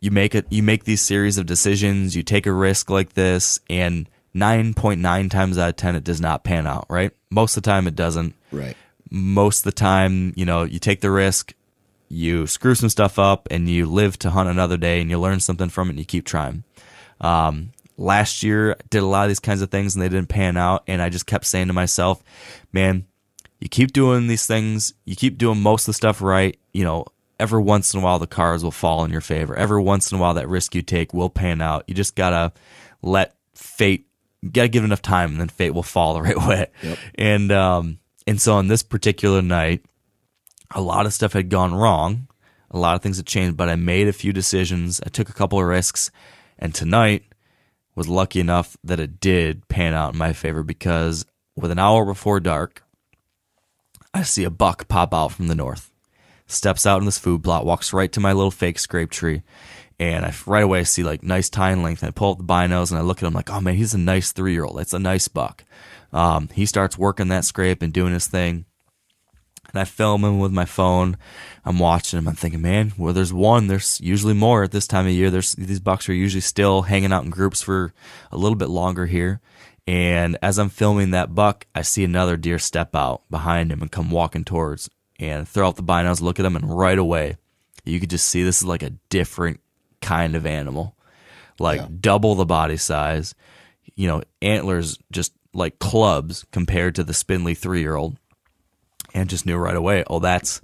you 0.00 0.10
make 0.10 0.34
it 0.34 0.46
you 0.50 0.62
make 0.62 0.84
these 0.84 1.02
series 1.02 1.38
of 1.38 1.46
decisions, 1.46 2.16
you 2.16 2.22
take 2.22 2.46
a 2.46 2.52
risk 2.52 2.90
like 2.90 3.14
this, 3.14 3.58
and 3.68 4.08
nine 4.32 4.74
point 4.74 5.00
nine 5.00 5.28
times 5.28 5.58
out 5.58 5.70
of 5.70 5.76
ten 5.76 5.94
it 5.94 6.04
does 6.04 6.20
not 6.20 6.44
pan 6.44 6.66
out, 6.66 6.86
right? 6.88 7.12
Most 7.30 7.56
of 7.56 7.62
the 7.62 7.70
time 7.70 7.86
it 7.86 7.96
doesn't. 7.96 8.34
Right. 8.52 8.76
Most 9.10 9.60
of 9.60 9.64
the 9.64 9.72
time, 9.72 10.32
you 10.36 10.44
know, 10.44 10.64
you 10.64 10.78
take 10.78 11.00
the 11.00 11.10
risk, 11.10 11.54
you 12.08 12.46
screw 12.46 12.74
some 12.74 12.88
stuff 12.88 13.18
up, 13.18 13.48
and 13.50 13.68
you 13.68 13.86
live 13.86 14.18
to 14.20 14.30
hunt 14.30 14.48
another 14.48 14.76
day, 14.76 15.00
and 15.00 15.10
you 15.10 15.18
learn 15.18 15.40
something 15.40 15.68
from 15.68 15.88
it, 15.88 15.90
and 15.90 15.98
you 15.98 16.04
keep 16.04 16.24
trying. 16.24 16.64
Um, 17.20 17.72
last 17.96 18.42
year, 18.42 18.72
I 18.72 18.76
did 18.90 19.02
a 19.02 19.06
lot 19.06 19.24
of 19.24 19.30
these 19.30 19.40
kinds 19.40 19.62
of 19.62 19.70
things, 19.70 19.94
and 19.94 20.02
they 20.02 20.08
didn't 20.08 20.28
pan 20.28 20.56
out, 20.56 20.84
and 20.86 21.02
I 21.02 21.08
just 21.08 21.26
kept 21.26 21.46
saying 21.46 21.68
to 21.68 21.72
myself, 21.72 22.22
"Man, 22.72 23.06
you 23.60 23.68
keep 23.68 23.92
doing 23.92 24.26
these 24.26 24.46
things, 24.46 24.94
you 25.04 25.16
keep 25.16 25.38
doing 25.38 25.60
most 25.60 25.82
of 25.82 25.86
the 25.86 25.94
stuff 25.94 26.22
right, 26.22 26.58
you 26.72 26.84
know, 26.84 27.06
every 27.40 27.60
once 27.60 27.94
in 27.94 28.00
a 28.00 28.02
while 28.02 28.18
the 28.18 28.26
cards 28.26 28.64
will 28.64 28.70
fall 28.70 29.04
in 29.04 29.10
your 29.10 29.20
favor. 29.20 29.54
Every 29.56 29.80
once 29.80 30.10
in 30.10 30.18
a 30.18 30.20
while 30.20 30.34
that 30.34 30.48
risk 30.48 30.74
you 30.74 30.82
take 30.82 31.14
will 31.14 31.30
pan 31.30 31.60
out. 31.60 31.84
You 31.86 31.94
just 31.94 32.14
gotta 32.14 32.52
let 33.02 33.34
fate 33.54 34.06
you 34.42 34.50
gotta 34.50 34.68
give 34.68 34.82
it 34.82 34.86
enough 34.86 35.02
time 35.02 35.32
and 35.32 35.40
then 35.40 35.48
fate 35.48 35.74
will 35.74 35.82
fall 35.82 36.14
the 36.14 36.22
right 36.28 36.36
way. 36.36 36.66
And 37.14 37.52
um 37.52 37.98
and 38.28 38.40
so 38.40 38.54
on 38.54 38.68
this 38.68 38.82
particular 38.82 39.40
night, 39.40 39.84
a 40.70 40.82
lot 40.82 41.06
of 41.06 41.14
stuff 41.14 41.32
had 41.32 41.48
gone 41.48 41.74
wrong. 41.74 42.28
A 42.70 42.78
lot 42.78 42.94
of 42.94 43.00
things 43.00 43.16
had 43.16 43.26
changed, 43.26 43.56
but 43.56 43.70
I 43.70 43.76
made 43.76 44.06
a 44.06 44.12
few 44.12 44.34
decisions. 44.34 45.00
I 45.04 45.08
took 45.08 45.30
a 45.30 45.34
couple 45.34 45.58
of 45.58 45.64
risks, 45.64 46.10
and 46.58 46.74
tonight 46.74 47.24
was 47.94 48.06
lucky 48.06 48.38
enough 48.38 48.76
that 48.84 49.00
it 49.00 49.18
did 49.18 49.66
pan 49.68 49.94
out 49.94 50.12
in 50.12 50.18
my 50.18 50.34
favor 50.34 50.62
because 50.62 51.24
with 51.56 51.70
an 51.70 51.78
hour 51.78 52.04
before 52.04 52.38
dark, 52.38 52.84
I 54.12 54.24
see 54.24 54.44
a 54.44 54.50
buck 54.50 54.88
pop 54.88 55.14
out 55.14 55.32
from 55.32 55.48
the 55.48 55.54
north. 55.54 55.90
Steps 56.46 56.84
out 56.84 57.00
in 57.00 57.06
this 57.06 57.18
food 57.18 57.42
plot, 57.42 57.64
walks 57.64 57.94
right 57.94 58.12
to 58.12 58.20
my 58.20 58.34
little 58.34 58.50
fake 58.50 58.78
scrape 58.78 59.10
tree, 59.10 59.42
and 59.98 60.26
I 60.26 60.34
right 60.46 60.64
away 60.64 60.80
I 60.80 60.82
see 60.82 61.02
like 61.02 61.22
nice 61.22 61.48
tine 61.48 61.82
length. 61.82 62.02
And 62.02 62.08
I 62.08 62.12
pull 62.12 62.32
up 62.32 62.38
the 62.38 62.44
binos 62.44 62.90
and 62.90 62.98
I 62.98 63.02
look 63.02 63.22
at 63.22 63.26
him 63.26 63.32
like, 63.32 63.50
oh 63.50 63.62
man, 63.62 63.74
he's 63.74 63.94
a 63.94 63.98
nice 63.98 64.32
three 64.32 64.52
year 64.52 64.64
old. 64.64 64.78
That's 64.78 64.92
a 64.92 64.98
nice 64.98 65.28
buck. 65.28 65.64
Um, 66.12 66.48
he 66.52 66.66
starts 66.66 66.98
working 66.98 67.28
that 67.28 67.44
scrape 67.44 67.82
and 67.82 67.92
doing 67.92 68.12
his 68.12 68.26
thing. 68.26 68.64
And 69.70 69.80
I 69.80 69.84
film 69.84 70.24
him 70.24 70.38
with 70.38 70.52
my 70.52 70.64
phone. 70.64 71.18
I'm 71.64 71.78
watching 71.78 72.18
him. 72.18 72.28
I'm 72.28 72.34
thinking, 72.34 72.62
man, 72.62 72.92
well, 72.96 73.12
there's 73.12 73.34
one. 73.34 73.66
There's 73.66 74.00
usually 74.00 74.32
more 74.32 74.62
at 74.62 74.70
this 74.70 74.86
time 74.86 75.06
of 75.06 75.12
year. 75.12 75.30
There's 75.30 75.52
these 75.52 75.80
bucks 75.80 76.08
are 76.08 76.14
usually 76.14 76.40
still 76.40 76.82
hanging 76.82 77.12
out 77.12 77.24
in 77.24 77.30
groups 77.30 77.60
for 77.60 77.92
a 78.32 78.38
little 78.38 78.56
bit 78.56 78.70
longer 78.70 79.04
here. 79.04 79.40
And 79.86 80.38
as 80.42 80.58
I'm 80.58 80.70
filming 80.70 81.10
that 81.10 81.34
buck, 81.34 81.66
I 81.74 81.82
see 81.82 82.04
another 82.04 82.36
deer 82.36 82.58
step 82.58 82.94
out 82.94 83.22
behind 83.30 83.70
him 83.70 83.82
and 83.82 83.90
come 83.90 84.10
walking 84.10 84.44
towards 84.44 84.90
and 85.18 85.48
throw 85.48 85.68
out 85.68 85.76
the 85.76 85.82
binos, 85.82 86.20
look 86.20 86.38
at 86.38 86.46
him, 86.46 86.56
and 86.56 86.78
right 86.78 86.98
away, 86.98 87.36
you 87.84 87.98
could 87.98 88.10
just 88.10 88.28
see 88.28 88.42
this 88.42 88.58
is 88.58 88.68
like 88.68 88.82
a 88.82 88.90
different 89.08 89.60
kind 90.00 90.36
of 90.36 90.46
animal, 90.46 90.94
like 91.58 92.00
double 92.00 92.34
the 92.34 92.44
body 92.44 92.76
size. 92.76 93.34
You 93.94 94.08
know, 94.08 94.22
antlers 94.42 94.98
just 95.10 95.32
like 95.52 95.78
clubs 95.78 96.44
compared 96.52 96.94
to 96.94 97.04
the 97.04 97.14
spindly 97.14 97.54
three 97.54 97.80
year 97.80 97.96
old 97.96 98.18
and 99.14 99.30
just 99.30 99.46
knew 99.46 99.56
right 99.56 99.76
away, 99.76 100.04
oh, 100.08 100.18
that's 100.18 100.60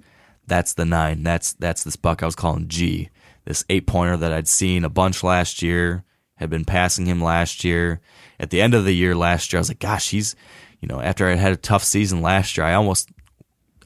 that's 0.47 0.74
the 0.74 0.85
nine. 0.85 1.22
That's 1.22 1.55
that's 1.55 1.85
this 1.85 1.97
buck 1.97 2.22
I 2.22 2.26
was 2.26 2.37
calling 2.37 2.68
G. 2.68 3.11
This 3.45 3.64
eight 3.68 3.87
pointer 3.87 4.16
that 4.16 4.32
I'd 4.32 4.49
seen 4.49 4.85
a 4.85 4.91
bunch 4.91 5.22
last 5.22 5.62
year, 5.62 6.05
had 6.37 6.51
been 6.51 6.64
passing 6.64 7.07
him 7.07 7.22
last 7.22 7.64
year. 7.64 8.01
At 8.41 8.51
the 8.51 8.61
end 8.61 8.74
of 8.74 8.85
the 8.85 8.95
year 8.95 9.14
last 9.14 9.53
year, 9.53 9.59
I 9.59 9.61
was 9.61 9.70
like, 9.70 9.78
gosh, 9.78 10.11
he's 10.11 10.35
you 10.80 10.89
know, 10.89 11.01
after 11.01 11.26
I 11.26 11.35
had 11.37 11.53
a 11.53 11.57
tough 11.57 11.82
season 11.82 12.20
last 12.20 12.57
year, 12.57 12.66
I 12.66 12.74
almost 12.74 13.09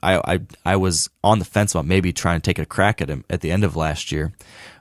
I 0.02 0.16
I 0.16 0.40
I 0.64 0.76
was 0.76 1.08
on 1.22 1.38
the 1.38 1.44
fence 1.44 1.72
about 1.72 1.86
maybe 1.86 2.12
trying 2.12 2.40
to 2.40 2.44
take 2.44 2.58
a 2.58 2.66
crack 2.66 3.00
at 3.00 3.08
him 3.08 3.24
at 3.30 3.40
the 3.40 3.52
end 3.52 3.64
of 3.64 3.76
last 3.76 4.10
year, 4.10 4.32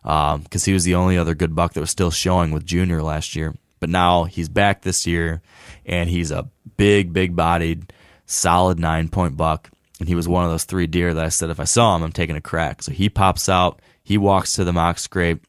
um, 0.03 0.41
because 0.41 0.65
he 0.65 0.73
was 0.73 0.83
the 0.83 0.95
only 0.95 1.17
other 1.17 1.35
good 1.35 1.55
buck 1.55 1.73
that 1.73 1.79
was 1.79 1.91
still 1.91 2.11
showing 2.11 2.51
with 2.51 2.65
Junior 2.65 3.03
last 3.03 3.35
year. 3.35 3.53
But 3.79 3.89
now 3.89 4.23
he's 4.23 4.49
back 4.49 4.81
this 4.81 5.05
year, 5.05 5.43
and 5.87 6.09
he's 6.09 6.31
a 6.31 6.49
big, 6.75 7.13
big 7.13 7.35
bodied, 7.35 7.91
solid 8.25 8.79
nine 8.79 9.09
point 9.09 9.37
buck. 9.37 9.69
And 9.99 10.07
he 10.07 10.15
was 10.15 10.27
one 10.27 10.45
of 10.45 10.51
those 10.51 10.65
three 10.65 10.85
deer 10.85 11.13
that 11.13 11.25
I 11.25 11.29
said 11.29 11.49
if 11.49 11.59
I 11.59 11.63
saw 11.63 11.95
him, 11.95 12.03
I'm 12.03 12.11
taking 12.11 12.35
a 12.35 12.41
crack. 12.41 12.83
So 12.83 12.91
he 12.91 13.09
pops 13.09 13.49
out, 13.49 13.81
he 14.03 14.17
walks 14.17 14.53
to 14.53 14.63
the 14.63 14.73
mock 14.73 14.99
scrape, 14.99 15.43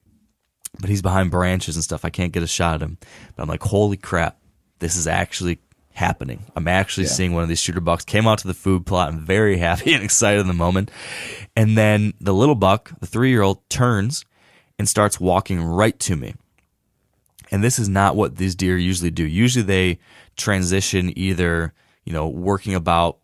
but 0.80 0.89
he's 0.89 1.03
behind 1.03 1.30
branches 1.30 1.76
and 1.76 1.84
stuff. 1.84 2.05
I 2.05 2.11
can't 2.11 2.32
get 2.32 2.43
a 2.43 2.47
shot 2.47 2.76
at 2.76 2.82
him. 2.82 2.97
But 3.36 3.43
I'm 3.43 3.49
like, 3.49 3.62
holy 3.62 3.99
crap, 3.99 4.39
this 4.78 4.97
is 4.97 5.07
actually 5.07 5.59
happening. 5.93 6.45
I'm 6.55 6.68
actually 6.68 7.07
seeing 7.07 7.34
one 7.34 7.43
of 7.43 7.49
these 7.49 7.61
shooter 7.61 7.80
bucks. 7.80 8.05
Came 8.05 8.26
out 8.26 8.39
to 8.39 8.47
the 8.47 8.55
food 8.55 8.86
plot. 8.86 9.09
I'm 9.09 9.20
very 9.20 9.59
happy 9.59 9.93
and 9.93 10.05
excited 10.05 10.41
in 10.41 10.47
the 10.47 10.55
moment. 10.55 10.91
And 11.57 11.76
then 11.76 12.14
the 12.20 12.32
little 12.32 12.55
buck, 12.55 12.93
the 13.01 13.07
three 13.07 13.30
year 13.30 13.43
old, 13.43 13.68
turns 13.68 14.24
and 14.78 14.89
starts 14.89 15.20
walking 15.20 15.62
right 15.62 15.99
to 16.01 16.16
me. 16.16 16.34
And 17.51 17.62
this 17.62 17.78
is 17.78 17.88
not 17.88 18.16
what 18.16 18.36
these 18.36 18.55
deer 18.55 18.76
usually 18.76 19.11
do. 19.11 19.24
Usually 19.24 19.64
they 19.64 19.99
transition 20.36 21.16
either, 21.16 21.72
you 22.05 22.12
know, 22.12 22.28
working 22.28 22.74
about, 22.74 23.18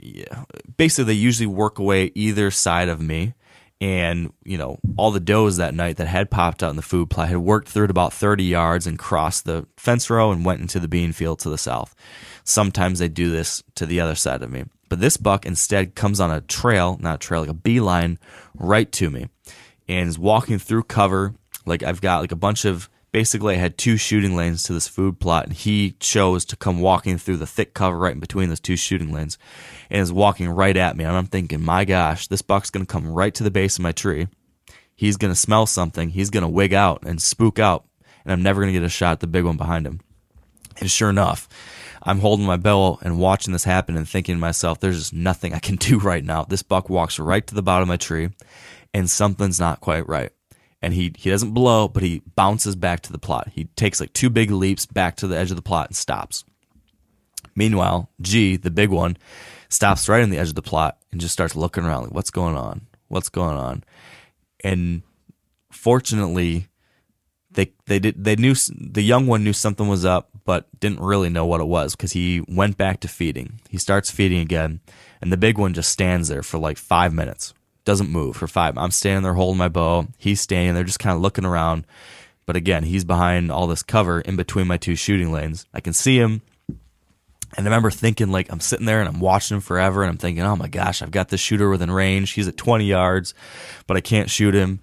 yeah, 0.00 0.44
basically 0.76 1.04
they 1.04 1.18
usually 1.18 1.46
work 1.46 1.78
away 1.78 2.12
either 2.14 2.50
side 2.50 2.88
of 2.88 3.00
me. 3.00 3.34
And, 3.78 4.32
you 4.42 4.56
know, 4.56 4.78
all 4.96 5.10
the 5.10 5.20
does 5.20 5.58
that 5.58 5.74
night 5.74 5.98
that 5.98 6.06
had 6.06 6.30
popped 6.30 6.62
out 6.62 6.70
in 6.70 6.76
the 6.76 6.82
food 6.82 7.10
plot 7.10 7.28
had 7.28 7.38
worked 7.38 7.68
through 7.68 7.84
it 7.84 7.90
about 7.90 8.12
30 8.12 8.44
yards 8.44 8.86
and 8.86 8.98
crossed 8.98 9.44
the 9.44 9.66
fence 9.76 10.08
row 10.08 10.32
and 10.32 10.46
went 10.46 10.62
into 10.62 10.80
the 10.80 10.88
bean 10.88 11.12
field 11.12 11.40
to 11.40 11.50
the 11.50 11.58
south. 11.58 11.94
Sometimes 12.42 13.00
they 13.00 13.08
do 13.08 13.30
this 13.30 13.62
to 13.74 13.84
the 13.84 14.00
other 14.00 14.14
side 14.14 14.42
of 14.42 14.50
me. 14.50 14.64
But 14.88 15.00
this 15.00 15.18
buck 15.18 15.44
instead 15.44 15.94
comes 15.94 16.20
on 16.20 16.30
a 16.30 16.40
trail, 16.40 16.96
not 17.00 17.16
a 17.16 17.18
trail, 17.18 17.40
like 17.40 17.50
a 17.50 17.54
beeline 17.54 18.18
right 18.54 18.90
to 18.92 19.10
me 19.10 19.28
and 19.88 20.08
is 20.08 20.18
walking 20.18 20.58
through 20.58 20.84
cover. 20.84 21.34
Like 21.64 21.82
I've 21.82 22.00
got 22.00 22.20
like 22.20 22.32
a 22.32 22.36
bunch 22.36 22.64
of 22.64 22.88
basically 23.16 23.54
I 23.54 23.58
had 23.58 23.78
two 23.78 23.96
shooting 23.96 24.36
lanes 24.36 24.62
to 24.64 24.74
this 24.74 24.88
food 24.88 25.18
plot 25.18 25.46
and 25.46 25.54
he 25.54 25.92
chose 25.92 26.44
to 26.44 26.54
come 26.54 26.80
walking 26.80 27.16
through 27.16 27.38
the 27.38 27.46
thick 27.46 27.72
cover 27.72 27.96
right 27.96 28.12
in 28.12 28.20
between 28.20 28.50
those 28.50 28.60
two 28.60 28.76
shooting 28.76 29.10
lanes 29.10 29.38
and 29.88 30.02
is 30.02 30.12
walking 30.12 30.50
right 30.50 30.76
at 30.76 30.98
me. 30.98 31.04
And 31.04 31.16
I'm 31.16 31.24
thinking, 31.24 31.62
my 31.62 31.86
gosh, 31.86 32.26
this 32.26 32.42
buck's 32.42 32.68
gonna 32.68 32.84
come 32.84 33.08
right 33.08 33.34
to 33.34 33.42
the 33.42 33.50
base 33.50 33.78
of 33.78 33.82
my 33.82 33.92
tree. 33.92 34.28
He's 34.94 35.16
gonna 35.16 35.34
smell 35.34 35.64
something, 35.64 36.10
he's 36.10 36.28
gonna 36.28 36.46
wig 36.46 36.74
out 36.74 37.04
and 37.06 37.22
spook 37.22 37.58
out, 37.58 37.86
and 38.26 38.34
I'm 38.34 38.42
never 38.42 38.60
gonna 38.60 38.72
get 38.72 38.82
a 38.82 38.90
shot 38.90 39.12
at 39.12 39.20
the 39.20 39.26
big 39.26 39.46
one 39.46 39.56
behind 39.56 39.86
him. 39.86 40.00
And 40.78 40.90
sure 40.90 41.08
enough, 41.08 41.48
I'm 42.02 42.20
holding 42.20 42.44
my 42.44 42.58
bow 42.58 42.98
and 43.00 43.18
watching 43.18 43.54
this 43.54 43.64
happen 43.64 43.96
and 43.96 44.06
thinking 44.06 44.34
to 44.34 44.40
myself, 44.40 44.80
there's 44.80 44.98
just 44.98 45.14
nothing 45.14 45.54
I 45.54 45.58
can 45.58 45.76
do 45.76 45.98
right 45.98 46.22
now. 46.22 46.44
This 46.44 46.62
buck 46.62 46.90
walks 46.90 47.18
right 47.18 47.46
to 47.46 47.54
the 47.54 47.62
bottom 47.62 47.84
of 47.84 47.88
my 47.88 47.96
tree 47.96 48.28
and 48.92 49.10
something's 49.10 49.58
not 49.58 49.80
quite 49.80 50.06
right. 50.06 50.32
And 50.82 50.92
he, 50.92 51.12
he 51.16 51.30
doesn't 51.30 51.52
blow, 51.52 51.88
but 51.88 52.02
he 52.02 52.22
bounces 52.34 52.76
back 52.76 53.00
to 53.02 53.12
the 53.12 53.18
plot. 53.18 53.48
He 53.52 53.64
takes 53.76 53.98
like 53.98 54.12
two 54.12 54.30
big 54.30 54.50
leaps 54.50 54.86
back 54.86 55.16
to 55.16 55.26
the 55.26 55.36
edge 55.36 55.50
of 55.50 55.56
the 55.56 55.62
plot 55.62 55.88
and 55.88 55.96
stops. 55.96 56.44
Meanwhile, 57.54 58.10
G, 58.20 58.56
the 58.56 58.70
big 58.70 58.90
one, 58.90 59.16
stops 59.68 60.08
right 60.08 60.22
on 60.22 60.30
the 60.30 60.38
edge 60.38 60.50
of 60.50 60.54
the 60.54 60.62
plot 60.62 60.98
and 61.10 61.20
just 61.20 61.32
starts 61.32 61.56
looking 61.56 61.84
around 61.84 62.04
like, 62.04 62.12
what's 62.12 62.30
going 62.30 62.56
on? 62.56 62.86
What's 63.08 63.30
going 63.30 63.56
on? 63.56 63.84
And 64.62 65.02
fortunately, 65.70 66.68
they 67.56 67.72
they 67.86 67.98
did 67.98 68.22
they 68.22 68.36
knew 68.36 68.54
the 68.54 69.02
young 69.02 69.26
one 69.26 69.42
knew 69.42 69.52
something 69.52 69.88
was 69.88 70.04
up, 70.04 70.28
but 70.44 70.68
didn't 70.78 71.00
really 71.00 71.30
know 71.30 71.46
what 71.46 71.60
it 71.60 71.66
was 71.66 71.96
because 71.96 72.12
he 72.12 72.44
went 72.46 72.76
back 72.76 73.00
to 73.00 73.08
feeding. 73.08 73.60
He 73.68 73.78
starts 73.78 74.10
feeding 74.10 74.38
again, 74.38 74.80
and 75.20 75.32
the 75.32 75.36
big 75.36 75.58
one 75.58 75.74
just 75.74 75.90
stands 75.90 76.28
there 76.28 76.42
for 76.42 76.58
like 76.58 76.76
five 76.76 77.12
minutes, 77.12 77.54
doesn't 77.86 78.10
move 78.10 78.36
for 78.36 78.46
five. 78.46 78.76
I'm 78.76 78.90
standing 78.90 79.22
there 79.22 79.32
holding 79.32 79.56
my 79.56 79.68
bow. 79.68 80.08
He's 80.18 80.42
standing 80.42 80.74
there 80.74 80.84
just 80.84 80.98
kind 80.98 81.16
of 81.16 81.22
looking 81.22 81.46
around, 81.46 81.86
but 82.44 82.56
again, 82.56 82.82
he's 82.82 83.04
behind 83.04 83.50
all 83.50 83.66
this 83.66 83.82
cover 83.82 84.20
in 84.20 84.36
between 84.36 84.66
my 84.66 84.76
two 84.76 84.96
shooting 84.96 85.32
lanes. 85.32 85.64
I 85.72 85.80
can 85.80 85.94
see 85.94 86.18
him, 86.18 86.42
And 86.68 86.78
I 87.60 87.62
remember 87.62 87.90
thinking, 87.90 88.30
like, 88.30 88.52
I'm 88.52 88.60
sitting 88.60 88.84
there 88.84 89.00
and 89.00 89.08
I'm 89.08 89.20
watching 89.20 89.54
him 89.56 89.60
forever, 89.62 90.02
and 90.02 90.10
I'm 90.10 90.18
thinking, 90.18 90.44
oh 90.44 90.56
my 90.56 90.68
gosh, 90.68 91.00
I've 91.00 91.10
got 91.12 91.28
this 91.28 91.40
shooter 91.40 91.70
within 91.70 91.90
range. 91.90 92.32
He's 92.32 92.48
at 92.48 92.56
20 92.58 92.84
yards, 92.84 93.32
but 93.86 93.96
I 93.96 94.00
can't 94.00 94.28
shoot 94.28 94.54
him. 94.54 94.80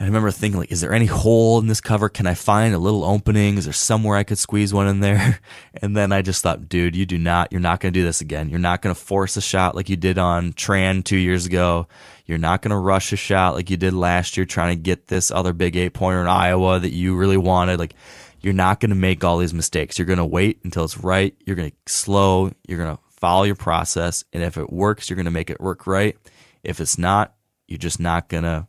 I 0.00 0.04
remember 0.04 0.30
thinking, 0.30 0.60
like, 0.60 0.70
is 0.70 0.80
there 0.80 0.92
any 0.92 1.06
hole 1.06 1.58
in 1.58 1.66
this 1.66 1.80
cover? 1.80 2.08
Can 2.08 2.28
I 2.28 2.34
find 2.34 2.72
a 2.72 2.78
little 2.78 3.02
opening? 3.02 3.58
Is 3.58 3.64
there 3.64 3.72
somewhere 3.72 4.16
I 4.16 4.22
could 4.22 4.38
squeeze 4.38 4.72
one 4.72 4.86
in 4.86 5.00
there? 5.00 5.40
And 5.80 5.96
then 5.96 6.10
I 6.10 6.22
just 6.22 6.42
thought, 6.42 6.68
dude, 6.68 6.96
you 6.96 7.06
do 7.06 7.18
not, 7.18 7.52
you're 7.52 7.60
not 7.60 7.78
going 7.78 7.92
to 7.92 8.00
do 8.00 8.04
this 8.04 8.20
again. 8.20 8.48
You're 8.48 8.58
not 8.58 8.82
going 8.82 8.92
to 8.92 9.00
force 9.00 9.36
a 9.36 9.40
shot 9.40 9.76
like 9.76 9.88
you 9.88 9.96
did 9.96 10.18
on 10.18 10.52
Tran 10.52 11.04
two 11.04 11.16
years 11.16 11.46
ago. 11.46 11.86
You're 12.26 12.36
not 12.36 12.62
going 12.62 12.70
to 12.70 12.76
rush 12.76 13.12
a 13.12 13.16
shot 13.16 13.54
like 13.54 13.70
you 13.70 13.76
did 13.76 13.94
last 13.94 14.36
year 14.36 14.44
trying 14.44 14.76
to 14.76 14.82
get 14.82 15.06
this 15.06 15.30
other 15.30 15.52
big 15.52 15.76
eight 15.76 15.94
pointer 15.94 16.20
in 16.20 16.26
Iowa 16.26 16.80
that 16.80 16.92
you 16.92 17.16
really 17.16 17.36
wanted. 17.36 17.78
Like, 17.78 17.94
you're 18.40 18.54
not 18.54 18.80
going 18.80 18.90
to 18.90 18.96
make 18.96 19.22
all 19.22 19.38
these 19.38 19.54
mistakes. 19.54 19.98
You're 19.98 20.06
going 20.06 20.18
to 20.18 20.26
wait 20.26 20.60
until 20.64 20.84
it's 20.84 20.98
right. 20.98 21.36
You're 21.46 21.56
going 21.56 21.70
to 21.70 21.76
slow. 21.86 22.50
You're 22.66 22.78
going 22.78 22.96
to 22.96 23.02
follow 23.08 23.44
your 23.44 23.54
process. 23.54 24.24
And 24.32 24.42
if 24.42 24.56
it 24.56 24.72
works, 24.72 25.08
you're 25.08 25.16
going 25.16 25.26
to 25.26 25.30
make 25.30 25.50
it 25.50 25.60
work 25.60 25.86
right. 25.86 26.16
If 26.64 26.80
it's 26.80 26.98
not, 26.98 27.34
you're 27.68 27.78
just 27.78 28.00
not 28.00 28.28
going 28.28 28.44
to 28.44 28.66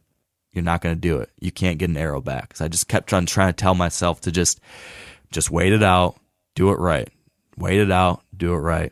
you're 0.52 0.64
not 0.64 0.82
going 0.82 0.96
to 0.96 1.00
do 1.00 1.18
it. 1.18 1.30
You 1.40 1.52
can't 1.52 1.78
get 1.78 1.90
an 1.90 1.98
arrow 1.98 2.22
back. 2.22 2.56
So 2.56 2.66
I 2.66 2.68
just 2.68 2.88
kept 2.88 3.14
on 3.14 3.26
trying 3.26 3.50
to 3.50 3.58
tell 3.58 3.76
myself 3.76 4.22
to 4.22 4.32
just, 4.32 4.60
just 5.32 5.52
wait 5.52 5.74
it 5.74 5.84
out, 5.84 6.20
do 6.56 6.72
it 6.72 6.80
right. 6.80 7.10
Wait 7.58 7.80
it 7.80 7.92
out, 7.92 8.24
do 8.36 8.54
it 8.54 8.58
right. 8.58 8.92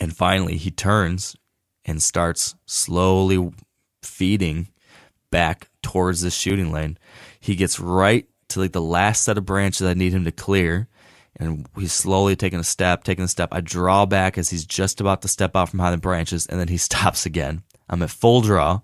And 0.00 0.16
finally, 0.16 0.56
he 0.56 0.70
turns 0.70 1.36
and 1.84 2.02
starts 2.02 2.54
slowly 2.66 3.52
feeding 4.02 4.68
back 5.30 5.68
towards 5.82 6.20
the 6.20 6.30
shooting 6.30 6.72
lane. 6.72 6.98
He 7.40 7.56
gets 7.56 7.80
right 7.80 8.28
to 8.48 8.60
like 8.60 8.72
the 8.72 8.80
last 8.80 9.24
set 9.24 9.38
of 9.38 9.46
branches 9.46 9.86
I 9.86 9.94
need 9.94 10.12
him 10.12 10.24
to 10.24 10.32
clear. 10.32 10.88
And 11.36 11.66
he's 11.76 11.92
slowly 11.92 12.36
taking 12.36 12.60
a 12.60 12.64
step, 12.64 13.02
taking 13.02 13.24
a 13.24 13.28
step. 13.28 13.48
I 13.50 13.60
draw 13.60 14.06
back 14.06 14.38
as 14.38 14.50
he's 14.50 14.64
just 14.64 15.00
about 15.00 15.22
to 15.22 15.28
step 15.28 15.56
out 15.56 15.68
from 15.68 15.78
behind 15.78 15.94
the 15.94 15.98
branches, 15.98 16.46
and 16.46 16.60
then 16.60 16.68
he 16.68 16.76
stops 16.78 17.26
again. 17.26 17.62
I'm 17.88 18.02
at 18.02 18.10
full 18.10 18.40
draw. 18.40 18.80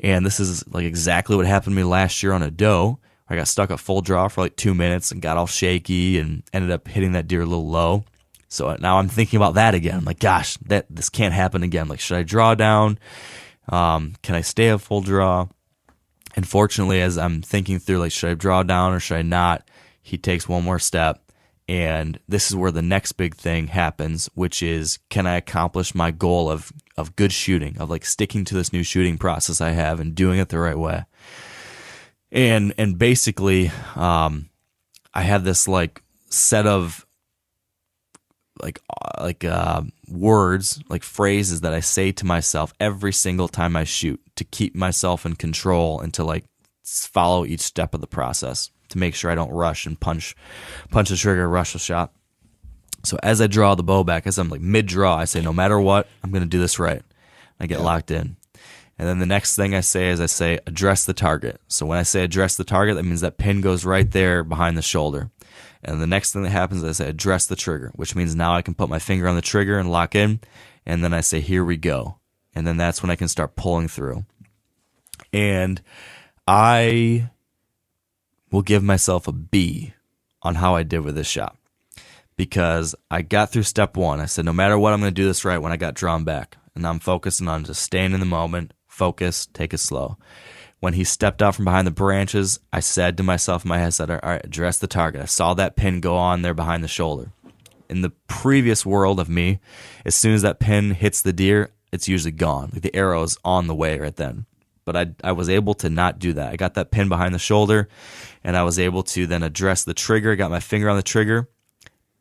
And 0.00 0.26
this 0.26 0.40
is 0.40 0.66
like 0.68 0.84
exactly 0.84 1.36
what 1.36 1.46
happened 1.46 1.74
to 1.74 1.76
me 1.76 1.84
last 1.84 2.22
year 2.22 2.32
on 2.32 2.42
a 2.42 2.50
doe. 2.50 2.98
I 3.28 3.36
got 3.36 3.48
stuck 3.48 3.70
at 3.70 3.80
full 3.80 4.02
draw 4.02 4.28
for 4.28 4.42
like 4.42 4.56
two 4.56 4.74
minutes 4.74 5.10
and 5.10 5.22
got 5.22 5.36
all 5.36 5.46
shaky 5.46 6.18
and 6.18 6.42
ended 6.52 6.70
up 6.70 6.88
hitting 6.88 7.12
that 7.12 7.26
deer 7.26 7.42
a 7.42 7.46
little 7.46 7.68
low. 7.68 8.04
So 8.48 8.76
now 8.78 8.98
I'm 8.98 9.08
thinking 9.08 9.38
about 9.38 9.54
that 9.54 9.74
again. 9.74 9.96
I'm 9.98 10.04
like, 10.04 10.20
gosh, 10.20 10.56
that 10.66 10.86
this 10.90 11.08
can't 11.08 11.34
happen 11.34 11.62
again. 11.62 11.88
Like, 11.88 12.00
should 12.00 12.18
I 12.18 12.22
draw 12.22 12.54
down? 12.54 12.98
Um, 13.68 14.14
can 14.22 14.34
I 14.34 14.42
stay 14.42 14.68
at 14.68 14.80
full 14.80 15.00
draw? 15.00 15.48
And 16.36 16.46
fortunately, 16.46 17.00
as 17.00 17.16
I'm 17.16 17.42
thinking 17.42 17.78
through, 17.78 17.98
like, 17.98 18.12
should 18.12 18.30
I 18.30 18.34
draw 18.34 18.62
down 18.62 18.92
or 18.92 19.00
should 19.00 19.16
I 19.16 19.22
not? 19.22 19.68
He 20.02 20.18
takes 20.18 20.48
one 20.48 20.64
more 20.64 20.78
step. 20.78 21.23
And 21.66 22.18
this 22.28 22.50
is 22.50 22.56
where 22.56 22.70
the 22.70 22.82
next 22.82 23.12
big 23.12 23.34
thing 23.34 23.68
happens, 23.68 24.28
which 24.34 24.62
is 24.62 24.98
can 25.08 25.26
I 25.26 25.36
accomplish 25.36 25.94
my 25.94 26.10
goal 26.10 26.50
of, 26.50 26.72
of 26.96 27.16
good 27.16 27.32
shooting, 27.32 27.78
of 27.78 27.88
like 27.88 28.04
sticking 28.04 28.44
to 28.46 28.54
this 28.54 28.72
new 28.72 28.82
shooting 28.82 29.16
process 29.16 29.60
I 29.60 29.70
have 29.70 29.98
and 29.98 30.14
doing 30.14 30.38
it 30.38 30.50
the 30.50 30.58
right 30.58 30.78
way? 30.78 31.04
And, 32.30 32.74
and 32.76 32.98
basically, 32.98 33.70
um, 33.96 34.50
I 35.14 35.22
have 35.22 35.44
this 35.44 35.66
like 35.66 36.02
set 36.28 36.66
of 36.66 37.06
like 38.60 38.80
uh, 38.88 39.22
like 39.22 39.44
uh, 39.44 39.82
words, 40.08 40.80
like 40.88 41.02
phrases 41.02 41.62
that 41.62 41.74
I 41.74 41.80
say 41.80 42.12
to 42.12 42.26
myself 42.26 42.72
every 42.78 43.12
single 43.12 43.48
time 43.48 43.76
I 43.76 43.84
shoot 43.84 44.20
to 44.36 44.44
keep 44.44 44.74
myself 44.74 45.26
in 45.26 45.36
control 45.36 46.00
and 46.00 46.12
to 46.14 46.24
like 46.24 46.44
follow 46.84 47.44
each 47.44 47.60
step 47.60 47.94
of 47.94 48.00
the 48.00 48.06
process 48.06 48.70
to 48.94 48.98
make 48.98 49.14
sure 49.14 49.30
I 49.30 49.34
don't 49.34 49.50
rush 49.50 49.86
and 49.86 50.00
punch 50.00 50.34
punch 50.90 51.10
the 51.10 51.16
trigger, 51.16 51.48
rush 51.48 51.74
the 51.74 51.78
shot. 51.78 52.12
So 53.04 53.18
as 53.22 53.40
I 53.40 53.46
draw 53.46 53.74
the 53.74 53.82
bow 53.82 54.02
back, 54.02 54.26
as 54.26 54.38
I'm 54.38 54.48
like 54.48 54.62
mid 54.62 54.86
draw, 54.86 55.16
I 55.16 55.26
say, 55.26 55.42
no 55.42 55.52
matter 55.52 55.78
what, 55.78 56.08
I'm 56.22 56.30
going 56.30 56.42
to 56.42 56.48
do 56.48 56.60
this 56.60 56.78
right. 56.78 57.02
I 57.60 57.66
get 57.66 57.82
locked 57.82 58.10
in. 58.10 58.36
And 58.98 59.08
then 59.08 59.18
the 59.18 59.26
next 59.26 59.56
thing 59.56 59.74
I 59.74 59.80
say 59.80 60.08
is 60.08 60.20
I 60.20 60.26
say, 60.26 60.60
address 60.66 61.04
the 61.04 61.12
target. 61.12 61.60
So 61.68 61.84
when 61.84 61.98
I 61.98 62.04
say 62.04 62.22
address 62.22 62.56
the 62.56 62.64
target, 62.64 62.96
that 62.96 63.02
means 63.02 63.20
that 63.20 63.38
pin 63.38 63.60
goes 63.60 63.84
right 63.84 64.10
there 64.10 64.44
behind 64.44 64.78
the 64.78 64.82
shoulder. 64.82 65.30
And 65.82 66.00
the 66.00 66.06
next 66.06 66.32
thing 66.32 66.44
that 66.44 66.50
happens 66.50 66.82
is 66.82 67.00
I 67.00 67.04
say, 67.04 67.10
address 67.10 67.46
the 67.46 67.56
trigger, 67.56 67.92
which 67.96 68.14
means 68.14 68.34
now 68.34 68.54
I 68.54 68.62
can 68.62 68.74
put 68.74 68.88
my 68.88 68.98
finger 68.98 69.28
on 69.28 69.36
the 69.36 69.42
trigger 69.42 69.78
and 69.78 69.90
lock 69.90 70.14
in. 70.14 70.40
And 70.86 71.02
then 71.02 71.12
I 71.12 71.20
say, 71.20 71.40
here 71.40 71.64
we 71.64 71.76
go. 71.76 72.18
And 72.54 72.66
then 72.66 72.76
that's 72.76 73.02
when 73.02 73.10
I 73.10 73.16
can 73.16 73.28
start 73.28 73.56
pulling 73.56 73.88
through. 73.88 74.24
And 75.32 75.82
I 76.46 77.30
will 78.54 78.62
give 78.62 78.84
myself 78.84 79.26
a 79.26 79.32
B 79.32 79.94
on 80.42 80.54
how 80.54 80.76
I 80.76 80.84
did 80.84 81.00
with 81.00 81.16
this 81.16 81.26
shot 81.26 81.56
because 82.36 82.94
I 83.10 83.22
got 83.22 83.50
through 83.50 83.64
step 83.64 83.96
one. 83.96 84.20
I 84.20 84.26
said, 84.26 84.44
no 84.44 84.52
matter 84.52 84.78
what, 84.78 84.92
I'm 84.92 85.00
going 85.00 85.12
to 85.12 85.22
do 85.22 85.26
this 85.26 85.44
right 85.44 85.58
when 85.58 85.72
I 85.72 85.76
got 85.76 85.94
drawn 85.94 86.22
back. 86.22 86.56
And 86.76 86.86
I'm 86.86 87.00
focusing 87.00 87.48
on 87.48 87.64
just 87.64 87.82
staying 87.82 88.12
in 88.12 88.20
the 88.20 88.26
moment, 88.26 88.72
focus, 88.86 89.46
take 89.46 89.74
it 89.74 89.78
slow. 89.78 90.18
When 90.78 90.92
he 90.92 91.02
stepped 91.02 91.42
out 91.42 91.56
from 91.56 91.64
behind 91.64 91.84
the 91.84 91.92
branches, 91.92 92.60
I 92.72 92.78
said 92.78 93.16
to 93.16 93.24
myself 93.24 93.64
in 93.64 93.70
my 93.70 93.78
head, 93.78 93.92
said, 93.92 94.08
all 94.08 94.20
right, 94.22 94.44
address 94.44 94.78
the 94.78 94.86
target. 94.86 95.22
I 95.22 95.26
saw 95.26 95.54
that 95.54 95.74
pin 95.74 96.00
go 96.00 96.16
on 96.16 96.42
there 96.42 96.54
behind 96.54 96.84
the 96.84 96.88
shoulder. 96.88 97.32
In 97.90 98.02
the 98.02 98.12
previous 98.28 98.86
world 98.86 99.18
of 99.18 99.28
me, 99.28 99.58
as 100.04 100.14
soon 100.14 100.32
as 100.32 100.42
that 100.42 100.60
pin 100.60 100.92
hits 100.92 101.22
the 101.22 101.32
deer, 101.32 101.72
it's 101.90 102.06
usually 102.06 102.30
gone. 102.30 102.70
Like 102.72 102.82
the 102.82 102.94
arrow 102.94 103.24
is 103.24 103.36
on 103.44 103.66
the 103.66 103.74
way 103.74 103.98
right 103.98 104.14
then. 104.14 104.46
But 104.84 104.96
I, 104.96 105.06
I 105.22 105.32
was 105.32 105.48
able 105.48 105.74
to 105.74 105.88
not 105.88 106.18
do 106.18 106.34
that. 106.34 106.52
I 106.52 106.56
got 106.56 106.74
that 106.74 106.90
pin 106.90 107.08
behind 107.08 107.34
the 107.34 107.38
shoulder 107.38 107.88
and 108.42 108.56
I 108.56 108.62
was 108.62 108.78
able 108.78 109.02
to 109.04 109.26
then 109.26 109.42
address 109.42 109.84
the 109.84 109.94
trigger, 109.94 110.32
I 110.32 110.36
got 110.36 110.50
my 110.50 110.60
finger 110.60 110.90
on 110.90 110.96
the 110.96 111.02
trigger, 111.02 111.48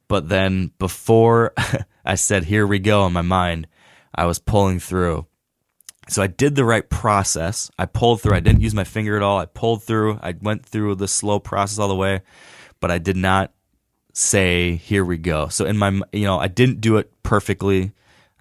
but 0.08 0.30
then 0.30 0.72
before 0.80 1.54
I 2.06 2.16
said, 2.16 2.46
here 2.46 2.66
we 2.66 2.80
go 2.80 3.06
in 3.06 3.14
my 3.14 3.22
mind, 3.22 3.68
I 4.16 4.26
was 4.26 4.40
pulling 4.40 4.80
through. 4.80 5.28
So 6.10 6.22
I 6.22 6.28
did 6.28 6.56
the 6.56 6.66
right 6.66 6.88
process. 6.90 7.72
I 7.80 7.86
pulled 7.86 8.22
through. 8.22 8.36
I 8.36 8.42
didn't 8.42 8.62
use 8.62 8.74
my 8.74 8.84
finger 8.84 9.16
at 9.16 9.24
all. 9.24 9.40
I 9.40 9.46
pulled 9.46 9.84
through. 9.84 10.20
I 10.22 10.34
went 10.40 10.66
through 10.66 10.96
the 10.96 11.08
slow 11.08 11.40
process 11.40 11.80
all 11.80 11.88
the 11.88 11.96
way, 11.96 12.22
but 12.80 12.92
I 12.92 12.98
did 12.98 13.16
not 13.16 13.54
say, 14.14 14.76
here 14.76 15.06
we 15.06 15.18
go. 15.18 15.48
So 15.48 15.66
in 15.66 15.78
my, 15.78 16.02
you 16.12 16.26
know, 16.26 16.40
I 16.40 16.48
didn't 16.48 16.82
do 16.82 16.98
it 16.98 17.12
perfectly. 17.24 17.94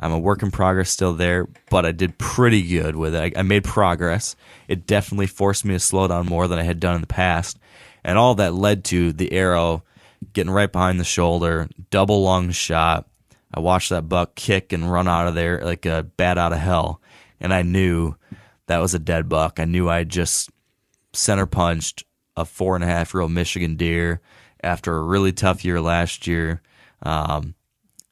I'm 0.03 0.13
a 0.13 0.19
work 0.19 0.43
in 0.43 0.51
progress 0.51 0.91
still 0.91 1.15
there, 1.15 1.47
but 1.71 1.87
I 1.87 1.93
did 1.93 2.19
pretty 2.19 2.63
good 2.67 2.97
with 2.97 3.15
it. 3.15 3.37
I, 3.37 3.41
I 3.41 3.43
made 3.43 3.63
progress. 3.63 4.35
It 4.67 4.85
definitely 4.85 5.29
forced 5.29 5.65
me 5.65 5.75
to 5.75 5.79
slow 5.79 6.09
down 6.09 6.27
more 6.27 6.49
than 6.49 6.59
I 6.59 6.65
had 6.65 6.81
done 6.81 6.97
in 6.97 7.01
the 7.01 7.07
past. 7.07 7.57
And 8.03 8.19
all 8.19 8.35
that 8.35 8.53
led 8.53 8.85
to 8.87 9.13
the 9.13 9.33
arrow 9.33 9.85
getting 10.33 10.53
right 10.53 10.71
behind 10.71 10.99
the 10.99 11.05
shoulder, 11.05 11.69
double 11.91 12.25
lung 12.25 12.51
shot. 12.51 13.09
I 13.55 13.61
watched 13.61 13.91
that 13.91 14.09
buck 14.09 14.35
kick 14.35 14.73
and 14.73 14.91
run 14.91 15.07
out 15.07 15.29
of 15.29 15.37
there 15.37 15.65
like 15.65 15.87
a 15.87 16.03
bat 16.03 16.37
out 16.37 16.53
of 16.53 16.59
hell. 16.59 17.01
And 17.39 17.55
I 17.55 17.63
knew 17.63 18.17
that 18.67 18.79
was 18.79 18.95
a 18.95 18.99
dead 18.99 19.29
buck. 19.29 19.61
I 19.61 19.67
knew 19.67 19.89
I 19.89 20.03
just 20.03 20.51
center 21.13 21.47
punched 21.47 22.05
a 22.37 22.45
four 22.45 22.75
and 22.75 22.83
a 22.83 22.89
half 22.89 23.15
year 23.15 23.21
old 23.21 23.31
Michigan 23.31 23.77
deer 23.77 24.21
after 24.65 24.97
a 24.97 25.03
really 25.03 25.33
tough 25.33 25.65
year 25.65 25.81
last 25.81 26.27
year. 26.27 26.61
Um, 27.03 27.55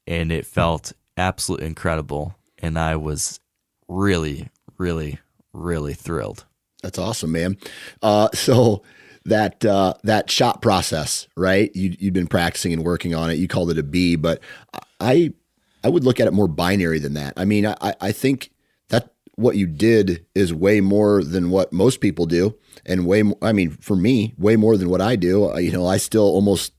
and 0.06 0.30
it 0.30 0.46
felt 0.46 0.92
absolutely 1.20 1.66
incredible. 1.66 2.34
And 2.58 2.78
I 2.78 2.96
was 2.96 3.40
really, 3.88 4.48
really, 4.78 5.18
really 5.52 5.94
thrilled. 5.94 6.44
That's 6.82 6.98
awesome, 6.98 7.32
man. 7.32 7.58
Uh, 8.02 8.28
so 8.34 8.82
that 9.26 9.64
uh, 9.64 9.94
that 10.04 10.30
shot 10.30 10.62
process, 10.62 11.28
right? 11.36 11.74
You 11.74 11.94
you've 11.98 12.14
been 12.14 12.26
practicing 12.26 12.72
and 12.72 12.84
working 12.84 13.14
on 13.14 13.30
it. 13.30 13.34
You 13.34 13.48
called 13.48 13.70
it 13.70 13.78
a 13.78 13.82
B, 13.82 14.16
but 14.16 14.40
I 14.98 15.32
I 15.84 15.88
would 15.88 16.04
look 16.04 16.20
at 16.20 16.26
it 16.26 16.32
more 16.32 16.48
binary 16.48 16.98
than 16.98 17.14
that. 17.14 17.34
I 17.36 17.44
mean, 17.44 17.66
I 17.66 17.94
I 18.00 18.12
think 18.12 18.50
that 18.88 19.12
what 19.36 19.56
you 19.56 19.66
did 19.66 20.24
is 20.34 20.52
way 20.54 20.80
more 20.80 21.22
than 21.22 21.50
what 21.50 21.72
most 21.72 22.00
people 22.00 22.26
do, 22.26 22.56
and 22.86 23.06
way. 23.06 23.22
More, 23.22 23.38
I 23.42 23.52
mean, 23.52 23.70
for 23.70 23.96
me, 23.96 24.34
way 24.38 24.56
more 24.56 24.76
than 24.76 24.88
what 24.88 25.00
I 25.00 25.16
do. 25.16 25.52
You 25.58 25.72
know, 25.72 25.86
I 25.86 25.98
still 25.98 26.24
almost. 26.24 26.72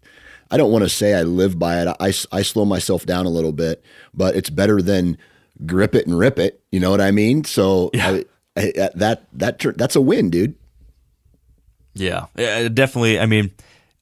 I 0.51 0.57
don't 0.57 0.71
want 0.71 0.83
to 0.83 0.89
say 0.89 1.13
I 1.15 1.23
live 1.23 1.57
by 1.57 1.81
it. 1.81 1.87
I, 1.99 2.13
I 2.31 2.41
slow 2.41 2.65
myself 2.65 3.05
down 3.05 3.25
a 3.25 3.29
little 3.29 3.53
bit, 3.53 3.83
but 4.13 4.35
it's 4.35 4.49
better 4.49 4.81
than 4.81 5.17
grip 5.65 5.95
it 5.95 6.05
and 6.05 6.17
rip 6.19 6.37
it. 6.37 6.61
You 6.71 6.79
know 6.81 6.91
what 6.91 7.01
I 7.01 7.11
mean? 7.11 7.45
So 7.45 7.89
I, 7.95 8.25
I, 8.57 8.71
uh, 8.79 8.89
that 8.95 9.27
that 9.33 9.59
that's 9.77 9.95
a 9.95 10.01
win, 10.01 10.29
dude. 10.29 10.55
Yeah, 11.93 12.25
yeah, 12.37 12.69
definitely. 12.69 13.19
I 13.19 13.25
mean, 13.25 13.51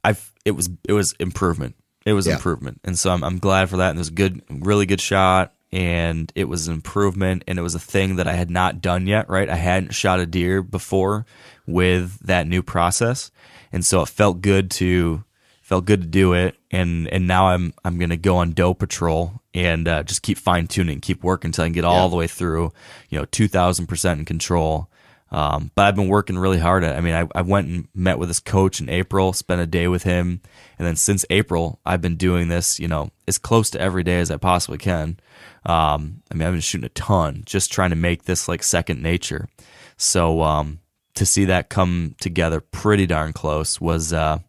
I 0.04 0.16
it 0.46 0.52
was 0.52 0.70
it 0.88 0.94
was 0.94 1.14
improvement. 1.20 1.76
It 2.06 2.14
was 2.14 2.28
Yeah. 2.28 2.34
improvement, 2.36 2.80
and 2.84 2.98
so 2.98 3.12
I'm 3.12 3.24
I'm 3.24 3.40
glad 3.40 3.70
for 3.70 3.78
that. 3.78 3.90
And 3.90 3.98
it 3.98 4.02
was 4.02 4.10
good, 4.10 4.42
really 4.50 4.86
good 4.86 5.02
shot, 5.02 5.54
and 5.72 6.32
it 6.36 6.46
was 6.46 6.68
an 6.68 6.74
improvement, 6.76 7.44
and 7.48 7.60
it 7.60 7.62
was 7.62 7.76
a 7.76 7.80
thing 7.80 8.16
that 8.18 8.28
I 8.28 8.34
had 8.34 8.50
not 8.50 8.82
done 8.82 9.06
yet. 9.08 9.30
Right, 9.30 9.50
I 9.50 9.56
hadn't 9.56 9.94
shot 9.94 10.20
a 10.20 10.26
deer 10.26 10.62
before 10.62 11.26
with 11.68 12.20
that 12.26 12.48
new 12.48 12.64
process, 12.64 13.32
and 13.72 13.86
so 13.86 14.02
it 14.02 14.10
felt 14.10 14.42
good 14.42 14.72
to 14.72 15.24
felt 15.70 15.86
good 15.86 16.02
to 16.02 16.08
do 16.08 16.34
it. 16.34 16.58
And 16.72 17.08
and 17.08 17.28
now 17.28 17.50
I'm 17.50 17.74
I'm 17.86 18.00
gonna 18.00 18.18
go 18.18 18.38
on 18.38 18.54
doe 18.54 18.74
patrol 18.74 19.40
and 19.54 19.88
uh, 19.88 20.04
just 20.04 20.24
keep 20.24 20.40
fine 20.40 20.68
tuning, 20.68 21.00
keep 21.00 21.24
working 21.24 21.50
until 21.50 21.64
I 21.64 21.68
can 21.68 21.74
get 21.74 21.86
all 21.86 22.10
the 22.10 22.16
way 22.16 22.28
through. 22.28 22.74
You 23.10 23.20
know, 23.20 23.26
two 23.26 23.48
thousand 23.48 23.86
percent 23.86 24.20
in 24.20 24.26
control. 24.26 24.90
Um, 25.32 25.70
but 25.76 25.86
I've 25.86 25.96
been 25.96 26.08
working 26.08 26.40
really 26.40 26.58
hard 26.58 26.84
at. 26.84 26.96
It. 26.96 26.98
I 26.98 27.02
mean, 27.02 27.14
I, 27.14 27.28
I 27.38 27.44
went 27.44 27.68
and 27.68 27.88
met 27.94 28.18
with 28.18 28.30
this 28.30 28.40
coach 28.40 28.82
in 28.82 28.90
April, 28.90 29.32
spent 29.32 29.62
a 29.62 29.68
day 29.68 29.88
with 29.88 30.02
him, 30.02 30.42
and 30.80 30.88
then 30.88 30.96
since 30.96 31.24
April, 31.30 31.80
I've 31.86 32.02
been 32.02 32.16
doing 32.16 32.48
this. 32.48 32.80
You 32.80 32.88
know, 32.88 33.12
as 33.28 33.38
close 33.38 33.70
to 33.72 33.80
every 33.80 34.04
day 34.04 34.20
as 34.20 34.32
I 34.32 34.38
possibly 34.38 34.80
can. 34.80 35.20
Um, 35.66 36.24
I 36.32 36.34
mean, 36.34 36.48
I've 36.48 36.54
been 36.54 36.62
shooting 36.62 36.86
a 36.86 36.90
ton, 36.90 37.44
just 37.46 37.72
trying 37.72 37.92
to 37.92 37.96
make 37.96 38.24
this 38.24 38.48
like 38.48 38.64
second 38.64 39.04
nature. 39.04 39.50
So 39.98 40.42
um, 40.42 40.80
to 41.14 41.26
see 41.28 41.46
that 41.46 41.70
come 41.70 42.16
together 42.20 42.60
pretty 42.60 43.06
darn 43.06 43.34
close 43.34 43.80
was 43.80 44.14
uh, 44.14 44.40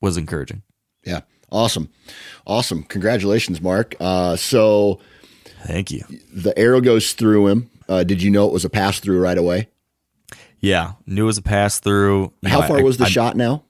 was 0.00 0.16
encouraging. 0.16 0.62
Yeah. 1.04 1.20
Awesome. 1.50 1.88
Awesome. 2.46 2.82
Congratulations, 2.84 3.60
Mark. 3.60 3.94
Uh, 4.00 4.36
so 4.36 5.00
Thank 5.66 5.90
you. 5.90 6.04
the 6.32 6.56
arrow 6.58 6.80
goes 6.80 7.12
through 7.12 7.48
him. 7.48 7.70
Uh, 7.88 8.04
did 8.04 8.22
you 8.22 8.30
know 8.30 8.46
it 8.46 8.52
was 8.52 8.64
a 8.64 8.70
pass 8.70 9.00
through 9.00 9.20
right 9.20 9.36
away? 9.38 9.68
Yeah, 10.60 10.92
knew 11.06 11.24
it 11.24 11.26
was 11.26 11.38
a 11.38 11.42
pass 11.42 11.80
through. 11.80 12.32
You 12.42 12.50
How 12.50 12.60
know, 12.60 12.68
far 12.68 12.78
I- 12.78 12.82
was 12.82 12.98
the 12.98 13.04
I'm 13.06 13.10
shot 13.10 13.36
now? 13.36 13.64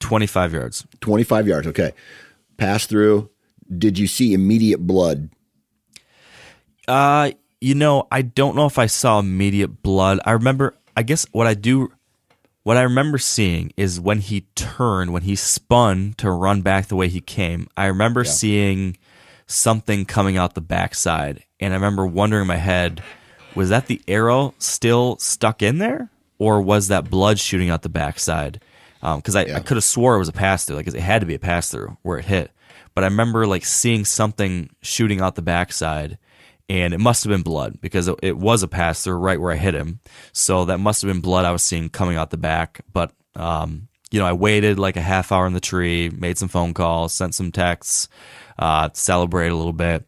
25 0.00 0.52
yards. 0.52 0.84
25 1.00 1.46
yards. 1.46 1.66
Okay. 1.68 1.92
Pass 2.56 2.86
through. 2.86 3.30
Did 3.78 3.98
you 3.98 4.06
see 4.08 4.34
immediate 4.34 4.80
blood? 4.86 5.30
Uh, 6.88 7.30
you 7.60 7.74
know, 7.74 8.08
I 8.10 8.22
don't 8.22 8.56
know 8.56 8.66
if 8.66 8.78
I 8.78 8.86
saw 8.86 9.18
immediate 9.20 9.82
blood. 9.82 10.18
I 10.24 10.32
remember, 10.32 10.74
I 10.96 11.04
guess 11.04 11.24
what 11.32 11.46
I 11.46 11.54
do, 11.54 11.92
what 12.62 12.76
I 12.76 12.82
remember 12.82 13.18
seeing 13.18 13.72
is 13.76 14.00
when 14.00 14.18
he 14.18 14.42
turned, 14.54 15.12
when 15.12 15.22
he 15.22 15.34
spun 15.36 16.14
to 16.18 16.30
run 16.30 16.62
back 16.62 16.86
the 16.86 16.96
way 16.96 17.08
he 17.08 17.20
came. 17.20 17.68
I 17.76 17.86
remember 17.86 18.24
seeing 18.24 18.96
something 19.46 20.04
coming 20.04 20.36
out 20.36 20.54
the 20.54 20.60
backside, 20.60 21.44
and 21.58 21.72
I 21.72 21.76
remember 21.76 22.06
wondering 22.06 22.42
in 22.42 22.48
my 22.48 22.56
head, 22.56 23.02
was 23.54 23.68
that 23.70 23.86
the 23.86 24.00
arrow 24.08 24.54
still 24.58 25.18
stuck 25.18 25.62
in 25.62 25.78
there, 25.78 26.10
or 26.38 26.62
was 26.62 26.88
that 26.88 27.10
blood 27.10 27.38
shooting 27.38 27.70
out 27.70 27.82
the 27.82 27.88
backside? 27.88 28.60
Um, 29.02 29.18
because 29.18 29.34
I, 29.34 29.42
I 29.42 29.60
could 29.60 29.76
have 29.76 29.84
swore 29.84 30.14
it 30.14 30.20
was 30.20 30.28
a 30.28 30.32
pass 30.32 30.64
through, 30.64 30.76
like 30.76 30.86
it 30.86 30.94
had 30.94 31.20
to 31.20 31.26
be 31.26 31.34
a 31.34 31.40
pass 31.40 31.70
through 31.70 31.96
where 32.02 32.18
it 32.18 32.24
hit. 32.26 32.52
But 32.94 33.04
I 33.04 33.08
remember 33.08 33.46
like 33.46 33.64
seeing 33.64 34.04
something 34.04 34.70
shooting 34.80 35.20
out 35.20 35.34
the 35.34 35.42
backside, 35.42 36.18
and 36.68 36.94
it 36.94 37.00
must 37.00 37.24
have 37.24 37.30
been 37.30 37.42
blood 37.42 37.80
because 37.80 38.08
it, 38.08 38.36
was 38.36 38.62
a 38.62 38.68
pass 38.68 39.02
through 39.02 39.16
right 39.16 39.40
where 39.40 39.52
I 39.52 39.56
hit 39.56 39.74
him. 39.74 40.00
So 40.32 40.64
that 40.66 40.78
must 40.78 41.02
have 41.02 41.10
been 41.10 41.20
blood 41.20 41.44
I 41.44 41.52
was 41.52 41.62
seeing 41.62 41.88
coming 41.88 42.16
out 42.16 42.30
the 42.30 42.36
back. 42.36 42.80
But 42.92 43.12
um, 43.34 43.88
you 44.10 44.20
know, 44.20 44.26
I 44.26 44.32
waited 44.32 44.78
like 44.78 44.96
a 44.96 45.02
half 45.02 45.32
hour 45.32 45.46
in 45.46 45.54
the 45.54 45.60
tree, 45.60 46.10
made 46.10 46.38
some 46.38 46.48
phone 46.48 46.74
calls, 46.74 47.12
sent 47.12 47.34
some 47.34 47.50
texts, 47.50 48.08
uh, 48.58 48.90
celebrated 48.92 49.52
a 49.52 49.56
little 49.56 49.72
bit, 49.72 50.06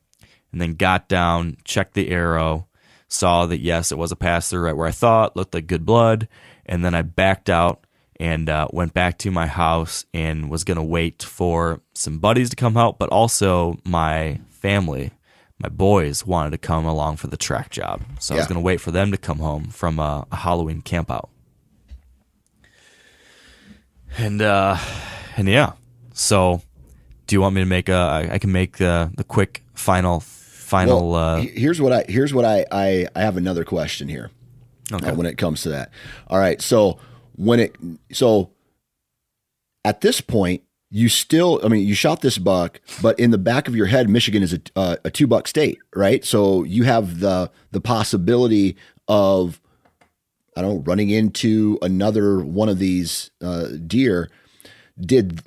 and 0.52 0.60
then 0.60 0.74
got 0.74 1.09
down, 1.09 1.56
checked 1.64 1.94
the 1.94 2.10
arrow, 2.10 2.68
saw 3.09 3.47
that 3.47 3.60
yes, 3.60 3.93
it 3.93 3.98
was 3.98 4.12
a 4.12 4.16
pass 4.16 4.51
through 4.51 4.60
right 4.60 4.76
where 4.76 4.86
I 4.86 4.93
thought, 4.93 5.36
looked 5.36 5.55
like 5.55 5.66
good 5.66 5.86
blood, 5.86 6.28
and 6.66 6.85
then 6.85 6.94
I 6.94 7.02
backed 7.02 7.48
out 7.48 7.86
and 8.20 8.48
uh, 8.48 8.68
went 8.72 8.94
back 8.94 9.18
to 9.18 9.31
my 9.31 9.47
house 9.47 10.05
and 10.14 10.51
was 10.51 10.64
going 10.64 10.76
to 10.76 10.82
wait 10.82 11.22
for 11.22 11.81
some 11.94 12.18
buddies 12.18 12.51
to 12.51 12.56
come 12.56 12.76
out, 12.76 12.98
but 12.98 13.09
also 13.09 13.78
my 13.85 14.40
family, 14.51 15.10
my 15.59 15.68
boys 15.68 16.26
wanted 16.26 16.51
to 16.51 16.59
come 16.59 16.85
along 16.85 17.16
for 17.16 17.28
the 17.28 17.36
track 17.36 17.70
job. 17.70 18.02
So 18.18 18.35
I 18.35 18.39
was 18.39 18.47
going 18.47 18.56
to 18.56 18.64
wait 18.64 18.81
for 18.81 18.90
them 18.90 19.10
to 19.12 19.16
come 19.16 19.39
home 19.39 19.68
from 19.68 19.98
a, 19.98 20.26
a 20.31 20.36
Halloween 20.36 20.82
camp 20.82 21.10
out. 21.10 21.31
And 24.16 24.43
uh, 24.43 24.76
and 25.36 25.48
yeah, 25.48 25.72
so 26.12 26.62
do 27.26 27.35
you 27.35 27.40
want 27.40 27.55
me 27.55 27.62
to 27.62 27.66
make 27.66 27.89
a? 27.89 27.94
I, 27.94 28.35
I 28.35 28.39
can 28.39 28.52
make 28.52 28.76
the 28.78 29.10
the 29.16 29.24
quick 29.24 29.62
final 29.74 30.20
final. 30.20 31.10
Well, 31.10 31.39
uh, 31.39 31.40
here's 31.40 31.81
what 31.81 31.93
I 31.93 32.05
here's 32.09 32.32
what 32.32 32.44
I 32.44 32.64
I, 32.70 33.09
I 33.16 33.20
have 33.20 33.36
another 33.36 33.64
question 33.64 34.09
here. 34.09 34.31
Okay. 34.93 35.09
uh, 35.09 35.14
when 35.14 35.26
it 35.26 35.39
comes 35.39 35.62
to 35.62 35.70
that. 35.70 35.90
All 36.28 36.39
right. 36.39 36.60
So 36.60 36.98
when 37.36 37.59
it 37.59 37.76
so 38.12 38.51
at 39.85 40.01
this 40.01 40.20
point 40.20 40.62
you 40.95 41.09
still 41.09 41.61
I 41.65 41.69
mean 41.69 41.85
you 41.85 41.95
shot 41.97 42.21
this 42.21 42.39
buck, 42.39 42.81
but 43.03 43.19
in 43.19 43.33
the 43.33 43.39
back 43.39 43.66
of 43.66 43.75
your 43.75 43.87
head, 43.87 44.09
Michigan 44.09 44.45
is 44.45 44.53
a 44.55 44.61
uh, 44.77 44.97
a 45.05 45.11
two 45.11 45.27
buck 45.27 45.49
state, 45.49 45.79
right? 45.97 46.25
So 46.25 46.62
you 46.62 46.85
have 46.85 47.19
the 47.19 47.51
the 47.73 47.81
possibility 47.81 48.77
of 49.09 49.61
I 50.57 50.62
don't 50.62 50.77
know 50.77 50.83
running 50.87 51.11
into 51.11 51.81
another 51.83 52.45
one 52.45 52.69
of 52.69 52.79
these 52.79 53.33
uh, 53.43 53.71
deer. 53.85 54.31
Did 55.01 55.43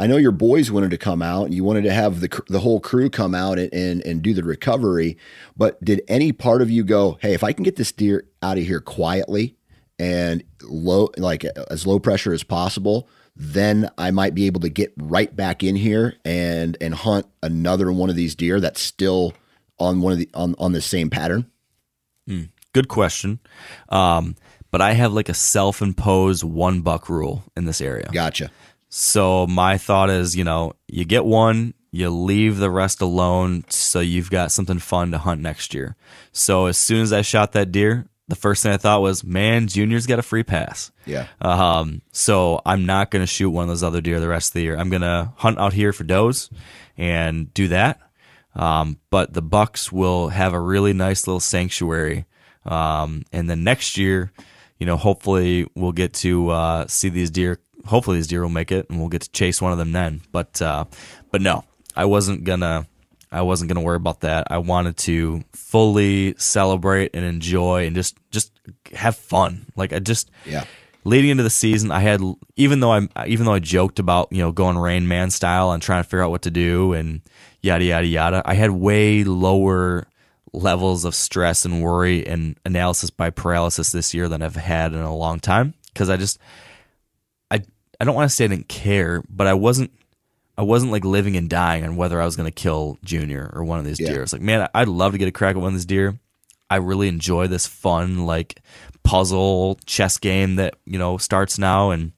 I 0.00 0.08
know 0.08 0.16
your 0.16 0.32
boys 0.32 0.72
wanted 0.72 0.90
to 0.90 0.98
come 0.98 1.22
out 1.22 1.44
and 1.44 1.54
you 1.54 1.62
wanted 1.62 1.84
to 1.84 1.92
have 1.92 2.18
the 2.18 2.42
the 2.48 2.58
whole 2.58 2.80
crew 2.80 3.08
come 3.08 3.36
out 3.36 3.56
and, 3.60 3.72
and 3.72 4.04
and 4.04 4.20
do 4.20 4.34
the 4.34 4.42
recovery, 4.42 5.16
but 5.56 5.82
did 5.84 6.02
any 6.08 6.32
part 6.32 6.60
of 6.60 6.72
you 6.72 6.82
go, 6.82 7.18
"Hey, 7.22 7.34
if 7.34 7.44
I 7.44 7.52
can 7.52 7.62
get 7.62 7.76
this 7.76 7.92
deer 7.92 8.24
out 8.42 8.58
of 8.58 8.64
here 8.64 8.80
quietly 8.80 9.54
and 9.96 10.42
low 10.64 11.10
like 11.16 11.44
as 11.70 11.86
low 11.86 12.00
pressure 12.00 12.32
as 12.32 12.42
possible, 12.42 13.08
then 13.38 13.88
I 13.96 14.10
might 14.10 14.34
be 14.34 14.46
able 14.46 14.60
to 14.60 14.68
get 14.68 14.92
right 14.96 15.34
back 15.34 15.62
in 15.62 15.76
here 15.76 16.16
and 16.24 16.76
and 16.80 16.92
hunt 16.92 17.26
another 17.42 17.92
one 17.92 18.10
of 18.10 18.16
these 18.16 18.34
deer 18.34 18.60
that's 18.60 18.80
still 18.80 19.32
on 19.78 20.00
one 20.00 20.12
of 20.12 20.18
the 20.18 20.28
on 20.34 20.54
on 20.58 20.72
the 20.72 20.82
same 20.82 21.08
pattern?" 21.08 21.46
good 22.72 22.88
question. 22.88 23.38
Um, 23.88 24.34
but 24.70 24.82
I 24.82 24.92
have 24.92 25.12
like 25.12 25.28
a 25.28 25.34
self 25.34 25.80
imposed 25.80 26.44
one 26.44 26.82
buck 26.82 27.08
rule 27.08 27.44
in 27.56 27.64
this 27.64 27.80
area. 27.80 28.08
Gotcha. 28.12 28.50
So 28.88 29.46
my 29.46 29.78
thought 29.78 30.10
is, 30.10 30.36
you 30.36 30.44
know, 30.44 30.74
you 30.88 31.04
get 31.04 31.24
one, 31.24 31.74
you 31.90 32.10
leave 32.10 32.58
the 32.58 32.70
rest 32.70 33.00
alone 33.00 33.64
so 33.68 34.00
you've 34.00 34.30
got 34.30 34.52
something 34.52 34.78
fun 34.78 35.10
to 35.12 35.18
hunt 35.18 35.40
next 35.40 35.74
year. 35.74 35.96
So 36.32 36.66
as 36.66 36.78
soon 36.78 37.02
as 37.02 37.12
I 37.12 37.22
shot 37.22 37.52
that 37.52 37.72
deer, 37.72 38.06
the 38.28 38.36
first 38.36 38.62
thing 38.62 38.72
I 38.72 38.76
thought 38.76 39.00
was, 39.00 39.24
man, 39.24 39.66
Junior's 39.68 40.06
got 40.06 40.18
a 40.18 40.22
free 40.22 40.42
pass. 40.42 40.92
Yeah. 41.06 41.26
Um, 41.40 42.02
so 42.12 42.60
I'm 42.64 42.86
not 42.86 43.10
going 43.10 43.22
to 43.22 43.26
shoot 43.26 43.50
one 43.50 43.64
of 43.64 43.68
those 43.68 43.82
other 43.82 44.00
deer 44.00 44.20
the 44.20 44.28
rest 44.28 44.50
of 44.50 44.54
the 44.54 44.62
year. 44.62 44.76
I'm 44.76 44.90
going 44.90 45.02
to 45.02 45.32
hunt 45.36 45.58
out 45.58 45.72
here 45.72 45.92
for 45.92 46.04
does 46.04 46.50
and 46.96 47.52
do 47.54 47.68
that. 47.68 48.00
Um, 48.54 48.98
but 49.10 49.32
the 49.32 49.42
bucks 49.42 49.90
will 49.90 50.28
have 50.28 50.52
a 50.52 50.60
really 50.60 50.92
nice 50.92 51.26
little 51.26 51.40
sanctuary. 51.40 52.26
Um, 52.64 53.24
and 53.32 53.48
then 53.48 53.64
next 53.64 53.96
year, 53.96 54.32
you 54.78 54.86
know, 54.86 54.96
hopefully 54.96 55.66
we'll 55.74 55.92
get 55.92 56.12
to 56.14 56.50
uh, 56.50 56.86
see 56.86 57.08
these 57.08 57.30
deer. 57.30 57.60
Hopefully 57.86 58.18
these 58.18 58.26
deer 58.26 58.42
will 58.42 58.48
make 58.48 58.70
it, 58.70 58.88
and 58.90 58.98
we'll 58.98 59.08
get 59.08 59.22
to 59.22 59.30
chase 59.30 59.62
one 59.62 59.72
of 59.72 59.78
them 59.78 59.92
then. 59.92 60.20
But 60.30 60.60
uh, 60.60 60.84
but 61.30 61.40
no, 61.40 61.64
I 61.96 62.04
wasn't 62.04 62.44
gonna. 62.44 62.86
I 63.30 63.42
wasn't 63.42 63.68
gonna 63.68 63.82
worry 63.84 63.96
about 63.96 64.20
that. 64.20 64.46
I 64.50 64.58
wanted 64.58 64.96
to 64.98 65.42
fully 65.52 66.34
celebrate 66.38 67.10
and 67.14 67.24
enjoy 67.24 67.86
and 67.86 67.94
just 67.94 68.16
just 68.30 68.52
have 68.94 69.16
fun. 69.16 69.66
Like 69.76 69.92
I 69.92 69.98
just 69.98 70.30
Yeah. 70.46 70.64
leading 71.04 71.30
into 71.30 71.42
the 71.42 71.50
season, 71.50 71.90
I 71.90 72.00
had 72.00 72.20
even 72.56 72.80
though 72.80 72.92
I 72.92 73.08
even 73.26 73.46
though 73.46 73.54
I 73.54 73.58
joked 73.58 73.98
about 73.98 74.28
you 74.30 74.38
know 74.38 74.52
going 74.52 74.78
Rain 74.78 75.06
Man 75.08 75.30
style 75.30 75.72
and 75.72 75.82
trying 75.82 76.02
to 76.02 76.08
figure 76.08 76.22
out 76.24 76.30
what 76.30 76.42
to 76.42 76.50
do 76.50 76.92
and 76.94 77.20
yada 77.62 77.84
yada 77.84 78.06
yada, 78.06 78.42
I 78.44 78.54
had 78.54 78.70
way 78.70 79.24
lower 79.24 80.06
levels 80.54 81.04
of 81.04 81.14
stress 81.14 81.66
and 81.66 81.82
worry 81.82 82.26
and 82.26 82.56
analysis 82.64 83.10
by 83.10 83.28
paralysis 83.28 83.92
this 83.92 84.14
year 84.14 84.28
than 84.28 84.40
I've 84.40 84.56
had 84.56 84.94
in 84.94 85.00
a 85.00 85.14
long 85.14 85.40
time 85.40 85.74
because 85.92 86.08
I 86.08 86.16
just 86.16 86.38
I 87.50 87.60
I 88.00 88.04
don't 88.04 88.14
want 88.14 88.30
to 88.30 88.34
say 88.34 88.44
I 88.44 88.48
didn't 88.48 88.68
care, 88.68 89.22
but 89.28 89.46
I 89.46 89.52
wasn't 89.54 89.90
I 90.58 90.62
wasn't 90.62 90.92
like 90.92 91.04
living 91.04 91.36
and 91.36 91.48
dying 91.48 91.84
on 91.84 91.96
whether 91.96 92.20
I 92.20 92.24
was 92.26 92.36
going 92.36 92.48
to 92.48 92.62
kill 92.62 92.98
Junior 93.04 93.48
or 93.54 93.64
one 93.64 93.78
of 93.78 93.84
these 93.86 94.00
Yeah. 94.00 94.08
deer. 94.10 94.22
It's 94.24 94.32
like, 94.32 94.42
man, 94.42 94.68
I'd 94.74 94.88
love 94.88 95.12
to 95.12 95.18
get 95.18 95.28
a 95.28 95.32
crack 95.32 95.54
at 95.56 95.62
one 95.62 95.68
of 95.68 95.74
these 95.74 95.86
deer. 95.86 96.18
I 96.68 96.76
really 96.76 97.08
enjoy 97.08 97.46
this 97.46 97.66
fun 97.66 98.26
like 98.26 98.60
puzzle 99.04 99.78
chess 99.86 100.18
game 100.18 100.56
that 100.56 100.74
you 100.84 100.98
know 100.98 101.16
starts 101.16 101.58
now 101.58 101.90
and 101.92 102.12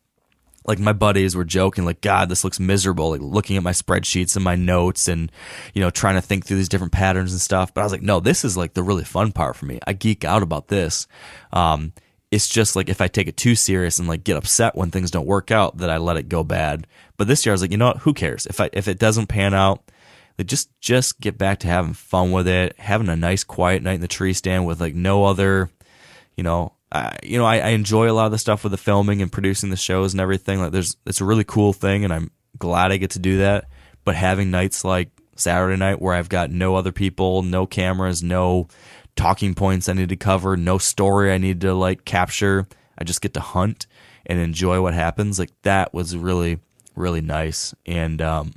like 0.67 0.81
my 0.81 0.93
buddies 0.93 1.37
were 1.37 1.45
joking 1.45 1.85
like 1.85 2.01
god 2.01 2.29
this 2.29 2.43
looks 2.43 2.59
miserable 2.59 3.11
like 3.11 3.21
looking 3.21 3.57
at 3.57 3.63
my 3.63 3.71
spreadsheets 3.71 4.35
and 4.35 4.45
my 4.45 4.57
notes 4.57 5.07
and 5.07 5.31
you 5.73 5.81
know 5.81 5.89
trying 5.91 6.17
to 6.17 6.21
think 6.21 6.45
through 6.45 6.57
these 6.57 6.69
different 6.69 6.93
patterns 6.93 7.31
and 7.31 7.41
stuff 7.41 7.73
but 7.73 7.81
i 7.81 7.85
was 7.85 7.93
like 7.93 8.03
no 8.03 8.19
this 8.19 8.45
is 8.45 8.57
like 8.57 8.75
the 8.75 8.83
really 8.83 9.05
fun 9.05 9.31
part 9.31 9.55
for 9.55 9.67
me 9.67 9.79
i 9.87 9.93
geek 9.93 10.25
out 10.25 10.43
about 10.43 10.67
this 10.67 11.07
um 11.53 11.93
it's 12.31 12.49
just 12.49 12.77
like 12.77 12.89
if 12.89 13.01
i 13.01 13.09
take 13.09 13.29
it 13.29 13.37
too 13.37 13.55
serious 13.55 13.99
and 13.99 14.09
like 14.09 14.25
get 14.25 14.37
upset 14.37 14.77
when 14.77 14.91
things 14.91 15.11
don't 15.11 15.27
work 15.27 15.51
out 15.51 15.79
that 15.79 15.91
i 15.91 15.97
let 15.97 16.17
it 16.17 16.29
go 16.29 16.45
bad 16.45 16.87
but 17.17 17.27
this 17.27 17.45
year 17.45 17.53
i 17.53 17.55
was 17.55 17.63
like 17.63 17.73
you 17.73 17.77
know 17.77 17.89
what 17.89 17.99
who 17.99 18.15
cares 18.15 18.47
if 18.47 18.61
i 18.61 18.69
if 18.73 18.89
it 18.89 18.99
doesn't 18.99 19.27
pan 19.27 19.55
out 19.55 19.83
like 20.39 20.47
just 20.47 20.71
just 20.81 21.21
get 21.21 21.37
back 21.37 21.59
to 21.61 21.67
having 21.67 21.93
fun 21.93 22.33
with 22.33 22.49
it 22.49 22.75
having 22.79 23.09
a 23.09 23.17
nice 23.17 23.45
quiet 23.45 23.83
night 23.83 23.95
in 23.95 24.01
the 24.01 24.09
tree 24.09 24.33
stand 24.33 24.67
with 24.67 24.81
like 24.81 24.95
no 24.95 25.25
other 25.25 25.71
you 26.41 26.45
know, 26.45 26.73
I, 26.91 27.19
you 27.23 27.37
know, 27.37 27.45
I, 27.45 27.59
I 27.59 27.69
enjoy 27.69 28.11
a 28.11 28.15
lot 28.15 28.25
of 28.25 28.33
the 28.33 28.39
stuff 28.39 28.65
with 28.65 28.71
the 28.71 28.79
filming 28.79 29.21
and 29.21 29.31
producing 29.31 29.69
the 29.69 29.77
shows 29.77 30.15
and 30.15 30.23
everything. 30.23 30.59
Like, 30.59 30.73
there's 30.73 30.97
it's 31.05 31.21
a 31.21 31.25
really 31.27 31.45
cool 31.45 31.75
thing, 31.75 32.03
and 32.03 32.15
I'm 32.15 32.31
glad 32.59 32.93
I 32.93 32.97
get 32.97 33.11
to 33.11 33.19
do 33.19 33.39
that. 33.39 33.67
But 34.05 34.17
having 34.17 34.51
nights 34.51 34.83
like 34.83 35.11
Saturday 35.37 35.77
night 35.77 36.01
where 36.01 36.15
I've 36.15 36.31
got 36.31 36.51
no 36.51 36.77
other 36.77 36.93
people, 36.93 37.43
no 37.43 37.67
cameras, 37.67 38.23
no 38.23 38.69
talking 39.21 39.55
points 39.55 39.89
I 39.89 39.93
need 39.93 40.09
to 40.09 40.17
cover, 40.17 40.57
no 40.57 40.79
story 40.79 41.31
I 41.31 41.39
need 41.39 41.61
to 41.61 41.75
like 41.75 42.07
capture, 42.07 42.67
I 42.97 43.05
just 43.05 43.21
get 43.21 43.35
to 43.35 43.41
hunt 43.41 43.87
and 44.25 44.39
enjoy 44.39 44.81
what 44.81 44.95
happens. 44.95 45.39
Like 45.39 45.51
that 45.63 45.93
was 45.93 46.17
really 46.17 46.59
really 46.97 47.21
nice, 47.21 47.75
and 47.85 48.23
um, 48.23 48.55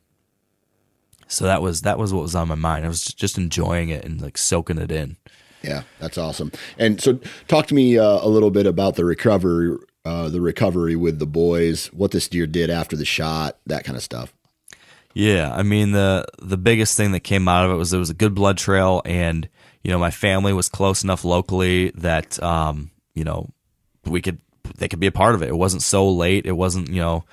so 1.28 1.46
that 1.46 1.62
was 1.62 1.82
that 1.82 2.00
was 2.00 2.14
what 2.14 2.22
was 2.22 2.36
on 2.36 2.48
my 2.48 2.56
mind. 2.56 2.86
I 2.86 2.88
was 2.88 3.04
just 3.04 3.38
enjoying 3.38 3.90
it 3.90 4.06
and 4.06 4.22
like 4.22 4.38
soaking 4.38 4.78
it 4.78 4.92
in. 4.92 5.18
Yeah, 5.62 5.84
that's 6.00 6.18
awesome. 6.18 6.52
And 6.78 7.02
so, 7.02 7.20
talk 7.48 7.68
to 7.68 7.74
me 7.74 7.98
uh, 7.98 8.20
a 8.22 8.28
little 8.28 8.52
bit 8.52 8.66
about 8.66 8.96
the 8.96 9.06
recovery, 9.06 9.78
uh, 10.06 10.30
the 10.30 10.42
recovery 10.42 10.96
with 10.96 11.20
the 11.20 11.26
boys, 11.26 11.88
what 11.88 12.12
this 12.12 12.28
deer 12.28 12.48
did 12.48 12.70
after 12.70 12.96
the 12.96 13.06
shot, 13.06 13.58
that 13.66 13.84
kind 13.86 13.98
of 13.98 14.04
stuff. 14.04 14.34
Yeah, 15.14 15.54
I 15.54 15.64
mean 15.64 15.92
the 15.92 16.26
the 16.40 16.58
biggest 16.58 16.96
thing 16.96 17.12
that 17.12 17.22
came 17.22 17.50
out 17.50 17.66
of 17.66 17.72
it 17.72 17.76
was 17.76 17.92
there 17.92 18.00
was 18.00 18.10
a 18.10 18.14
good 18.16 18.34
blood 18.34 18.58
trail, 18.58 19.02
and 19.04 19.50
you 19.84 19.92
know 19.92 20.00
my 20.00 20.12
family 20.12 20.54
was 20.54 20.70
close 20.70 21.04
enough 21.04 21.24
locally 21.24 21.92
that 21.96 22.42
um, 22.42 22.92
you 23.14 23.24
know 23.24 23.50
we 24.06 24.22
could 24.22 24.40
they 24.78 24.88
could 24.88 25.00
be 25.00 25.08
a 25.08 25.12
part 25.12 25.36
of 25.36 25.42
it. 25.42 25.50
It 25.50 25.58
wasn't 25.58 25.84
so 25.84 26.10
late. 26.10 26.46
It 26.46 26.54
wasn't 26.54 26.90
you 26.90 27.02
know 27.02 27.26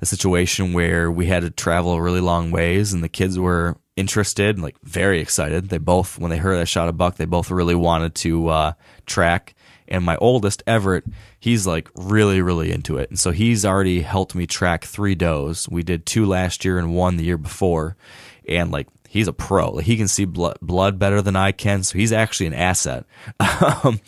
a 0.00 0.06
situation 0.06 0.72
where 0.72 1.10
we 1.10 1.26
had 1.26 1.42
to 1.42 1.50
travel 1.50 2.00
really 2.00 2.20
long 2.20 2.50
ways, 2.50 2.92
and 2.92 3.02
the 3.02 3.08
kids 3.08 3.38
were 3.38 3.76
interested, 3.96 4.58
like 4.58 4.76
very 4.82 5.20
excited. 5.20 5.68
They 5.68 5.78
both 5.78 6.18
when 6.18 6.30
they 6.30 6.36
heard 6.36 6.58
I 6.58 6.64
shot 6.64 6.88
a 6.88 6.92
buck, 6.92 7.16
they 7.16 7.24
both 7.24 7.50
really 7.50 7.74
wanted 7.74 8.14
to 8.16 8.48
uh, 8.48 8.72
track. 9.06 9.54
And 9.86 10.02
my 10.02 10.16
oldest 10.16 10.62
Everett, 10.66 11.04
he's 11.38 11.66
like 11.66 11.90
really, 11.94 12.40
really 12.40 12.72
into 12.72 12.96
it. 12.96 13.10
And 13.10 13.18
so 13.18 13.32
he's 13.32 13.66
already 13.66 14.00
helped 14.00 14.34
me 14.34 14.46
track 14.46 14.84
three 14.84 15.14
does. 15.14 15.68
We 15.68 15.82
did 15.82 16.06
two 16.06 16.24
last 16.24 16.64
year 16.64 16.78
and 16.78 16.94
one 16.94 17.18
the 17.18 17.24
year 17.24 17.36
before. 17.36 17.96
And 18.48 18.70
like 18.70 18.88
he's 19.14 19.28
a 19.28 19.32
pro. 19.32 19.76
He 19.76 19.96
can 19.96 20.08
see 20.08 20.24
blood, 20.24 20.58
blood 20.60 20.98
better 20.98 21.22
than 21.22 21.36
I 21.36 21.52
can. 21.52 21.84
So 21.84 21.96
he's 21.96 22.12
actually 22.12 22.46
an 22.46 22.54
asset. 22.54 23.06
Um, 23.84 24.00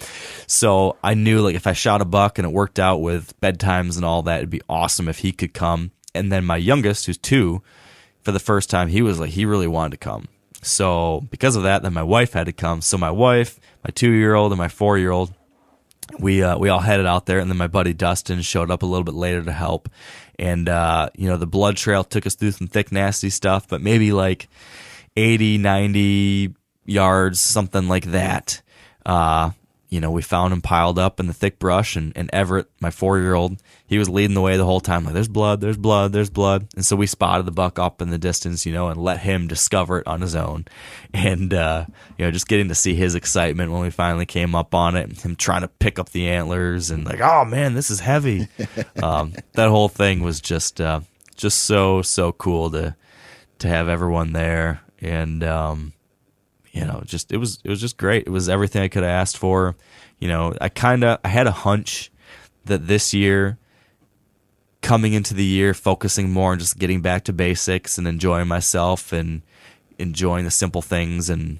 so 0.47 0.97
I 1.05 1.15
knew 1.15 1.41
like 1.41 1.55
if 1.55 1.66
I 1.66 1.73
shot 1.73 2.01
a 2.01 2.05
buck 2.05 2.39
and 2.39 2.47
it 2.47 2.53
worked 2.53 2.78
out 2.78 2.99
with 2.99 3.39
bedtimes 3.41 3.97
and 3.97 4.05
all 4.05 4.23
that, 4.23 4.39
it'd 4.39 4.51
be 4.51 4.61
awesome 4.69 5.09
if 5.09 5.19
he 5.19 5.33
could 5.33 5.55
come. 5.55 5.93
And 6.15 6.33
then 6.33 6.45
my 6.45 6.57
youngest, 6.57 7.07
who's 7.07 7.16
two, 7.16 7.62
for 8.23 8.33
the 8.33 8.41
first 8.41 8.69
time, 8.69 8.89
he 8.89 9.03
was 9.03 9.20
like, 9.20 9.31
he 9.31 9.45
really 9.45 9.69
wanted 9.69 9.93
to 9.93 9.97
come. 9.99 10.28
So 10.62 11.27
because 11.31 11.55
of 11.57 11.62
that, 11.62 11.83
then 11.83 11.93
my 11.93 12.03
wife 12.03 12.33
had 12.33 12.47
to 12.47 12.53
come. 12.53 12.81
So 12.81 12.99
my 12.99 13.11
wife, 13.11 13.61
my 13.85 13.91
two 13.95 14.11
year 14.11 14.35
old, 14.35 14.53
and 14.53 14.59
my 14.59 14.69
four 14.69 14.99
year 14.99 15.12
old, 15.12 15.33
we 16.19 16.43
uh, 16.43 16.59
we 16.59 16.69
all 16.69 16.81
headed 16.81 17.07
out 17.07 17.27
there, 17.27 17.39
and 17.39 17.51
then 17.51 17.59
my 17.59 17.69
buddy 17.69 17.93
Dustin 17.93 18.43
showed 18.43 18.70
up 18.70 18.83
a 18.83 18.87
little 18.87 19.05
bit 19.05 19.15
later 19.15 19.43
to 19.45 19.53
help. 19.53 19.89
And 20.39 20.69
uh, 20.69 21.11
you 21.15 21.28
know, 21.28 21.37
the 21.37 21.47
blood 21.47 21.77
trail 21.77 22.03
took 22.03 22.27
us 22.27 22.35
through 22.35 22.53
some 22.53 22.66
thick, 22.66 22.91
nasty 22.91 23.31
stuff, 23.31 23.69
but 23.69 23.81
maybe 23.81 24.12
like 24.12 24.49
80, 25.16 25.59
90 25.59 26.55
yards, 26.84 27.40
something 27.40 27.88
like 27.88 28.05
that. 28.06 28.62
Uh, 29.05 29.51
you 29.88 30.01
know, 30.01 30.10
we 30.10 30.20
found 30.20 30.52
him 30.52 30.60
piled 30.60 30.98
up 30.98 31.20
in 31.20 31.26
the 31.26 31.32
thick 31.32 31.59
brush, 31.59 31.94
and, 31.94 32.12
and 32.16 32.28
Everett, 32.32 32.68
my 32.80 32.90
four 32.90 33.18
year 33.18 33.34
old, 33.34 33.62
he 33.86 33.98
was 33.98 34.09
leading 34.09 34.34
the 34.34 34.40
way 34.40 34.56
the 34.56 34.64
whole 34.64 34.80
time. 34.80 35.05
Like, 35.05 35.14
there's 35.14 35.28
blood, 35.28 35.60
there's 35.60 35.76
blood, 35.76 36.12
there's 36.12 36.28
blood. 36.28 36.66
And 36.74 36.84
so 36.84 36.97
we 36.97 37.06
spotted 37.06 37.47
the 37.47 37.52
buck 37.52 37.78
up 37.78 38.02
in 38.02 38.10
the 38.10 38.18
distance, 38.18 38.66
you 38.66 38.72
know, 38.72 38.88
and 38.88 39.01
let 39.01 39.20
him 39.20 39.47
discover 39.47 40.01
it 40.01 40.06
on 40.06 40.20
his 40.20 40.34
own. 40.34 40.66
And, 41.14 41.55
uh, 41.55 41.86
you 42.18 42.24
know, 42.24 42.30
just 42.32 42.48
getting 42.48 42.68
to 42.68 42.74
see 42.74 42.94
his 42.94 43.14
excitement 43.14 43.70
when 43.70 43.80
we 43.80 43.90
finally 43.90 44.26
came 44.26 44.55
up 44.55 44.74
on 44.74 44.97
it, 44.97 45.20
him 45.20 45.36
trying 45.36 45.62
to 45.62 45.68
pick 45.68 45.98
up 45.98 46.10
the 46.10 46.28
antlers 46.28 46.90
and 46.90 47.05
like, 47.05 47.20
oh 47.20 47.44
man, 47.44 47.74
this 47.74 47.90
is 47.90 48.01
heavy. 48.01 48.48
um, 49.02 49.34
that 49.52 49.68
whole 49.68 49.88
thing 49.88 50.20
was 50.20 50.40
just, 50.40 50.80
uh, 50.80 51.01
just 51.36 51.62
so, 51.62 52.02
so 52.02 52.32
cool 52.32 52.70
to, 52.72 52.97
to 53.60 53.68
have 53.68 53.88
everyone 53.88 54.32
there. 54.32 54.80
And, 55.01 55.43
um, 55.44 55.93
you 56.73 56.85
know, 56.85 57.02
just 57.05 57.32
it 57.32 57.36
was 57.39 57.59
it 57.64 57.68
was 57.70 57.81
just 57.81 57.97
great. 57.97 58.27
It 58.27 58.31
was 58.31 58.48
everything 58.48 58.82
I 58.82 58.89
could 58.89 59.02
have 59.02 59.10
asked 59.10 59.36
for. 59.39 59.77
You 60.18 60.28
know, 60.28 60.55
I 60.60 60.68
kind 60.68 61.05
of 61.05 61.18
I 61.24 61.28
had 61.28 61.47
a 61.47 61.52
hunch 61.52 62.10
that 62.64 62.86
this 62.86 63.14
year 63.14 63.59
coming 64.82 65.12
into 65.14 65.35
the 65.35 65.44
year 65.44 65.74
focusing 65.74 66.31
more 66.31 66.52
on 66.52 66.59
just 66.59 66.78
getting 66.78 67.01
back 67.01 67.24
to 67.24 67.32
basics 67.32 67.98
and 67.98 68.06
enjoying 68.06 68.47
myself 68.47 69.12
and 69.12 69.43
enjoying 69.98 70.44
the 70.44 70.51
simple 70.51 70.82
things 70.82 71.28
and 71.31 71.59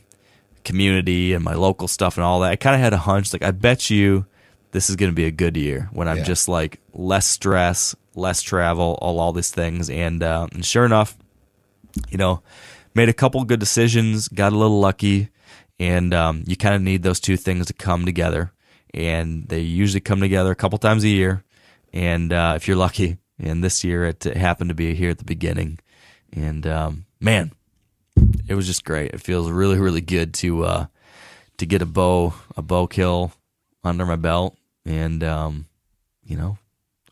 community 0.65 1.33
and 1.33 1.43
my 1.45 1.55
local 1.55 1.89
stuff 1.89 2.17
and 2.17 2.25
all 2.25 2.41
that. 2.41 2.51
I 2.53 2.57
kind 2.57 2.75
of 2.75 2.81
had 2.81 2.93
a 2.93 2.99
hunch 2.99 3.33
like 3.33 3.43
I 3.43 3.51
bet 3.53 3.91
you 3.91 4.27
this 4.73 4.91
is 4.91 4.97
going 4.97 5.11
to 5.11 5.15
be 5.17 5.25
a 5.25 5.31
good 5.31 5.57
year 5.57 5.89
when 5.93 6.09
I'm 6.09 6.19
Yeah. 6.19 6.25
just 6.25 6.49
like 6.49 6.81
less 6.93 7.27
stress, 7.27 7.95
less 8.15 8.43
travel, 8.43 8.99
all 9.01 9.19
all 9.19 9.33
these 9.33 9.51
things 9.51 9.89
and 9.91 10.23
uh, 10.23 10.47
and 10.53 10.65
sure 10.65 10.85
enough, 10.85 11.17
you 12.11 12.19
know, 12.19 12.43
made 12.97 13.09
a 13.11 13.13
couple 13.13 13.45
good 13.45 13.61
decisions, 13.61 14.27
got 14.29 14.53
a 14.53 14.57
little 14.57 14.81
lucky, 14.81 15.29
and 15.79 16.15
um, 16.15 16.43
you 16.47 16.57
kind 16.57 16.75
of 16.75 16.81
need 16.81 17.03
those 17.03 17.21
two 17.21 17.37
things 17.37 17.67
to 17.67 17.75
come 17.75 18.07
together. 18.07 18.53
And 18.95 19.47
they 19.49 19.61
usually 19.61 20.01
come 20.01 20.21
together 20.21 20.51
a 20.51 20.57
couple 20.57 20.79
times 20.79 21.05
a 21.05 21.09
year. 21.09 21.45
And 21.93 22.33
uh, 22.33 22.55
if 22.57 22.67
you're 22.67 22.77
lucky, 22.77 23.19
and 23.39 23.63
this 23.63 23.85
year 23.85 24.07
it 24.07 24.25
happened 24.25 24.71
to 24.71 24.75
be 24.75 24.95
here 24.95 25.11
at 25.11 25.19
the 25.19 25.25
beginning. 25.25 25.79
And 26.33 26.67
um, 26.67 27.05
man, 27.21 27.53
it 28.49 28.55
was 28.55 28.67
just 28.67 28.85
great. 28.85 29.13
It 29.13 29.21
feels 29.21 29.51
really, 29.51 29.79
really 29.79 30.01
good 30.01 30.33
to 30.35 30.65
uh, 30.65 30.87
to 31.59 31.67
get 31.67 31.83
a 31.83 31.87
bow 31.87 32.35
a 32.57 32.63
bow 32.63 32.87
kill 32.87 33.33
under 33.85 34.07
my 34.07 34.17
belt, 34.17 34.57
and 34.85 35.23
um, 35.23 35.67
you 36.25 36.37
know, 36.37 36.59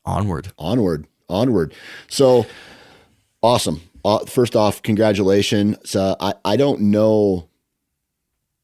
onward. 0.04 0.52
onward 0.58 1.06
onward 1.26 1.72
so 2.06 2.44
awesome 3.42 3.80
uh, 4.04 4.24
first 4.26 4.56
off 4.56 4.82
congratulations 4.82 5.96
uh, 5.96 6.14
I, 6.20 6.34
I 6.44 6.56
don't 6.56 6.80
know 6.80 7.48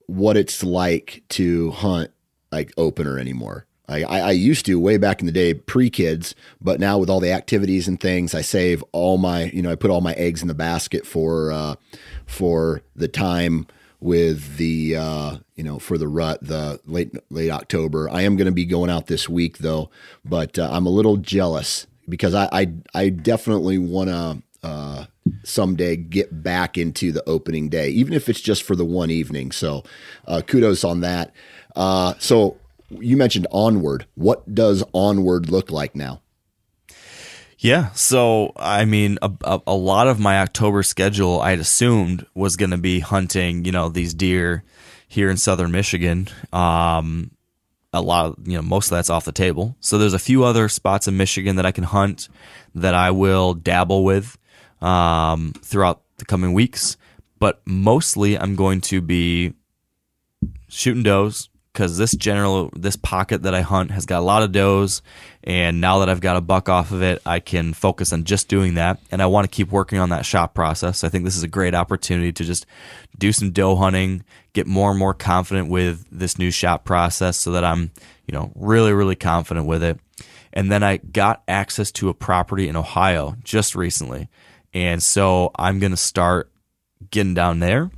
what 0.06 0.36
it's 0.36 0.62
like 0.62 1.22
to 1.30 1.70
hunt 1.70 2.10
like 2.52 2.72
opener 2.76 3.18
anymore 3.18 3.66
I, 3.88 4.02
I, 4.02 4.18
I 4.20 4.30
used 4.30 4.66
to 4.66 4.78
way 4.78 4.96
back 4.96 5.20
in 5.20 5.26
the 5.26 5.32
day 5.32 5.54
pre-kids 5.54 6.34
but 6.60 6.80
now 6.80 6.98
with 6.98 7.10
all 7.10 7.20
the 7.20 7.32
activities 7.32 7.88
and 7.88 7.98
things 7.98 8.34
i 8.34 8.40
save 8.40 8.82
all 8.92 9.18
my 9.18 9.44
you 9.44 9.62
know 9.62 9.70
i 9.70 9.76
put 9.76 9.90
all 9.90 10.00
my 10.00 10.14
eggs 10.14 10.42
in 10.42 10.48
the 10.48 10.54
basket 10.54 11.06
for 11.06 11.52
uh, 11.52 11.76
for 12.26 12.82
the 12.94 13.08
time 13.08 13.66
with 14.00 14.56
the 14.56 14.96
uh, 14.96 15.36
you 15.54 15.62
know 15.62 15.78
for 15.78 15.98
the 15.98 16.08
rut 16.08 16.38
the 16.42 16.80
late 16.86 17.14
late 17.30 17.50
October. 17.50 18.08
I 18.10 18.22
am 18.22 18.36
going 18.36 18.46
to 18.46 18.52
be 18.52 18.64
going 18.64 18.90
out 18.90 19.06
this 19.06 19.28
week 19.28 19.58
though, 19.58 19.90
but 20.24 20.58
uh, 20.58 20.68
I'm 20.72 20.86
a 20.86 20.90
little 20.90 21.16
jealous 21.18 21.86
because 22.08 22.34
I 22.34 22.48
I, 22.52 22.72
I 22.94 23.08
definitely 23.10 23.78
want 23.78 24.08
to 24.08 24.42
uh, 24.62 25.06
someday 25.44 25.96
get 25.96 26.42
back 26.42 26.76
into 26.76 27.12
the 27.12 27.26
opening 27.28 27.68
day, 27.68 27.88
even 27.90 28.12
if 28.12 28.28
it's 28.28 28.40
just 28.40 28.62
for 28.62 28.76
the 28.76 28.84
one 28.84 29.10
evening. 29.10 29.52
So 29.52 29.84
uh, 30.26 30.42
kudos 30.46 30.84
on 30.84 31.00
that. 31.00 31.32
Uh, 31.74 32.14
so 32.18 32.58
you 32.90 33.16
mentioned 33.16 33.46
onward. 33.50 34.06
What 34.14 34.54
does 34.54 34.82
onward 34.92 35.50
look 35.50 35.70
like 35.70 35.94
now? 35.94 36.22
Yeah. 37.58 37.92
So, 37.92 38.52
I 38.56 38.86
mean, 38.86 39.18
a, 39.20 39.30
a, 39.44 39.60
a 39.66 39.74
lot 39.74 40.08
of 40.08 40.18
my 40.18 40.40
October 40.40 40.82
schedule 40.82 41.40
I 41.40 41.50
had 41.50 41.58
assumed 41.60 42.26
was 42.34 42.56
going 42.56 42.70
to 42.70 42.78
be 42.78 43.00
hunting, 43.00 43.66
you 43.66 43.72
know, 43.72 43.90
these 43.90 44.14
deer 44.14 44.64
here 45.06 45.28
in 45.28 45.36
southern 45.36 45.70
Michigan. 45.70 46.28
Um, 46.54 47.32
a 47.92 48.00
lot 48.00 48.26
of, 48.26 48.48
you 48.48 48.56
know, 48.56 48.62
most 48.62 48.86
of 48.86 48.92
that's 48.92 49.10
off 49.10 49.26
the 49.26 49.32
table. 49.32 49.76
So, 49.80 49.98
there's 49.98 50.14
a 50.14 50.18
few 50.18 50.42
other 50.42 50.70
spots 50.70 51.06
in 51.06 51.18
Michigan 51.18 51.56
that 51.56 51.66
I 51.66 51.72
can 51.72 51.84
hunt 51.84 52.30
that 52.74 52.94
I 52.94 53.10
will 53.10 53.52
dabble 53.52 54.04
with 54.04 54.38
um, 54.80 55.52
throughout 55.62 56.02
the 56.18 56.24
coming 56.24 56.52
weeks. 56.52 56.96
But 57.38 57.62
mostly, 57.64 58.38
I'm 58.38 58.54
going 58.54 58.80
to 58.82 59.00
be 59.00 59.54
shooting 60.68 61.02
does 61.02 61.48
because 61.72 61.96
this 61.96 62.12
general 62.12 62.70
this 62.74 62.96
pocket 62.96 63.42
that 63.42 63.54
I 63.54 63.60
hunt 63.60 63.90
has 63.92 64.04
got 64.04 64.18
a 64.18 64.24
lot 64.24 64.42
of 64.42 64.52
does, 64.52 65.02
and 65.44 65.80
now 65.80 66.00
that 66.00 66.08
I've 66.08 66.20
got 66.20 66.36
a 66.36 66.40
buck 66.40 66.68
off 66.68 66.90
of 66.92 67.02
it, 67.02 67.22
I 67.24 67.40
can 67.40 67.72
focus 67.72 68.12
on 68.12 68.24
just 68.24 68.48
doing 68.48 68.74
that. 68.74 69.00
And 69.10 69.22
I 69.22 69.26
want 69.26 69.50
to 69.50 69.54
keep 69.54 69.70
working 69.70 69.98
on 69.98 70.10
that 70.10 70.26
shot 70.26 70.54
process. 70.54 71.04
I 71.04 71.08
think 71.08 71.24
this 71.24 71.36
is 71.36 71.42
a 71.42 71.48
great 71.48 71.74
opportunity 71.74 72.32
to 72.32 72.44
just 72.44 72.66
do 73.18 73.32
some 73.32 73.52
doe 73.52 73.76
hunting, 73.76 74.24
get 74.52 74.66
more 74.66 74.90
and 74.90 74.98
more 74.98 75.14
confident 75.14 75.68
with 75.68 76.06
this 76.10 76.38
new 76.38 76.50
shot 76.50 76.84
process, 76.84 77.36
so 77.36 77.52
that 77.52 77.64
I'm 77.64 77.90
you 78.26 78.34
know 78.34 78.52
really 78.54 78.92
really 78.92 79.16
confident 79.16 79.66
with 79.66 79.82
it. 79.82 79.98
And 80.52 80.70
then 80.70 80.82
I 80.82 80.96
got 80.96 81.42
access 81.46 81.92
to 81.92 82.08
a 82.08 82.14
property 82.14 82.68
in 82.68 82.74
Ohio 82.74 83.36
just 83.44 83.76
recently, 83.76 84.28
and 84.72 85.02
so 85.02 85.50
I'm 85.56 85.78
gonna 85.78 85.96
start 85.96 86.50
getting 87.10 87.34
down 87.34 87.60
there 87.60 87.90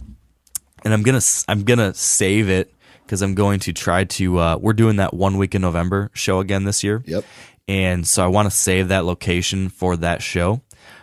and 0.84 0.94
I'm 0.94 1.02
gonna 1.02 1.20
I'm 1.48 1.64
gonna 1.64 1.94
save 1.94 2.48
it 2.48 2.72
because 3.04 3.20
I'm 3.20 3.34
going 3.34 3.60
to 3.60 3.72
try 3.72 4.04
to. 4.04 4.38
Uh, 4.38 4.56
we're 4.56 4.72
doing 4.72 4.96
that 4.96 5.12
one 5.12 5.36
week 5.36 5.54
in 5.54 5.62
November 5.62 6.10
show 6.14 6.40
again 6.40 6.64
this 6.64 6.82
year. 6.82 7.02
Yep. 7.04 7.24
And 7.68 8.06
so 8.06 8.24
I 8.24 8.28
want 8.28 8.50
to 8.50 8.56
save 8.56 8.88
that 8.88 9.04
location 9.04 9.68
for 9.68 9.96
that 9.98 10.22
show. 10.22 10.62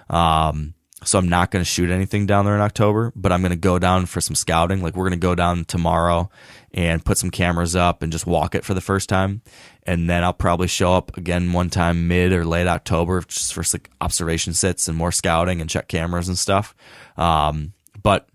Um, 0.09 0.73
so 1.03 1.17
I'm 1.17 1.29
not 1.29 1.51
going 1.51 1.63
to 1.63 1.69
shoot 1.69 1.89
anything 1.89 2.25
down 2.25 2.45
there 2.45 2.55
in 2.55 2.61
October, 2.61 3.13
but 3.15 3.31
I'm 3.31 3.41
going 3.41 3.51
to 3.51 3.57
go 3.57 3.79
down 3.79 4.05
for 4.05 4.21
some 4.21 4.35
scouting. 4.35 4.81
Like 4.81 4.95
we're 4.95 5.07
going 5.07 5.19
to 5.19 5.23
go 5.23 5.35
down 5.35 5.65
tomorrow 5.65 6.29
and 6.73 7.03
put 7.03 7.17
some 7.17 7.31
cameras 7.31 7.75
up 7.75 8.03
and 8.03 8.11
just 8.11 8.27
walk 8.27 8.55
it 8.55 8.63
for 8.63 8.73
the 8.73 8.81
first 8.81 9.09
time. 9.09 9.41
And 9.83 10.09
then 10.09 10.23
I'll 10.23 10.33
probably 10.33 10.67
show 10.67 10.93
up 10.93 11.17
again 11.17 11.51
one 11.53 11.69
time 11.69 12.07
mid 12.07 12.31
or 12.31 12.45
late 12.45 12.67
October 12.67 13.21
just 13.21 13.53
for 13.53 13.63
like 13.73 13.89
observation 14.01 14.53
sits 14.53 14.87
and 14.87 14.97
more 14.97 15.11
scouting 15.11 15.61
and 15.61 15.69
check 15.69 15.87
cameras 15.87 16.27
and 16.27 16.37
stuff. 16.37 16.75
Um, 17.17 17.73
but 18.01 18.29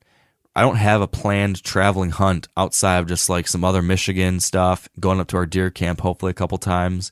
I 0.57 0.63
don't 0.63 0.77
have 0.77 1.01
a 1.01 1.09
planned 1.09 1.63
traveling 1.63 2.11
hunt 2.11 2.49
outside 2.57 2.99
of 2.99 3.07
just 3.07 3.29
like 3.29 3.49
some 3.49 3.65
other 3.65 3.83
Michigan 3.83 4.41
stuff, 4.41 4.89
going 5.01 5.21
up 5.21 5.29
to 5.29 5.37
our 5.37 5.47
deer 5.47 5.71
camp 5.71 6.01
hopefully 6.01 6.31
a 6.31 6.35
couple 6.35 6.59
times. 6.59 7.11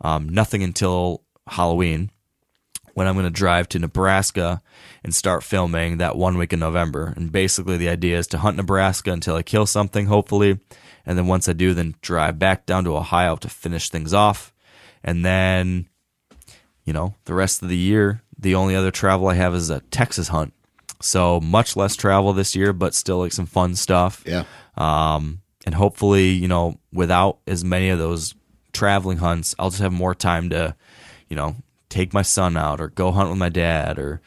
Um, 0.00 0.28
nothing 0.28 0.62
until 0.62 1.22
Halloween. 1.46 2.10
When 2.94 3.06
I'm 3.06 3.14
going 3.14 3.24
to 3.24 3.30
drive 3.30 3.68
to 3.70 3.78
Nebraska 3.78 4.62
and 5.02 5.14
start 5.14 5.42
filming 5.42 5.98
that 5.98 6.16
one 6.16 6.38
week 6.38 6.52
in 6.52 6.60
November. 6.60 7.12
And 7.16 7.30
basically, 7.30 7.76
the 7.76 7.88
idea 7.88 8.18
is 8.18 8.26
to 8.28 8.38
hunt 8.38 8.56
Nebraska 8.56 9.12
until 9.12 9.36
I 9.36 9.42
kill 9.42 9.66
something, 9.66 10.06
hopefully. 10.06 10.58
And 11.04 11.18
then 11.18 11.26
once 11.26 11.48
I 11.48 11.52
do, 11.52 11.74
then 11.74 11.96
drive 12.00 12.38
back 12.38 12.66
down 12.66 12.84
to 12.84 12.96
Ohio 12.96 13.36
to 13.36 13.48
finish 13.48 13.90
things 13.90 14.14
off. 14.14 14.54
And 15.02 15.24
then, 15.24 15.88
you 16.84 16.92
know, 16.92 17.14
the 17.26 17.34
rest 17.34 17.62
of 17.62 17.68
the 17.68 17.76
year, 17.76 18.22
the 18.38 18.54
only 18.54 18.74
other 18.74 18.90
travel 18.90 19.28
I 19.28 19.34
have 19.34 19.54
is 19.54 19.70
a 19.70 19.80
Texas 19.80 20.28
hunt. 20.28 20.54
So 21.02 21.40
much 21.40 21.76
less 21.76 21.96
travel 21.96 22.32
this 22.32 22.56
year, 22.56 22.72
but 22.72 22.94
still 22.94 23.18
like 23.18 23.32
some 23.32 23.46
fun 23.46 23.74
stuff. 23.74 24.22
Yeah. 24.24 24.44
Um, 24.76 25.42
and 25.66 25.74
hopefully, 25.74 26.30
you 26.30 26.48
know, 26.48 26.78
without 26.92 27.38
as 27.46 27.64
many 27.64 27.90
of 27.90 27.98
those 27.98 28.34
traveling 28.72 29.18
hunts, 29.18 29.54
I'll 29.58 29.70
just 29.70 29.82
have 29.82 29.92
more 29.92 30.14
time 30.14 30.50
to, 30.50 30.74
you 31.28 31.36
know, 31.36 31.56
take 31.94 32.12
my 32.12 32.22
son 32.22 32.56
out 32.56 32.80
or 32.80 32.88
go 32.88 33.12
hunt 33.12 33.28
with 33.30 33.38
my 33.38 33.48
dad 33.48 33.98
or 33.98 34.20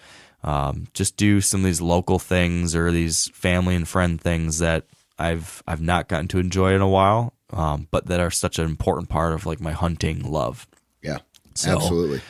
um, 0.44 0.88
just 0.94 1.18
do 1.18 1.42
some 1.42 1.62
of 1.62 1.66
these 1.66 1.82
local 1.82 2.18
things 2.20 2.74
or 2.76 2.92
these 2.92 3.28
family 3.34 3.76
and 3.76 3.88
friend 3.88 4.22
things 4.22 4.60
that 4.60 4.86
I've 5.20 5.62
I've 5.68 5.82
not 5.82 6.08
gotten 6.08 6.28
to 6.30 6.40
enjoy 6.40 6.74
in 6.76 6.82
a 6.82 6.88
while, 6.88 7.34
um, 7.52 7.88
but 7.92 8.06
that 8.08 8.20
are 8.20 8.32
such 8.32 8.58
an 8.60 8.66
important 8.66 9.10
part 9.10 9.34
of 9.34 9.46
like 9.46 9.60
my 9.60 9.74
hunting 9.74 10.22
love. 10.32 10.66
Yeah. 11.02 11.18
So- 11.56 11.76
Absolutely. 11.76 12.22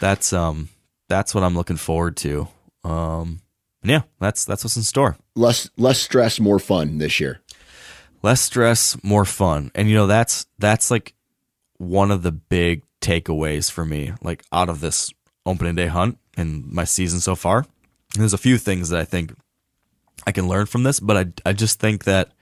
That's 0.00 0.32
um 0.32 0.70
that's 1.08 1.34
what 1.34 1.44
I'm 1.44 1.54
looking 1.54 1.76
forward 1.76 2.16
to. 2.18 2.48
Um, 2.84 3.40
yeah, 3.82 4.02
that's 4.18 4.44
that's 4.44 4.64
what's 4.64 4.76
in 4.76 4.82
store. 4.82 5.16
Less 5.36 5.68
less 5.76 6.00
stress, 6.00 6.40
more 6.40 6.58
fun 6.58 6.98
this 6.98 7.20
year. 7.20 7.40
less 8.22 8.40
stress, 8.40 8.96
more 9.04 9.24
fun. 9.26 9.70
And 9.74 9.88
you 9.88 9.94
know, 9.94 10.06
that's 10.06 10.46
that's 10.58 10.90
like 10.90 11.14
one 11.78 12.10
of 12.10 12.22
the 12.22 12.32
big 12.32 12.82
takeaways 13.00 13.70
for 13.70 13.84
me, 13.84 14.12
like 14.22 14.44
out 14.52 14.68
of 14.68 14.80
this 14.80 15.12
opening 15.46 15.74
day 15.74 15.86
hunt 15.86 16.18
and 16.36 16.66
my 16.66 16.84
season 16.84 17.20
so 17.20 17.34
far. 17.34 17.58
And 17.58 18.22
there's 18.22 18.34
a 18.34 18.38
few 18.38 18.58
things 18.58 18.88
that 18.90 19.00
I 19.00 19.04
think 19.04 19.34
I 20.26 20.32
can 20.32 20.48
learn 20.48 20.66
from 20.66 20.82
this, 20.82 21.00
but 21.00 21.16
I 21.16 21.50
I 21.50 21.52
just 21.52 21.80
think 21.80 22.04
that 22.04 22.32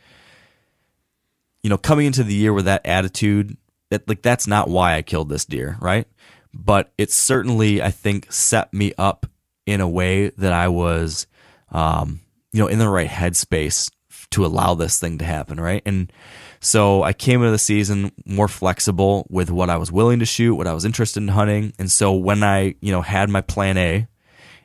you 1.62 1.70
know, 1.70 1.78
coming 1.78 2.06
into 2.06 2.22
the 2.22 2.34
year 2.34 2.52
with 2.52 2.66
that 2.66 2.86
attitude, 2.86 3.56
that 3.90 4.08
like 4.08 4.22
that's 4.22 4.46
not 4.46 4.68
why 4.68 4.94
I 4.94 5.02
killed 5.02 5.28
this 5.28 5.44
deer, 5.44 5.76
right? 5.80 6.06
But 6.54 6.92
it 6.96 7.10
certainly 7.10 7.82
I 7.82 7.90
think 7.90 8.32
set 8.32 8.72
me 8.72 8.92
up 8.96 9.26
in 9.66 9.80
a 9.80 9.88
way 9.88 10.30
that 10.30 10.52
I 10.52 10.68
was 10.68 11.26
um, 11.70 12.20
you 12.52 12.60
know, 12.60 12.68
in 12.68 12.78
the 12.78 12.88
right 12.88 13.08
headspace 13.08 13.90
to 14.30 14.44
allow 14.44 14.74
this 14.74 14.98
thing 14.98 15.18
to 15.18 15.24
happen, 15.24 15.60
right? 15.60 15.82
And 15.84 16.12
so 16.60 17.02
I 17.02 17.12
came 17.12 17.40
into 17.40 17.52
the 17.52 17.58
season 17.58 18.12
more 18.24 18.48
flexible 18.48 19.26
with 19.30 19.50
what 19.50 19.70
I 19.70 19.76
was 19.76 19.92
willing 19.92 20.18
to 20.18 20.26
shoot, 20.26 20.54
what 20.54 20.66
I 20.66 20.72
was 20.72 20.84
interested 20.84 21.22
in 21.22 21.28
hunting. 21.28 21.72
And 21.78 21.90
so 21.90 22.12
when 22.12 22.42
I, 22.42 22.74
you 22.80 22.92
know, 22.92 23.02
had 23.02 23.30
my 23.30 23.40
plan 23.40 23.76
A 23.76 24.08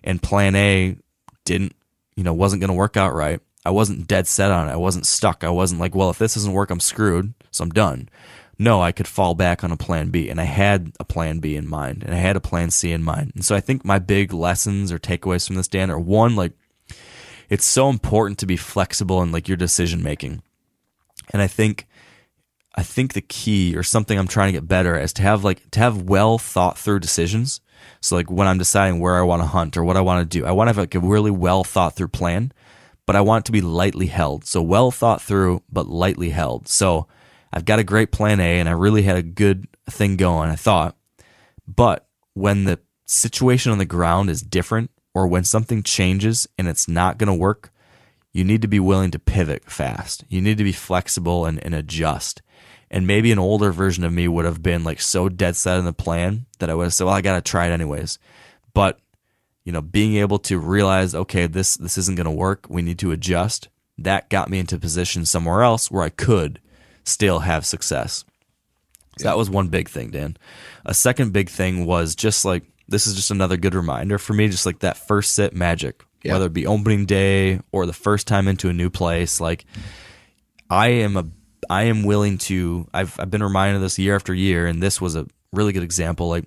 and 0.03 0.21
plan 0.21 0.55
A 0.55 0.97
didn't, 1.45 1.75
you 2.15 2.23
know, 2.23 2.33
wasn't 2.33 2.61
going 2.61 2.69
to 2.69 2.73
work 2.73 2.97
out 2.97 3.13
right, 3.13 3.39
I 3.65 3.71
wasn't 3.71 4.07
dead 4.07 4.27
set 4.27 4.51
on 4.51 4.67
it. 4.67 4.73
I 4.73 4.77
wasn't 4.77 5.05
stuck. 5.07 5.43
I 5.43 5.49
wasn't 5.49 5.79
like, 5.79 5.95
well, 5.95 6.09
if 6.09 6.17
this 6.17 6.33
doesn't 6.33 6.53
work, 6.53 6.69
I'm 6.69 6.79
screwed. 6.79 7.33
So 7.51 7.63
I'm 7.63 7.69
done. 7.69 8.09
No, 8.59 8.81
I 8.81 8.91
could 8.91 9.07
fall 9.07 9.35
back 9.35 9.63
on 9.63 9.71
a 9.71 9.77
plan 9.77 10.09
B. 10.09 10.29
And 10.29 10.39
I 10.39 10.45
had 10.45 10.93
a 10.99 11.03
plan 11.03 11.39
B 11.39 11.55
in 11.55 11.67
mind 11.67 12.03
and 12.03 12.13
I 12.13 12.17
had 12.17 12.35
a 12.35 12.41
plan 12.41 12.71
C 12.71 12.91
in 12.91 13.03
mind. 13.03 13.31
And 13.35 13.45
so 13.45 13.55
I 13.55 13.61
think 13.61 13.85
my 13.85 13.99
big 13.99 14.33
lessons 14.33 14.91
or 14.91 14.99
takeaways 14.99 15.47
from 15.47 15.55
this, 15.55 15.67
Dan, 15.67 15.91
are 15.91 15.99
one, 15.99 16.35
like, 16.35 16.53
it's 17.49 17.65
so 17.65 17.89
important 17.89 18.39
to 18.39 18.45
be 18.45 18.57
flexible 18.57 19.21
in 19.21 19.31
like 19.31 19.47
your 19.47 19.57
decision 19.57 20.01
making. 20.01 20.41
And 21.31 21.41
I 21.41 21.47
think 21.47 21.87
I 22.75 22.83
think 22.83 23.13
the 23.13 23.21
key 23.21 23.75
or 23.75 23.83
something 23.83 24.17
I'm 24.17 24.27
trying 24.27 24.47
to 24.47 24.59
get 24.59 24.67
better 24.67 24.95
at 24.95 25.03
is 25.03 25.13
to 25.13 25.21
have 25.21 25.43
like 25.43 25.69
to 25.71 25.79
have 25.79 26.03
well 26.03 26.37
thought 26.37 26.77
through 26.77 26.99
decisions. 26.99 27.61
So 28.01 28.15
like 28.15 28.31
when 28.31 28.47
I'm 28.47 28.57
deciding 28.57 28.99
where 28.99 29.15
I 29.15 29.21
want 29.21 29.41
to 29.41 29.47
hunt 29.47 29.77
or 29.77 29.83
what 29.83 29.97
I 29.97 30.01
want 30.01 30.29
to 30.29 30.39
do, 30.39 30.45
I 30.45 30.51
want 30.51 30.67
to 30.67 30.69
have 30.69 30.77
like 30.77 30.95
a 30.95 30.99
really 30.99 31.31
well 31.31 31.63
thought 31.63 31.95
through 31.95 32.07
plan, 32.09 32.51
but 33.05 33.15
I 33.15 33.21
want 33.21 33.43
it 33.43 33.45
to 33.47 33.51
be 33.51 33.61
lightly 33.61 34.07
held. 34.07 34.45
So 34.45 34.61
well 34.61 34.89
thought 34.89 35.21
through 35.21 35.61
but 35.71 35.87
lightly 35.87 36.31
held. 36.31 36.67
So 36.67 37.07
I've 37.51 37.65
got 37.65 37.79
a 37.79 37.83
great 37.83 38.11
plan 38.11 38.39
A 38.39 38.59
and 38.59 38.67
I 38.67 38.73
really 38.73 39.03
had 39.03 39.17
a 39.17 39.23
good 39.23 39.67
thing 39.89 40.17
going, 40.17 40.49
I 40.49 40.55
thought. 40.55 40.95
But 41.67 42.07
when 42.33 42.63
the 42.63 42.79
situation 43.05 43.71
on 43.71 43.77
the 43.77 43.85
ground 43.85 44.29
is 44.29 44.41
different 44.41 44.89
or 45.13 45.27
when 45.27 45.43
something 45.43 45.83
changes 45.83 46.47
and 46.57 46.67
it's 46.67 46.87
not 46.87 47.19
going 47.19 47.27
to 47.27 47.33
work, 47.33 47.71
you 48.33 48.43
need 48.43 48.61
to 48.63 48.67
be 48.67 48.79
willing 48.79 49.11
to 49.11 49.19
pivot 49.19 49.69
fast. 49.71 50.23
You 50.27 50.41
need 50.41 50.57
to 50.57 50.63
be 50.63 50.71
flexible 50.71 51.45
and, 51.45 51.63
and 51.63 51.73
adjust. 51.73 52.41
And 52.89 53.07
maybe 53.07 53.31
an 53.31 53.39
older 53.39 53.71
version 53.71 54.03
of 54.03 54.11
me 54.11 54.27
would 54.27 54.45
have 54.45 54.61
been 54.61 54.83
like 54.83 55.01
so 55.01 55.29
dead 55.29 55.55
set 55.55 55.77
in 55.77 55.85
the 55.85 55.93
plan 55.93 56.47
that 56.59 56.69
I 56.69 56.75
would 56.75 56.85
have 56.85 56.93
said, 56.93 57.05
well, 57.05 57.15
I 57.15 57.21
got 57.21 57.35
to 57.35 57.49
try 57.49 57.67
it 57.67 57.71
anyways. 57.71 58.19
But, 58.73 58.99
you 59.63 59.71
know, 59.71 59.81
being 59.81 60.15
able 60.15 60.39
to 60.39 60.57
realize, 60.57 61.15
okay, 61.15 61.47
this, 61.47 61.77
this 61.77 61.97
isn't 61.97 62.17
going 62.17 62.25
to 62.25 62.31
work. 62.31 62.65
We 62.69 62.81
need 62.81 62.99
to 62.99 63.11
adjust. 63.11 63.69
That 63.97 64.29
got 64.29 64.49
me 64.49 64.59
into 64.59 64.79
position 64.79 65.25
somewhere 65.25 65.61
else 65.61 65.91
where 65.91 66.03
I 66.03 66.09
could 66.09 66.59
still 67.03 67.39
have 67.39 67.65
success. 67.65 68.25
So 69.19 69.25
that 69.25 69.37
was 69.37 69.49
one 69.49 69.67
big 69.67 69.89
thing, 69.89 70.09
Dan. 70.09 70.37
A 70.85 70.93
second 70.93 71.33
big 71.33 71.49
thing 71.49 71.85
was 71.85 72.15
just 72.15 72.45
like 72.45 72.63
this 72.87 73.07
is 73.07 73.15
just 73.15 73.31
another 73.31 73.57
good 73.57 73.75
reminder 73.75 74.17
for 74.17 74.33
me, 74.33 74.47
just 74.47 74.65
like 74.65 74.79
that 74.79 74.97
first 74.97 75.33
sit 75.33 75.53
magic, 75.53 76.03
Yeah. 76.23 76.33
whether 76.33 76.45
it 76.45 76.53
be 76.53 76.67
opening 76.67 77.05
day 77.05 77.59
or 77.71 77.85
the 77.85 77.93
first 77.93 78.27
time 78.27 78.47
into 78.47 78.69
a 78.69 78.73
new 78.73 78.89
place. 78.89 79.41
Like 79.41 79.65
I 80.69 80.87
am 80.87 81.17
a 81.17 81.25
I 81.69 81.83
am 81.83 82.03
willing 82.03 82.37
to 82.39 82.87
I've 82.93 83.19
I've 83.19 83.31
been 83.31 83.43
reminded 83.43 83.77
of 83.77 83.81
this 83.81 83.99
year 83.99 84.15
after 84.15 84.33
year, 84.33 84.65
and 84.67 84.81
this 84.81 84.99
was 84.99 85.15
a 85.15 85.27
really 85.51 85.73
good 85.73 85.83
example. 85.83 86.29
Like 86.29 86.45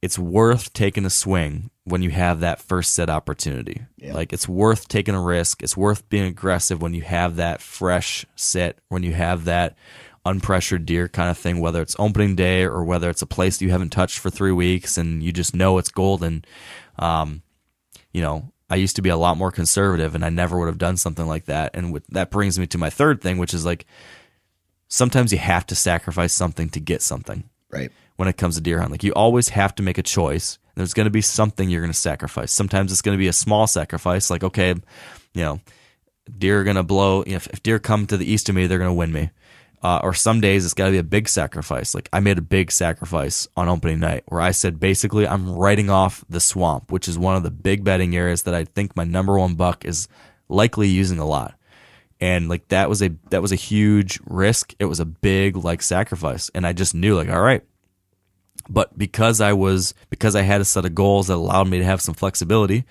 it's 0.00 0.18
worth 0.18 0.72
taking 0.72 1.04
a 1.04 1.10
swing 1.10 1.70
when 1.84 2.02
you 2.02 2.10
have 2.10 2.40
that 2.40 2.60
first 2.60 2.92
set 2.92 3.10
opportunity. 3.10 3.82
Like 4.14 4.32
it's 4.32 4.48
worth 4.48 4.88
taking 4.88 5.14
a 5.14 5.20
risk. 5.22 5.62
It's 5.62 5.76
worth 5.76 6.08
being 6.08 6.24
aggressive 6.24 6.80
when 6.80 6.94
you 6.94 7.02
have 7.02 7.36
that 7.36 7.60
fresh 7.60 8.24
set, 8.36 8.78
when 8.88 9.02
you 9.02 9.12
have 9.12 9.46
that 9.46 9.76
unpressured 10.24 10.84
deer 10.84 11.08
kind 11.08 11.30
of 11.30 11.38
thing, 11.38 11.58
whether 11.60 11.80
it's 11.80 11.96
opening 11.98 12.36
day 12.36 12.64
or 12.64 12.84
whether 12.84 13.08
it's 13.08 13.22
a 13.22 13.26
place 13.26 13.60
you 13.60 13.70
haven't 13.70 13.90
touched 13.90 14.18
for 14.18 14.30
three 14.30 14.52
weeks 14.52 14.98
and 14.98 15.22
you 15.22 15.32
just 15.32 15.54
know 15.54 15.78
it's 15.78 15.88
golden. 15.90 16.44
Um, 16.98 17.42
you 18.12 18.20
know, 18.20 18.52
I 18.70 18.76
used 18.76 18.96
to 18.96 19.02
be 19.02 19.08
a 19.08 19.16
lot 19.16 19.36
more 19.36 19.50
conservative 19.50 20.14
and 20.14 20.24
I 20.24 20.28
never 20.28 20.58
would 20.58 20.66
have 20.66 20.78
done 20.78 20.96
something 20.96 21.26
like 21.26 21.46
that. 21.46 21.70
And 21.74 21.92
with, 21.92 22.06
that 22.08 22.30
brings 22.30 22.58
me 22.58 22.66
to 22.68 22.78
my 22.78 22.90
third 22.90 23.20
thing, 23.22 23.38
which 23.38 23.54
is 23.54 23.64
like 23.64 23.86
sometimes 24.88 25.32
you 25.32 25.38
have 25.38 25.66
to 25.66 25.74
sacrifice 25.74 26.32
something 26.32 26.68
to 26.70 26.80
get 26.80 27.02
something 27.02 27.44
Right. 27.70 27.90
when 28.16 28.28
it 28.28 28.36
comes 28.36 28.56
to 28.56 28.60
deer 28.60 28.78
hunting. 28.78 28.92
Like 28.92 29.04
you 29.04 29.12
always 29.12 29.50
have 29.50 29.74
to 29.76 29.82
make 29.82 29.98
a 29.98 30.02
choice. 30.02 30.58
There's 30.74 30.94
going 30.94 31.06
to 31.06 31.10
be 31.10 31.22
something 31.22 31.68
you're 31.68 31.82
going 31.82 31.92
to 31.92 31.98
sacrifice. 31.98 32.52
Sometimes 32.52 32.92
it's 32.92 33.02
going 33.02 33.16
to 33.16 33.22
be 33.22 33.28
a 33.28 33.32
small 33.32 33.66
sacrifice, 33.66 34.30
like 34.30 34.44
okay, 34.44 34.74
you 35.34 35.42
know, 35.42 35.60
deer 36.36 36.60
are 36.60 36.64
going 36.64 36.76
to 36.76 36.82
blow. 36.82 37.24
You 37.24 37.32
know, 37.32 37.36
if, 37.36 37.46
if 37.48 37.62
deer 37.62 37.78
come 37.78 38.06
to 38.06 38.16
the 38.16 38.30
east 38.30 38.48
of 38.48 38.54
me, 38.54 38.66
they're 38.66 38.78
going 38.78 38.90
to 38.90 38.94
win 38.94 39.12
me. 39.12 39.30
Uh, 39.80 40.00
or 40.02 40.12
some 40.12 40.40
days 40.40 40.64
it's 40.64 40.74
got 40.74 40.86
to 40.86 40.90
be 40.90 40.98
a 40.98 41.04
big 41.04 41.28
sacrifice. 41.28 41.94
Like 41.94 42.08
I 42.12 42.18
made 42.18 42.36
a 42.38 42.42
big 42.42 42.72
sacrifice 42.72 43.46
on 43.56 43.68
opening 43.68 44.00
night 44.00 44.24
where 44.26 44.40
I 44.40 44.50
said 44.50 44.80
basically 44.80 45.26
I'm 45.26 45.50
writing 45.50 45.88
off 45.88 46.24
the 46.28 46.40
swamp, 46.40 46.90
which 46.90 47.06
is 47.06 47.16
one 47.16 47.36
of 47.36 47.44
the 47.44 47.50
big 47.50 47.84
bedding 47.84 48.16
areas 48.16 48.42
that 48.42 48.54
I 48.54 48.64
think 48.64 48.96
my 48.96 49.04
number 49.04 49.38
one 49.38 49.54
buck 49.54 49.84
is 49.84 50.08
likely 50.48 50.88
using 50.88 51.18
a 51.20 51.26
lot. 51.26 51.54
And 52.20 52.48
like 52.48 52.66
that 52.68 52.88
was 52.88 53.02
a 53.02 53.10
that 53.30 53.42
was 53.42 53.52
a 53.52 53.56
huge 53.56 54.18
risk. 54.26 54.74
It 54.80 54.86
was 54.86 54.98
a 54.98 55.04
big 55.04 55.56
like 55.56 55.82
sacrifice. 55.82 56.50
And 56.54 56.66
i 56.66 56.72
just 56.72 56.94
knew 56.94 57.14
like 57.14 57.28
all 57.28 57.40
right. 57.40 57.62
But 58.68 58.98
because 58.98 59.40
i 59.40 59.52
was 59.52 59.94
because 60.10 60.34
i 60.34 60.42
had 60.42 60.60
a 60.60 60.64
set 60.64 60.84
of 60.84 60.94
goals 60.94 61.28
that 61.28 61.34
allowed 61.34 61.68
me 61.68 61.78
to 61.78 61.84
have 61.84 62.02
some 62.02 62.14
flexibility 62.14 62.84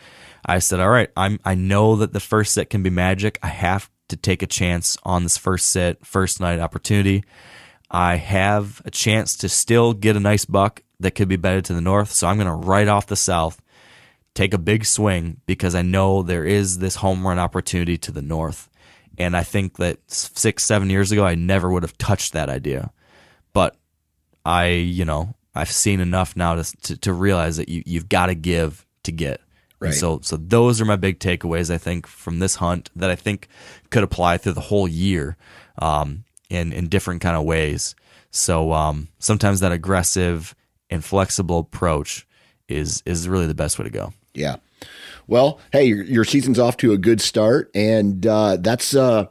i 0.46 0.58
said 0.60 0.80
all 0.80 0.90
right 0.90 1.10
i'm 1.18 1.40
i 1.46 1.54
know 1.54 1.98
that 1.98 2.14
the 2.14 2.20
first 2.20 2.54
set 2.54 2.70
can 2.70 2.82
be 2.82 2.90
magic. 2.90 3.38
I 3.44 3.50
have 3.50 3.90
to 4.10 4.16
take 4.16 4.42
a 4.42 4.48
chance 4.48 4.98
on 5.04 5.24
this 5.24 5.38
first 5.38 5.68
set 5.68 6.06
first 6.06 6.40
night 6.40 6.60
opportunity 6.60 7.24
i 7.92 8.16
have 8.16 8.82
a 8.86 8.92
chance 8.92 9.36
to 9.36 9.50
still 9.50 9.94
get 9.94 10.16
a 10.16 10.20
nice 10.20 10.46
buck 10.46 10.82
that 11.00 11.12
could 11.12 11.28
be 11.28 11.36
bedded 11.36 11.66
to 11.66 11.74
the 11.74 11.82
north 11.82 12.12
so 12.12 12.28
i'm 12.28 12.38
going 12.38 12.48
to 12.48 12.68
write 12.68 12.88
off 12.88 13.08
the 13.08 13.16
south 13.16 13.62
take 14.38 14.54
a 14.54 14.60
big 14.60 14.86
swing 14.86 15.42
because 15.48 15.74
I 15.74 15.82
know 15.82 16.22
there 16.22 16.46
is 16.46 16.78
this 16.78 16.98
home 16.98 17.26
run 17.26 17.40
opportunity 17.40 17.98
to 17.98 18.12
the 18.12 18.22
north. 18.22 18.70
And 19.18 19.36
I 19.36 19.42
think 19.42 19.78
that 19.78 19.98
six, 20.10 20.64
seven 20.64 20.92
years 20.92 21.12
ago, 21.12 21.26
I 21.26 21.34
never 21.34 21.72
would 21.72 21.82
have 21.82 21.98
touched 21.98 22.34
that 22.34 22.48
idea. 22.48 22.92
But 23.52 23.76
I, 24.46 24.68
you 24.68 25.06
know, 25.06 25.34
I've 25.56 25.72
seen 25.72 26.00
enough 26.00 26.36
now 26.36 26.54
to, 26.54 26.64
to, 26.84 26.98
to 26.98 27.14
realize 27.14 27.58
that 27.58 27.68
you, 27.68 27.82
you've 27.88 28.10
got 28.10 28.28
to 28.28 28.36
give 28.36 28.86
to 29.04 29.12
get. 29.12 29.42
And 29.80 29.96
so, 29.96 30.20
so 30.24 30.38
those 30.38 30.82
are 30.82 30.86
my 30.86 30.96
big 30.96 31.20
takeaways, 31.20 31.72
I 31.72 31.78
think, 31.78 32.08
from 32.08 32.40
this 32.40 32.56
hunt 32.56 32.90
that 32.96 33.10
I 33.10 33.16
think 33.16 33.48
could 33.90 34.04
apply 34.04 34.38
through 34.38 34.54
the 34.54 34.62
whole 34.62 34.88
year 34.88 35.38
um, 35.80 36.24
in, 36.50 36.74
in 36.74 36.88
different 36.88 37.22
kind 37.22 37.38
of 37.38 37.44
ways. 37.44 37.96
So 38.32 38.74
um, 38.74 39.10
sometimes 39.20 39.60
that 39.60 39.72
aggressive 39.72 40.56
and 40.90 41.04
flexible 41.04 41.60
approach 41.60 42.26
is 42.68 43.02
is 43.06 43.28
really 43.28 43.48
the 43.48 43.54
best 43.54 43.80
way 43.80 43.84
to 43.84 43.92
go. 43.92 44.14
Yeah. 44.34 44.58
Well, 45.28 45.60
hey, 45.72 45.86
your, 45.86 46.04
your 46.04 46.24
season's 46.24 46.60
off 46.60 46.78
to 46.78 46.94
a 46.94 46.98
good 46.98 47.22
start, 47.22 47.70
and 47.74 48.26
uh, 48.26 48.58
that's 48.58 48.96
uh, 48.96 49.28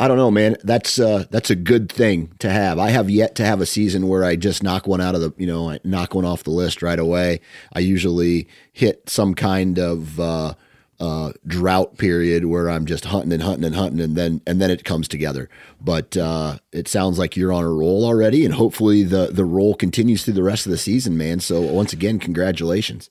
I 0.00 0.08
don't 0.08 0.16
know, 0.16 0.30
man. 0.30 0.56
That's 0.64 0.98
uh, 0.98 1.26
that's 1.30 1.50
a 1.50 1.54
good 1.54 1.92
thing 1.92 2.32
to 2.38 2.48
have. 2.48 2.78
I 2.78 2.88
have 2.88 3.10
yet 3.10 3.34
to 3.34 3.44
have 3.44 3.60
a 3.60 3.66
season 3.66 4.08
where 4.08 4.24
I 4.24 4.34
just 4.34 4.62
knock 4.62 4.86
one 4.86 5.02
out 5.02 5.14
of 5.14 5.20
the, 5.20 5.34
you 5.36 5.46
know, 5.46 5.68
I 5.68 5.78
knock 5.84 6.14
one 6.14 6.24
off 6.24 6.42
the 6.42 6.50
list 6.50 6.82
right 6.82 6.98
away. 6.98 7.40
I 7.74 7.80
usually 7.80 8.48
hit 8.72 9.10
some 9.10 9.34
kind 9.34 9.78
of 9.78 10.18
uh, 10.18 10.54
uh, 10.98 11.32
drought 11.46 11.98
period 11.98 12.46
where 12.46 12.70
I'm 12.70 12.86
just 12.86 13.04
hunting 13.04 13.30
and 13.30 13.42
hunting 13.42 13.64
and 13.64 13.74
hunting, 13.74 14.00
and 14.00 14.16
then 14.16 14.40
and 14.46 14.58
then 14.58 14.70
it 14.70 14.84
comes 14.84 15.06
together. 15.06 15.50
But 15.82 16.16
uh, 16.16 16.58
it 16.72 16.88
sounds 16.88 17.18
like 17.18 17.36
you're 17.36 17.52
on 17.52 17.64
a 17.64 17.70
roll 17.70 18.06
already, 18.06 18.46
and 18.46 18.54
hopefully 18.54 19.02
the 19.02 19.26
the 19.30 19.44
roll 19.44 19.74
continues 19.74 20.24
through 20.24 20.34
the 20.34 20.42
rest 20.42 20.64
of 20.64 20.72
the 20.72 20.78
season, 20.78 21.18
man. 21.18 21.40
So 21.40 21.60
once 21.60 21.92
again, 21.92 22.18
congratulations. 22.18 23.10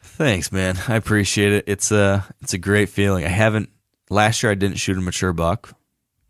Thanks, 0.00 0.52
man. 0.52 0.78
I 0.86 0.94
appreciate 0.94 1.52
it. 1.52 1.64
It's 1.66 1.90
a 1.90 2.32
it's 2.40 2.54
a 2.54 2.58
great 2.58 2.90
feeling. 2.90 3.24
I 3.24 3.28
haven't 3.28 3.70
last 4.08 4.42
year. 4.42 4.52
I 4.52 4.54
didn't 4.54 4.78
shoot 4.78 4.96
a 4.96 5.00
mature 5.00 5.32
buck, 5.32 5.74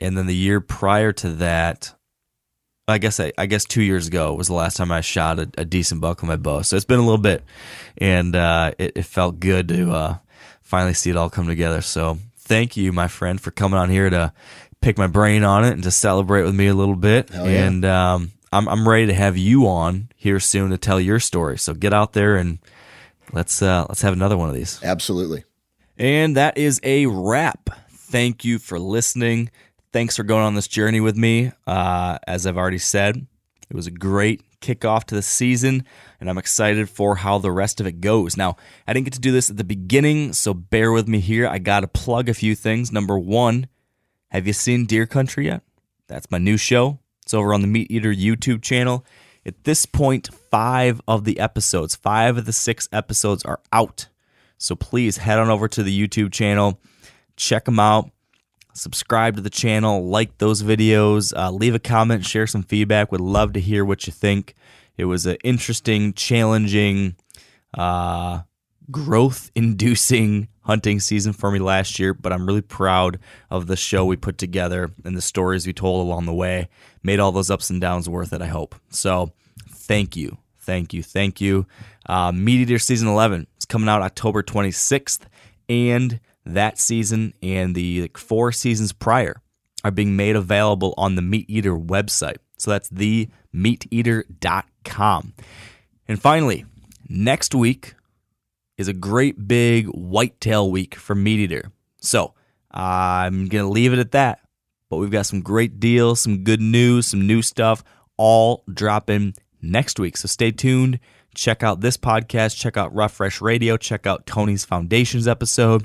and 0.00 0.16
then 0.16 0.26
the 0.26 0.34
year 0.34 0.60
prior 0.60 1.12
to 1.12 1.30
that, 1.34 1.94
I 2.86 2.98
guess 2.98 3.20
I, 3.20 3.32
I 3.36 3.46
guess 3.46 3.64
two 3.64 3.82
years 3.82 4.08
ago 4.08 4.34
was 4.34 4.48
the 4.48 4.54
last 4.54 4.76
time 4.76 4.90
I 4.90 5.00
shot 5.00 5.38
a, 5.38 5.50
a 5.58 5.64
decent 5.64 6.00
buck 6.00 6.22
on 6.22 6.28
my 6.28 6.36
bow. 6.36 6.62
So 6.62 6.76
it's 6.76 6.84
been 6.84 7.00
a 7.00 7.04
little 7.04 7.18
bit, 7.18 7.44
and 7.98 8.34
uh, 8.34 8.72
it, 8.78 8.92
it 8.96 9.04
felt 9.04 9.40
good 9.40 9.68
to 9.68 9.92
uh, 9.92 10.16
finally 10.62 10.94
see 10.94 11.10
it 11.10 11.16
all 11.16 11.30
come 11.30 11.46
together. 11.46 11.80
So 11.80 12.18
thank 12.36 12.76
you, 12.76 12.92
my 12.92 13.08
friend, 13.08 13.40
for 13.40 13.50
coming 13.50 13.78
on 13.78 13.90
here 13.90 14.08
to 14.08 14.32
pick 14.80 14.96
my 14.96 15.06
brain 15.06 15.44
on 15.44 15.64
it 15.64 15.72
and 15.72 15.82
to 15.82 15.90
celebrate 15.90 16.42
with 16.44 16.54
me 16.54 16.68
a 16.68 16.74
little 16.74 16.96
bit. 16.96 17.30
Yeah. 17.32 17.44
And 17.44 17.84
um, 17.84 18.32
I'm 18.52 18.68
I'm 18.68 18.88
ready 18.88 19.06
to 19.06 19.14
have 19.14 19.36
you 19.36 19.66
on 19.66 20.08
here 20.16 20.40
soon 20.40 20.70
to 20.70 20.78
tell 20.78 21.00
your 21.00 21.20
story. 21.20 21.58
So 21.58 21.74
get 21.74 21.92
out 21.92 22.12
there 22.12 22.36
and 22.36 22.58
let's 23.32 23.60
uh, 23.60 23.86
let's 23.88 24.02
have 24.02 24.12
another 24.12 24.36
one 24.36 24.48
of 24.48 24.54
these. 24.54 24.80
Absolutely. 24.82 25.44
And 25.98 26.36
that 26.36 26.56
is 26.56 26.80
a 26.82 27.06
wrap. 27.06 27.70
Thank 27.90 28.44
you 28.44 28.58
for 28.58 28.78
listening. 28.78 29.50
Thanks 29.90 30.16
for 30.16 30.22
going 30.22 30.44
on 30.44 30.54
this 30.54 30.68
journey 30.68 31.00
with 31.00 31.16
me. 31.16 31.52
Uh, 31.66 32.18
as 32.26 32.46
I've 32.46 32.58
already 32.58 32.78
said, 32.78 33.26
it 33.70 33.74
was 33.74 33.86
a 33.86 33.90
great 33.90 34.42
kickoff 34.60 35.04
to 35.04 35.14
the 35.14 35.22
season, 35.22 35.84
and 36.20 36.28
I'm 36.28 36.36
excited 36.36 36.90
for 36.90 37.16
how 37.16 37.38
the 37.38 37.50
rest 37.50 37.80
of 37.80 37.86
it 37.86 38.00
goes. 38.00 38.36
Now, 38.36 38.56
I 38.86 38.92
didn't 38.92 39.06
get 39.06 39.14
to 39.14 39.20
do 39.20 39.32
this 39.32 39.48
at 39.48 39.56
the 39.56 39.64
beginning, 39.64 40.34
so 40.34 40.52
bear 40.52 40.92
with 40.92 41.08
me 41.08 41.20
here. 41.20 41.48
I 41.48 41.58
got 41.58 41.80
to 41.80 41.88
plug 41.88 42.28
a 42.28 42.34
few 42.34 42.54
things. 42.54 42.92
Number 42.92 43.18
one, 43.18 43.68
have 44.28 44.46
you 44.46 44.52
seen 44.52 44.84
Deer 44.84 45.06
Country 45.06 45.46
yet? 45.46 45.62
That's 46.06 46.30
my 46.30 46.38
new 46.38 46.58
show. 46.58 46.98
It's 47.22 47.32
over 47.32 47.54
on 47.54 47.62
the 47.62 47.68
MeatEater 47.68 48.14
YouTube 48.14 48.62
channel. 48.62 49.06
At 49.46 49.64
this 49.64 49.86
point, 49.86 50.28
five 50.50 51.00
of 51.08 51.24
the 51.24 51.40
episodes, 51.40 51.96
five 51.96 52.36
of 52.36 52.44
the 52.44 52.52
six 52.52 52.88
episodes 52.92 53.42
are 53.44 53.60
out. 53.72 54.08
So 54.58 54.76
please 54.76 55.18
head 55.18 55.38
on 55.38 55.48
over 55.48 55.68
to 55.68 55.82
the 55.82 56.08
YouTube 56.08 56.32
channel, 56.32 56.80
check 57.36 57.64
them 57.64 57.78
out, 57.78 58.10
subscribe 58.78 59.36
to 59.36 59.42
the 59.42 59.50
channel, 59.50 60.06
like 60.06 60.38
those 60.38 60.62
videos, 60.62 61.36
uh, 61.36 61.50
leave 61.50 61.74
a 61.74 61.78
comment, 61.78 62.24
share 62.24 62.46
some 62.46 62.62
feedback. 62.62 63.12
Would 63.12 63.20
love 63.20 63.52
to 63.54 63.60
hear 63.60 63.84
what 63.84 64.06
you 64.06 64.12
think. 64.12 64.54
It 64.96 65.04
was 65.04 65.26
an 65.26 65.36
interesting, 65.44 66.12
challenging, 66.12 67.16
uh, 67.74 68.40
growth 68.90 69.50
inducing 69.54 70.48
hunting 70.62 71.00
season 71.00 71.32
for 71.32 71.50
me 71.50 71.58
last 71.58 71.98
year, 71.98 72.14
but 72.14 72.32
I'm 72.32 72.46
really 72.46 72.62
proud 72.62 73.18
of 73.50 73.66
the 73.66 73.76
show 73.76 74.04
we 74.04 74.16
put 74.16 74.38
together 74.38 74.90
and 75.04 75.16
the 75.16 75.22
stories 75.22 75.66
we 75.66 75.72
told 75.72 76.06
along 76.06 76.26
the 76.26 76.34
way. 76.34 76.68
Made 77.02 77.20
all 77.20 77.32
those 77.32 77.50
ups 77.50 77.70
and 77.70 77.80
downs 77.80 78.08
worth 78.08 78.32
it, 78.32 78.42
I 78.42 78.46
hope. 78.46 78.74
So 78.90 79.32
thank 79.70 80.16
you. 80.16 80.38
Thank 80.60 80.92
you. 80.92 81.02
Thank 81.02 81.40
you. 81.40 81.66
Uh, 82.06 82.32
MeatEater 82.32 82.80
Season 82.80 83.08
11 83.08 83.46
is 83.58 83.64
coming 83.64 83.88
out 83.88 84.02
October 84.02 84.42
26th, 84.42 85.20
and 85.68 86.20
that 86.54 86.78
season 86.78 87.34
and 87.42 87.74
the 87.74 88.02
like, 88.02 88.16
four 88.16 88.52
seasons 88.52 88.92
prior 88.92 89.42
are 89.84 89.90
being 89.90 90.16
made 90.16 90.36
available 90.36 90.94
on 90.96 91.14
the 91.14 91.22
MeatEater 91.22 91.86
website. 91.86 92.38
So 92.56 92.70
that's 92.70 92.88
themeateater.com. 92.90 95.34
And 96.08 96.20
finally, 96.20 96.64
next 97.08 97.54
week 97.54 97.94
is 98.76 98.88
a 98.88 98.92
great 98.92 99.46
big 99.46 99.86
whitetail 99.86 100.70
week 100.70 100.94
for 100.94 101.14
MeatEater. 101.14 101.70
So 102.00 102.34
I'm 102.70 103.46
going 103.46 103.64
to 103.64 103.70
leave 103.70 103.92
it 103.92 103.98
at 103.98 104.12
that. 104.12 104.40
But 104.90 104.96
we've 104.96 105.10
got 105.10 105.26
some 105.26 105.42
great 105.42 105.80
deals, 105.80 106.20
some 106.20 106.44
good 106.44 106.62
news, 106.62 107.08
some 107.08 107.26
new 107.26 107.42
stuff 107.42 107.84
all 108.16 108.64
dropping 108.72 109.34
next 109.60 110.00
week. 110.00 110.16
So 110.16 110.26
stay 110.26 110.50
tuned. 110.50 110.98
Check 111.34 111.62
out 111.62 111.80
this 111.80 111.96
podcast. 111.96 112.56
Check 112.56 112.76
out 112.76 112.94
Rough 112.94 113.12
Fresh 113.12 113.40
Radio. 113.40 113.76
Check 113.76 114.06
out 114.06 114.26
Tony's 114.26 114.64
Foundations 114.64 115.28
episode. 115.28 115.84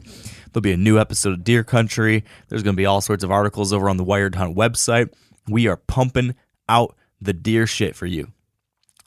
There'll 0.54 0.62
be 0.62 0.72
a 0.72 0.78
new 0.78 1.00
episode 1.00 1.34
of 1.34 1.44
Deer 1.44 1.64
Country. 1.64 2.24
There's 2.48 2.62
going 2.62 2.76
to 2.76 2.78
be 2.78 2.86
all 2.86 3.02
sorts 3.02 3.24
of 3.24 3.32
articles 3.32 3.74
over 3.74 3.90
on 3.90 3.98
the 3.98 4.04
Wired 4.04 4.36
Hunt 4.36 4.56
website. 4.56 5.10
We 5.48 5.68
are 5.68 5.78
pumping 5.78 6.36
out 6.70 6.96
the 7.20 7.34
deer 7.34 7.66
shit 7.66 7.96
for 7.96 8.06
you. 8.06 8.32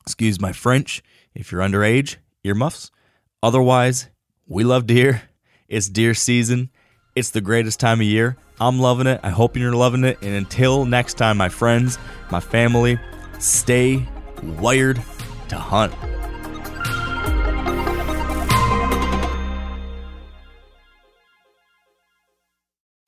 Excuse 0.02 0.40
my 0.40 0.52
French. 0.52 1.04
If 1.34 1.52
you're 1.52 1.60
underage, 1.60 2.16
earmuffs. 2.42 2.90
Otherwise, 3.44 4.08
we 4.48 4.64
love 4.64 4.86
deer. 4.86 5.22
It's 5.68 5.88
deer 5.88 6.14
season. 6.14 6.70
It's 7.14 7.30
the 7.30 7.40
greatest 7.40 7.78
time 7.78 8.00
of 8.00 8.06
year. 8.06 8.36
I'm 8.60 8.80
loving 8.80 9.06
it. 9.06 9.20
I 9.22 9.30
hope 9.30 9.56
you're 9.56 9.72
loving 9.72 10.02
it. 10.02 10.18
And 10.22 10.34
until 10.34 10.84
next 10.84 11.14
time, 11.14 11.36
my 11.36 11.48
friends, 11.48 11.96
my 12.30 12.40
family, 12.40 12.98
stay 13.38 14.04
wired 14.42 15.00
to 15.48 15.56
hunt. 15.56 15.94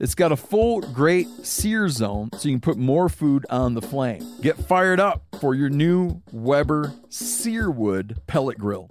It's 0.00 0.14
got 0.14 0.30
a 0.30 0.36
full 0.36 0.80
grate 0.80 1.28
sear 1.42 1.88
zone 1.88 2.30
so 2.36 2.48
you 2.48 2.54
can 2.54 2.60
put 2.60 2.76
more 2.76 3.08
food 3.08 3.44
on 3.50 3.74
the 3.74 3.82
flame. 3.82 4.24
Get 4.40 4.56
fired 4.56 5.00
up 5.00 5.24
for 5.40 5.54
your 5.54 5.70
new 5.70 6.22
Weber 6.32 6.94
Searwood 7.08 8.18
pellet 8.26 8.58
grill. 8.58 8.88